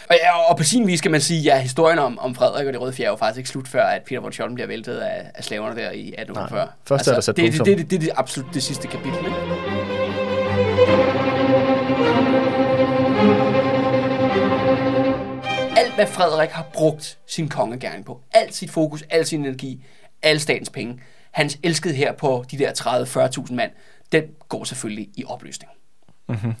og, 0.08 0.16
ja, 0.22 0.38
og 0.50 0.56
på 0.56 0.64
sin 0.64 0.86
vis 0.86 1.00
kan 1.00 1.10
man 1.10 1.20
sige, 1.20 1.38
at 1.38 1.44
ja, 1.44 1.62
historien 1.62 1.98
om, 1.98 2.18
om 2.18 2.34
Frederik 2.34 2.66
og 2.66 2.72
det 2.72 2.80
røde 2.80 2.92
fjer 2.92 3.06
er 3.06 3.10
jo 3.10 3.16
faktisk 3.16 3.38
ikke 3.38 3.48
slut 3.48 3.68
før, 3.68 3.84
at 3.84 4.02
Peter 4.02 4.20
von 4.20 4.32
Scholten 4.32 4.54
bliver 4.54 4.68
væltet 4.68 4.96
af, 4.96 5.30
af 5.34 5.44
slaverne 5.44 5.76
der 5.76 5.90
i 5.90 6.08
1840. 6.08 6.64
Nej, 6.64 6.72
først 6.84 7.08
er 7.08 7.12
der 7.12 7.20
sat 7.20 7.36
det, 7.36 7.52
det, 7.52 7.66
det, 7.66 7.78
det, 7.78 7.90
det, 7.90 7.96
er 7.96 8.00
det 8.00 8.10
absolut 8.16 8.54
det 8.54 8.62
sidste 8.62 8.88
kapitel. 8.88 9.18
Ikke? 9.18 9.36
Alt, 15.76 15.94
hvad 15.94 16.06
Frederik 16.06 16.50
har 16.50 16.66
brugt 16.72 17.18
sin 17.26 17.48
kongegærning 17.48 18.04
på, 18.04 18.20
alt 18.32 18.54
sit 18.54 18.70
fokus, 18.70 19.04
al 19.10 19.26
sin 19.26 19.44
energi, 19.44 19.84
alle 20.22 20.40
statens 20.40 20.70
penge, 20.70 21.00
hans 21.30 21.58
elskede 21.62 21.94
her 21.94 22.12
på 22.12 22.44
de 22.50 22.58
der 22.58 22.72
30-40.000 23.48 23.54
mand, 23.54 23.70
den 24.12 24.22
går 24.48 24.64
selvfølgelig 24.64 25.08
i 25.16 25.24
opløsning. 25.24 25.72
Mm-hmm. 26.28 26.54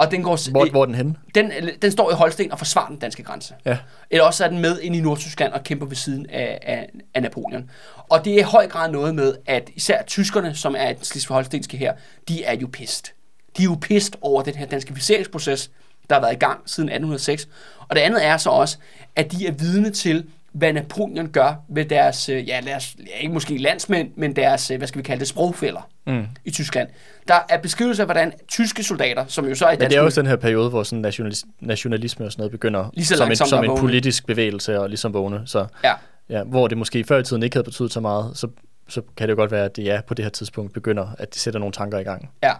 Og 0.00 0.10
den, 0.10 0.22
går. 0.22 0.50
Hvor, 0.50 0.70
hvor 0.70 0.82
er 0.82 0.86
den 0.86 0.94
henne? 0.94 1.14
den, 1.34 1.52
den 1.82 1.90
står 1.92 2.10
i 2.10 2.14
Holsten 2.14 2.52
og 2.52 2.58
forsvarer 2.58 2.88
den 2.88 2.98
danske 2.98 3.22
grænse. 3.22 3.54
Ja. 3.64 3.78
Eller 4.10 4.24
også 4.24 4.44
er 4.44 4.48
den 4.48 4.58
med 4.58 4.80
ind 4.80 4.96
i 4.96 5.00
Nordtyskland 5.00 5.52
og 5.52 5.62
kæmper 5.62 5.86
ved 5.86 5.96
siden 5.96 6.26
af, 6.30 6.58
af, 6.62 6.88
af 7.14 7.22
Napoleon. 7.22 7.70
Og 8.08 8.24
det 8.24 8.34
er 8.34 8.38
i 8.38 8.42
høj 8.42 8.68
grad 8.68 8.90
noget 8.90 9.14
med, 9.14 9.34
at 9.46 9.70
især 9.74 10.02
tyskerne, 10.02 10.54
som 10.54 10.74
er 10.78 10.92
den 10.92 11.04
slesvig-holstenske 11.04 11.76
her, 11.76 11.92
de 12.28 12.44
er 12.44 12.56
jo 12.56 12.68
pist. 12.72 13.12
De 13.56 13.62
er 13.62 13.64
jo 13.64 13.78
pist 13.80 14.16
over 14.20 14.42
den 14.42 14.54
her 14.54 14.66
danskificeringsproces, 14.66 15.70
der 16.08 16.14
har 16.14 16.20
været 16.20 16.32
i 16.32 16.38
gang 16.38 16.60
siden 16.66 16.88
1806. 16.88 17.48
Og 17.88 17.96
det 17.96 18.02
andet 18.02 18.24
er 18.24 18.36
så 18.36 18.50
også, 18.50 18.78
at 19.16 19.32
de 19.32 19.46
er 19.46 19.52
vidne 19.52 19.90
til, 19.90 20.26
hvad 20.52 20.72
Napoleon 20.72 21.28
gør 21.28 21.54
ved 21.68 21.84
deres, 21.84 22.28
øh, 22.28 22.48
ja, 22.48 22.60
deres, 22.64 22.96
ja, 22.98 23.20
ikke 23.20 23.34
måske 23.34 23.58
landsmænd, 23.58 24.10
men 24.16 24.36
deres, 24.36 24.70
øh, 24.70 24.78
hvad 24.78 24.88
skal 24.88 24.98
vi 24.98 25.02
kalde 25.02 25.20
det, 25.20 25.28
sprogfælder 25.28 25.88
mm. 26.06 26.26
i 26.44 26.50
Tyskland. 26.50 26.88
Der 27.28 27.38
er 27.48 27.58
beskrivelser 27.58 28.02
af, 28.02 28.06
hvordan 28.06 28.32
tyske 28.48 28.82
soldater, 28.82 29.24
som 29.28 29.48
jo 29.48 29.54
så 29.54 29.66
er 29.66 29.72
i 29.72 29.76
Men 29.78 29.90
det 29.90 29.96
er 29.96 30.00
også 30.00 30.20
den 30.20 30.28
her 30.28 30.36
periode, 30.36 30.70
hvor 30.70 30.82
sådan 30.82 31.04
nationalis- 31.04 31.44
nationalisme 31.60 32.26
og 32.26 32.32
sådan 32.32 32.40
noget 32.40 32.50
begynder 32.50 32.90
Lige 32.94 33.06
så 33.06 33.16
som, 33.16 33.30
en, 33.30 33.36
som 33.36 33.64
en 33.64 33.76
politisk 33.78 34.26
bevægelse 34.26 34.80
og 34.80 34.88
ligesom 34.88 35.14
vågne. 35.14 35.42
Så 35.46 35.66
Ja. 35.84 35.92
ja, 36.28 36.42
hvor 36.42 36.68
det 36.68 36.78
måske 36.78 37.04
før 37.04 37.18
i 37.18 37.24
tiden 37.24 37.42
ikke 37.42 37.56
havde 37.56 37.64
betydet 37.64 37.92
så 37.92 38.00
meget, 38.00 38.32
så, 38.34 38.48
så 38.88 39.02
kan 39.16 39.28
det 39.28 39.32
jo 39.32 39.36
godt 39.36 39.50
være, 39.50 39.64
at 39.64 39.76
det 39.76 39.84
ja, 39.84 40.00
på 40.06 40.14
det 40.14 40.24
her 40.24 40.30
tidspunkt 40.30 40.72
begynder, 40.72 41.06
at 41.18 41.34
det 41.34 41.40
sætter 41.40 41.60
nogle 41.60 41.72
tanker 41.72 41.98
i 41.98 42.02
gang. 42.02 42.30
Ja. 42.42 42.52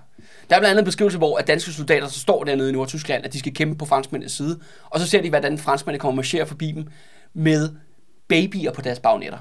Der 0.50 0.56
er 0.56 0.60
blandt 0.60 0.66
andet 0.66 0.78
en 0.78 0.84
beskrivelse, 0.84 1.18
hvor 1.18 1.38
at 1.38 1.46
danske 1.46 1.72
soldater 1.72 2.08
så 2.08 2.20
står 2.20 2.44
dernede 2.44 2.68
i 2.68 2.72
Nordtyskland, 2.72 3.24
at 3.24 3.32
de 3.32 3.38
skal 3.38 3.54
kæmpe 3.54 3.78
på 3.78 3.84
franskmændenes 3.84 4.32
side, 4.32 4.58
og 4.84 5.00
så 5.00 5.06
ser 5.06 5.22
de, 5.22 5.28
hvordan 5.28 5.58
franskmændene 5.58 6.00
kommer 6.00 6.12
og 6.12 6.16
marcherer 6.16 6.44
forbi 6.44 6.72
dem 6.72 6.86
med 7.34 7.70
babyer 8.28 8.72
på 8.72 8.80
deres 8.80 8.98
bagnetter. 9.00 9.38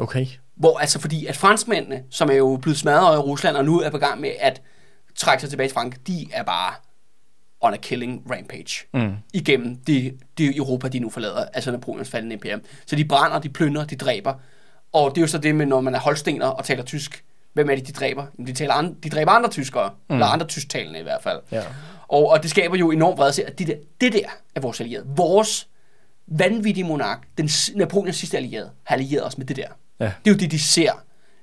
Okay. 0.00 0.26
Hvor 0.56 0.78
altså 0.78 1.00
fordi, 1.00 1.26
at 1.26 1.36
franskmændene, 1.36 2.02
som 2.10 2.30
er 2.30 2.34
jo 2.34 2.58
blevet 2.62 2.78
smadret 2.78 3.16
i 3.16 3.18
Rusland, 3.18 3.56
og 3.56 3.64
nu 3.64 3.80
er 3.80 3.90
på 3.90 3.98
gang 3.98 4.20
med 4.20 4.30
at 4.40 4.62
trække 5.16 5.40
sig 5.40 5.50
tilbage 5.50 5.68
til 5.68 5.74
Frankrig, 5.74 6.06
de 6.06 6.26
er 6.32 6.42
bare 6.42 6.74
on 7.60 7.74
a 7.74 7.76
killing 7.76 8.22
rampage 8.30 8.86
Mm. 8.94 9.14
igennem 9.32 9.76
det, 9.76 10.18
det 10.38 10.56
Europa, 10.56 10.88
de 10.88 10.98
nu 10.98 11.10
forlader, 11.10 11.44
altså 11.54 11.70
Napoleons 11.70 12.10
faldende 12.10 12.34
imperium. 12.34 12.60
Så 12.86 12.96
de 12.96 13.04
brænder, 13.04 13.38
de 13.38 13.48
plyndrer, 13.48 13.84
de 13.84 13.96
dræber. 13.96 14.34
Og 14.92 15.10
det 15.10 15.16
er 15.18 15.20
jo 15.22 15.26
så 15.26 15.38
det 15.38 15.54
med, 15.54 15.66
når 15.66 15.80
man 15.80 15.94
er 15.94 15.98
holstener 16.00 16.46
og 16.46 16.64
taler 16.64 16.82
tysk, 16.82 17.24
hvem 17.52 17.70
er 17.70 17.74
det, 17.74 17.86
de 17.86 17.92
dræber? 17.92 18.26
Jamen, 18.38 18.46
De, 18.46 18.52
taler 18.52 18.74
andre, 18.74 18.94
de 19.02 19.10
dræber 19.10 19.30
andre 19.30 19.50
tyskere, 19.50 19.90
mm. 20.08 20.14
eller 20.14 20.26
andre 20.26 20.46
tysktalende 20.46 21.00
i 21.00 21.02
hvert 21.02 21.22
fald. 21.22 21.40
Ja. 21.52 21.62
Og, 22.08 22.28
og 22.30 22.42
det 22.42 22.50
skaber 22.50 22.76
jo 22.76 22.90
enormt 22.90 23.18
vrede 23.18 23.44
at 23.44 23.58
det 23.58 23.66
der, 23.66 23.74
det 24.00 24.12
der 24.12 24.28
er 24.54 24.60
vores 24.60 24.80
allierede. 24.80 25.06
Vores 25.16 25.68
vanvittige 26.26 26.84
monark, 26.84 27.28
den, 27.38 27.50
Napoleons 27.74 28.16
sidste 28.16 28.36
allierede, 28.36 28.70
har 28.84 28.96
allieret 28.96 29.26
os 29.26 29.38
med 29.38 29.46
det 29.46 29.56
der. 29.56 29.68
Ja. 30.00 30.04
Det 30.04 30.30
er 30.30 30.34
jo 30.34 30.36
det, 30.36 30.50
de 30.50 30.58
ser 30.58 30.92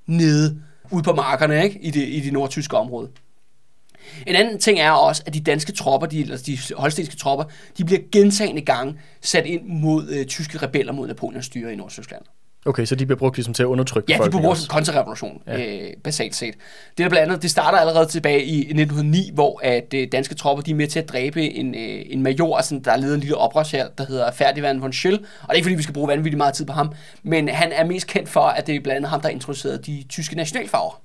nede 0.05 0.61
ude 0.91 1.03
på 1.03 1.13
markerne 1.13 1.63
ikke? 1.63 1.79
I, 1.79 1.91
det, 1.91 2.07
i 2.07 2.19
det 2.19 2.33
nordtyske 2.33 2.77
område. 2.77 3.09
En 4.27 4.35
anden 4.35 4.59
ting 4.59 4.79
er 4.79 4.91
også, 4.91 5.23
at 5.25 5.33
de 5.33 5.39
danske 5.39 5.71
tropper, 5.71 6.07
de, 6.07 6.21
eller 6.21 6.37
de 6.37 6.57
holstenske 6.75 7.15
tropper, 7.15 7.45
de 7.77 7.85
bliver 7.85 8.01
gentagende 8.11 8.61
gange 8.61 8.99
sat 9.21 9.45
ind 9.45 9.67
mod 9.67 10.09
øh, 10.09 10.25
tyske 10.25 10.57
rebeller 10.57 10.93
mod 10.93 11.07
Napoleons 11.07 11.45
styre 11.45 11.73
i 11.73 11.75
Nordtyskland. 11.75 12.23
Okay, 12.65 12.85
så 12.85 12.95
de 12.95 13.05
bliver 13.05 13.17
brugt 13.19 13.35
ligesom 13.37 13.53
til 13.53 13.63
at 13.63 13.67
undertrykke 13.67 14.11
Ja, 14.11 14.13
de 14.13 14.17
befolkningen 14.17 14.43
bruger 14.43 14.55
som 14.55 14.67
kontrarevolution, 14.67 15.41
ja. 15.47 15.65
øh, 15.65 15.89
basalt 16.03 16.35
set. 16.35 16.53
Det 16.97 17.05
er 17.05 17.09
blandt 17.09 17.27
andet, 17.29 17.41
det 17.41 17.51
starter 17.51 17.77
allerede 17.77 18.05
tilbage 18.05 18.43
i 18.43 18.57
1909, 18.59 19.31
hvor 19.33 19.59
at 19.63 19.93
øh, 19.93 20.07
danske 20.11 20.35
tropper 20.35 20.61
de 20.63 20.71
er 20.71 20.75
med 20.75 20.87
til 20.87 20.99
at 20.99 21.09
dræbe 21.09 21.41
en, 21.43 21.75
øh, 21.75 22.01
en 22.05 22.23
major, 22.23 22.61
sådan, 22.61 22.83
der 22.83 22.95
leder 22.97 23.13
en 23.13 23.19
lille 23.19 23.37
oprørshær, 23.37 23.87
der 23.97 24.05
hedder 24.05 24.31
Ferdinand 24.31 24.79
von 24.79 24.93
Schill. 24.93 25.15
Og 25.15 25.21
det 25.41 25.49
er 25.49 25.53
ikke 25.53 25.65
fordi, 25.65 25.75
vi 25.75 25.83
skal 25.83 25.93
bruge 25.93 26.07
vanvittigt 26.07 26.37
meget 26.37 26.53
tid 26.53 26.65
på 26.65 26.73
ham, 26.73 26.93
men 27.23 27.49
han 27.49 27.71
er 27.71 27.85
mest 27.85 28.07
kendt 28.07 28.29
for, 28.29 28.41
at 28.41 28.67
det 28.67 28.75
er 28.75 28.79
blandt 28.79 28.97
andet 28.97 29.09
ham, 29.09 29.21
der 29.21 29.29
introducerede 29.29 29.77
de 29.77 30.03
tyske 30.09 30.35
nationalfarver. 30.35 31.01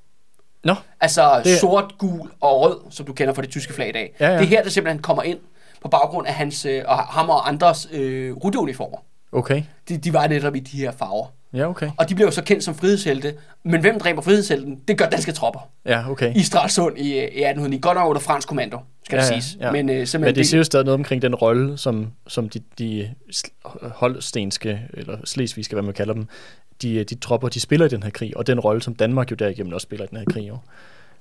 Nå, 0.65 0.75
Altså 1.01 1.35
Det- 1.37 1.45
det... 1.45 1.59
sort, 1.59 1.95
gul 1.99 2.31
og 2.41 2.61
rød, 2.61 2.79
som 2.91 3.07
du 3.07 3.13
kender 3.13 3.35
fra 3.35 3.43
det 3.43 3.51
tyske 3.51 3.73
flag 3.73 3.89
i 3.89 3.93
dag. 3.93 4.15
Ja, 4.21 4.27
ja. 4.29 4.33
Det 4.35 4.43
er 4.43 4.47
her, 4.47 4.63
der 4.63 4.71
simpelthen 4.71 5.03
kommer 5.03 5.23
ind 5.23 5.39
på 5.83 5.89
baggrund 5.89 6.27
af 6.27 6.35
hans, 6.35 6.65
øh, 6.65 6.83
og 6.87 6.99
ham 6.99 7.31
og 7.31 7.49
andres 7.49 7.89
øh, 7.93 8.37
ruteuniformer. 8.37 8.99
okay. 9.33 9.63
De, 9.89 9.97
de 9.97 10.13
var 10.13 10.27
netop 10.27 10.57
i 10.57 10.61
de 10.61 10.77
her 10.77 10.93
farver. 10.99 11.27
Ja, 11.55 11.69
okay. 11.69 11.91
Og 11.99 12.09
de 12.09 12.15
blev 12.15 12.27
jo 12.27 12.31
så 12.31 12.43
kendt 12.45 12.65
som 12.65 12.75
frihedshelte. 12.75 13.35
Men 13.65 13.81
hvem 13.81 13.99
dræber 14.01 14.23
frihedshelten? 14.23 14.81
Det 14.89 14.99
gør 14.99 15.09
danske 15.09 15.33
tropper 15.33 15.61
Ja, 15.87 16.11
okay. 16.11 16.35
i 16.35 16.43
Stralsund 16.43 16.99
i, 16.99 17.09
øh, 17.11 17.17
i 17.17 17.25
1809. 17.25 17.79
Godt 17.79 17.99
nok 17.99 18.09
under 18.09 18.21
fransk 18.21 18.49
kommando, 18.49 18.79
skal 19.05 19.17
ja, 19.17 19.23
det 19.23 19.31
ja, 19.31 19.41
siges. 19.41 19.57
ja. 19.61 19.73
Men, 19.73 19.89
øh, 19.89 20.07
Men 20.21 20.35
det 20.35 20.47
siger 20.47 20.59
jo 20.59 20.65
stadig 20.65 20.85
noget 20.85 20.95
omkring 20.99 21.23
den 21.23 21.35
rolle, 21.35 21.79
som, 21.79 22.13
som 22.27 22.49
de, 22.49 22.61
de 22.79 23.11
holstenske, 23.83 24.81
eller 24.95 25.19
slesvigske, 25.25 25.75
hvad 25.75 25.83
man 25.83 25.95
kalder 25.95 26.15
dem, 26.15 26.27
de, 26.83 27.05
de 27.05 27.15
tropper, 27.15 27.49
de 27.49 27.61
spiller 27.61 27.87
i 27.87 27.89
den 27.89 28.03
her 28.03 28.11
krig, 28.11 28.37
og 28.37 28.47
den 28.47 28.61
rolle, 28.61 28.83
som 28.83 28.95
Danmark 28.95 29.31
jo 29.31 29.37
derigennem 29.37 29.73
også 29.73 29.85
spiller 29.85 30.05
i 30.05 30.09
den 30.09 30.19
her 30.19 30.25
krig. 30.31 30.49
Jo. 30.49 30.57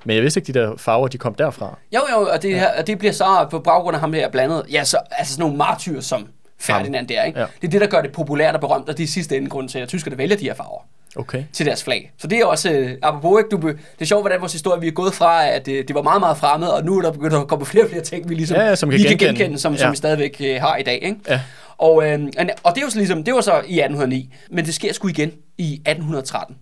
Men 0.05 0.15
jeg 0.15 0.23
vidste 0.23 0.39
ikke, 0.39 0.53
de 0.53 0.59
der 0.59 0.77
farver, 0.77 1.07
de 1.07 1.17
kom 1.17 1.33
derfra. 1.35 1.77
Jo, 1.95 1.99
jo, 2.11 2.27
og 2.33 2.41
det, 2.41 2.49
ja. 2.49 2.55
her, 2.59 2.79
og 2.79 2.87
det 2.87 2.97
bliver 2.99 3.11
så 3.11 3.47
på 3.51 3.59
baggrund 3.59 3.95
af 3.95 3.99
ham 4.01 4.13
her 4.13 4.29
blandet. 4.29 4.63
Ja, 4.71 4.83
så, 4.83 4.97
altså 5.11 5.33
sådan 5.33 5.41
nogle 5.41 5.57
martyrer 5.57 6.01
som 6.01 6.27
Ferdinand 6.59 7.07
der, 7.07 7.23
ikke? 7.23 7.39
Ja. 7.39 7.45
Det 7.61 7.67
er 7.67 7.71
det, 7.71 7.81
der 7.81 7.87
gør 7.87 8.01
det 8.01 8.11
populært 8.11 8.55
og 8.55 8.61
berømt, 8.61 8.89
og 8.89 8.97
det 8.97 9.03
er 9.03 9.07
sidste 9.07 9.37
ende 9.37 9.49
grund 9.49 9.69
til, 9.69 9.79
at 9.79 9.87
tyskerne 9.87 10.17
vælger 10.17 10.35
de 10.37 10.45
her 10.45 10.53
farver 10.53 10.81
Okay. 11.15 11.43
til 11.53 11.65
deres 11.65 11.83
flag. 11.83 12.11
Så 12.17 12.27
det 12.27 12.37
er 12.39 12.45
også, 12.45 12.71
øh, 12.71 12.91
apropos, 13.03 13.39
ikke, 13.39 13.49
du, 13.49 13.57
be- 13.57 13.67
det 13.67 14.01
er 14.01 14.05
sjovt, 14.05 14.23
hvordan 14.23 14.39
vores 14.39 14.53
historie, 14.53 14.81
vi 14.81 14.87
er 14.87 14.91
gået 14.91 15.13
fra, 15.13 15.47
at 15.47 15.67
øh, 15.67 15.87
det 15.87 15.95
var 15.95 16.01
meget, 16.01 16.19
meget 16.19 16.37
fremmed, 16.37 16.67
og 16.67 16.85
nu 16.85 16.97
er 16.97 17.01
der 17.01 17.11
begyndt 17.11 17.33
at 17.35 17.47
komme 17.47 17.65
flere 17.65 17.83
og 17.83 17.89
flere 17.89 18.03
ting, 18.03 18.29
vi 18.29 18.35
ligesom 18.35 18.57
Ja, 18.57 18.63
ja, 18.67 18.75
som 18.75 18.89
kan 18.89 18.97
vi 18.97 19.03
kan 19.03 19.09
genkende. 19.11 19.33
genkende, 19.39 19.59
som, 19.59 19.73
Ja. 19.73 19.79
som 19.79 19.91
vi 19.91 19.95
stadigvæk 19.97 20.37
øh, 20.45 20.61
har 20.61 20.77
i 20.77 20.83
dag. 20.83 20.99
Ikke? 21.03 21.15
Ja. 21.29 21.41
Og, 21.77 22.07
øh, 22.11 22.19
og 22.63 22.75
det 22.75 22.81
er 22.81 22.85
jo 22.85 22.89
så 22.89 22.97
ligesom, 22.97 23.23
det 23.23 23.33
var 23.33 23.41
så 23.41 23.51
i 23.53 23.55
1809, 23.79 24.33
men 24.51 24.65
det 24.65 24.73
sker 24.75 24.93
sgu 24.93 25.07
igen 25.07 25.31
i 25.57 25.73
1813. 25.73 26.55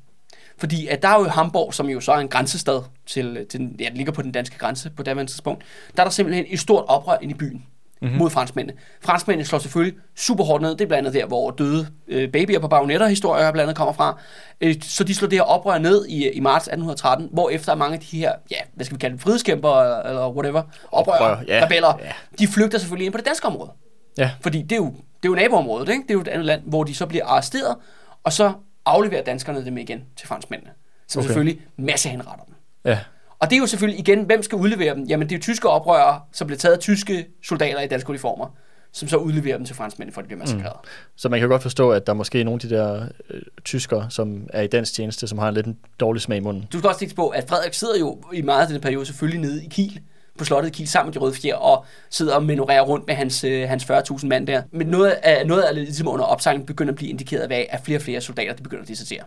Fordi 0.57 0.87
at 0.87 1.01
der 1.01 1.07
er 1.07 1.19
jo 1.19 1.23
Hamburg, 1.29 1.73
som 1.73 1.89
jo 1.89 1.99
så 1.99 2.11
er 2.11 2.17
en 2.19 2.27
grænsestad 2.27 2.81
til, 3.07 3.45
til 3.49 3.59
den, 3.59 3.75
ja, 3.79 3.85
den 3.89 3.97
ligger 3.97 4.11
på 4.13 4.21
den 4.21 4.31
danske 4.31 4.57
grænse 4.57 4.89
på 4.97 5.03
daværende 5.03 5.31
tidspunkt, 5.31 5.63
der 5.95 6.01
er 6.03 6.05
der 6.05 6.11
simpelthen 6.11 6.45
et 6.49 6.59
stort 6.59 6.85
oprør 6.87 7.17
ind 7.21 7.31
i 7.31 7.33
byen 7.33 7.65
mm-hmm. 8.01 8.17
mod 8.17 8.29
franskmændene. 8.29 8.77
Franskmændene 9.01 9.45
slår 9.45 9.59
selvfølgelig 9.59 9.99
super 10.15 10.43
hårdt 10.43 10.61
ned. 10.61 10.71
Det 10.71 10.81
er 10.81 10.87
blandt 10.87 11.07
andet 11.07 11.21
der, 11.21 11.25
hvor 11.27 11.51
døde 11.51 11.87
øh, 12.07 12.29
babyer 12.31 12.59
på 12.59 12.67
bagnetter 12.67 13.07
historier 13.07 13.51
blandt 13.51 13.63
andet 13.63 13.77
kommer 13.77 13.93
fra. 13.93 14.19
Øh, 14.61 14.75
så 14.81 15.03
de 15.03 15.15
slår 15.15 15.27
det 15.29 15.37
her 15.37 15.43
oprør 15.43 15.77
ned 15.77 16.05
i, 16.07 16.29
i 16.29 16.39
marts 16.39 16.67
1813, 16.67 17.29
hvor 17.33 17.49
efter 17.49 17.75
mange 17.75 17.93
af 17.93 17.99
de 17.99 18.17
her, 18.17 18.31
ja, 18.51 18.57
hvad 18.73 18.85
skal 18.85 18.95
vi 18.95 18.99
kalde 18.99 19.11
dem, 19.13 19.19
frihedskæmper 19.19 19.99
eller 20.09 20.29
whatever, 20.31 20.61
oprør, 20.91 21.13
Oprør, 21.13 21.43
ja. 21.47 21.63
rebeller, 21.65 21.97
Ja. 22.03 22.11
de 22.39 22.47
flygter 22.47 22.77
selvfølgelig 22.77 23.05
ind 23.05 23.13
på 23.13 23.17
det 23.17 23.25
danske 23.25 23.47
område. 23.47 23.71
Ja. 24.17 24.31
Fordi 24.41 24.61
det 24.61 24.71
er 24.71 24.75
jo, 24.77 24.85
det 24.85 25.25
er 25.25 25.29
jo 25.29 25.35
naboområdet, 25.35 25.89
ikke? 25.89 26.01
Det 26.03 26.09
er 26.09 26.13
jo 26.13 26.21
et 26.21 26.27
andet 26.27 26.45
land, 26.45 26.61
hvor 26.65 26.83
de 26.83 26.95
så 26.95 27.05
bliver 27.05 27.25
arresteret, 27.25 27.75
og 28.23 28.33
så 28.33 28.53
afleverer 28.85 29.23
danskerne 29.23 29.65
dem 29.65 29.77
igen 29.77 30.03
til 30.17 30.27
franskmændene. 30.27 30.71
Som 31.07 31.19
Okay. 31.19 31.27
selvfølgelig 31.27 31.59
masse 31.77 32.09
henretter 32.09 32.43
dem. 32.45 32.55
Ja. 32.85 32.99
Og 33.45 33.49
det 33.51 33.55
er 33.55 33.59
jo 33.59 33.67
selvfølgelig 33.67 33.99
igen, 33.99 34.23
hvem 34.23 34.43
skal 34.43 34.57
udlevere 34.57 34.95
dem? 34.95 35.03
Jamen 35.03 35.29
det 35.29 35.35
er 35.35 35.37
jo 35.37 35.41
tyske 35.41 35.69
oprørere, 35.69 36.21
som 36.31 36.47
bliver 36.47 36.57
taget 36.57 36.73
af 36.73 36.79
tyske 36.79 37.25
soldater 37.43 37.81
i 37.81 37.87
danske 37.87 38.09
uniformer, 38.09 38.55
som 38.91 39.07
så 39.07 39.17
udleverer 39.17 39.57
dem 39.57 39.65
til 39.65 39.75
franskmændene, 39.75 40.13
for 40.13 40.21
at 40.21 40.23
de 40.23 40.27
bliver 40.27 40.39
massakreret. 40.39 40.77
Mm. 40.83 40.89
Så 41.15 41.29
man 41.29 41.39
kan 41.39 41.49
godt 41.49 41.61
forstå, 41.61 41.89
at 41.91 42.07
der 42.07 42.13
er 42.13 42.17
måske 42.17 42.43
nogle 42.43 42.55
af 42.63 42.69
de 42.69 42.75
der 42.75 43.05
øh, 43.29 43.41
tyskere, 43.65 44.07
som 44.09 44.47
er 44.53 44.61
i 44.61 44.67
dansk 44.67 44.93
tjeneste, 44.93 45.27
som 45.27 45.37
har 45.37 45.47
en 45.49 45.53
lidt 45.53 45.67
dårlig 45.99 46.21
smag 46.21 46.37
i 46.37 46.41
munden. 46.41 46.67
Du 46.71 46.77
skal 46.77 46.87
også 46.87 46.99
tænke 46.99 47.15
på, 47.15 47.27
at 47.29 47.49
Frederik 47.49 47.73
sidder 47.73 47.99
jo 47.99 48.21
i 48.33 48.41
meget 48.41 48.61
af 48.61 48.67
den 48.67 48.81
periode 48.81 49.05
selvfølgelig 49.05 49.41
nede 49.41 49.65
i 49.65 49.67
Kiel, 49.69 49.99
på 50.37 50.45
slottet 50.45 50.69
i 50.69 50.73
Kiel 50.73 50.87
sammen 50.87 51.07
med 51.07 51.13
de 51.13 51.19
røde 51.19 51.33
fjer, 51.33 51.55
og 51.55 51.85
sidder 52.09 52.35
og 52.35 52.43
menorerer 52.43 52.81
rundt 52.81 53.07
med 53.07 53.15
hans, 53.15 53.43
øh, 53.43 53.67
hans 53.67 53.83
40.000 53.83 54.27
mand 54.27 54.47
der. 54.47 54.61
Men 54.71 54.87
noget 54.87 55.11
af, 55.11 55.47
noget 55.47 55.61
af 55.61 55.75
ligesom 55.75 56.07
under 56.07 56.25
opsejling 56.25 56.65
begynder 56.65 56.91
at 56.91 56.95
blive 56.95 57.09
indikeret 57.09 57.51
af, 57.51 57.67
at 57.69 57.81
flere 57.83 57.97
og 57.97 58.01
flere 58.01 58.21
soldater 58.21 58.53
de 58.53 58.63
begynder 58.63 58.81
at 58.81 58.87
desertere. 58.87 59.23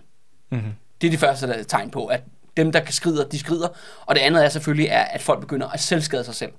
Mm-hmm. 0.50 0.72
Det 1.00 1.06
er 1.06 1.10
det 1.10 1.20
første 1.20 1.46
der 1.46 1.52
er 1.52 1.62
tegn 1.62 1.90
på, 1.90 2.06
at 2.06 2.22
dem, 2.58 2.72
der 2.72 2.80
kan 2.80 2.92
skrider, 2.92 3.24
de 3.24 3.38
skrider. 3.38 3.68
Og 4.06 4.14
det 4.14 4.20
andet 4.20 4.44
er 4.44 4.48
selvfølgelig, 4.48 4.86
er, 4.88 5.02
at 5.02 5.20
folk 5.20 5.40
begynder 5.40 5.68
at 5.68 5.80
selvskade 5.80 6.24
sig 6.24 6.34
selv 6.34 6.50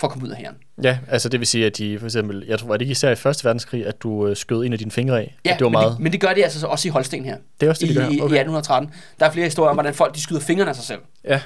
for 0.00 0.06
at 0.06 0.12
komme 0.12 0.26
ud 0.26 0.30
af 0.32 0.36
herren. 0.36 0.56
Ja, 0.82 0.98
altså 1.08 1.28
det 1.28 1.40
vil 1.40 1.46
sige, 1.46 1.66
at 1.66 1.78
de 1.78 1.98
for 1.98 2.06
eksempel, 2.06 2.44
jeg 2.48 2.58
tror, 2.58 2.68
var 2.68 2.76
det 2.76 2.80
ikke 2.82 2.92
især 2.92 3.10
i 3.10 3.14
Første 3.16 3.44
Verdenskrig, 3.44 3.86
at 3.86 4.02
du 4.02 4.26
øh, 4.28 4.36
skød 4.36 4.64
en 4.64 4.72
af 4.72 4.78
dine 4.78 4.90
fingre 4.90 5.18
af? 5.20 5.36
Ja, 5.44 5.50
at 5.52 5.58
det 5.58 5.64
var 5.64 5.70
men, 5.70 5.72
meget... 5.72 5.92
det, 5.92 6.00
men 6.00 6.12
det 6.12 6.20
gør 6.20 6.32
de 6.34 6.42
altså 6.44 6.60
så 6.60 6.66
også 6.66 6.88
i 6.88 6.90
Holsten 6.90 7.24
her. 7.24 7.36
Det 7.60 7.66
er 7.66 7.70
også 7.70 7.86
det, 7.86 7.88
de 7.88 7.94
I, 7.94 7.96
gør. 7.96 8.02
i, 8.02 8.14
i 8.14 8.20
Okay. 8.20 8.24
1813. 8.24 8.90
Der 9.20 9.26
er 9.26 9.30
flere 9.30 9.44
historier 9.46 9.70
om, 9.70 9.76
hvordan 9.76 9.94
folk 9.94 10.14
de 10.14 10.20
skyder 10.22 10.40
fingrene 10.40 10.70
af 10.70 10.76
sig 10.76 10.84
selv. 10.84 11.00
Ja, 11.24 11.40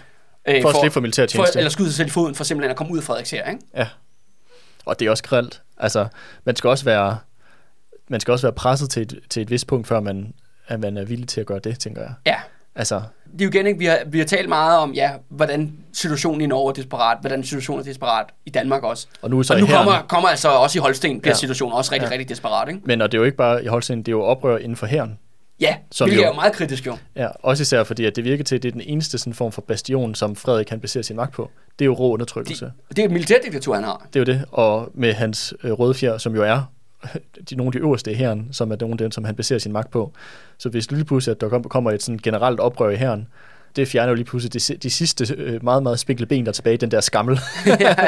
Øh, 0.49 0.63
for 0.63 0.69
at 0.69 0.77
slippe 0.77 0.93
for 0.93 1.01
militærtjeneste. 1.01 1.53
for, 1.53 1.59
eller 1.59 1.71
skyder 1.71 1.89
sig 1.89 1.97
selv 1.97 2.07
i 2.07 2.11
foden 2.11 2.35
for 2.35 2.45
simpelthen 2.45 2.71
at 2.71 2.77
komme 2.77 2.93
ud 2.93 2.99
af 2.99 3.05
Frederiksher, 3.05 3.45
ikke? 3.51 3.61
Ja. 3.77 3.89
Og 4.85 5.01
det 5.01 5.07
er 5.07 5.11
også 5.11 5.23
grelt. 5.23 5.63
Altså, 5.79 6.07
man 6.45 6.57
skal 6.57 6.71
også 6.71 6.85
være, 6.85 7.19
man 8.09 8.21
skal 8.21 8.33
også 8.33 8.47
være 8.47 8.53
presset 8.53 8.91
til 8.91 9.03
et, 9.03 9.19
til 9.31 9.43
et 9.43 9.51
vist 9.51 9.67
punkt, 9.67 9.87
før 9.87 10.01
man, 10.01 10.35
at 10.69 10.81
man 10.81 10.97
er 10.97 11.05
villig 11.05 11.29
til 11.29 11.41
at 11.41 11.47
gøre 11.47 11.59
det, 11.59 11.79
tænker 11.79 12.03
jeg. 12.03 12.13
Ja. 12.27 12.37
Altså, 12.77 12.95
Det 13.33 13.41
er 13.41 13.45
jo 13.45 13.51
igen, 13.51 13.67
ikke? 13.67 13.79
Vi 13.79 13.85
har, 13.87 13.99
vi 14.07 14.19
har 14.19 14.25
talt 14.27 14.49
meget 14.49 14.79
om, 14.79 14.93
ja, 14.93 15.11
hvordan 15.29 15.73
situationen 15.93 16.41
i 16.41 16.47
Norge 16.47 16.69
er 16.71 16.73
desperat, 16.73 17.19
hvordan 17.21 17.45
situationen 17.45 17.81
er 17.81 17.85
desperat 17.85 18.27
i 18.47 18.51
Danmark 18.51 18.83
også. 18.83 19.07
og 19.23 19.31
nu 19.31 19.43
så 19.43 19.55
Og 19.55 19.61
nu 19.61 19.67
kommer, 19.67 19.93
kommer 20.09 20.29
altså 20.29 20.49
også 20.49 20.79
i 20.79 20.81
Holsten, 20.81 21.21
bliver 21.21 21.31
Ja. 21.35 21.39
situationen 21.39 21.73
også 21.77 21.93
rigtig, 21.93 22.07
Ja. 22.07 22.13
rigtig 22.13 22.29
desperat, 22.29 22.69
ikke? 22.69 22.81
Men 22.85 23.03
og 23.03 23.13
det 23.13 23.19
er 23.19 23.21
jo 23.21 23.25
ikke 23.25 23.37
bare 23.37 23.65
i 23.65 23.67
Holsten, 23.67 23.99
det 23.99 24.09
er 24.09 24.13
jo 24.13 24.23
oprør 24.23 24.57
inden 24.59 24.77
for 24.77 24.87
herren. 24.87 25.19
Ja, 25.61 25.77
Som 25.93 26.09
hvilket 26.09 26.23
jo- 26.23 26.27
er 26.27 26.29
jo 26.31 26.35
meget 26.35 26.53
kritisk 26.53 26.87
jo. 26.87 26.97
Ja, 27.17 27.29
også 27.43 27.63
især 27.63 27.85
fordi, 27.85 28.05
at 28.05 28.17
det 28.17 28.25
virker 28.25 28.45
til, 28.45 28.57
at 28.57 28.63
det 28.63 28.69
er 28.69 28.73
den 28.73 28.81
eneste 28.81 29.19
sådan 29.19 29.35
form 29.35 29.53
for 29.53 29.63
bastion, 29.63 30.15
som 30.15 30.37
Frederik 30.37 30.67
kan 30.67 30.81
basere 30.81 31.03
sin 31.03 31.17
magt 31.17 31.33
på. 31.33 31.51
Det 31.79 31.85
er 31.85 31.87
jo 31.87 31.93
rå 31.95 32.13
undertrykkelse. 32.13 32.65
De, 32.65 32.71
det 32.89 32.99
er 32.99 33.05
et 33.05 33.11
militærdiktatur, 33.13 33.75
han 33.75 33.85
har. 33.85 34.07
Det 34.15 34.17
er 34.29 34.33
jo 34.33 34.39
det. 34.39 34.45
Og 34.53 34.91
med 34.95 35.13
hans 35.13 35.55
øh, 35.65 35.73
røde 35.73 35.95
fjer, 35.95 36.19
som 36.19 36.35
jo 36.35 36.43
er 36.43 36.71
de, 37.51 37.57
nogle 37.57 37.69
af 37.69 37.73
de 37.73 37.79
øverste 37.79 38.11
i 38.11 38.15
herren, 38.15 38.49
som 38.53 38.73
er 38.73 38.77
nogle 38.81 38.93
af 38.95 38.99
dem, 38.99 39.11
som 39.11 39.25
han 39.25 39.35
baserer 39.35 39.59
sin 39.59 39.73
magt 39.73 39.91
på. 39.91 40.13
Så 40.59 40.69
hvis 40.69 40.91
lige 40.91 41.05
pludselig, 41.05 41.35
at 41.35 41.41
der 41.41 41.49
kom- 41.49 41.65
kommer 41.65 41.91
et 41.91 42.03
sådan 42.03 42.19
generelt 42.23 42.61
oprør 42.61 42.91
i 42.91 42.97
herren, 42.97 43.29
det 43.77 43.89
fjerner 43.89 44.09
jo 44.09 44.15
lige 44.15 44.25
pludselig 44.25 44.53
de, 44.69 44.77
de 44.77 44.91
sidste 44.91 45.35
øh, 45.35 45.65
meget, 45.65 45.83
meget 45.83 45.99
spinkle 45.99 46.27
ben, 46.27 46.45
der 46.45 46.51
er 46.51 46.53
tilbage 46.53 46.75
i 46.75 46.77
den 46.77 46.91
der 46.91 47.01
skammel. 47.01 47.39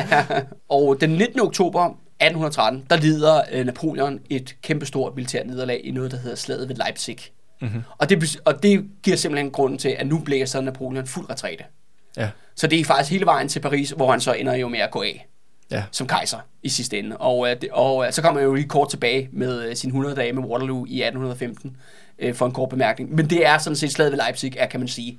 Og 0.69 0.97
den 1.01 1.11
19. 1.11 1.41
oktober 1.41 1.85
1813, 1.85 2.85
der 2.91 2.97
lider 2.97 3.41
øh, 3.53 3.67
Napoleon 3.67 4.21
et 4.31 4.57
kæmpestort 4.63 5.15
militært 5.17 5.47
nederlag 5.47 5.81
i 5.85 5.91
noget, 5.91 6.11
der 6.11 6.17
hedder 6.19 6.37
slaget 6.37 6.69
ved 6.69 6.77
Leipzig. 6.77 7.19
mm-hmm. 7.61 7.83
Og 7.99 8.11
det, 8.11 8.41
og 8.45 8.63
det 8.63 8.85
giver 9.03 9.17
simpelthen 9.17 9.51
grunden 9.51 9.79
til, 9.79 9.89
at 9.99 10.07
nu 10.07 10.19
bliver 10.19 10.47
så 10.47 10.61
Napoleon 10.61 11.07
fuld 11.07 11.31
retræte. 11.31 11.65
Ja. 12.17 12.29
Så 12.55 12.67
det 12.67 12.81
er 12.81 12.85
faktisk 12.85 13.11
hele 13.11 13.27
vejen 13.27 13.49
til 13.49 13.61
Paris, 13.61 13.91
hvor 13.91 14.11
han 14.11 14.21
så 14.21 14.33
ender 14.33 14.55
jo 14.55 14.69
med 14.69 14.79
at 14.79 14.91
gå 14.91 15.03
af 15.03 15.27
Ja. 15.75 15.83
som 15.91 16.07
kejser 16.07 16.39
i 16.63 16.69
sidste 16.69 16.99
ende. 16.99 17.17
Og, 17.17 17.51
øh, 17.51 17.57
det, 17.61 17.69
og 17.73 18.07
øh, 18.07 18.13
så 18.13 18.23
kommer 18.23 18.41
han 18.41 18.49
jo 18.49 18.55
lige 18.55 18.69
kort 18.69 18.91
tilbage 18.91 19.29
med 19.33 19.69
øh, 19.69 19.77
sin 19.77 19.89
100 19.91 20.17
dage 20.17 20.33
med 20.33 20.43
Waterloo 20.43 20.85
i 20.89 21.03
1815 21.03 21.77
øh, 22.19 22.35
for 22.35 22.47
en 22.47 22.53
kort 22.53 22.69
bemærkning. 22.69 23.15
Men 23.15 23.31
det 23.31 23.47
er 23.47 23.59
sådan 23.59 23.77
set 23.77 23.93
slaget 23.93 24.13
ved 24.13 24.19
Leipzig, 24.19 24.55
er, 24.57 24.67
kan 24.67 24.81
man 24.81 24.89
sige. 24.89 25.19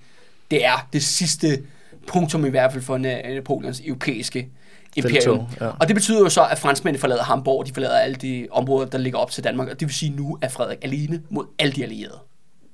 Det 0.51 0.65
er 0.65 0.87
det 0.93 1.03
sidste 1.03 1.63
punktum 2.07 2.45
i 2.45 2.49
hvert 2.49 2.71
fald 2.71 2.83
for 2.83 2.97
Na- 2.97 3.33
Napoleons 3.33 3.81
europæiske 3.85 4.49
imperium. 4.95 5.47
Ja. 5.61 5.67
Og 5.67 5.87
det 5.87 5.95
betyder 5.95 6.19
jo 6.19 6.29
så, 6.29 6.45
at 6.45 6.59
franskmændene 6.59 6.99
forlader 6.99 7.23
Hamburg, 7.23 7.65
de 7.65 7.73
forlader 7.73 7.97
alle 7.97 8.15
de 8.15 8.47
områder, 8.51 8.87
der 8.87 8.97
ligger 8.97 9.19
op 9.19 9.31
til 9.31 9.43
Danmark, 9.43 9.67
og 9.67 9.79
det 9.79 9.87
vil 9.87 9.95
sige, 9.95 10.11
at 10.11 10.15
nu 10.15 10.37
er 10.41 10.49
Frederik 10.49 10.77
alene 10.81 11.21
mod 11.29 11.45
alle 11.59 11.73
de 11.73 11.83
allierede. 11.83 12.19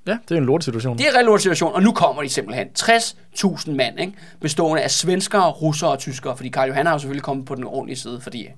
Ja, 0.08 0.18
det 0.30 0.36
er 0.36 0.38
en 0.39 0.45
lortesituation. 0.45 0.97
Det 0.97 1.06
er 1.06 1.10
en 1.12 1.18
relevant 1.18 1.41
situation, 1.41 1.74
og 1.74 1.84
nu 1.84 1.91
kommer 1.91 2.22
de 2.24 2.30
simpelthen 2.30 2.68
60.000 2.80 3.72
mand, 3.72 3.99
ikke? 3.99 4.14
bestående 4.41 4.84
af 4.84 4.91
svenskere, 4.91 5.49
russere 5.52 5.89
og 5.91 5.99
tyskere, 5.99 6.38
fordi 6.38 6.49
Karl 6.49 6.68
Johan 6.68 6.86
har 6.86 6.93
jo 6.93 6.99
selvfølgelig 6.99 7.24
kommet 7.24 7.45
på 7.45 7.56
den 7.56 7.64
ordentlige 7.64 7.97
side, 7.97 8.22
fordi 8.22 8.47
han, 8.47 8.58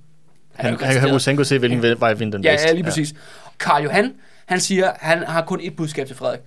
Han, 0.66 0.80
han, 0.80 1.00
han 1.00 1.10
kunne 1.10 1.20
tænke 1.20 1.46
se, 1.46 1.60
hvilken 1.60 2.00
vej 2.00 2.14
vinden 2.14 2.34
den 2.34 2.44
Ja, 2.44 2.52
bedst. 2.52 2.66
ja, 2.66 2.72
lige 2.72 2.84
præcis. 2.84 3.12
Ja. 3.12 3.18
Karl 3.60 3.84
Johan, 3.84 4.14
han 4.46 4.60
siger, 4.60 4.92
han 5.00 5.24
har 5.24 5.42
kun 5.46 5.60
et 5.62 5.76
budskab 5.76 6.08
til 6.08 6.16
Frederik. 6.16 6.40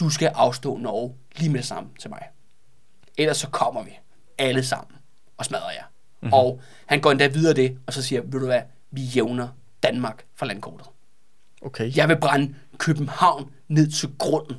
Du 0.00 0.10
skal 0.10 0.30
afstå 0.34 0.76
Norge 0.76 1.14
lige 1.36 1.50
med 1.50 1.58
det 1.58 1.66
samme 1.68 1.88
til 2.00 2.10
mig. 2.10 2.22
Ellers 3.18 3.36
så 3.36 3.48
kommer 3.48 3.82
vi 3.82 3.90
alle 4.38 4.64
sammen 4.64 4.96
og 5.36 5.44
smadrer 5.44 5.70
jer. 5.70 5.82
Mm-hmm. 6.20 6.32
Og 6.32 6.60
han 6.86 7.00
går 7.00 7.10
endda 7.10 7.26
videre 7.26 7.54
det, 7.54 7.78
og 7.86 7.92
så 7.92 8.02
siger, 8.02 8.22
ved 8.22 8.40
du 8.40 8.46
hvad, 8.46 8.60
vi 8.90 9.00
jævner 9.00 9.48
Danmark 9.82 10.24
fra 10.36 10.46
landkortet. 10.46 10.86
Okay. 11.62 11.96
Jeg 11.96 12.08
vil 12.08 12.16
brænde 12.16 12.54
København 12.78 13.50
ned 13.68 13.90
til 13.90 14.08
grunden 14.18 14.56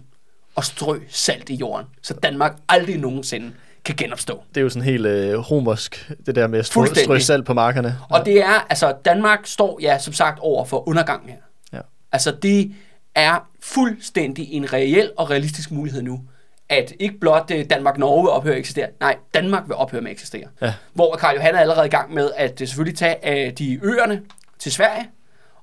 og 0.55 0.63
strø 0.63 0.99
salt 1.09 1.49
i 1.49 1.55
jorden, 1.55 1.87
så 2.01 2.13
Danmark 2.13 2.55
aldrig 2.69 2.97
nogensinde 2.97 3.51
kan 3.85 3.95
genopstå. 3.95 4.43
Det 4.49 4.57
er 4.57 4.61
jo 4.61 4.69
sådan 4.69 4.83
helt 4.83 5.05
øh, 5.05 5.39
romersk, 5.51 6.11
det 6.25 6.35
der 6.35 6.47
med 6.47 6.59
at 6.59 6.65
strø, 6.65 6.85
strø 6.85 7.19
salt 7.19 7.45
på 7.45 7.53
markerne. 7.53 7.97
Og 8.09 8.25
det 8.25 8.39
er, 8.39 8.67
altså 8.69 8.95
Danmark 9.05 9.39
står, 9.43 9.79
ja, 9.81 9.99
som 9.99 10.13
sagt, 10.13 10.39
over 10.39 10.65
for 10.65 10.89
undergangen 10.89 11.29
her. 11.29 11.37
Ja. 11.73 11.79
Altså 12.11 12.31
det 12.31 12.71
er 13.15 13.49
fuldstændig 13.61 14.53
en 14.53 14.73
reel 14.73 15.11
og 15.17 15.29
realistisk 15.29 15.71
mulighed 15.71 16.01
nu, 16.01 16.21
at 16.69 16.93
ikke 16.99 17.19
blot 17.19 17.51
øh, 17.51 17.65
Danmark-Norge 17.69 18.23
vil 18.23 18.29
ophøre 18.29 18.53
at 18.53 18.59
eksistere, 18.59 18.87
nej, 18.99 19.17
Danmark 19.33 19.63
vil 19.67 19.75
ophøre 19.75 20.01
med 20.01 20.11
at 20.11 20.13
eksistere. 20.13 20.47
Ja. 20.61 20.73
Hvor 20.93 21.15
Karl 21.15 21.35
Johan 21.35 21.55
er 21.55 21.59
allerede 21.59 21.85
i 21.85 21.89
gang 21.89 22.13
med 22.13 22.31
at 22.35 22.61
øh, 22.61 22.67
selvfølgelig 22.67 22.97
tage 22.97 23.47
øh, 23.47 23.51
de 23.51 23.79
øerne 23.83 24.21
til 24.59 24.71
Sverige, 24.71 25.09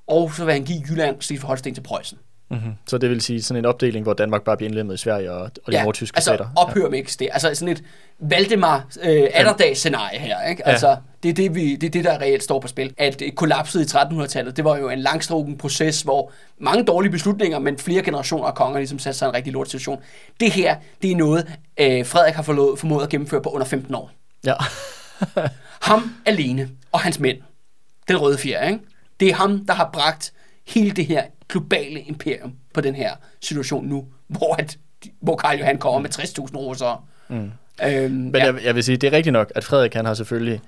og 0.06 0.32
så 0.34 0.44
vil 0.44 0.54
han 0.54 0.64
give 0.64 0.82
Jylland 0.88 1.16
og 1.16 1.22
Slesvig-Holsten 1.22 1.74
til 1.74 1.82
Preussen. 1.82 2.18
Mm-hmm. 2.52 2.72
Så 2.86 2.98
det 2.98 3.10
vil 3.10 3.20
sige 3.20 3.42
sådan 3.42 3.58
en 3.58 3.64
opdeling, 3.64 4.02
hvor 4.02 4.12
Danmark 4.12 4.42
bare 4.42 4.56
bliver 4.56 4.68
indlemmet 4.68 4.94
i 4.94 4.96
Sverige 4.96 5.32
og, 5.32 5.40
og 5.42 5.72
de 5.72 5.76
ja, 5.76 5.82
nordtyske 5.84 6.16
altså 6.16 6.30
stater. 6.30 6.48
ophør 6.56 6.88
med 6.88 6.98
at 6.98 7.02
eksistere. 7.02 7.32
Altså 7.32 7.54
sådan 7.54 7.72
et 7.72 7.82
Valdemar 8.18 8.86
øh, 9.02 9.22
Atterdags 9.34 9.78
scenarie 9.78 10.18
her, 10.18 10.42
ikke? 10.48 10.68
Altså, 10.68 10.88
Ja. 10.88 10.96
det 11.22 11.28
er 11.28 11.34
det, 11.34 11.54
vi, 11.54 11.76
det 11.76 11.86
er 11.86 11.90
det, 11.90 12.04
der 12.04 12.18
reelt 12.20 12.42
står 12.42 12.60
på 12.60 12.68
spil. 12.68 12.94
At 12.98 13.22
kollapset 13.36 13.80
i 13.94 13.96
1300-tallet, 13.96 14.56
det 14.56 14.64
var 14.64 14.76
jo 14.76 14.88
en 14.88 14.98
langstrukken 14.98 15.58
proces, 15.58 16.02
hvor 16.02 16.32
mange 16.58 16.84
dårlige 16.84 17.12
beslutninger, 17.12 17.58
men 17.58 17.78
flere 17.78 18.02
generationer 18.02 18.46
af 18.46 18.54
konger 18.54 18.78
ligesom 18.78 18.98
satte 18.98 19.18
sig 19.18 19.26
i 19.26 19.28
en 19.28 19.34
rigtig 19.34 19.52
lort 19.52 19.66
situation. 19.70 20.00
Det 20.40 20.52
her, 20.52 20.76
det 21.02 21.10
er 21.12 21.16
noget, 21.16 21.46
øh, 21.80 22.06
Frederik 22.06 22.34
har 22.34 22.42
forlået, 22.42 22.78
formået 22.78 23.02
at 23.02 23.08
gennemføre 23.08 23.42
på 23.42 23.48
under 23.50 23.66
15 23.66 23.94
år. 23.94 24.10
Ja. 24.46 24.54
Ham 25.82 26.14
alene 26.26 26.68
og 26.92 27.00
hans 27.00 27.18
mænd, 27.20 27.38
den 28.08 28.16
røde 28.20 28.38
fjer, 28.38 28.68
ikke? 28.68 28.78
det 29.20 29.28
er 29.28 29.34
ham, 29.34 29.66
der 29.66 29.74
har 29.74 29.90
bragt 29.92 30.32
hele 30.66 30.90
det 30.90 31.06
her 31.06 31.22
globale 31.52 32.00
imperium 32.00 32.52
på 32.74 32.80
den 32.80 32.94
her 32.94 33.10
situation 33.40 33.86
nu, 33.86 34.06
hvor, 34.26 34.54
at, 34.58 34.78
hvor 35.20 35.36
Karl 35.36 35.58
Johan 35.58 35.78
kommer 35.78 36.00
med 36.00 36.10
60.000 36.10 36.56
russere. 36.56 36.98
Mm. 37.28 37.50
Øhm, 37.84 38.12
Men 38.12 38.34
ja. 38.34 38.44
jeg, 38.44 38.64
jeg 38.64 38.74
vil 38.74 38.84
sige, 38.84 38.96
det 38.96 39.06
er 39.06 39.16
rigtigt 39.16 39.32
nok, 39.32 39.52
at 39.54 39.64
Frederik 39.64 39.94
han 39.94 40.04
har 40.04 40.14
selvfølgelig, 40.14 40.60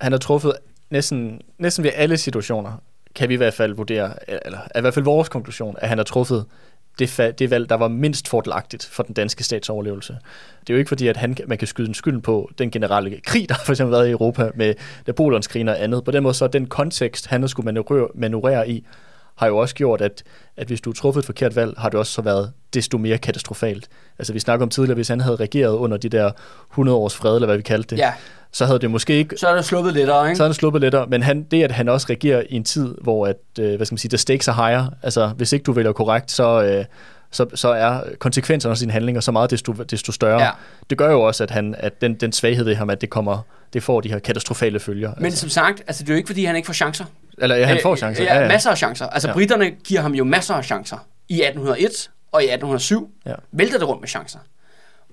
han 0.00 0.12
har 0.12 0.18
truffet 0.18 0.52
næsten, 0.90 1.40
næsten 1.58 1.84
ved 1.84 1.90
alle 1.94 2.16
situationer, 2.16 2.82
kan 3.14 3.28
vi 3.28 3.34
i 3.34 3.36
hvert 3.36 3.54
fald 3.54 3.74
vurdere, 3.74 4.30
eller 4.46 4.58
er 4.70 4.78
i 4.78 4.80
hvert 4.80 4.94
fald 4.94 5.04
vores 5.04 5.28
konklusion, 5.28 5.76
at 5.78 5.88
han 5.88 5.98
har 5.98 6.04
truffet 6.04 6.44
det, 6.98 7.34
det 7.38 7.50
valg, 7.50 7.68
der 7.68 7.74
var 7.74 7.88
mindst 7.88 8.28
fordelagtigt 8.28 8.84
for 8.84 9.02
den 9.02 9.14
danske 9.14 9.44
stats 9.44 9.68
overlevelse. 9.68 10.12
Det 10.60 10.70
er 10.70 10.74
jo 10.74 10.78
ikke 10.78 10.88
fordi, 10.88 11.08
at 11.08 11.16
han, 11.16 11.36
man 11.46 11.58
kan 11.58 11.68
skyde 11.68 11.88
en 11.88 11.94
skyld 11.94 12.20
på 12.20 12.50
den 12.58 12.70
generelle 12.70 13.20
krig, 13.20 13.48
der 13.48 13.54
har 13.54 13.64
for 13.66 13.72
eksempel 13.72 13.92
været 13.92 14.08
i 14.08 14.10
Europa 14.10 14.50
med 14.54 14.74
Napoleonskrigen 15.06 15.68
og 15.68 15.82
andet. 15.82 16.04
På 16.04 16.10
den 16.10 16.22
måde 16.22 16.34
så 16.34 16.44
er 16.44 16.48
den 16.48 16.66
kontekst, 16.66 17.26
han 17.26 17.48
skulle 17.48 17.64
manøvrere, 17.64 18.08
manøvrere 18.14 18.70
i, 18.70 18.86
har 19.42 19.48
jo 19.48 19.56
også 19.56 19.74
gjort, 19.74 20.00
at, 20.00 20.22
at 20.56 20.66
hvis 20.66 20.80
du 20.80 20.90
har 20.90 20.94
truffet 20.94 21.20
et 21.20 21.26
forkert 21.26 21.56
valg, 21.56 21.74
har 21.78 21.88
det 21.88 21.98
også 21.98 22.12
så 22.12 22.22
været 22.22 22.52
desto 22.74 22.98
mere 22.98 23.18
katastrofalt. 23.18 23.88
Altså 24.18 24.32
vi 24.32 24.38
snakker 24.38 24.66
om 24.66 24.70
tidligere, 24.70 24.94
hvis 24.94 25.08
han 25.08 25.20
havde 25.20 25.36
regeret 25.36 25.72
under 25.72 25.96
de 25.96 26.08
der 26.08 26.30
100 26.70 26.98
års 26.98 27.14
fred, 27.14 27.34
eller 27.34 27.46
hvad 27.46 27.56
vi 27.56 27.62
kaldte 27.62 27.96
det, 27.96 28.02
Ja, 28.02 28.12
så 28.52 28.66
havde 28.66 28.78
det 28.78 28.90
måske 28.90 29.14
ikke 29.14 29.36
så 29.36 29.48
er 29.48 29.54
det 29.54 29.64
sluppet 29.64 29.94
lettere, 29.94 30.28
ikke? 30.28 30.36
så 30.36 30.44
er 30.44 30.48
det 30.48 30.56
sluppet 30.56 30.80
lettere, 30.80 31.06
men 31.06 31.22
han, 31.22 31.42
det, 31.42 31.62
at 31.62 31.72
han 31.72 31.88
også 31.88 32.06
regerer 32.10 32.42
i 32.50 32.54
en 32.56 32.64
tid, 32.64 32.94
hvor 33.00 33.26
at, 33.26 33.36
øh, 33.60 33.76
hvad 33.76 33.86
skal 33.86 33.94
man 33.94 33.98
sige, 33.98 34.10
der 34.10 34.16
stakes 34.16 34.48
er 34.48 34.52
higher, 34.52 34.86
altså 35.02 35.26
hvis 35.28 35.52
ikke 35.52 35.62
du 35.62 35.72
vælger 35.72 35.92
korrekt, 35.92 36.30
så, 36.30 36.62
øh, 36.62 36.84
så, 37.30 37.46
så 37.54 37.68
er 37.68 38.00
konsekvenserne 38.18 38.70
af 38.70 38.78
sine 38.78 38.92
handlinger 38.92 39.20
så 39.20 39.32
meget 39.32 39.50
desto, 39.50 39.72
desto 39.72 40.12
større. 40.12 40.42
Ja. 40.42 40.50
Det 40.90 40.98
gør 40.98 41.10
jo 41.10 41.22
også, 41.22 41.42
at, 41.42 41.50
han, 41.50 41.74
at 41.78 42.00
den, 42.00 42.14
den 42.14 42.32
svaghed 42.32 42.64
ved 42.64 42.74
ham, 42.74 42.90
at 42.90 43.00
det 43.00 43.10
kommer, 43.10 43.38
det 43.72 43.82
får 43.82 44.00
de 44.00 44.08
her 44.08 44.18
katastrofale 44.18 44.80
følger. 44.80 45.12
Men 45.16 45.24
altså. 45.24 45.40
som 45.40 45.48
sagt, 45.48 45.82
altså, 45.86 46.02
det 46.02 46.10
er 46.10 46.14
jo 46.14 46.16
ikke, 46.16 46.26
fordi 46.26 46.44
han 46.44 46.56
ikke 46.56 46.66
får 46.66 46.72
chancer. 46.72 47.04
Eller 47.42 47.56
ja, 47.56 47.64
han 47.66 47.78
får 47.82 47.96
chancer. 47.96 48.22
Øh, 48.24 48.42
Ja, 48.42 48.48
masser 48.48 48.70
af 48.70 48.78
chancer. 48.78 49.06
Altså, 49.06 49.28
Ja. 49.28 49.32
ja. 49.32 49.34
britterne 49.36 49.70
giver 49.70 50.00
ham 50.00 50.14
jo 50.14 50.24
masser 50.24 50.54
af 50.54 50.64
chancer. 50.64 51.06
I 51.28 51.34
1801 51.42 52.10
og 52.32 52.42
i 52.42 52.46
1807 52.46 53.10
Ja. 53.26 53.30
ja. 53.30 53.36
vælter 53.52 53.78
det 53.78 53.88
rundt 53.88 54.00
med 54.00 54.08
chancer. 54.08 54.38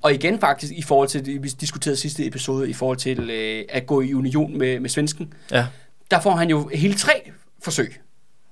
Og 0.01 0.13
igen 0.13 0.39
faktisk, 0.39 0.73
i 0.73 0.81
forhold 0.81 1.07
til 1.07 1.25
det, 1.25 1.43
vi 1.43 1.47
diskuterede 1.47 1.97
sidste 1.97 2.25
episode, 2.25 2.69
i 2.69 2.73
forhold 2.73 2.97
til 2.97 3.29
øh, 3.29 3.63
at 3.69 3.85
gå 3.85 4.01
i 4.01 4.13
union 4.13 4.57
med, 4.57 4.79
med 4.79 4.89
svensken, 4.89 5.33
Ja, 5.51 5.65
der 6.11 6.19
får 6.19 6.31
han 6.35 6.49
jo 6.49 6.69
hele 6.73 6.93
tre 6.93 7.31
forsøg. 7.63 7.99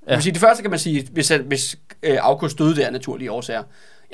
Ja. 0.08 0.12
Ja. 0.12 0.16
Det, 0.16 0.24
sige, 0.24 0.34
det 0.34 0.42
første 0.42 0.62
kan 0.64 0.70
man 0.70 0.80
sige, 0.80 1.08
hvis, 1.12 1.32
hvis 1.46 1.76
øh, 2.04 2.18
August 2.22 2.60
døde 2.60 2.76
der 2.76 2.86
af 2.86 2.92
naturlige 2.94 3.32
årsager, 3.32 3.64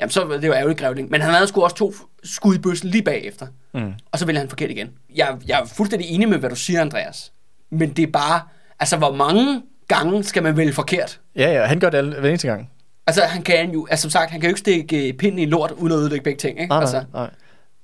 jamen 0.00 0.10
så 0.10 0.38
det 0.42 0.48
jo 0.48 0.52
ærgerligt 0.52 0.80
grævling. 0.80 1.10
Men 1.10 1.20
han 1.20 1.34
havde 1.34 1.46
sgu 1.48 1.62
også 1.62 1.76
to 1.76 1.94
skud 2.24 2.54
i 2.54 2.58
bøssen 2.58 2.88
lige 2.90 3.02
bagefter. 3.02 3.46
Mm. 3.74 3.92
Og 4.12 4.18
så 4.18 4.26
vælger 4.26 4.40
han 4.40 4.48
forkert 4.48 4.70
igen. 4.70 4.90
Jeg, 5.14 5.36
jeg 5.46 5.60
er 5.60 5.64
fuldstændig 5.66 6.08
enig 6.10 6.28
med, 6.28 6.38
hvad 6.38 6.50
du 6.50 6.56
siger, 6.56 6.80
Andreas. 6.80 7.32
Men 7.70 7.90
det 7.92 8.02
er 8.02 8.06
bare, 8.12 8.40
altså 8.80 8.96
hvor 8.96 9.12
mange 9.14 9.62
gange 9.88 10.24
skal 10.24 10.42
man 10.42 10.56
vælge 10.56 10.72
forkert? 10.72 11.20
ja, 11.36 11.52
ja 11.52 11.64
han 11.64 11.80
gør 11.80 11.90
det 11.90 11.98
alle, 11.98 12.20
hver 12.20 12.28
eneste 12.28 12.48
gang. 12.48 12.70
Altså 13.06 13.22
han 13.22 13.42
kan 13.42 13.70
jo, 13.70 13.86
altså 13.90 14.02
som 14.02 14.10
sagt, 14.10 14.30
han 14.30 14.40
kan 14.40 14.48
jo 14.48 14.50
ikke 14.50 14.60
stikke 14.60 15.08
øh, 15.08 15.14
pinden 15.14 15.38
i 15.38 15.44
lort, 15.46 15.70
uden 15.70 15.92
at 15.92 15.98
ødelægge 15.98 16.24
begge 16.24 16.38
ting, 16.38 16.60
ikke? 16.60 16.68
Nej, 16.68 16.80
altså, 16.80 17.04
nej. 17.12 17.30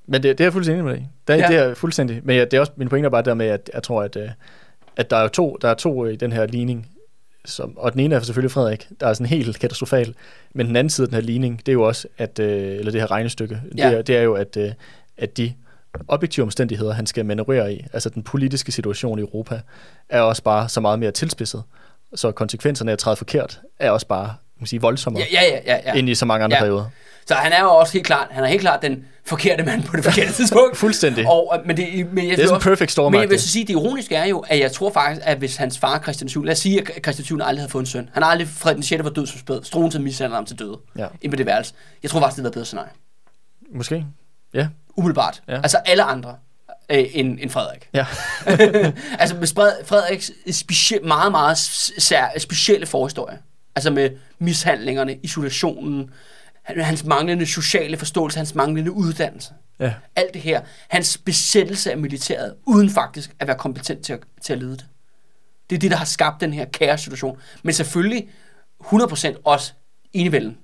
Men 0.06 0.22
det, 0.22 0.38
det 0.38 0.40
er 0.40 0.44
jeg 0.44 0.52
fuldstændig 0.52 0.80
enig 0.80 0.92
med 0.92 1.00
dig. 1.00 1.08
Det, 1.28 1.34
ja. 1.34 1.38
Ja. 1.40 1.48
det 1.48 1.56
er 1.56 1.66
jeg 1.66 1.76
fuldstændig. 1.76 2.20
Men 2.24 2.36
jeg, 2.36 2.50
det 2.50 2.56
er 2.56 2.60
også, 2.60 2.72
min 2.76 2.88
pointe 2.88 3.06
er 3.06 3.10
bare 3.10 3.22
der 3.22 3.34
med, 3.34 3.46
at 3.46 3.70
jeg 3.74 3.82
tror, 3.82 4.02
at, 4.02 4.16
øh, 4.16 4.28
at 4.96 5.10
der 5.10 5.16
er 5.16 5.28
to, 5.28 5.56
der 5.62 5.68
er 5.68 5.74
to 5.74 6.06
i 6.06 6.16
den 6.16 6.32
her 6.32 6.46
ligning. 6.46 6.88
Som, 7.44 7.78
og 7.78 7.92
den 7.92 8.00
ene 8.00 8.14
er 8.14 8.20
selvfølgelig 8.20 8.50
Frederik, 8.50 8.88
der 9.00 9.06
er 9.06 9.12
sådan 9.12 9.26
helt 9.26 9.58
katastrofal. 9.58 10.14
Men 10.54 10.66
den 10.66 10.76
anden 10.76 10.90
side 10.90 11.04
af 11.04 11.08
den 11.08 11.14
her 11.14 11.22
ligning, 11.22 11.58
det 11.58 11.68
er 11.68 11.72
jo 11.72 11.82
også, 11.82 12.08
at, 12.18 12.38
øh, 12.38 12.76
eller 12.78 12.92
det 12.92 13.00
her 13.00 13.10
regnestykke, 13.10 13.60
Ja. 13.78 13.88
det, 13.88 13.98
er, 13.98 14.02
det 14.02 14.16
er 14.16 14.22
jo, 14.22 14.34
at, 14.34 14.56
øh, 14.56 14.70
at 15.18 15.36
de 15.36 15.52
objektive 16.08 16.44
omstændigheder, 16.44 16.92
han 16.92 17.06
skal 17.06 17.26
manøvrere 17.26 17.74
i, 17.74 17.86
altså 17.92 18.08
den 18.08 18.22
politiske 18.22 18.72
situation 18.72 19.18
i 19.18 19.22
Europa, 19.22 19.60
er 20.08 20.20
også 20.20 20.42
bare 20.42 20.68
så 20.68 20.80
meget 20.80 20.98
mere 20.98 21.10
tilspidset. 21.10 21.62
Så 22.14 22.32
konsekvenserne 22.32 22.90
af 22.90 22.92
at 22.92 22.98
træde 22.98 23.16
forkert 23.16 23.60
er 23.78 23.90
også 23.90 24.06
bare 24.06 24.34
man 24.60 24.66
sige, 24.66 24.80
voldsommere 24.80 25.24
ja, 25.32 25.42
ja, 25.42 25.58
ja, 25.66 25.80
ja, 25.92 25.98
end 25.98 26.08
i 26.08 26.14
så 26.14 26.26
mange 26.26 26.44
andre 26.44 26.56
Ja. 26.56 26.62
perioder. 26.62 26.84
Så 27.26 27.34
han 27.34 27.52
er 27.52 27.60
jo 27.62 27.70
også 27.70 27.92
helt 27.92 28.06
klart, 28.06 28.28
han 28.30 28.44
er 28.44 28.48
helt 28.48 28.60
klart 28.60 28.82
den 28.82 29.04
forkerte 29.24 29.64
mand 29.64 29.82
på 29.84 29.96
det 29.96 30.04
forkerte 30.04 30.32
tidspunkt. 30.38 30.76
Fuldstændig. 30.76 31.26
Og, 31.28 31.54
øh, 31.58 31.66
men 31.66 31.76
det, 31.76 32.12
men 32.12 32.28
jeg 32.28 32.36
Det 32.36 32.42
er 32.42 32.48
sådan 32.48 32.60
perfect 32.60 32.92
storm. 32.92 33.12
Men 33.12 33.20
jeg 33.20 33.30
vil 33.30 33.40
så 33.40 33.48
sige, 33.48 33.66
det 33.66 33.72
ironiske 33.72 34.14
er 34.14 34.24
jo, 34.24 34.38
at 34.48 34.58
jeg 34.58 34.72
tror 34.72 34.90
faktisk, 34.92 35.26
at 35.26 35.38
hvis 35.38 35.56
hans 35.56 35.78
far 35.78 35.98
Christian 36.02 36.28
7, 36.28 36.42
lad 36.44 36.52
os 36.52 36.58
sige, 36.58 36.80
at 36.80 37.04
Christian 37.04 37.24
7 37.24 37.38
aldrig 37.42 37.60
havde 37.60 37.70
fået 37.70 37.82
en 37.82 37.86
søn. 37.86 38.08
Han 38.12 38.22
har 38.22 38.30
aldrig, 38.30 38.48
Frederik 38.48 38.76
den 38.76 38.82
6. 38.82 39.04
var 39.04 39.10
død 39.10 39.26
som 39.26 39.38
spæd. 39.38 39.60
Struen 39.62 39.90
til 39.90 40.00
mishandler 40.00 40.36
ham 40.36 40.46
til 40.46 40.58
døde. 40.58 40.78
Ja. 40.98 41.06
Ind 41.22 41.32
på 41.32 41.36
det 41.36 41.46
værelse. 41.46 41.74
Jeg 42.02 42.10
tror 42.10 42.20
faktisk, 42.20 42.36
det 42.36 42.42
havde 42.42 42.44
været 42.44 42.54
bedre 42.54 42.64
scenarie. 42.64 42.90
Måske. 43.74 44.06
Ja. 44.54 44.68
Umiddelbart. 44.96 45.42
Ja. 45.48 45.54
Altså 45.56 45.78
alle 45.86 46.02
andre 46.02 46.36
øh, 46.90 47.04
end, 47.12 47.38
end 47.40 47.50
Frederik. 47.50 47.88
Ja. 47.94 48.06
altså 49.18 49.34
med 49.36 49.46
Frederiks 49.86 50.30
specie- 50.50 51.00
meget, 51.06 51.32
meget 51.32 51.58
sær- 51.58 52.38
specielle 52.38 52.86
forhistorie. 52.86 53.38
Altså 53.76 53.90
med 53.90 54.10
mishandlingerne, 54.38 55.16
isolationen, 55.22 56.10
han- 56.62 56.80
hans 56.80 57.04
manglende 57.04 57.46
sociale 57.46 57.96
forståelse, 57.96 58.36
hans 58.38 58.54
manglende 58.54 58.92
uddannelse. 58.92 59.50
Ja. 59.80 59.94
Alt 60.16 60.34
det 60.34 60.42
her. 60.42 60.60
Hans 60.88 61.18
besættelse 61.18 61.90
af 61.90 61.98
militæret, 61.98 62.54
uden 62.66 62.90
faktisk 62.90 63.30
at 63.38 63.46
være 63.46 63.56
kompetent 63.58 64.04
til 64.04 64.12
at, 64.12 64.20
til 64.42 64.52
at 64.52 64.58
lede 64.58 64.72
det. 64.76 64.86
Det 65.70 65.76
er 65.76 65.80
det, 65.80 65.90
der 65.90 65.96
har 65.96 66.04
skabt 66.04 66.40
den 66.40 66.52
her 66.52 66.64
kaos-situation. 66.64 67.38
Men 67.62 67.74
selvfølgelig 67.74 68.28
100% 68.84 69.40
også 69.44 69.72
enevælden. 70.12 70.56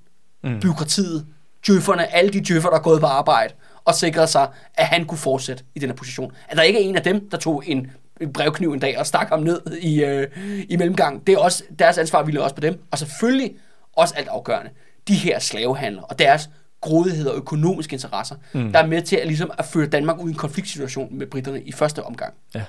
Mm. 0.44 0.60
Byråkratiet, 0.60 1.26
djøfferne, 1.66 2.14
alle 2.14 2.30
de 2.32 2.40
djøffer, 2.48 2.70
der 2.70 2.76
er 2.76 2.82
gået 2.82 3.00
på 3.00 3.06
arbejde, 3.06 3.54
og 3.86 3.94
sikrede 3.94 4.26
sig, 4.26 4.48
at 4.74 4.86
han 4.86 5.04
kunne 5.04 5.18
fortsætte 5.18 5.64
i 5.74 5.78
den 5.78 5.88
her 5.88 5.96
position. 5.96 6.32
At 6.48 6.56
der 6.56 6.62
ikke 6.62 6.84
er 6.84 6.88
en 6.88 6.96
af 6.96 7.02
dem, 7.02 7.30
der 7.30 7.36
tog 7.36 7.62
en 7.66 7.90
brevkniv 8.34 8.72
en 8.72 8.78
dag 8.78 8.98
og 8.98 9.06
stak 9.06 9.28
ham 9.28 9.40
ned 9.40 9.60
i, 9.80 10.04
øh, 10.04 10.28
i 10.68 10.76
mellemgang. 10.76 11.26
Det 11.26 11.32
er 11.32 11.38
også, 11.38 11.64
deres 11.78 11.98
ansvar 11.98 12.22
hviler 12.22 12.42
også 12.42 12.54
på 12.54 12.60
dem. 12.60 12.82
Og 12.90 12.98
selvfølgelig 12.98 13.54
også 13.92 14.14
alt 14.14 14.28
afgørende, 14.28 14.70
de 15.08 15.14
her 15.14 15.38
slavehandler 15.38 16.02
og 16.02 16.18
deres 16.18 16.50
grådighed 16.80 17.26
og 17.26 17.36
økonomiske 17.36 17.94
interesser, 17.94 18.36
mm. 18.52 18.72
der 18.72 18.78
er 18.78 18.86
med 18.86 19.02
til 19.02 19.16
at, 19.16 19.26
ligesom, 19.26 19.50
at 19.58 19.64
føre 19.64 19.86
Danmark 19.86 20.18
ud 20.18 20.28
i 20.28 20.32
en 20.32 20.38
konfliktsituation 20.38 21.18
med 21.18 21.26
britterne 21.26 21.62
i 21.62 21.72
første 21.72 22.02
omgang. 22.02 22.34
Ja. 22.54 22.64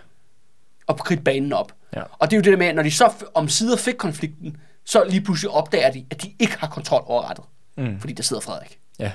Og 0.87 0.99
kridte 0.99 1.23
banen 1.23 1.53
op. 1.53 1.73
Ja. 1.95 2.01
Og 2.19 2.31
det 2.31 2.35
er 2.35 2.37
jo 2.37 2.41
det 2.41 2.51
der 2.51 2.57
med, 2.57 2.67
at 2.67 2.75
når 2.75 2.83
de 2.83 2.91
så 2.91 3.11
om 3.33 3.49
sider 3.49 3.77
fik 3.77 3.95
konflikten, 3.95 4.57
så 4.85 5.03
lige 5.09 5.21
pludselig 5.21 5.51
opdager 5.51 5.91
de, 5.91 6.05
at 6.09 6.23
de 6.23 6.33
ikke 6.39 6.57
har 6.59 6.67
kontrol 6.67 7.03
over 7.05 7.29
rettet. 7.29 7.45
Mm. 7.77 7.99
Fordi 7.99 8.13
der 8.13 8.23
sidder 8.23 8.41
Frederik. 8.41 8.79
Ja. 8.99 9.11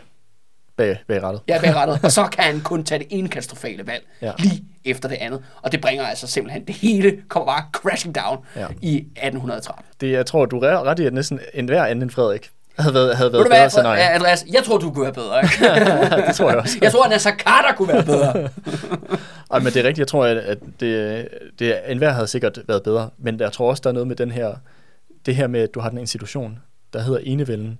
Bag, 0.83 0.99
bag 1.09 1.23
rettet. 1.23 1.43
Ja, 1.49 1.61
bag 1.61 1.75
rettet. 1.77 2.01
og 2.05 2.13
så 2.13 2.25
kan 2.25 2.45
han 2.45 2.61
kun 2.61 2.85
tage 2.85 2.99
det 2.99 3.07
ene 3.11 3.29
katastrofale 3.29 3.87
valg, 3.87 4.03
Ja. 4.23 4.33
lige 4.39 4.65
efter 4.85 5.09
det 5.09 5.17
andet. 5.21 5.43
Og 5.63 5.73
det 5.73 5.81
bringer 5.81 6.05
altså 6.07 6.27
simpelthen, 6.27 6.65
det 6.67 6.75
hele 6.75 7.17
kommer 7.29 7.47
bare 7.53 7.65
crashing 7.73 8.15
down 8.15 8.39
Ja. 8.57 8.67
i 8.83 8.97
1813. 8.97 9.85
Det, 10.01 10.13
jeg 10.13 10.27
tror, 10.27 10.47
du 10.47 10.59
er 10.59 10.83
ret 10.85 10.99
i, 10.99 11.07
at 11.07 11.13
næsten 11.13 11.41
enhver 11.55 11.85
anden 11.85 12.03
end 12.03 12.11
Frederik 12.11 12.51
havde 12.79 12.95
været, 12.95 13.17
havde 13.17 13.33
været 13.33 13.45
bedre 13.47 13.59
hvad, 13.61 13.71
scenarie. 13.71 14.01
Andreas? 14.11 14.45
Jeg 14.53 14.63
tror, 14.65 14.79
du 14.79 14.91
kunne 14.93 15.03
være 15.05 15.13
bedre. 15.13 15.43
Ikke? 15.43 15.65
det 16.29 16.35
tror 16.35 16.49
jeg 16.51 16.59
også. 16.59 16.79
jeg 16.83 16.93
tror, 16.93 17.05
at 17.05 17.11
Nasser 17.11 17.31
Carter 17.31 17.75
kunne 17.77 17.89
være 17.89 18.05
bedre. 18.05 18.33
Ej, 19.53 19.59
men 19.59 19.67
det 19.67 19.77
er 19.77 19.85
rigtigt. 19.85 19.99
Jeg 19.99 20.09
tror, 20.09 20.25
at, 20.27 20.37
at 20.37 20.59
det, 20.81 21.29
det, 21.59 21.77
enhver 21.89 22.11
havde 22.11 22.27
sikkert 22.27 22.59
været 22.69 22.83
bedre. 22.83 23.11
Men 23.19 23.41
jeg 23.41 23.53
tror 23.53 23.71
også, 23.71 23.81
der 23.85 23.89
er 23.91 23.95
noget 23.95 24.09
med 24.09 24.17
den 24.17 24.31
her, 24.31 24.55
det 25.27 25.37
her 25.37 25.47
med, 25.47 25.61
at 25.61 25.69
du 25.75 25.81
har 25.81 25.89
den 25.89 25.99
institution, 25.99 26.59
der 26.93 27.01
hedder 27.03 27.21
enevælden, 27.23 27.79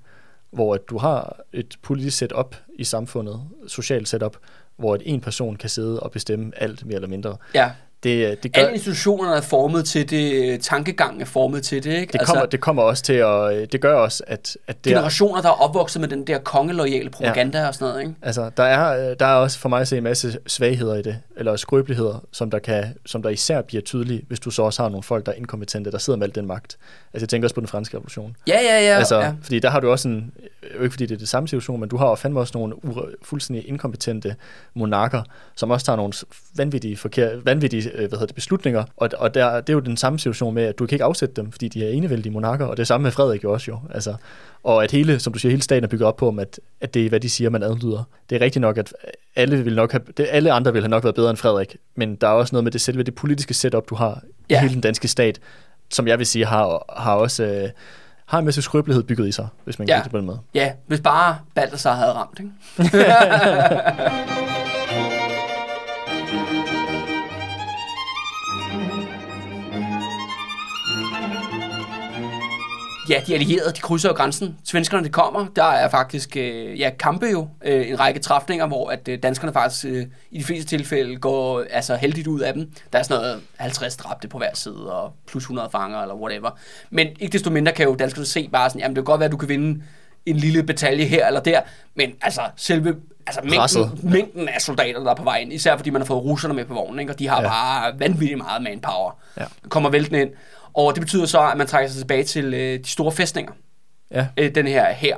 hvor 0.53 0.75
at 0.75 0.89
du 0.91 0.99
har 0.99 1.41
et 1.53 1.77
politisk 1.83 2.19
setup 2.19 2.57
i 2.75 2.85
samfundet, 2.85 3.41
socialt 3.67 4.09
setup, 4.09 4.37
hvor 4.77 4.95
at 4.95 5.03
en 5.05 5.21
person 5.21 5.57
kan 5.57 5.71
sidde 5.71 6.01
og 6.01 6.11
bestemme 6.11 6.53
alt 6.57 6.87
mere 6.87 6.95
eller 6.95 7.09
mindre. 7.09 7.37
Ja. 7.55 7.73
Det, 8.03 8.43
det 8.43 8.53
gør, 8.53 8.63
Alle 8.63 8.73
institutionerne 8.73 9.37
er 9.37 9.41
formet 9.41 9.85
til 9.85 10.11
det, 10.11 10.61
tankegangen 10.61 11.21
er 11.21 11.25
formet 11.25 11.63
til 11.63 11.85
det. 11.85 12.01
Ikke? 12.01 12.13
det 12.13 12.27
kommer, 12.27 12.47
det 12.47 12.61
kommer 12.61 12.83
også 12.83 13.03
til 13.03 13.13
at, 13.13 13.73
det 13.73 13.81
gør 13.81 13.95
også, 13.95 14.23
at, 14.27 14.57
at 14.67 14.85
det 14.85 14.91
er, 14.91 14.95
generationer, 14.95 15.43
der 15.43 15.49
er 15.49 15.63
opvokset 15.63 16.01
med 16.01 16.09
den 16.09 16.27
der 16.27 16.39
kongeloyale 16.39 17.11
propaganda 17.11 17.59
ja. 17.59 17.69
og 17.69 17.75
sådan 17.75 17.89
noget. 17.89 18.01
Ikke? 18.01 18.15
Altså, 18.23 18.51
der 18.57 18.63
er, 18.63 19.11
øh, 19.11 19.17
der 19.19 19.27
er 19.27 19.35
også 19.35 19.59
for 19.59 19.69
mig 19.69 19.81
at 19.81 19.89
se 19.89 19.97
en 19.97 20.03
masse 20.03 20.39
svagheder 20.47 20.95
i 20.95 21.03
det, 21.03 21.19
eller 21.37 21.57
skrøbeligheder, 21.57 22.25
som 22.33 22.51
der, 22.51 22.59
kan, 22.59 22.85
som 23.07 23.23
der 23.23 23.31
især 23.31 23.63
bliver 23.63 23.83
tydelige, 23.83 24.25
hvis 24.29 24.41
du 24.41 24.51
så 24.51 24.63
også 24.63 24.83
har 24.83 24.89
nogle 24.89 25.03
folk, 25.03 25.27
der 25.27 25.33
er 25.33 25.37
inkompetente, 25.37 25.91
der 25.91 25.99
sidder 25.99 26.19
med 26.19 26.27
al 26.27 26.35
den 26.35 26.47
magt. 26.47 26.79
Altså, 27.13 27.25
jeg 27.25 27.29
tænker 27.29 27.47
også 27.47 27.55
på 27.55 27.61
den 27.61 27.69
franske 27.69 27.97
revolution. 27.97 28.37
Ja, 28.49 28.61
ja, 28.61 28.81
ja. 28.81 28.97
altså, 28.97 29.21
ja. 29.21 29.35
fordi 29.43 29.59
der 29.59 29.71
har 29.71 29.81
du 29.81 29.91
også 29.91 30.09
en, 30.09 30.33
ikke 30.63 30.91
fordi 30.91 31.07
det 31.07 31.15
er 31.15 31.19
det 31.19 31.29
samme 31.29 31.49
situation, 31.49 31.81
men 31.81 31.89
du 31.89 31.97
har 31.97 32.09
jo 32.09 32.15
fandme 32.15 32.41
også 32.41 32.59
nogle 32.59 32.85
ure, 32.85 33.05
fuldstændig 33.23 33.69
inkompetente 33.69 34.37
monarker, 34.75 35.23
som 35.55 35.71
også 35.71 35.87
tager 35.87 35.97
nogle 35.97 36.13
vanvittige, 36.55 36.97
forkert, 36.97 37.45
vanvittige 37.45 37.91
øh, 37.91 37.92
hvad 37.95 38.09
hedder 38.11 38.27
det, 38.27 38.35
beslutninger, 38.35 38.85
og, 38.97 39.11
og 39.19 39.35
der, 39.35 39.61
det 39.61 39.69
er 39.69 39.73
jo 39.75 39.81
den 39.81 39.97
samme 39.97 40.19
situation 40.19 40.55
med, 40.55 40.63
at 40.63 40.79
du 40.79 40.87
kan 40.87 40.95
ikke 40.97 41.05
afsætte 41.05 41.35
dem, 41.35 41.53
fordi 41.53 41.69
de 41.69 41.85
er 41.87 41.91
enevældige 41.91 42.33
monarker, 42.33 42.67
og 42.67 42.77
det 42.77 42.87
samme 42.87 43.03
med 43.03 43.11
Frederik 43.11 43.45
jo 43.45 43.53
også 43.53 43.71
jo. 43.71 43.79
Altså, 43.95 44.15
og 44.65 44.85
at 44.85 44.91
hele, 44.91 45.19
som 45.21 45.33
du 45.33 45.39
siger, 45.39 45.51
hele 45.51 45.63
staten 45.63 45.85
er 45.85 45.89
bygget 45.89 46.07
op 46.09 46.17
på, 46.17 46.29
at, 46.41 46.61
at 46.81 46.95
det 46.95 47.05
er, 47.05 47.09
hvad 47.09 47.21
de 47.21 47.31
siger, 47.31 47.51
man 47.51 47.63
adlyder. 47.63 48.05
Det 48.31 48.37
er 48.37 48.41
rigtigt 48.45 48.61
nok, 48.61 48.79
at 48.79 48.93
alle, 49.37 49.65
vil 49.65 49.75
nok 49.75 49.93
have, 49.93 50.03
det, 50.17 50.27
alle 50.31 50.53
andre 50.53 50.73
vil 50.73 50.83
have 50.83 50.91
nok 50.91 51.05
været 51.05 51.15
bedre 51.15 51.31
end 51.31 51.37
Frederik, 51.39 51.77
men 51.95 52.15
der 52.17 52.27
er 52.29 52.33
også 52.33 52.55
noget 52.55 52.65
med 52.65 52.73
det 52.73 52.81
selve 52.81 53.03
det 53.03 53.15
politiske 53.15 53.55
setup, 53.55 53.89
du 53.91 53.95
har 53.95 54.21
ja. 54.51 54.57
I 54.57 54.61
hele 54.61 54.73
den 54.75 54.81
danske 54.81 55.09
stat, 55.09 55.39
som 55.91 56.09
jeg 56.09 56.19
vil 56.19 56.27
sige, 56.27 56.47
har, 56.47 56.95
har 57.03 57.15
også 57.15 57.45
øh, 57.45 57.69
har 58.27 58.39
en 58.39 58.45
masse 58.45 58.63
skrøbelighed 58.63 59.03
bygget 59.05 59.29
i 59.29 59.33
sig, 59.33 59.49
hvis 59.65 59.79
man 59.79 59.89
Ja. 59.89 59.95
kan 59.95 60.03
det 60.03 60.11
på 60.11 60.19
den 60.19 60.27
måde. 60.27 60.39
ja, 60.55 60.73
hvis 60.87 61.01
bare 61.01 61.37
Balthasar 61.55 61.95
havde 61.95 62.13
ramt. 62.13 62.41
Ikke? 62.41 62.53
Ja, 73.13 73.21
de 73.27 73.35
allierede, 73.35 73.73
de 73.73 73.81
krydser 73.81 74.09
jo 74.09 74.15
grænsen. 74.15 74.59
Svenskerne, 74.65 75.05
de 75.05 75.09
kommer. 75.09 75.47
Der 75.57 75.65
er 75.65 75.89
faktisk 75.89 76.37
øh, 76.37 76.81
ja, 76.81 76.91
kampe 76.99 77.27
jo. 77.27 77.49
Øh, 77.65 77.89
en 77.89 78.01
række 78.01 78.21
træfninger, 78.21 78.67
hvor 78.67 78.91
at, 78.91 79.09
øh, 79.09 79.19
danskerne 79.23 79.53
faktisk 79.53 79.85
øh, 79.85 80.07
i 80.31 80.39
de 80.39 80.45
fleste 80.45 80.77
tilfælde 80.77 81.17
går 81.17 81.65
altså, 81.71 81.97
heldigt 81.97 82.27
ud 82.27 82.41
af 82.41 82.55
dem. 82.55 82.71
Der 82.93 82.99
er 82.99 83.03
sådan 83.03 83.23
noget 83.23 83.41
50 83.57 83.97
dræbte 83.97 84.29
på 84.29 84.39
hver 84.39 84.55
side, 84.55 84.93
og 84.93 85.13
plus 85.27 85.43
100 85.43 85.69
fanger, 85.73 86.03
eller 86.03 86.15
whatever. 86.15 86.51
Men 86.91 87.09
ikke 87.21 87.33
desto 87.33 87.51
mindre 87.51 87.73
kan 87.73 87.85
jo 87.85 87.95
danskerne 87.95 88.27
se 88.27 88.49
bare 88.53 88.71
sådan, 88.71 88.81
jamen 88.81 88.97
det 88.97 89.01
kan 89.01 89.05
godt 89.05 89.21
være, 89.21 89.27
at 89.27 89.33
du 89.33 89.37
kan 89.37 89.49
vinde 89.49 89.83
en 90.27 90.37
lille 90.37 90.63
batalje 90.63 91.05
her 91.05 91.27
eller 91.27 91.41
der, 91.41 91.61
men 91.95 92.13
altså 92.23 92.41
selve 92.57 92.97
altså 93.27 93.41
Presset. 93.57 93.91
mængden, 93.91 94.11
mængden 94.11 94.49
af 94.49 94.61
soldater, 94.61 95.01
der 95.01 95.11
er 95.11 95.15
på 95.15 95.25
vej 95.25 95.37
ind, 95.37 95.53
især 95.53 95.77
fordi 95.77 95.91
man 95.91 96.03
har 96.03 96.07
fået 96.07 96.25
russerne 96.25 96.55
med 96.55 96.65
på 96.65 96.75
vognen, 96.75 97.01
ikke? 97.01 97.13
og 97.13 97.19
de 97.19 97.29
har 97.29 97.43
ja. 97.43 97.49
bare 97.49 97.99
vanvittigt 97.99 98.39
meget 98.39 98.63
manpower. 98.63 99.19
Ja. 99.39 99.45
Kommer 99.69 99.91
væltende 99.91 100.21
ind, 100.21 100.31
og 100.75 100.95
det 100.95 101.01
betyder 101.01 101.27
så, 101.27 101.41
at 101.49 101.59
man 101.59 101.67
trækker 101.67 101.91
sig 101.91 101.99
tilbage 101.99 102.25
til 102.25 102.55
øh, 102.55 102.79
de 102.79 102.89
store 102.89 103.13
fæstninger, 103.13 103.53
Ja, 104.11 104.27
øh, 104.37 104.55
den 104.55 104.67
her 104.67 104.93
her, 104.93 105.17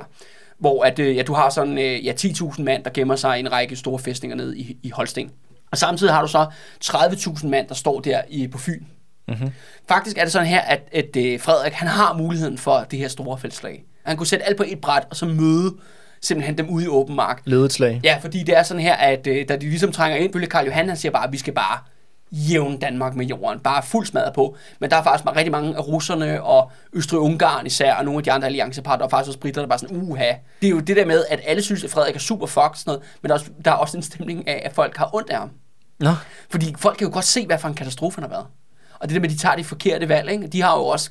hvor 0.59 0.83
at, 0.83 0.99
øh, 0.99 1.15
ja, 1.15 1.23
du 1.23 1.33
har 1.33 1.49
sådan 1.49 1.77
øh, 1.77 2.05
ja, 2.05 2.13
10.000 2.13 2.61
mand, 2.61 2.83
der 2.83 2.89
gemmer 2.93 3.15
sig 3.15 3.37
i 3.37 3.39
en 3.39 3.51
række 3.51 3.75
store 3.75 3.99
fæstninger 3.99 4.37
nede 4.37 4.57
i, 4.57 4.77
i 4.83 4.89
Holsten. 4.89 5.31
Og 5.71 5.77
samtidig 5.77 6.13
har 6.13 6.21
du 6.21 6.27
så 6.27 6.45
30.000 6.85 7.47
mand, 7.47 7.67
der 7.67 7.75
står 7.75 7.99
der 7.99 8.21
i, 8.29 8.47
på 8.47 8.57
Fyn. 8.57 8.83
Mhm. 9.27 9.51
Faktisk 9.87 10.17
er 10.17 10.23
det 10.23 10.31
sådan 10.31 10.47
her, 10.47 10.61
at, 10.61 10.81
at 10.91 11.15
øh, 11.17 11.39
Frederik 11.39 11.73
han 11.73 11.87
har 11.87 12.13
muligheden 12.13 12.57
for 12.57 12.85
det 12.91 12.99
her 12.99 13.07
store 13.07 13.37
feltslag. 13.37 13.83
Han 14.05 14.17
kunne 14.17 14.27
sætte 14.27 14.45
alt 14.45 14.57
på 14.57 14.63
et 14.67 14.81
bræt, 14.81 15.03
og 15.09 15.15
så 15.15 15.25
møde 15.25 15.75
simpelthen 16.21 16.57
dem 16.57 16.69
ude 16.69 16.85
i 16.85 16.87
åben 16.87 17.15
mark. 17.15 17.41
ledet 17.45 17.73
slag. 17.73 18.01
Ja, 18.03 18.17
fordi 18.21 18.43
det 18.43 18.57
er 18.57 18.63
sådan 18.63 18.83
her, 18.83 18.93
at 18.93 19.27
øh, 19.27 19.47
da 19.49 19.55
de 19.55 19.69
ligesom 19.69 19.91
trænger 19.91 20.17
ind, 20.17 20.33
følge 20.33 20.47
Karl 20.47 20.65
Johan, 20.65 20.87
han 20.87 20.97
siger 20.97 21.11
bare, 21.11 21.27
at 21.27 21.31
vi 21.31 21.37
skal 21.37 21.53
bare 21.53 21.79
jævne 22.35 22.77
Danmark 22.77 23.15
med 23.15 23.25
jorden. 23.25 23.59
Bare 23.59 23.83
fuld 23.83 24.05
smadret 24.05 24.33
på. 24.33 24.57
Men 24.79 24.89
der 24.89 24.95
er 24.95 25.03
faktisk 25.03 25.35
rigtig 25.35 25.51
mange 25.51 25.75
af 25.77 25.87
russerne 25.87 26.43
og 26.43 26.71
Østrig-Ungarn 26.93 27.65
især, 27.65 27.93
og 27.93 28.05
nogle 28.05 28.17
af 28.17 28.23
de 28.23 28.31
andre 28.31 28.45
allianceparter, 28.45 29.05
og 29.05 29.11
faktisk 29.11 29.27
også 29.29 29.39
britter, 29.39 29.61
der 29.61 29.67
bare 29.67 29.79
sådan, 29.79 29.97
uha. 30.01 30.31
Det 30.61 30.67
er 30.67 30.71
jo 30.71 30.79
det 30.79 30.95
der 30.95 31.05
med, 31.05 31.25
at 31.29 31.39
alle 31.45 31.61
synes, 31.61 31.83
at 31.83 31.89
Frederik 31.89 32.15
er 32.15 32.19
super 32.19 32.45
fuck, 32.45 32.71
sådan 32.75 32.83
noget, 32.85 33.03
men 33.21 33.29
der 33.29 33.35
er, 33.35 33.39
også, 33.39 33.51
der 33.65 33.71
er 33.71 33.75
også 33.75 33.97
en 33.97 34.03
stemning 34.03 34.47
af, 34.47 34.61
at 34.65 34.73
folk 34.73 34.97
har 34.97 35.15
ondt 35.15 35.29
af 35.29 35.37
ham. 35.37 35.49
Nå, 35.99 36.11
Fordi 36.49 36.75
folk 36.77 36.97
kan 36.97 37.07
jo 37.07 37.13
godt 37.13 37.25
se, 37.25 37.45
hvad 37.45 37.57
for 37.57 37.67
en 37.67 37.73
katastrofe 37.73 38.15
han 38.15 38.23
har 38.23 38.29
været. 38.29 38.45
Og 38.99 39.09
det 39.09 39.15
der 39.15 39.21
med, 39.21 39.29
at 39.29 39.35
de 39.35 39.41
tager 39.41 39.55
de 39.55 39.63
forkerte 39.63 40.09
valg, 40.09 40.31
ikke? 40.31 40.47
de 40.47 40.61
har 40.61 40.77
jo 40.77 40.85
også 40.85 41.09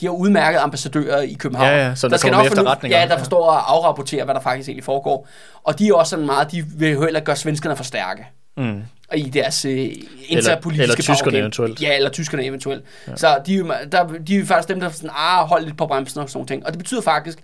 de 0.00 0.06
har 0.06 0.12
udmærket 0.12 0.58
ambassadører 0.58 1.20
i 1.20 1.32
København. 1.32 1.68
Ja, 1.68 1.88
ja, 1.88 1.94
så 1.94 2.08
der 2.08 2.16
skal 2.16 2.30
kommer 2.30 2.44
nok 2.44 2.52
efterretninger. 2.52 2.98
Ja, 2.98 3.08
der 3.08 3.18
forstår 3.18 3.52
at 3.52 3.64
afrapportere, 3.66 4.24
hvad 4.24 4.34
der 4.34 4.40
faktisk 4.40 4.68
egentlig 4.68 4.84
foregår. 4.84 5.28
Og 5.64 5.78
de 5.78 5.88
er 5.88 5.94
også 5.94 6.10
sådan 6.10 6.26
meget, 6.26 6.52
de 6.52 6.64
vil 6.66 6.90
jo 6.90 7.02
heller 7.02 7.20
gøre 7.20 7.36
svenskerne 7.36 7.76
for 7.76 7.84
stærke. 7.84 8.26
mm. 8.56 8.82
Og 9.08 9.18
i 9.18 9.22
deres 9.22 9.64
øh, 9.64 9.90
interpolitiske 10.28 10.82
eller 10.82 10.94
tyskerne 10.94 11.18
powergame. 11.22 11.38
eventuelt. 11.38 11.82
Ja, 11.82 11.96
eller 11.96 12.10
tyskerne 12.10 12.44
eventuelt. 12.44 12.84
Ja. 13.08 13.16
Så 13.16 13.42
de, 13.46 13.58
er 13.58 13.84
der, 13.92 14.06
de 14.26 14.38
er 14.38 14.44
faktisk 14.44 14.68
dem, 14.68 14.80
der 14.80 14.88
er 14.88 14.92
sådan, 14.92 15.10
ah, 15.16 15.46
hold 15.46 15.64
lidt 15.64 15.78
på 15.78 15.86
bremsen 15.86 16.20
og 16.20 16.28
sådan 16.28 16.38
nogle 16.38 16.48
ting. 16.48 16.66
Og 16.66 16.72
det 16.72 16.78
betyder 16.78 17.00
faktisk, 17.00 17.38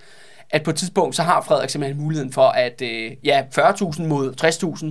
at 0.51 0.63
på 0.63 0.71
et 0.71 0.77
tidspunkt, 0.77 1.17
så 1.17 1.23
har 1.23 1.41
Frederik 1.43 1.71
simpelthen 1.71 2.03
muligheden 2.03 2.33
for, 2.33 2.49
at 2.49 2.83
øh, 2.83 3.13
ja, 3.25 3.43
40.000 3.59 4.03
mod 4.03 4.35
60.000, 4.43 4.87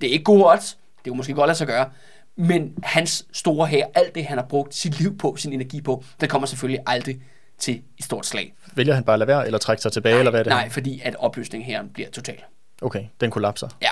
det 0.00 0.08
er 0.08 0.12
ikke 0.12 0.24
gode 0.24 0.46
odds, 0.46 0.78
det 1.04 1.10
kunne 1.10 1.16
måske 1.16 1.34
godt 1.34 1.48
lade 1.48 1.58
sig 1.58 1.66
gøre, 1.66 1.90
men 2.36 2.72
hans 2.82 3.26
store 3.32 3.66
her, 3.66 3.86
alt 3.94 4.14
det, 4.14 4.24
han 4.24 4.38
har 4.38 4.44
brugt 4.44 4.74
sit 4.74 5.00
liv 5.00 5.18
på, 5.18 5.36
sin 5.38 5.52
energi 5.52 5.80
på, 5.80 6.04
det 6.20 6.30
kommer 6.30 6.46
selvfølgelig 6.46 6.80
aldrig 6.86 7.20
til 7.58 7.82
et 7.98 8.04
stort 8.04 8.26
slag. 8.26 8.54
Vælger 8.74 8.94
han 8.94 9.04
bare 9.04 9.14
at 9.14 9.18
lade 9.18 9.28
være, 9.28 9.46
eller 9.46 9.58
trække 9.58 9.82
sig 9.82 9.92
tilbage, 9.92 10.18
eller 10.18 10.30
hvad 10.30 10.40
er 10.40 10.44
det? 10.44 10.50
Nej, 10.50 10.68
fordi 10.70 11.00
at 11.04 11.16
opløsningen 11.18 11.66
her 11.66 11.82
bliver 11.94 12.10
total. 12.10 12.36
Okay, 12.82 13.04
den 13.20 13.30
kollapser. 13.30 13.68
Ja. 13.82 13.88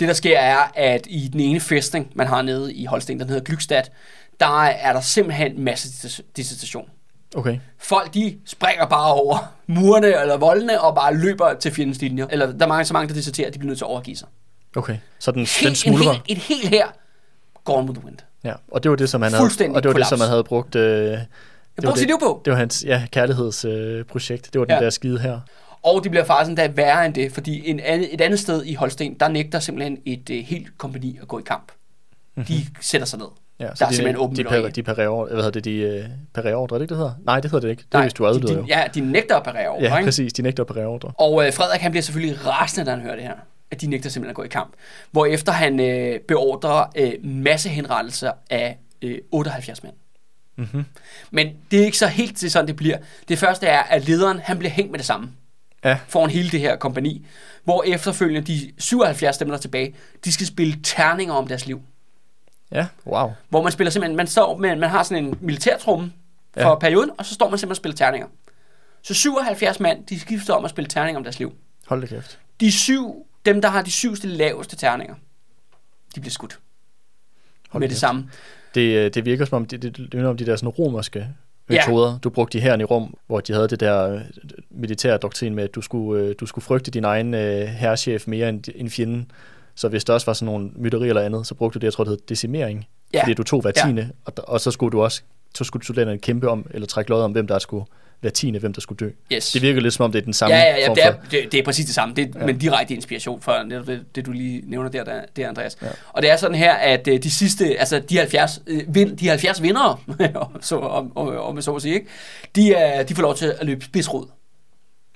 Det, 0.00 0.08
der 0.08 0.14
sker, 0.14 0.38
er, 0.38 0.58
at 0.74 1.06
i 1.10 1.28
den 1.28 1.40
ene 1.40 1.60
fæstning, 1.60 2.10
man 2.14 2.26
har 2.26 2.42
nede 2.42 2.74
i 2.74 2.84
Holsten, 2.84 3.20
den 3.20 3.28
hedder 3.28 3.42
Glykstad, 3.44 3.82
der 4.40 4.64
er 4.64 4.92
der 4.92 5.00
simpelthen 5.00 5.60
masse 5.64 6.08
dissertation. 6.36 6.88
Okay, 7.36 7.58
Folk, 7.78 8.14
de 8.14 8.38
springer 8.46 8.86
bare 8.86 9.12
over 9.12 9.52
murene 9.66 10.06
eller 10.20 10.36
voldene 10.36 10.80
og 10.80 10.94
bare 10.94 11.14
løber 11.16 11.54
til 11.54 11.72
fjendens 11.72 12.00
linjer. 12.00 12.26
Eller 12.30 12.52
der 12.52 12.64
er 12.64 12.68
mange, 12.68 12.84
så 12.84 12.92
mange, 12.92 13.08
der 13.08 13.14
disserterer, 13.14 13.46
at 13.48 13.54
de 13.54 13.58
bliver 13.58 13.68
nødt 13.70 13.78
til 13.78 13.84
at 13.84 13.88
overgive 13.88 14.16
sig. 14.16 14.28
okay. 14.76 14.96
Så 15.18 15.30
den, 15.30 15.38
den 15.38 15.46
Helt, 15.60 15.68
en 15.70 15.74
smuldrer. 15.76 16.12
hel, 16.12 16.22
et 16.28 16.38
helt 16.38 16.68
her 16.68 16.86
gone 17.64 17.86
with 17.88 17.98
the 18.00 18.04
wind. 18.06 18.18
Ja, 18.44 18.52
og 18.68 18.82
det 18.82 18.90
var 18.90 18.96
det, 18.96 19.08
som 19.10 19.22
han 19.22 19.32
havde, 19.32 19.42
Fuldstændig 19.42 19.76
og 19.76 19.82
det 19.82 19.88
var 19.88 19.94
det, 19.98 20.06
som 20.06 20.20
han 20.20 20.28
havde 20.28 20.44
brugt... 20.44 20.74
Øh, 20.74 20.82
det, 20.82 21.18
var 21.86 22.18
på. 22.20 22.42
det 22.44 22.50
var 22.50 22.56
hans 22.58 22.84
ja, 22.86 23.02
kærlighedsprojekt. 23.12 23.98
Øh, 23.98 24.04
projekt. 24.04 24.52
det 24.52 24.58
var 24.58 24.64
den 24.64 24.74
Ja. 24.74 24.80
der 24.84 24.90
skide 24.90 25.18
her. 25.18 25.40
Og 25.82 26.02
det 26.02 26.10
bliver 26.10 26.24
faktisk 26.24 26.48
endda 26.48 26.68
værre 26.68 27.06
end 27.06 27.14
det, 27.14 27.32
fordi 27.32 27.68
en 27.70 27.80
anden, 27.80 28.08
et 28.12 28.20
andet 28.20 28.38
sted 28.40 28.64
i 28.64 28.74
Holsten, 28.74 29.14
der 29.14 29.28
nægter 29.28 29.58
simpelthen 29.58 29.98
et 30.04 30.30
uh, 30.30 30.36
helt 30.36 30.78
kompani 30.78 31.18
at 31.22 31.28
gå 31.28 31.38
i 31.38 31.42
kamp. 31.46 31.72
De 32.48 32.54
sætter 32.80 33.06
sig 33.06 33.18
ned. 33.18 33.26
Ja, 33.60 33.64
Der 33.64 33.84
er 33.84 33.88
de, 33.88 33.94
simpelthen 33.96 34.16
åbent 34.24 34.38
de, 34.38 34.44
per, 34.44 34.68
de 34.68 34.82
pareordre, 34.82 35.26
hvad 35.34 35.36
hedder 35.44 35.50
det, 35.50 35.64
de 35.64 35.74
øh, 35.76 36.04
pareordre, 36.34 36.76
er 36.76 36.78
det 36.78 36.84
ikke, 36.84 36.90
det 36.94 36.98
hedder? 36.98 37.12
Nej, 37.24 37.40
det 37.40 37.50
hedder 37.50 37.66
det 37.66 37.70
ikke. 37.70 37.82
Det 37.82 37.94
er, 37.94 37.98
Nej, 37.98 38.04
hvis 38.04 38.14
du 38.14 38.26
adlyder 38.26 38.46
de, 38.48 38.54
jo. 38.54 38.64
Ja, 38.68 38.84
de 38.94 39.00
nægter 39.00 39.36
at 39.36 39.42
parere 39.42 39.68
over, 39.68 39.82
Ja, 39.82 39.96
ikke? 39.96 40.06
præcis, 40.06 40.32
de 40.32 40.42
nægter 40.42 40.62
at 40.62 40.66
pareordre. 40.66 41.12
Og 41.18 41.46
øh, 41.46 41.52
Frederik 41.52 41.80
han 41.80 41.90
bliver 41.90 42.02
selvfølgelig 42.02 42.46
rasende, 42.46 42.86
da 42.86 42.90
han 42.90 43.00
hører 43.00 43.14
det 43.14 43.24
her. 43.24 43.34
At 43.70 43.80
de 43.80 43.86
nægter 43.86 44.10
simpelthen 44.10 44.30
at 44.30 44.36
gå 44.36 44.42
i 44.42 44.48
kamp. 44.48 44.72
Hvor 45.10 45.26
efter 45.26 45.52
han 45.52 45.80
øh, 45.80 46.20
beordrer 46.28 46.84
øh, 46.96 47.12
masse 47.24 47.68
henrettelser 47.68 48.32
af 48.50 48.78
øh, 49.02 49.18
78 49.32 49.82
mænd. 49.82 49.94
Mhm. 50.56 50.84
Men 51.30 51.48
det 51.70 51.80
er 51.80 51.84
ikke 51.84 51.98
så 51.98 52.06
helt 52.06 52.36
til 52.36 52.50
sådan, 52.50 52.68
det 52.68 52.76
bliver. 52.76 52.96
Det 53.28 53.38
første 53.38 53.66
er, 53.66 53.82
at 53.82 54.08
lederen 54.08 54.38
han 54.38 54.58
bliver 54.58 54.70
hængt 54.72 54.90
med 54.90 54.98
det 54.98 55.06
samme. 55.06 55.30
Ja, 55.84 55.98
Foran 56.08 56.30
hele 56.30 56.50
det 56.50 56.60
her 56.60 56.76
kompani. 56.76 57.26
Hvor 57.64 57.82
efterfølgende 57.86 58.46
de 58.52 58.72
77 58.78 59.34
stemmer 59.34 59.52
der 59.54 59.58
er 59.58 59.60
tilbage, 59.62 59.94
de 60.24 60.32
skal 60.32 60.46
spille 60.46 60.78
terninger 60.82 61.34
om 61.34 61.46
deres 61.48 61.66
liv. 61.66 61.82
ja, 62.70 62.86
wow. 63.06 63.32
Hvor 63.48 63.62
man 63.62 63.72
spiller 63.72 63.90
simpelthen, 63.90 64.16
man, 64.16 64.26
står 64.26 64.56
med, 64.58 64.76
man 64.76 64.90
har 64.90 65.02
sådan 65.02 65.24
en 65.24 65.38
militærtrumme 65.40 66.12
for 66.54 66.60
Ja. 66.60 66.74
perioden, 66.78 67.10
og 67.18 67.26
så 67.26 67.34
står 67.34 67.50
man 67.50 67.58
simpelthen 67.58 67.70
og 67.72 67.76
spiller 67.76 67.96
terninger. 67.96 68.28
Så 69.02 69.14
77 69.14 69.80
mand, 69.80 70.06
de 70.06 70.20
skifter 70.20 70.54
om 70.54 70.64
at 70.64 70.70
spille 70.70 70.88
terninger 70.88 71.16
om 71.18 71.24
deres 71.24 71.38
liv. 71.38 71.52
Hold 71.86 72.00
da 72.00 72.06
kæft. 72.06 72.38
De 72.60 72.72
syv, 72.72 73.26
dem 73.44 73.62
der 73.62 73.68
har 73.68 73.82
de 73.82 73.90
syvste 73.90 74.28
laveste 74.28 74.76
terninger, 74.76 75.14
de 76.14 76.20
bliver 76.20 76.30
skudt. 76.30 76.58
Hold 77.68 77.80
med 77.80 77.88
det 77.88 77.94
kæft. 77.94 78.00
samme. 78.00 78.30
Det, 78.74 78.80
øh, 78.96 79.14
det 79.14 79.24
virker 79.24 79.44
som 79.44 79.56
om, 79.56 79.66
det, 79.66 79.82
det, 79.82 79.96
det 79.96 80.14
minder 80.14 80.30
om 80.30 80.36
de 80.36 80.46
der 80.46 80.56
sådan 80.56 80.68
romerske 80.68 81.28
Ja. 81.70 81.74
metoder, 81.86 82.18
du 82.18 82.30
brugte 82.30 82.58
i 82.58 82.60
herren 82.60 82.80
i 82.80 82.84
Rom, 82.84 83.16
hvor 83.26 83.40
de 83.40 83.52
havde 83.52 83.68
det 83.68 83.80
der 83.80 84.14
øh, 84.14 84.20
militære 84.70 85.16
doktrin 85.18 85.54
med, 85.54 85.64
at 85.64 85.74
du 85.74 85.80
skulle, 85.80 86.22
øh, 86.24 86.34
du 86.40 86.46
skulle 86.46 86.64
frygte 86.64 86.90
din 86.90 87.04
egen 87.04 87.34
øh, 87.34 87.66
herrechef 87.66 88.26
mere 88.26 88.48
end, 88.48 88.64
end 88.74 88.90
fjenden. 88.90 89.30
Så 89.74 89.88
hvis 89.88 90.04
der 90.04 90.12
også 90.12 90.26
var 90.26 90.32
sådan 90.32 90.46
nogle 90.52 90.70
mytteri 90.76 91.08
eller 91.08 91.22
andet, 91.22 91.46
så 91.46 91.54
brugte 91.54 91.74
du 91.74 91.78
det, 91.80 91.84
jeg 91.84 91.92
tror, 91.92 92.04
det 92.04 92.10
hed 92.10 92.18
decimering. 92.28 92.86
Ja. 93.14 93.22
Fordi 93.22 93.34
du 93.34 93.42
tog 93.42 93.60
hver 93.60 93.72
Ja. 93.76 93.82
tiende, 93.86 94.10
og, 94.24 94.32
og 94.38 94.60
så 94.60 94.70
skulle 94.70 94.92
du 94.92 95.02
også 95.02 95.22
så 95.54 95.64
skulle 95.64 95.86
soldaterne 95.86 96.18
kæmpe 96.18 96.48
om, 96.48 96.66
eller 96.70 96.86
trække 96.86 97.10
lod 97.10 97.22
om, 97.22 97.32
hvem 97.32 97.46
der 97.46 97.58
skulle 97.58 97.84
hver 98.22 98.30
tiende, 98.30 98.58
hvem 98.58 98.72
der 98.72 98.80
skulle 98.80 98.98
dø. 99.06 99.10
Yes. 99.32 99.52
Det 99.52 99.62
virker 99.62 99.80
lidt 99.80 99.94
som 99.94 100.04
om, 100.04 100.12
det 100.12 100.18
er 100.18 100.22
den 100.24 100.32
samme 100.32 100.56
Ja, 100.56 100.62
ja, 100.62 100.76
ja, 100.78 100.86
form 100.88 100.94
det 100.96 101.04
er, 101.04 101.12
for... 101.12 101.30
det, 101.30 101.52
det 101.52 101.60
er 101.60 101.64
præcis 101.64 101.84
det 101.86 101.94
samme. 101.94 102.14
Det 102.14 102.34
Ja. 102.34 102.46
men 102.46 102.58
direkte 102.58 102.94
inspiration 102.94 103.40
for 103.40 103.62
netop 103.66 103.86
det, 103.86 104.04
det, 104.14 104.26
du 104.26 104.32
lige 104.32 104.62
nævner 104.66 104.90
der, 104.90 105.04
der, 105.04 105.20
der 105.36 105.48
Andreas. 105.48 105.76
Ja. 105.82 105.86
Og 106.12 106.22
det 106.22 106.30
er 106.30 106.36
sådan 106.36 106.56
her, 106.56 106.72
at 106.74 107.08
øh, 107.08 107.22
de 107.22 107.30
sidste, 107.30 107.78
altså 107.78 107.98
de 107.98 108.16
70, 108.16 108.60
øh, 108.66 108.82
vind, 108.88 109.16
de 109.16 109.28
70 109.28 109.62
vindere, 109.62 109.98
så, 110.60 110.76
om, 110.78 111.12
om, 111.16 111.28
om 111.36 111.62
så 111.62 111.74
at 111.74 111.82
sige, 111.82 111.94
ikke? 111.94 112.06
De, 112.56 112.72
er, 112.74 113.02
de 113.02 113.14
får 113.14 113.22
lov 113.22 113.34
til 113.34 113.54
at 113.60 113.66
løbe 113.66 113.84
spidsrod. 113.84 114.26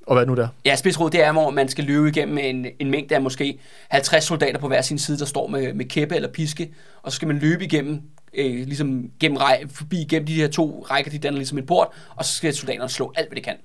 Og 0.06 0.16
hvad 0.16 0.26
nu 0.26 0.34
der? 0.34 0.48
Ja, 0.64 0.76
spidsrod, 0.76 1.10
det 1.10 1.24
er, 1.24 1.32
hvor 1.32 1.50
man 1.50 1.68
skal 1.68 1.84
løbe 1.84 2.08
igennem 2.08 2.38
en, 2.38 2.66
en 2.78 2.90
mængde 2.90 3.14
af 3.14 3.22
måske 3.22 3.58
50 3.88 4.24
soldater 4.24 4.58
på 4.58 4.68
hver 4.68 4.82
sin 4.82 4.98
side, 4.98 5.18
der 5.18 5.24
står 5.24 5.46
med, 5.46 5.72
med 5.74 5.84
kæppe 5.84 6.14
eller 6.16 6.28
piske, 6.28 6.72
og 7.02 7.12
så 7.12 7.16
skal 7.16 7.28
man 7.28 7.38
løbe 7.38 7.64
igennem, 7.64 8.02
øh, 8.36 8.66
ligesom 8.66 9.10
gennem 9.20 9.38
forbi 9.70 10.00
igennem 10.00 10.26
de 10.26 10.34
her 10.34 10.48
to 10.48 10.86
rækker, 10.90 11.10
de 11.10 11.18
danner 11.18 11.36
ligesom 11.38 11.58
en 11.58 11.66
port, 11.66 11.88
og 12.16 12.24
så 12.24 12.34
skal 12.34 12.54
soldaterne 12.54 12.88
slå 12.88 13.12
alt, 13.16 13.28
hvad 13.28 13.36
de 13.36 13.42
kan. 13.42 13.56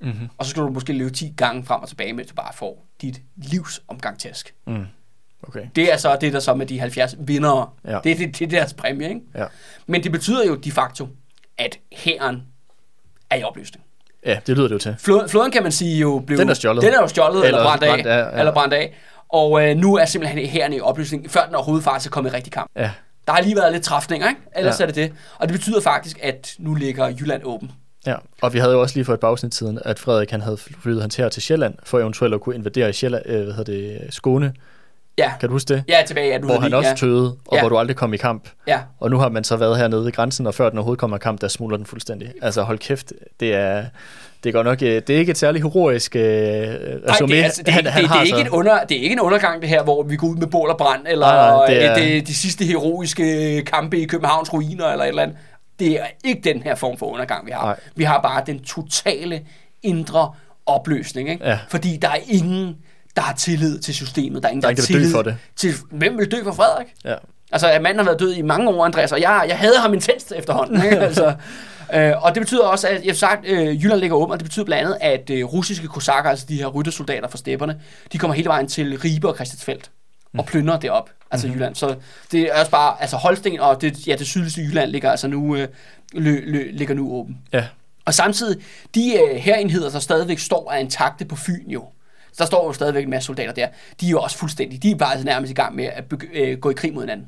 Mm-hmm. 0.00 0.28
Og 0.38 0.44
så 0.44 0.50
skal 0.50 0.62
du 0.62 0.68
måske 0.68 0.92
løbe 0.92 1.10
10 1.10 1.34
gange 1.36 1.64
frem 1.64 1.80
og 1.82 1.88
tilbage, 1.88 2.12
mens 2.12 2.28
du 2.28 2.34
bare 2.34 2.52
får 2.54 2.86
dit 3.02 3.20
livs 3.36 3.82
omgang 3.88 4.18
tæsk. 4.18 4.54
Mm. 4.66 4.84
Okay. 5.42 5.66
Det 5.76 5.92
er 5.92 5.96
så 5.96 6.16
det, 6.20 6.32
der 6.32 6.40
så 6.40 6.54
med 6.54 6.66
de 6.66 6.80
70 6.80 7.14
vindere. 7.18 7.68
Ja. 7.84 7.98
Det, 8.04 8.12
er 8.12 8.16
det, 8.16 8.38
det 8.38 8.42
er 8.44 8.48
deres 8.48 8.74
præmie, 8.74 9.08
ikke? 9.08 9.20
Ja. 9.34 9.44
Men 9.86 10.02
det 10.02 10.12
betyder 10.12 10.46
jo 10.46 10.54
de 10.54 10.72
facto, 10.72 11.08
at 11.58 11.78
hæren 11.92 12.42
er 13.30 13.36
i 13.36 13.42
opløsning. 13.42 13.84
ja, 14.26 14.38
det 14.46 14.56
lyder 14.56 14.68
det 14.68 14.74
jo 14.74 14.78
til. 14.78 14.96
Flåden 15.28 15.50
kan 15.52 15.62
man 15.62 15.72
sige 15.72 15.98
jo 15.98 16.22
blev... 16.26 16.38
Den 16.38 16.48
er 16.48 16.54
stjålet. 16.54 16.82
Den 16.82 16.94
er 16.94 17.00
jo 17.00 17.08
stjålet 17.08 17.46
eller, 17.46 17.58
Eller 17.58 17.72
eller 17.72 17.78
brændt 17.78 17.84
af. 17.84 17.90
brændt 17.90 18.06
af, 18.06 18.32
ja. 18.34 18.38
Eller 18.38 18.52
brændt 18.52 18.74
af. 18.74 18.94
Og 19.28 19.68
øh, 19.68 19.76
nu 19.76 19.96
er 19.96 20.04
simpelthen 20.04 20.46
hæren 20.46 20.72
i 20.72 20.80
opløsning, 20.80 21.30
før 21.30 21.46
den 21.46 21.54
overhovedet 21.54 21.84
faktisk 21.84 22.10
er 22.10 22.12
kommet 22.12 22.30
i 22.30 22.34
rigtig 22.36 22.52
kamp. 22.52 22.70
Ja, 22.76 22.90
Der 23.28 23.34
har 23.34 23.42
lige 23.42 23.56
været 23.56 23.72
lidt 23.72 23.82
træfninger, 23.84 24.28
ikke? 24.28 24.40
Ellers 24.56 24.78
Ja. 24.80 24.84
er 24.84 24.86
det 24.86 24.94
det. 24.96 25.12
Og 25.38 25.48
det 25.48 25.52
betyder 25.56 25.80
faktisk, 25.80 26.18
at 26.22 26.54
nu 26.58 26.74
ligger 26.74 27.08
Jylland 27.08 27.42
åben. 27.44 27.70
Ja, 28.06 28.14
og 28.42 28.52
vi 28.52 28.58
havde 28.58 28.72
jo 28.72 28.80
også 28.80 28.96
lige 28.96 29.04
for 29.04 29.14
et 29.14 29.20
par 29.20 29.28
afsnit 29.28 29.54
siden, 29.54 29.78
at 29.84 29.98
Frederik 29.98 30.30
han 30.30 30.40
havde 30.40 30.56
flyttet 30.56 31.00
hans 31.02 31.16
her 31.16 31.28
til 31.28 31.42
Sjælland, 31.42 31.74
for 31.84 31.98
eventuelt 31.98 32.34
at 32.34 32.40
kunne 32.40 32.54
invadere 32.54 32.92
Sjælland, 32.92 33.22
øh, 33.26 33.44
hvad 33.44 33.54
hedder 33.54 33.72
det, 33.72 34.14
Skåne. 34.14 34.52
Ja, 35.18 35.32
Kan 35.40 35.48
du 35.48 35.52
huske 35.54 35.74
det? 35.74 35.84
ja 35.88 36.02
tilbage 36.06 36.26
i 36.26 36.30
1809. 36.34 36.46
Hvor 36.54 36.60
han 36.62 36.74
også 36.74 36.88
ja. 36.90 36.94
tøede, 36.96 37.36
og 37.46 37.56
Ja. 37.56 37.60
hvor 37.60 37.68
du 37.68 37.78
aldrig 37.78 37.96
kom 37.96 38.14
i 38.14 38.16
kamp. 38.16 38.48
Ja, 38.66 38.80
Og 39.00 39.10
nu 39.10 39.18
har 39.18 39.28
man 39.28 39.44
så 39.44 39.56
været 39.56 39.78
hernede 39.78 40.04
ved 40.04 40.12
grænsen, 40.12 40.46
og 40.46 40.54
før 40.54 40.68
den 40.68 40.78
overhovedet 40.78 41.00
kommer 41.00 41.16
i 41.16 41.20
kamp, 41.20 41.40
der 41.40 41.48
smuldrer 41.48 41.76
den 41.76 41.86
fuldstændig. 41.86 42.32
Altså 42.42 42.62
hold 42.62 42.78
kæft, 42.78 43.12
det 43.40 43.54
er, 43.54 43.84
det 44.44 44.48
er 44.50 44.52
godt 44.52 44.64
nok, 44.66 44.82
øh, 44.82 44.88
det 45.06 45.10
er 45.10 45.18
ikke 45.18 45.30
et 45.30 45.38
særligt 45.38 45.64
heroisk 45.64 46.16
øh, 46.16 46.22
det, 46.22 46.28
er, 46.30 46.98
altså, 47.08 47.26
det, 47.26 47.42
han, 47.42 47.84
det, 47.84 47.92
han 47.94 48.02
det, 48.02 48.10
har 48.10 48.14
det, 48.14 48.20
er 48.20 48.24
ikke 48.24 48.36
så- 48.38 48.40
en 48.44 48.48
under, 48.50 48.84
det 48.84 48.96
er 48.98 49.02
ikke 49.02 49.12
en 49.12 49.20
undergang, 49.20 49.60
det 49.62 49.68
her, 49.68 49.82
hvor 49.82 50.02
vi 50.02 50.16
går 50.16 50.26
ud 50.28 50.36
med 50.36 50.46
bål 50.46 50.68
og 50.70 50.76
brand, 50.78 51.02
eller 51.08 51.26
Nej, 51.26 51.66
det 51.66 51.76
det 51.76 51.84
er- 51.84 51.94
det, 51.94 52.26
de 52.26 52.34
sidste 52.34 52.64
heroiske 52.64 53.62
kampe 53.62 53.98
i 53.98 54.04
Københavns 54.04 54.52
ruiner, 54.52 54.86
eller 54.86 55.04
et 55.04 55.08
eller 55.08 55.22
andet. 55.22 55.36
Det 55.78 55.92
er 56.00 56.06
ikke 56.24 56.40
den 56.44 56.62
her 56.62 56.74
form 56.74 56.98
for 56.98 57.06
undergang, 57.06 57.46
vi 57.46 57.50
har. 57.52 57.64
Nej. 57.64 57.76
Vi 57.96 58.04
har 58.04 58.20
bare 58.22 58.42
den 58.46 58.58
totale 58.64 59.40
indre 59.82 60.32
opløsning, 60.66 61.28
ikke? 61.30 61.44
Ja. 61.46 61.58
Fordi 61.68 61.96
der 62.02 62.08
er 62.08 62.18
ingen, 62.28 62.76
der 63.16 63.22
har 63.22 63.34
tillid 63.34 63.78
til 63.78 63.94
systemet. 63.94 64.42
Der 64.42 64.48
er 64.48 64.52
ingen, 64.52 64.62
Der 64.62 64.68
er 64.68 64.70
ingen, 64.70 64.82
der 64.82 64.86
tillid 64.86 65.12
for 65.12 65.22
det. 65.22 65.36
Til, 65.56 65.70
hvem 65.90 66.18
vil 66.18 66.30
dø 66.32 66.36
for 66.44 66.52
Frederik? 66.52 66.86
Ja. 67.04 67.14
Altså, 67.52 67.68
at 67.68 67.82
manden 67.82 67.98
har 67.98 68.04
været 68.04 68.20
død 68.20 68.34
i 68.34 68.42
mange 68.42 68.70
år, 68.70 68.84
Andreas, 68.84 69.12
og 69.12 69.20
jeg, 69.20 69.44
jeg 69.48 69.58
havde 69.58 69.78
ham 69.78 69.94
intenst 69.94 70.32
efterhånden. 70.36 70.84
Ikke? 70.84 70.98
altså, 71.08 71.34
Øh, 71.94 72.24
og 72.24 72.34
det 72.34 72.40
betyder 72.40 72.64
også, 72.64 72.88
at 72.88 73.04
jeg 73.04 73.10
har 73.10 73.16
sagt, 73.16 73.46
øh, 73.46 73.84
Jylland 73.84 74.00
ligger 74.00 74.16
åben, 74.16 74.32
og 74.32 74.38
det 74.38 74.44
betyder 74.44 74.64
blandt 74.64 74.84
andet, 74.84 74.98
at 75.00 75.30
øh, 75.30 75.44
russiske 75.44 75.88
kosakker, 75.88 76.30
altså 76.30 76.46
de 76.48 76.56
her 76.56 76.66
ryttersoldater 76.66 77.28
fra 77.28 77.38
stepperne, 77.38 77.80
de 78.12 78.18
kommer 78.18 78.34
hele 78.34 78.48
vejen 78.48 78.68
til 78.68 78.98
Ribe 78.98 79.28
og 79.28 79.34
Christiansfeldt 79.34 79.90
og 80.38 80.46
plyndrer 80.46 80.78
det 80.78 80.90
op, 80.90 81.10
altså 81.30 81.46
mm-hmm. 81.46 81.58
Jylland. 81.58 81.74
Så 81.74 81.96
det 82.32 82.40
er 82.40 82.60
også 82.60 82.70
bare, 82.70 83.00
altså 83.00 83.16
Holsten 83.16 83.60
og 83.60 83.80
det, 83.80 84.06
ja, 84.06 84.16
det 84.16 84.26
sydligste 84.26 84.60
Jylland 84.60 84.90
ligger 84.90 85.10
altså 85.10 85.28
nu, 85.28 85.56
øh, 85.56 85.68
lø, 86.12 86.40
lø, 86.44 86.70
ligger 86.72 86.94
nu 86.94 87.12
åben. 87.12 87.38
Ja. 87.52 87.64
Og 88.04 88.14
samtidig, 88.14 88.62
de 88.94 89.14
øh, 89.22 89.36
herenheder, 89.36 89.90
der 89.90 89.98
stadigvæk 89.98 90.38
står, 90.38 90.72
er 90.72 90.78
intakte 90.78 91.24
på 91.24 91.36
Fyn 91.36 91.70
jo. 91.70 91.84
Der 92.38 92.44
står 92.44 92.66
jo 92.66 92.72
stadigvæk 92.72 93.04
en 93.04 93.10
masse 93.10 93.26
soldater 93.26 93.52
der. 93.52 93.68
De 94.00 94.06
er 94.06 94.10
jo 94.10 94.20
også 94.20 94.38
fuldstændig, 94.38 94.82
de 94.82 94.90
er 94.90 94.94
bare 94.94 95.24
nærmest 95.24 95.50
i 95.50 95.54
gang 95.54 95.76
med 95.76 95.84
at 95.84 96.04
øh, 96.32 96.58
gå 96.58 96.70
i 96.70 96.74
krig 96.74 96.94
mod 96.94 97.02
hinanden 97.02 97.26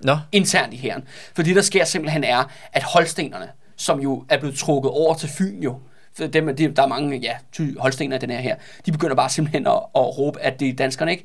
Nå, 0.00 0.18
internt 0.32 0.74
i 0.74 0.76
hæren. 0.76 1.02
For 1.34 1.42
det, 1.42 1.56
der 1.56 1.62
sker 1.62 1.84
simpelthen 1.84 2.24
er, 2.24 2.44
at 2.72 2.82
holstenerne, 2.82 3.48
som 3.76 4.00
jo 4.00 4.24
er 4.28 4.38
blevet 4.38 4.56
trukket 4.58 4.90
over 4.90 5.14
til 5.14 5.28
Fyn 5.28 5.62
jo, 5.62 5.78
for 6.16 6.26
dem, 6.26 6.56
de, 6.56 6.74
der 6.74 6.82
er 6.82 6.86
mange 6.86 7.18
ja, 7.18 7.36
ty- 7.52 7.78
holstener 7.78 8.16
i 8.16 8.18
den 8.18 8.30
her 8.30 8.40
her, 8.40 8.56
de 8.86 8.92
begynder 8.92 9.14
bare 9.14 9.30
simpelthen 9.30 9.66
at, 9.66 9.72
at 9.72 10.18
råbe, 10.18 10.40
at 10.40 10.60
det 10.60 10.68
er 10.68 10.72
danskerne, 10.72 11.10
ikke? 11.10 11.24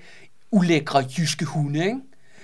Ulækre 0.51 1.05
jyske 1.17 1.45
hunde, 1.45 1.85
ikke? 1.85 1.97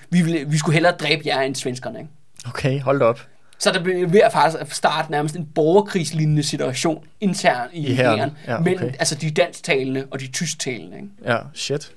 Vi, 0.10 0.22
vil, 0.22 0.52
vi 0.52 0.58
skulle 0.58 0.74
hellere 0.74 0.94
dræbe 0.94 1.22
jer 1.26 1.42
end 1.42 1.56
svenskerne, 1.56 2.00
ikke? 2.00 2.10
okay, 2.48 2.80
hold 2.82 3.02
op. 3.02 3.22
Så 3.60 3.72
der 3.72 3.84
bliver 3.84 4.08
ved 4.08 4.20
at 4.22 4.32
faktisk 4.32 4.76
starte 4.76 5.12
nærmest 5.12 5.36
en 5.36 5.46
borgerkrigslignende 5.56 6.44
situation 6.44 7.04
internt 7.20 7.72
i, 7.74 7.88
I 7.88 7.94
hæren. 7.96 8.32
Ja, 8.48 8.60
mellem 8.60 8.84
okay. 8.88 8.96
altså 9.00 9.16
de 9.16 9.32
dansktalende 9.32 10.08
og 10.12 10.20
de 10.20 10.28
tysktalende, 10.28 10.98
ikke? 10.98 11.10
Ja, 11.26 11.38
shit. 11.54 11.92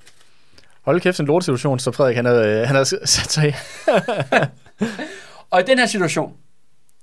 Hold 0.84 1.00
kæft, 1.00 1.20
en 1.20 1.26
lortesituation, 1.26 1.78
så 1.78 1.92
Frederik, 1.92 2.16
han 2.16 2.24
har, 2.24 2.34
øh, 2.34 2.66
han 2.66 2.76
har 2.76 2.84
sat 2.84 3.32
sig 3.32 3.48
i. 3.48 3.52
Og 5.50 5.60
i 5.60 5.62
den 5.62 5.78
her 5.78 5.86
situation, 5.86 6.32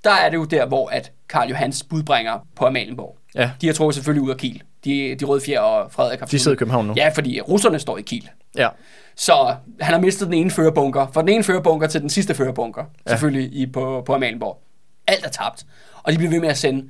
der 0.04 0.10
er 0.10 0.30
det 0.30 0.36
jo 0.36 0.44
der, 0.44 0.66
hvor 0.66 0.88
at 0.88 1.12
Karl 1.28 1.48
Johans 1.48 1.82
budbringer 1.82 2.46
på 2.56 2.66
Amalienborg. 2.66 3.18
Ja, 3.34 3.50
De 3.60 3.66
har 3.66 3.74
trukket 3.74 3.94
selvfølgelig 3.94 4.22
ud 4.22 4.30
af 4.30 4.36
Kiel. 4.36 4.62
De, 4.84 5.16
de 5.20 5.24
røde 5.24 5.40
fjer 5.40 5.60
og 5.60 5.92
Frederik 5.92 6.18
har 6.18 6.26
de 6.26 6.38
sidder 6.38 6.54
i 6.54 6.58
København 6.58 6.86
nu. 6.86 6.94
Ja, 6.96 7.08
fordi 7.08 7.40
russerne 7.40 7.78
står 7.78 7.98
i 7.98 8.02
Kiel. 8.02 8.30
Ja, 8.56 8.68
Så 9.16 9.54
han 9.80 9.94
har 9.94 10.00
mistet 10.00 10.26
den 10.26 10.34
ene 10.34 10.50
førerbunker, 10.50 11.06
fra 11.14 11.20
den 11.20 11.28
ene 11.28 11.44
førerbunker 11.44 11.86
til 11.86 12.00
den 12.00 12.10
sidste 12.10 12.34
førerbunker, 12.34 12.84
ja. 13.06 13.10
selvfølgelig 13.10 13.52
i, 13.52 13.66
på, 13.66 14.02
på 14.06 14.14
Amalienborg. 14.14 14.62
Alt 15.06 15.24
er 15.24 15.28
tabt. 15.28 15.66
Og 16.02 16.12
de 16.12 16.16
bliver 16.18 16.30
ved 16.30 16.40
med 16.40 16.48
at 16.48 16.58
sende, 16.58 16.88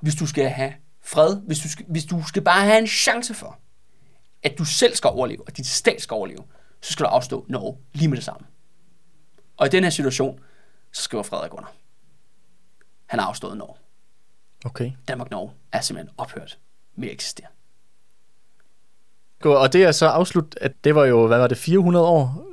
hvis 0.00 0.14
du 0.14 0.26
skal 0.26 0.48
have 0.48 0.72
fred, 1.04 1.36
hvis 1.46 1.58
du 1.58 1.68
skal, 1.68 1.84
hvis 1.88 2.04
du 2.04 2.22
skal 2.28 2.42
bare 2.42 2.64
have 2.64 2.78
en 2.78 2.86
chance 2.86 3.34
for, 3.34 3.58
at 4.42 4.58
du 4.58 4.64
selv 4.64 4.94
skal 4.94 5.10
overleve, 5.10 5.42
og 5.46 5.56
dit 5.56 5.66
stat 5.66 6.02
skal 6.02 6.14
overleve, 6.14 6.42
så 6.80 6.92
skal 6.92 7.04
du 7.04 7.08
afstå 7.08 7.44
Norge 7.48 7.76
lige 7.92 8.08
med 8.08 8.16
det 8.16 8.24
samme. 8.24 8.46
Og 9.56 9.66
i 9.66 9.70
den 9.70 9.82
her 9.82 9.90
situation, 9.90 10.40
så 10.92 11.02
skriver 11.02 11.22
Frederik 11.22 11.54
under. 11.54 11.72
Han 13.06 13.18
har 13.20 13.26
afstået 13.26 13.56
Norge. 13.58 13.76
okay. 14.64 14.92
Danmark-Norge 15.08 15.50
er 15.72 15.80
simpelthen 15.80 16.14
ophørt 16.18 16.58
med 16.96 17.08
at 17.08 17.14
eksistere. 17.14 17.46
Og 19.44 19.72
det 19.72 19.84
er 19.84 19.92
så 19.92 20.06
afslut, 20.06 20.56
at 20.60 20.72
det 20.84 20.94
var 20.94 21.04
jo, 21.04 21.26
hvad 21.26 21.38
var 21.38 21.46
det, 21.46 21.58
400 21.58 22.06
år, 22.06 22.44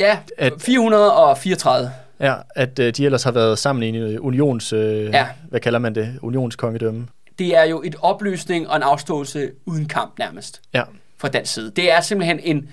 Ja, 0.00 0.18
At- 0.38 0.52
434. 0.60 1.92
ja, 2.20 2.34
at 2.54 2.78
øh, 2.78 2.92
de 2.96 3.04
ellers 3.04 3.22
har 3.22 3.30
været 3.30 3.58
sammen 3.58 3.82
i 3.82 3.88
en 3.88 3.94
øh, 3.94 4.24
unions, 4.24 4.72
øh, 4.72 5.04
Ja. 5.04 5.28
hvad 5.48 5.60
kalder 5.60 5.78
man 5.78 5.94
det, 5.94 6.18
unionskongedømme. 6.22 7.08
Det 7.38 7.56
er 7.56 7.62
jo 7.64 7.82
et 7.82 7.94
opløsning 8.02 8.68
og 8.68 8.76
en 8.76 8.82
afståelse 8.82 9.52
uden 9.64 9.88
kamp 9.88 10.18
nærmest 10.18 10.62
Ja, 10.74 10.82
fra 11.18 11.28
dansk 11.28 11.52
side. 11.52 11.70
Det 11.70 11.92
er 11.92 12.00
simpelthen 12.00 12.40
en, 12.40 12.68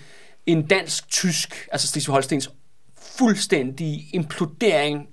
en 0.46 0.68
dansk-tysk, 0.68 1.68
altså 1.72 1.88
Slesvig-Holstens 1.88 2.50
fuldstændig 3.18 4.10
implodering 4.14 5.08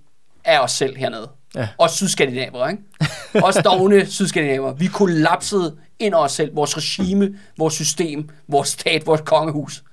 af 0.45 0.61
os 0.61 0.73
selv 0.73 0.97
hernede. 0.97 1.31
Ja. 1.55 1.69
Os 1.79 1.93
sydskandinaver, 1.93 2.69
ikke? 2.69 2.83
Os 3.35 3.55
dogne 3.65 4.07
sydskandinaver. 4.17 4.73
Vi 4.73 4.87
kollapsede 4.87 5.79
ind 5.99 6.15
over 6.15 6.25
os 6.25 6.33
selv. 6.33 6.57
Vores 6.57 6.77
regime, 6.77 7.39
vores 7.59 7.75
system, 7.75 8.29
vores 8.49 8.69
stat, 8.69 9.07
vores 9.07 9.21
kongehus 9.25 9.85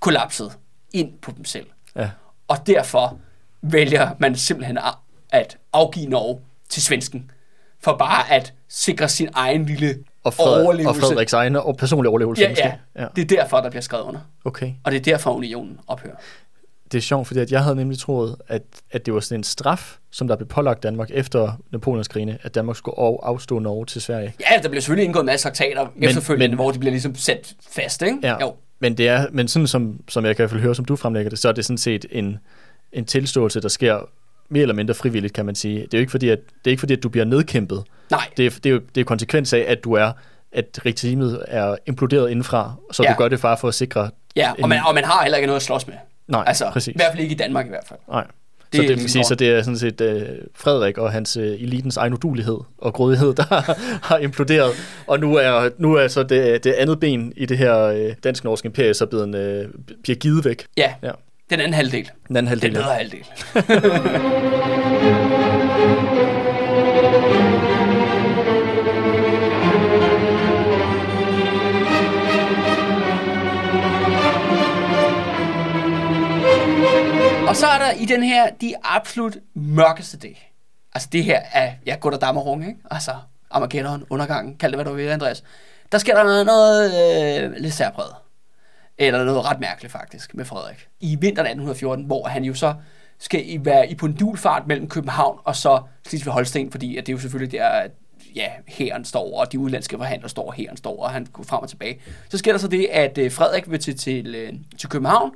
kollapsede 0.00 0.52
ind 0.92 1.18
på 1.22 1.32
dem 1.36 1.44
selv. 1.44 1.66
ja, 1.96 2.10
Og 2.48 2.66
derfor 2.66 3.18
vælger 3.62 4.10
man 4.18 4.36
simpelthen 4.36 4.78
at 5.32 5.58
afgive 5.72 6.06
Norge 6.06 6.40
til 6.68 6.82
svensken. 6.82 7.30
For 7.80 7.96
bare 7.96 8.32
at 8.32 8.52
sikre 8.68 9.08
sin 9.08 9.28
egen 9.32 9.66
lille 9.66 10.04
og, 10.24 10.34
Frederik, 10.34 10.86
og. 10.86 10.96
Frederiks 10.96 11.32
egen 11.32 11.56
og 11.56 11.76
personlige 11.76 12.10
overlevelse. 12.10 12.42
Ja, 12.42 12.54
ja, 12.58 12.72
ja. 13.02 13.06
det 13.16 13.32
er 13.32 13.36
derfor, 13.36 13.60
der 13.60 13.70
bliver 13.70 13.82
skrevet 13.82 14.04
under. 14.04 14.20
Okay. 14.44 14.72
Og 14.84 14.92
det 14.92 14.98
er 14.98 15.02
derfor, 15.02 15.30
unionen 15.30 15.78
ophører. 15.86 16.14
Det 16.92 16.98
er 16.98 17.02
sjovt, 17.02 17.26
fordi 17.26 17.40
at 17.40 17.52
jeg 17.52 17.62
havde 17.62 17.76
nemlig 17.76 17.98
troet, 17.98 18.36
at, 18.48 18.62
at 18.90 19.06
det 19.06 19.14
var 19.14 19.20
sådan 19.20 19.40
en 19.40 19.44
straf, 19.44 19.96
som 20.10 20.28
der 20.28 20.36
blev 20.36 20.48
pålagt 20.48 20.82
Danmark 20.82 21.10
efter 21.12 21.52
Napoleonskrigene, 21.72 22.38
at 22.42 22.54
Danmark 22.54 22.76
skulle 22.76 22.98
af- 22.98 23.18
afstå 23.22 23.58
Norge 23.58 23.86
til 23.86 24.02
Sverige. 24.02 24.34
Ja, 24.40 24.58
der 24.62 24.68
bliver 24.68 24.80
selvfølgelig 24.80 25.04
indgået 25.04 25.22
en 25.22 25.26
masse 25.26 25.44
traktater 25.48 25.86
men, 25.94 26.04
efterfølgende, 26.08 26.48
men- 26.48 26.54
hvor 26.56 26.70
de 26.70 26.78
bliver 26.78 26.90
ligesom 26.90 27.14
sat 27.14 27.54
fast, 27.70 28.02
ikke? 28.02 28.18
Ja. 28.22 28.36
Jo. 28.40 28.54
Men, 28.78 28.96
det 28.96 29.08
er, 29.08 29.26
men 29.32 29.48
sådan 29.48 29.66
som, 29.66 30.00
som 30.08 30.24
jeg 30.24 30.36
kan 30.36 30.42
i 30.42 30.44
hvert 30.44 30.50
fald 30.50 30.60
høre, 30.62 30.74
som 30.74 30.84
du 30.84 30.96
fremlægger 30.96 31.30
det, 31.30 31.38
så 31.38 31.48
er 31.48 31.52
det 31.52 31.64
sådan 31.64 31.78
set 31.78 32.06
en, 32.10 32.38
en 32.92 33.04
tilståelse, 33.04 33.60
der 33.60 33.68
sker 33.68 33.98
mere 34.54 34.62
eller 34.62 34.74
mindre 34.74 34.94
frivilligt, 34.94 35.32
kan 35.34 35.46
man 35.46 35.54
sige. 35.54 35.76
Det 35.80 35.94
er 35.94 35.98
jo 35.98 36.00
ikke 36.00 36.10
fordi, 36.10 36.28
at, 36.28 36.38
det 36.38 36.66
er 36.66 36.70
ikke 36.70 36.80
fordi, 36.80 36.92
at 36.92 37.02
du 37.02 37.08
bliver 37.08 37.24
nedkæmpet. 37.24 37.82
Nej, 38.10 38.20
Det 38.36 38.46
er, 38.46 38.50
det 38.50 38.66
er 38.66 38.70
jo 38.70 38.80
det 38.94 39.00
er 39.00 39.04
konsekvens 39.04 39.52
af, 39.52 39.64
at 39.68 39.84
du 39.84 39.92
er 39.92 40.12
at 40.52 40.78
regimet 40.86 41.44
er 41.48 41.76
imploderet 41.86 42.30
indenfra, 42.30 42.72
så 42.92 43.02
Ja. 43.02 43.08
du 43.12 43.14
gør 43.18 43.28
det 43.28 43.40
bare 43.40 43.56
for 43.56 43.68
at 43.68 43.74
sikre... 43.74 44.10
ja, 44.36 44.52
og 44.62 44.68
man, 44.68 44.80
og 44.86 44.94
man 44.94 45.04
har 45.04 45.22
heller 45.22 45.36
ikke 45.38 45.46
noget 45.46 45.56
at 45.60 45.62
slås 45.62 45.86
med. 45.86 45.94
Nej, 46.28 46.44
Altså, 46.46 46.70
præcis. 46.72 46.92
i 46.94 46.96
hvert 46.98 47.10
fald 47.12 47.22
ikke 47.22 47.34
i 47.34 47.38
Danmark 47.38 47.66
i 47.66 47.68
hvert 47.68 47.84
fald. 47.88 48.00
Nej. 48.08 48.24
Det 48.72 48.82
så 48.82 48.88
det, 48.88 48.98
man 48.98 49.08
sige, 49.08 49.24
så 49.24 49.34
det 49.34 49.48
er 49.50 49.62
sådan 49.62 49.78
set 49.78 50.00
uh, 50.00 50.22
Frederik 50.54 50.98
og 50.98 51.12
hans 51.12 51.36
uh, 51.36 51.42
elitens 51.42 51.96
egen 51.96 52.12
udulighed 52.14 52.58
og 52.78 52.94
grådighed, 52.94 53.34
der 53.34 53.74
har 54.08 54.18
imploderet. 54.18 54.70
Og 55.06 55.20
nu 55.20 55.34
er, 55.36 55.68
nu 55.78 55.94
er 55.94 56.08
så 56.08 56.22
det, 56.22 56.64
det 56.64 56.72
andet 56.72 57.00
ben 57.00 57.32
i 57.36 57.46
det 57.46 57.58
her 57.58 57.92
uh, 58.06 58.12
dansk-norske 58.24 58.66
imperie 58.66 58.94
så 58.94 59.06
blevet, 59.06 59.64
uh, 59.64 59.70
bliver 60.02 60.16
givet 60.16 60.44
væk. 60.44 60.66
Ja, 60.76 60.94
Ja. 61.02 61.10
Den 61.50 61.60
anden 61.60 61.74
halvdel. 61.74 62.10
Den 62.28 62.36
anden 62.36 62.52
Den 62.52 62.60
halvdel. 62.60 62.72
bedre 62.72 62.94
halvdel. 63.00 64.34
Og 77.48 77.56
så 77.56 77.66
er 77.66 77.78
der 77.78 77.90
i 77.92 78.04
den 78.04 78.22
her, 78.22 78.50
de 78.60 78.74
absolut 78.84 79.36
mørkeste 79.54 80.16
dag. 80.18 80.52
Altså 80.94 81.08
det 81.12 81.24
her 81.24 81.40
er, 81.52 81.72
ja, 81.86 81.96
og 82.14 82.20
dammerung, 82.20 82.66
ikke? 82.66 82.80
Altså 82.90 83.10
Armageddon, 83.50 84.04
undergangen, 84.10 84.56
kald 84.56 84.72
det 84.72 84.76
hvad 84.76 84.84
du 84.84 84.92
vil, 84.92 85.08
Andreas. 85.08 85.42
Der 85.92 85.98
sker 85.98 86.14
der 86.14 86.24
noget, 86.24 86.46
noget 86.46 87.42
øh, 87.44 87.52
lidt 87.56 87.74
særpræget. 87.74 88.14
Eller 88.98 89.24
noget 89.24 89.44
ret 89.44 89.60
mærkeligt 89.60 89.92
faktisk 89.92 90.34
med 90.34 90.44
Frederik. 90.44 90.88
I 91.00 91.16
vinteren 91.20 91.46
1814, 91.46 92.04
hvor 92.04 92.26
han 92.28 92.44
jo 92.44 92.54
så 92.54 92.74
skal 93.18 93.42
i- 93.50 93.58
være 93.64 93.90
i 93.90 93.94
pendulfart 93.94 94.66
mellem 94.66 94.88
København 94.88 95.38
og 95.44 95.56
så 95.56 95.82
Slesvig 96.08 96.32
Holsten, 96.32 96.70
fordi 96.70 96.96
at 96.96 97.06
det 97.06 97.12
er 97.12 97.16
jo 97.16 97.20
selvfølgelig 97.20 97.52
der, 97.52 97.66
at 97.68 97.90
ja, 98.36 98.48
hæren 98.66 99.04
står, 99.04 99.40
og 99.40 99.52
de 99.52 99.58
udlandske 99.58 99.96
forhandlere 99.96 100.28
står, 100.28 100.46
og 100.46 100.52
hæren 100.54 100.76
står, 100.76 101.02
og 101.04 101.10
han 101.10 101.26
går 101.32 101.42
frem 101.44 101.62
og 101.62 101.68
tilbage. 101.68 102.00
Så 102.28 102.38
sker 102.38 102.52
der 102.52 102.58
så 102.58 102.68
det, 102.68 102.86
at 102.92 103.18
øh, 103.18 103.32
Frederik 103.32 103.70
vil 103.70 103.80
til, 103.80 103.98
til, 103.98 104.34
øh, 104.34 104.52
til 104.78 104.88
København, 104.88 105.30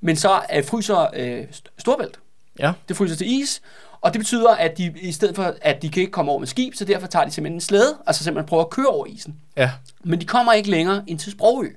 men 0.00 0.16
så 0.16 0.40
øh, 0.54 0.64
fryser 0.64 1.06
øh, 1.14 1.42
St- 1.52 1.72
Storbælt. 1.78 2.18
Ja, 2.58 2.72
Det 2.88 2.96
fryser 2.96 3.16
til 3.16 3.40
is, 3.42 3.62
og 4.00 4.12
det 4.12 4.18
betyder, 4.18 4.50
at 4.50 4.78
de 4.78 4.94
i 5.00 5.12
stedet 5.12 5.36
for, 5.36 5.54
at 5.62 5.82
de 5.82 5.88
kan 5.88 6.00
ikke 6.00 6.12
komme 6.12 6.30
over 6.30 6.38
med 6.38 6.46
skib, 6.46 6.74
så 6.74 6.84
derfor 6.84 7.06
tager 7.06 7.24
de 7.24 7.30
simpelthen 7.30 7.56
en 7.56 7.60
slæde, 7.60 7.96
altså 8.06 8.24
simpelthen 8.24 8.48
prøver 8.48 8.64
at 8.64 8.70
køre 8.70 8.86
over 8.86 9.06
isen. 9.06 9.36
ja, 9.56 9.70
Men 10.04 10.20
de 10.20 10.26
kommer 10.26 10.52
ikke 10.52 10.70
længere 10.70 11.02
ind 11.06 11.18
til 11.18 11.32
Sprogø. 11.32 11.68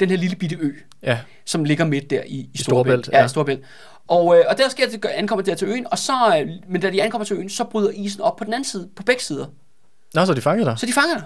Den 0.00 0.10
her 0.10 0.16
lille 0.16 0.36
bitte 0.36 0.56
ø, 0.60 0.72
ja. 1.02 1.18
som 1.44 1.64
ligger 1.64 1.84
midt 1.84 2.10
der 2.10 2.22
i, 2.26 2.50
i 2.54 2.58
Storebælt, 2.58 3.08
Ja, 3.12 3.18
ja. 3.18 3.24
i 3.24 3.28
Storebælt. 3.28 3.64
Og, 4.08 4.38
øh, 4.38 4.44
og 4.48 4.58
der 4.58 4.68
sker 4.68 4.88
det, 4.88 5.04
ankommer 5.04 5.42
der 5.42 5.54
til 5.54 5.68
øen, 5.68 5.86
og 5.90 5.98
så, 5.98 6.12
øh, 6.40 6.48
men 6.68 6.80
da 6.80 6.90
de 6.90 7.02
ankommer 7.02 7.24
til 7.24 7.36
øen, 7.36 7.50
så 7.50 7.64
bryder 7.64 7.90
isen 7.90 8.20
op 8.20 8.36
på 8.36 8.44
den 8.44 8.52
anden 8.52 8.64
side, 8.64 8.88
på 8.96 9.02
begge 9.02 9.22
sider. 9.22 9.46
Nå, 10.14 10.24
så 10.24 10.34
de 10.34 10.40
fanget 10.40 10.66
dig. 10.66 10.78
Så 10.78 10.86
de 10.86 10.92
fanger 10.92 11.14
dig. 11.14 11.24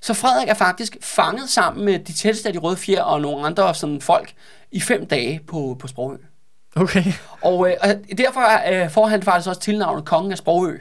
Så 0.00 0.14
Frederik 0.14 0.48
er 0.48 0.54
faktisk 0.54 0.96
fanget 1.02 1.48
sammen 1.48 1.84
med 1.84 1.98
de 1.98 2.12
tætteste 2.12 2.48
af 2.48 2.52
de 2.52 2.58
røde 2.58 2.76
fjer 2.76 3.02
og 3.02 3.20
nogle 3.20 3.46
andre 3.46 3.74
sådan 3.74 4.00
folk 4.00 4.32
i 4.72 4.80
fem 4.80 5.06
dage 5.06 5.40
på, 5.46 5.76
på 5.80 5.86
Sprogø. 5.86 6.16
Okay. 6.76 7.04
Og, 7.40 7.70
øh, 7.70 7.76
og 7.80 8.18
derfor 8.18 8.72
øh, 8.72 8.90
får 8.90 9.06
han 9.06 9.22
faktisk 9.22 9.48
også 9.48 9.60
tilnavnet 9.60 10.04
Kongen 10.04 10.32
af 10.32 10.38
Sprogø 10.38 10.78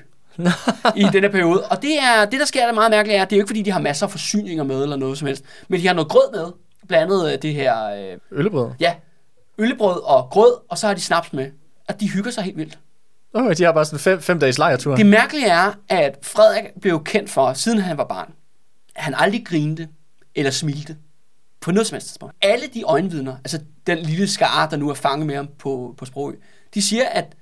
i 0.96 1.04
denne 1.14 1.30
periode. 1.30 1.64
Og 1.66 1.82
det, 1.82 2.00
er, 2.00 2.26
det, 2.26 2.40
der 2.40 2.46
sker, 2.46 2.62
der 2.62 2.68
er 2.70 2.74
meget 2.74 2.92
mærkeligt, 2.92 3.18
er, 3.18 3.22
at 3.22 3.30
det 3.30 3.36
er 3.36 3.38
jo 3.38 3.42
ikke, 3.42 3.50
fordi 3.50 3.62
de 3.62 3.72
har 3.72 3.80
masser 3.80 4.06
af 4.06 4.12
forsyninger 4.12 4.64
med 4.64 4.84
eller 4.84 4.96
noget 4.96 5.18
som 5.18 5.28
helst, 5.28 5.44
men 5.68 5.80
de 5.82 5.88
har 5.88 5.94
noget 5.94 6.10
grød 6.10 6.32
med. 6.34 6.46
Blandt 6.88 7.14
andet 7.14 7.34
øh, 7.34 7.42
det 7.42 7.54
her, 7.54 7.86
øh, 7.86 8.18
Øllebrød. 8.32 8.72
ja, 8.80 8.96
øllebrød 9.58 10.02
og 10.04 10.30
grød, 10.32 10.54
og 10.70 10.78
så 10.78 10.88
har 10.88 10.94
de 10.94 11.02
snaps 11.02 11.34
med. 11.34 11.52
Og 11.88 12.00
de 12.00 12.10
hygger 12.12 12.32
sig 12.32 12.44
helt 12.44 12.58
vildt. 12.58 12.80
Okay, 13.34 13.56
de 13.58 13.64
har 13.64 13.72
bare 13.72 13.86
sådan 13.86 14.00
fem, 14.00 14.22
fem 14.22 14.40
dages 14.40 14.58
lejretur. 14.58 14.96
Det 14.96 15.06
mærkelige 15.06 15.48
er, 15.48 15.72
at 15.90 16.18
Frederik 16.22 16.64
blev 16.82 17.04
kendt 17.04 17.30
for, 17.30 17.54
siden 17.54 17.80
han 17.80 17.98
var 17.98 18.04
barn, 18.06 18.34
at 18.96 19.04
han 19.04 19.14
aldrig 19.18 19.46
grinte 19.46 19.88
eller 20.36 20.52
smilte 20.52 20.98
på 21.62 21.72
noget 21.72 21.88
som 21.88 21.96
helst 21.96 22.08
tidspunkt. 22.08 22.36
Alle 22.42 22.68
de 22.74 22.84
øjenvidner, 22.84 23.36
altså 23.38 23.60
den 23.88 23.98
lille 23.98 24.28
skare, 24.28 24.70
der 24.72 24.78
nu 24.78 24.90
er 24.90 24.94
fanget 24.94 25.28
med 25.28 25.36
ham 25.36 25.48
på, 25.60 25.96
på 25.98 26.06
Sprogø, 26.06 26.36
de 26.74 26.82
siger, 26.82 27.10
at 27.10 27.36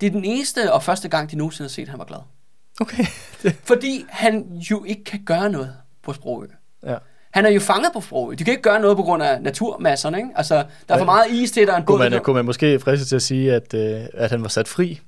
det 0.00 0.06
er 0.06 0.10
den 0.10 0.24
eneste 0.24 0.72
og 0.72 0.82
første 0.82 1.08
gang, 1.08 1.30
de 1.30 1.36
nogensinde 1.36 1.68
har 1.68 1.72
set, 1.72 1.82
at 1.82 1.88
han 1.88 1.98
var 1.98 2.04
glad. 2.04 2.18
Okay. 2.80 3.04
Fordi 3.70 4.04
han 4.08 4.52
jo 4.70 4.84
ikke 4.84 5.04
kan 5.04 5.24
gøre 5.24 5.50
noget 5.50 5.76
på 6.02 6.12
Sprogø. 6.12 6.46
ja. 6.86 6.96
Han 7.36 7.46
er 7.46 7.50
jo 7.50 7.60
fanget 7.60 7.90
på 7.92 8.00
Sprogø. 8.00 8.34
De 8.34 8.44
kan 8.44 8.50
ikke 8.52 8.62
gøre 8.62 8.80
noget 8.80 8.96
på 8.96 9.02
grund 9.02 9.22
af 9.22 9.42
naturmasserne, 9.42 10.16
ikke? 10.18 10.28
Altså, 10.36 10.54
der 10.88 10.94
er 10.94 10.98
for 10.98 11.04
meget 11.04 11.30
is 11.30 11.50
til, 11.50 11.66
der 11.66 11.72
er 11.72 11.76
en. 11.76 11.84
Kunne 11.84 11.98
man, 11.98 12.12
der- 12.12 12.18
kunne 12.18 12.34
man 12.34 12.44
måske 12.44 12.80
friste 12.80 13.06
til 13.06 13.16
at 13.16 13.22
sige, 13.22 13.54
at, 13.54 13.74
øh, 13.74 14.00
at 14.14 14.30
han 14.30 14.42
var 14.42 14.48
sat 14.48 14.68
fri? 14.68 15.00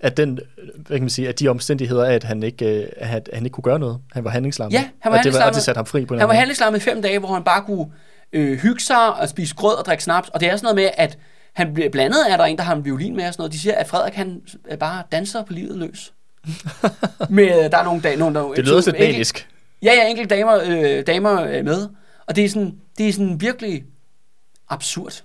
At, 0.00 0.16
den, 0.16 0.38
hvad 0.76 0.96
kan 0.96 1.00
man 1.02 1.10
sige, 1.10 1.28
at 1.28 1.40
de 1.40 1.48
omstændigheder 1.48 2.04
at 2.04 2.24
han 2.24 2.42
ikke, 2.42 2.80
øh, 2.82 2.86
at 2.96 3.28
han 3.32 3.44
ikke 3.44 3.54
kunne 3.54 3.62
gøre 3.62 3.78
noget. 3.78 3.98
Han 4.12 4.24
var 4.24 4.30
handlingslammet. 4.30 4.72
Ja, 4.72 4.84
han 5.00 5.12
var 5.12 5.18
og 5.18 5.24
det, 5.24 5.34
var, 5.34 5.44
og 5.44 5.54
det 5.54 5.62
satte 5.62 5.78
ham 5.78 5.86
fri 5.86 6.04
på 6.04 6.14
en 6.14 6.20
Han 6.20 6.28
var 6.28 6.34
handlingslammet 6.34 6.78
i 6.80 6.82
fem 6.82 7.02
dage, 7.02 7.18
hvor 7.18 7.34
han 7.34 7.42
bare 7.44 7.62
kunne 7.62 7.86
øh, 8.32 8.58
hygge 8.58 8.80
sig 8.80 9.14
og 9.14 9.28
spise 9.28 9.54
grød 9.54 9.74
og 9.78 9.84
drikke 9.84 10.04
snaps. 10.04 10.28
Og 10.28 10.40
det 10.40 10.50
er 10.50 10.56
sådan 10.56 10.64
noget 10.64 10.76
med, 10.76 10.90
at 10.96 11.18
han 11.54 11.74
bliver 11.74 11.88
blandet 11.90 12.18
er 12.30 12.36
der 12.36 12.44
en, 12.44 12.56
der 12.56 12.62
har 12.62 12.74
en 12.76 12.84
violin 12.84 13.16
med 13.16 13.26
og 13.26 13.32
sådan 13.34 13.40
noget. 13.42 13.52
De 13.52 13.58
siger, 13.58 13.74
at 13.74 13.86
Frederik 13.88 14.14
han 14.14 14.40
øh, 14.70 14.78
bare 14.78 15.02
danser 15.12 15.42
på 15.44 15.52
livet 15.52 15.78
løs. 15.78 16.12
med, 17.30 17.70
der 17.70 17.78
er 17.78 17.84
nogle 17.84 18.00
dage, 18.02 18.16
nogle, 18.16 18.34
der. 18.34 18.48
Det 18.52 18.64
lyder 18.64 18.82
lidt 18.86 18.98
manisk. 18.98 19.48
Ja, 19.84 19.92
ja, 19.92 20.08
enkelte 20.08 20.34
damer, 20.34 20.60
øh, 20.66 21.06
damer 21.06 21.42
øh, 21.42 21.64
med. 21.64 21.88
Og 22.26 22.36
det 22.36 22.44
er 22.44 22.48
sådan, 22.48 22.74
det 22.98 23.08
er 23.08 23.12
sådan 23.12 23.40
virkelig 23.40 23.84
absurd 24.68 25.22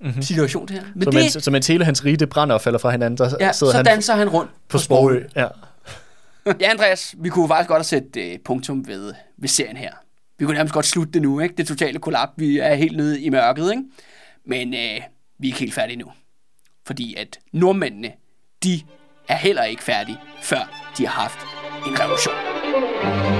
mm-hmm. 0.00 0.22
situation, 0.22 0.68
det 0.68 0.76
her. 0.76 0.84
Men 0.94 1.02
Så, 1.02 1.10
det, 1.10 1.14
mens, 1.14 1.44
så 1.44 1.50
mens 1.50 1.66
hele 1.66 1.84
hans 1.84 2.04
rige 2.04 2.26
brænder 2.26 2.54
og 2.54 2.60
falder 2.60 2.78
fra 2.78 2.90
hinanden, 2.90 3.18
så 3.18 3.36
ja, 3.40 3.52
sidder 3.52 3.72
så 3.72 3.76
han 3.76 3.84
danser 3.84 4.14
han 4.14 4.28
rundt 4.28 4.50
på 4.68 4.78
Sprogø. 4.78 5.24
Ja. 5.36 5.46
Ja, 6.60 6.70
Andreas, 6.70 7.14
vi 7.18 7.28
kunne 7.28 7.48
faktisk 7.48 7.68
godt 7.68 7.78
have 7.78 7.84
sat 7.84 8.16
øh, 8.16 8.38
punktum 8.44 8.86
ved, 8.88 9.14
ved 9.38 9.48
serien 9.48 9.76
her. 9.76 9.92
Vi 10.38 10.44
kunne 10.44 10.54
nærmest 10.54 10.74
godt 10.74 10.86
slutte 10.86 11.12
det 11.12 11.22
nu, 11.22 11.40
ikke? 11.40 11.54
Det 11.54 11.66
totale 11.66 11.98
kollaps. 11.98 12.32
Vi 12.36 12.58
er 12.58 12.74
helt 12.74 12.96
nede 12.96 13.20
i 13.20 13.28
mørket, 13.28 13.70
ikke? 13.70 13.82
Men 14.46 14.74
øh, 14.74 15.00
vi 15.38 15.48
er 15.48 15.50
ikke 15.50 15.58
helt 15.58 15.74
færdige 15.74 15.96
nu. 15.96 16.12
Fordi 16.86 17.14
at 17.14 17.38
nordmændene, 17.52 18.12
de 18.64 18.80
er 19.28 19.36
heller 19.36 19.64
ikke 19.64 19.82
færdige, 19.82 20.18
før 20.42 20.92
de 20.98 21.06
har 21.06 21.20
haft 21.22 21.38
en 21.86 22.00
revolution. 22.00 23.31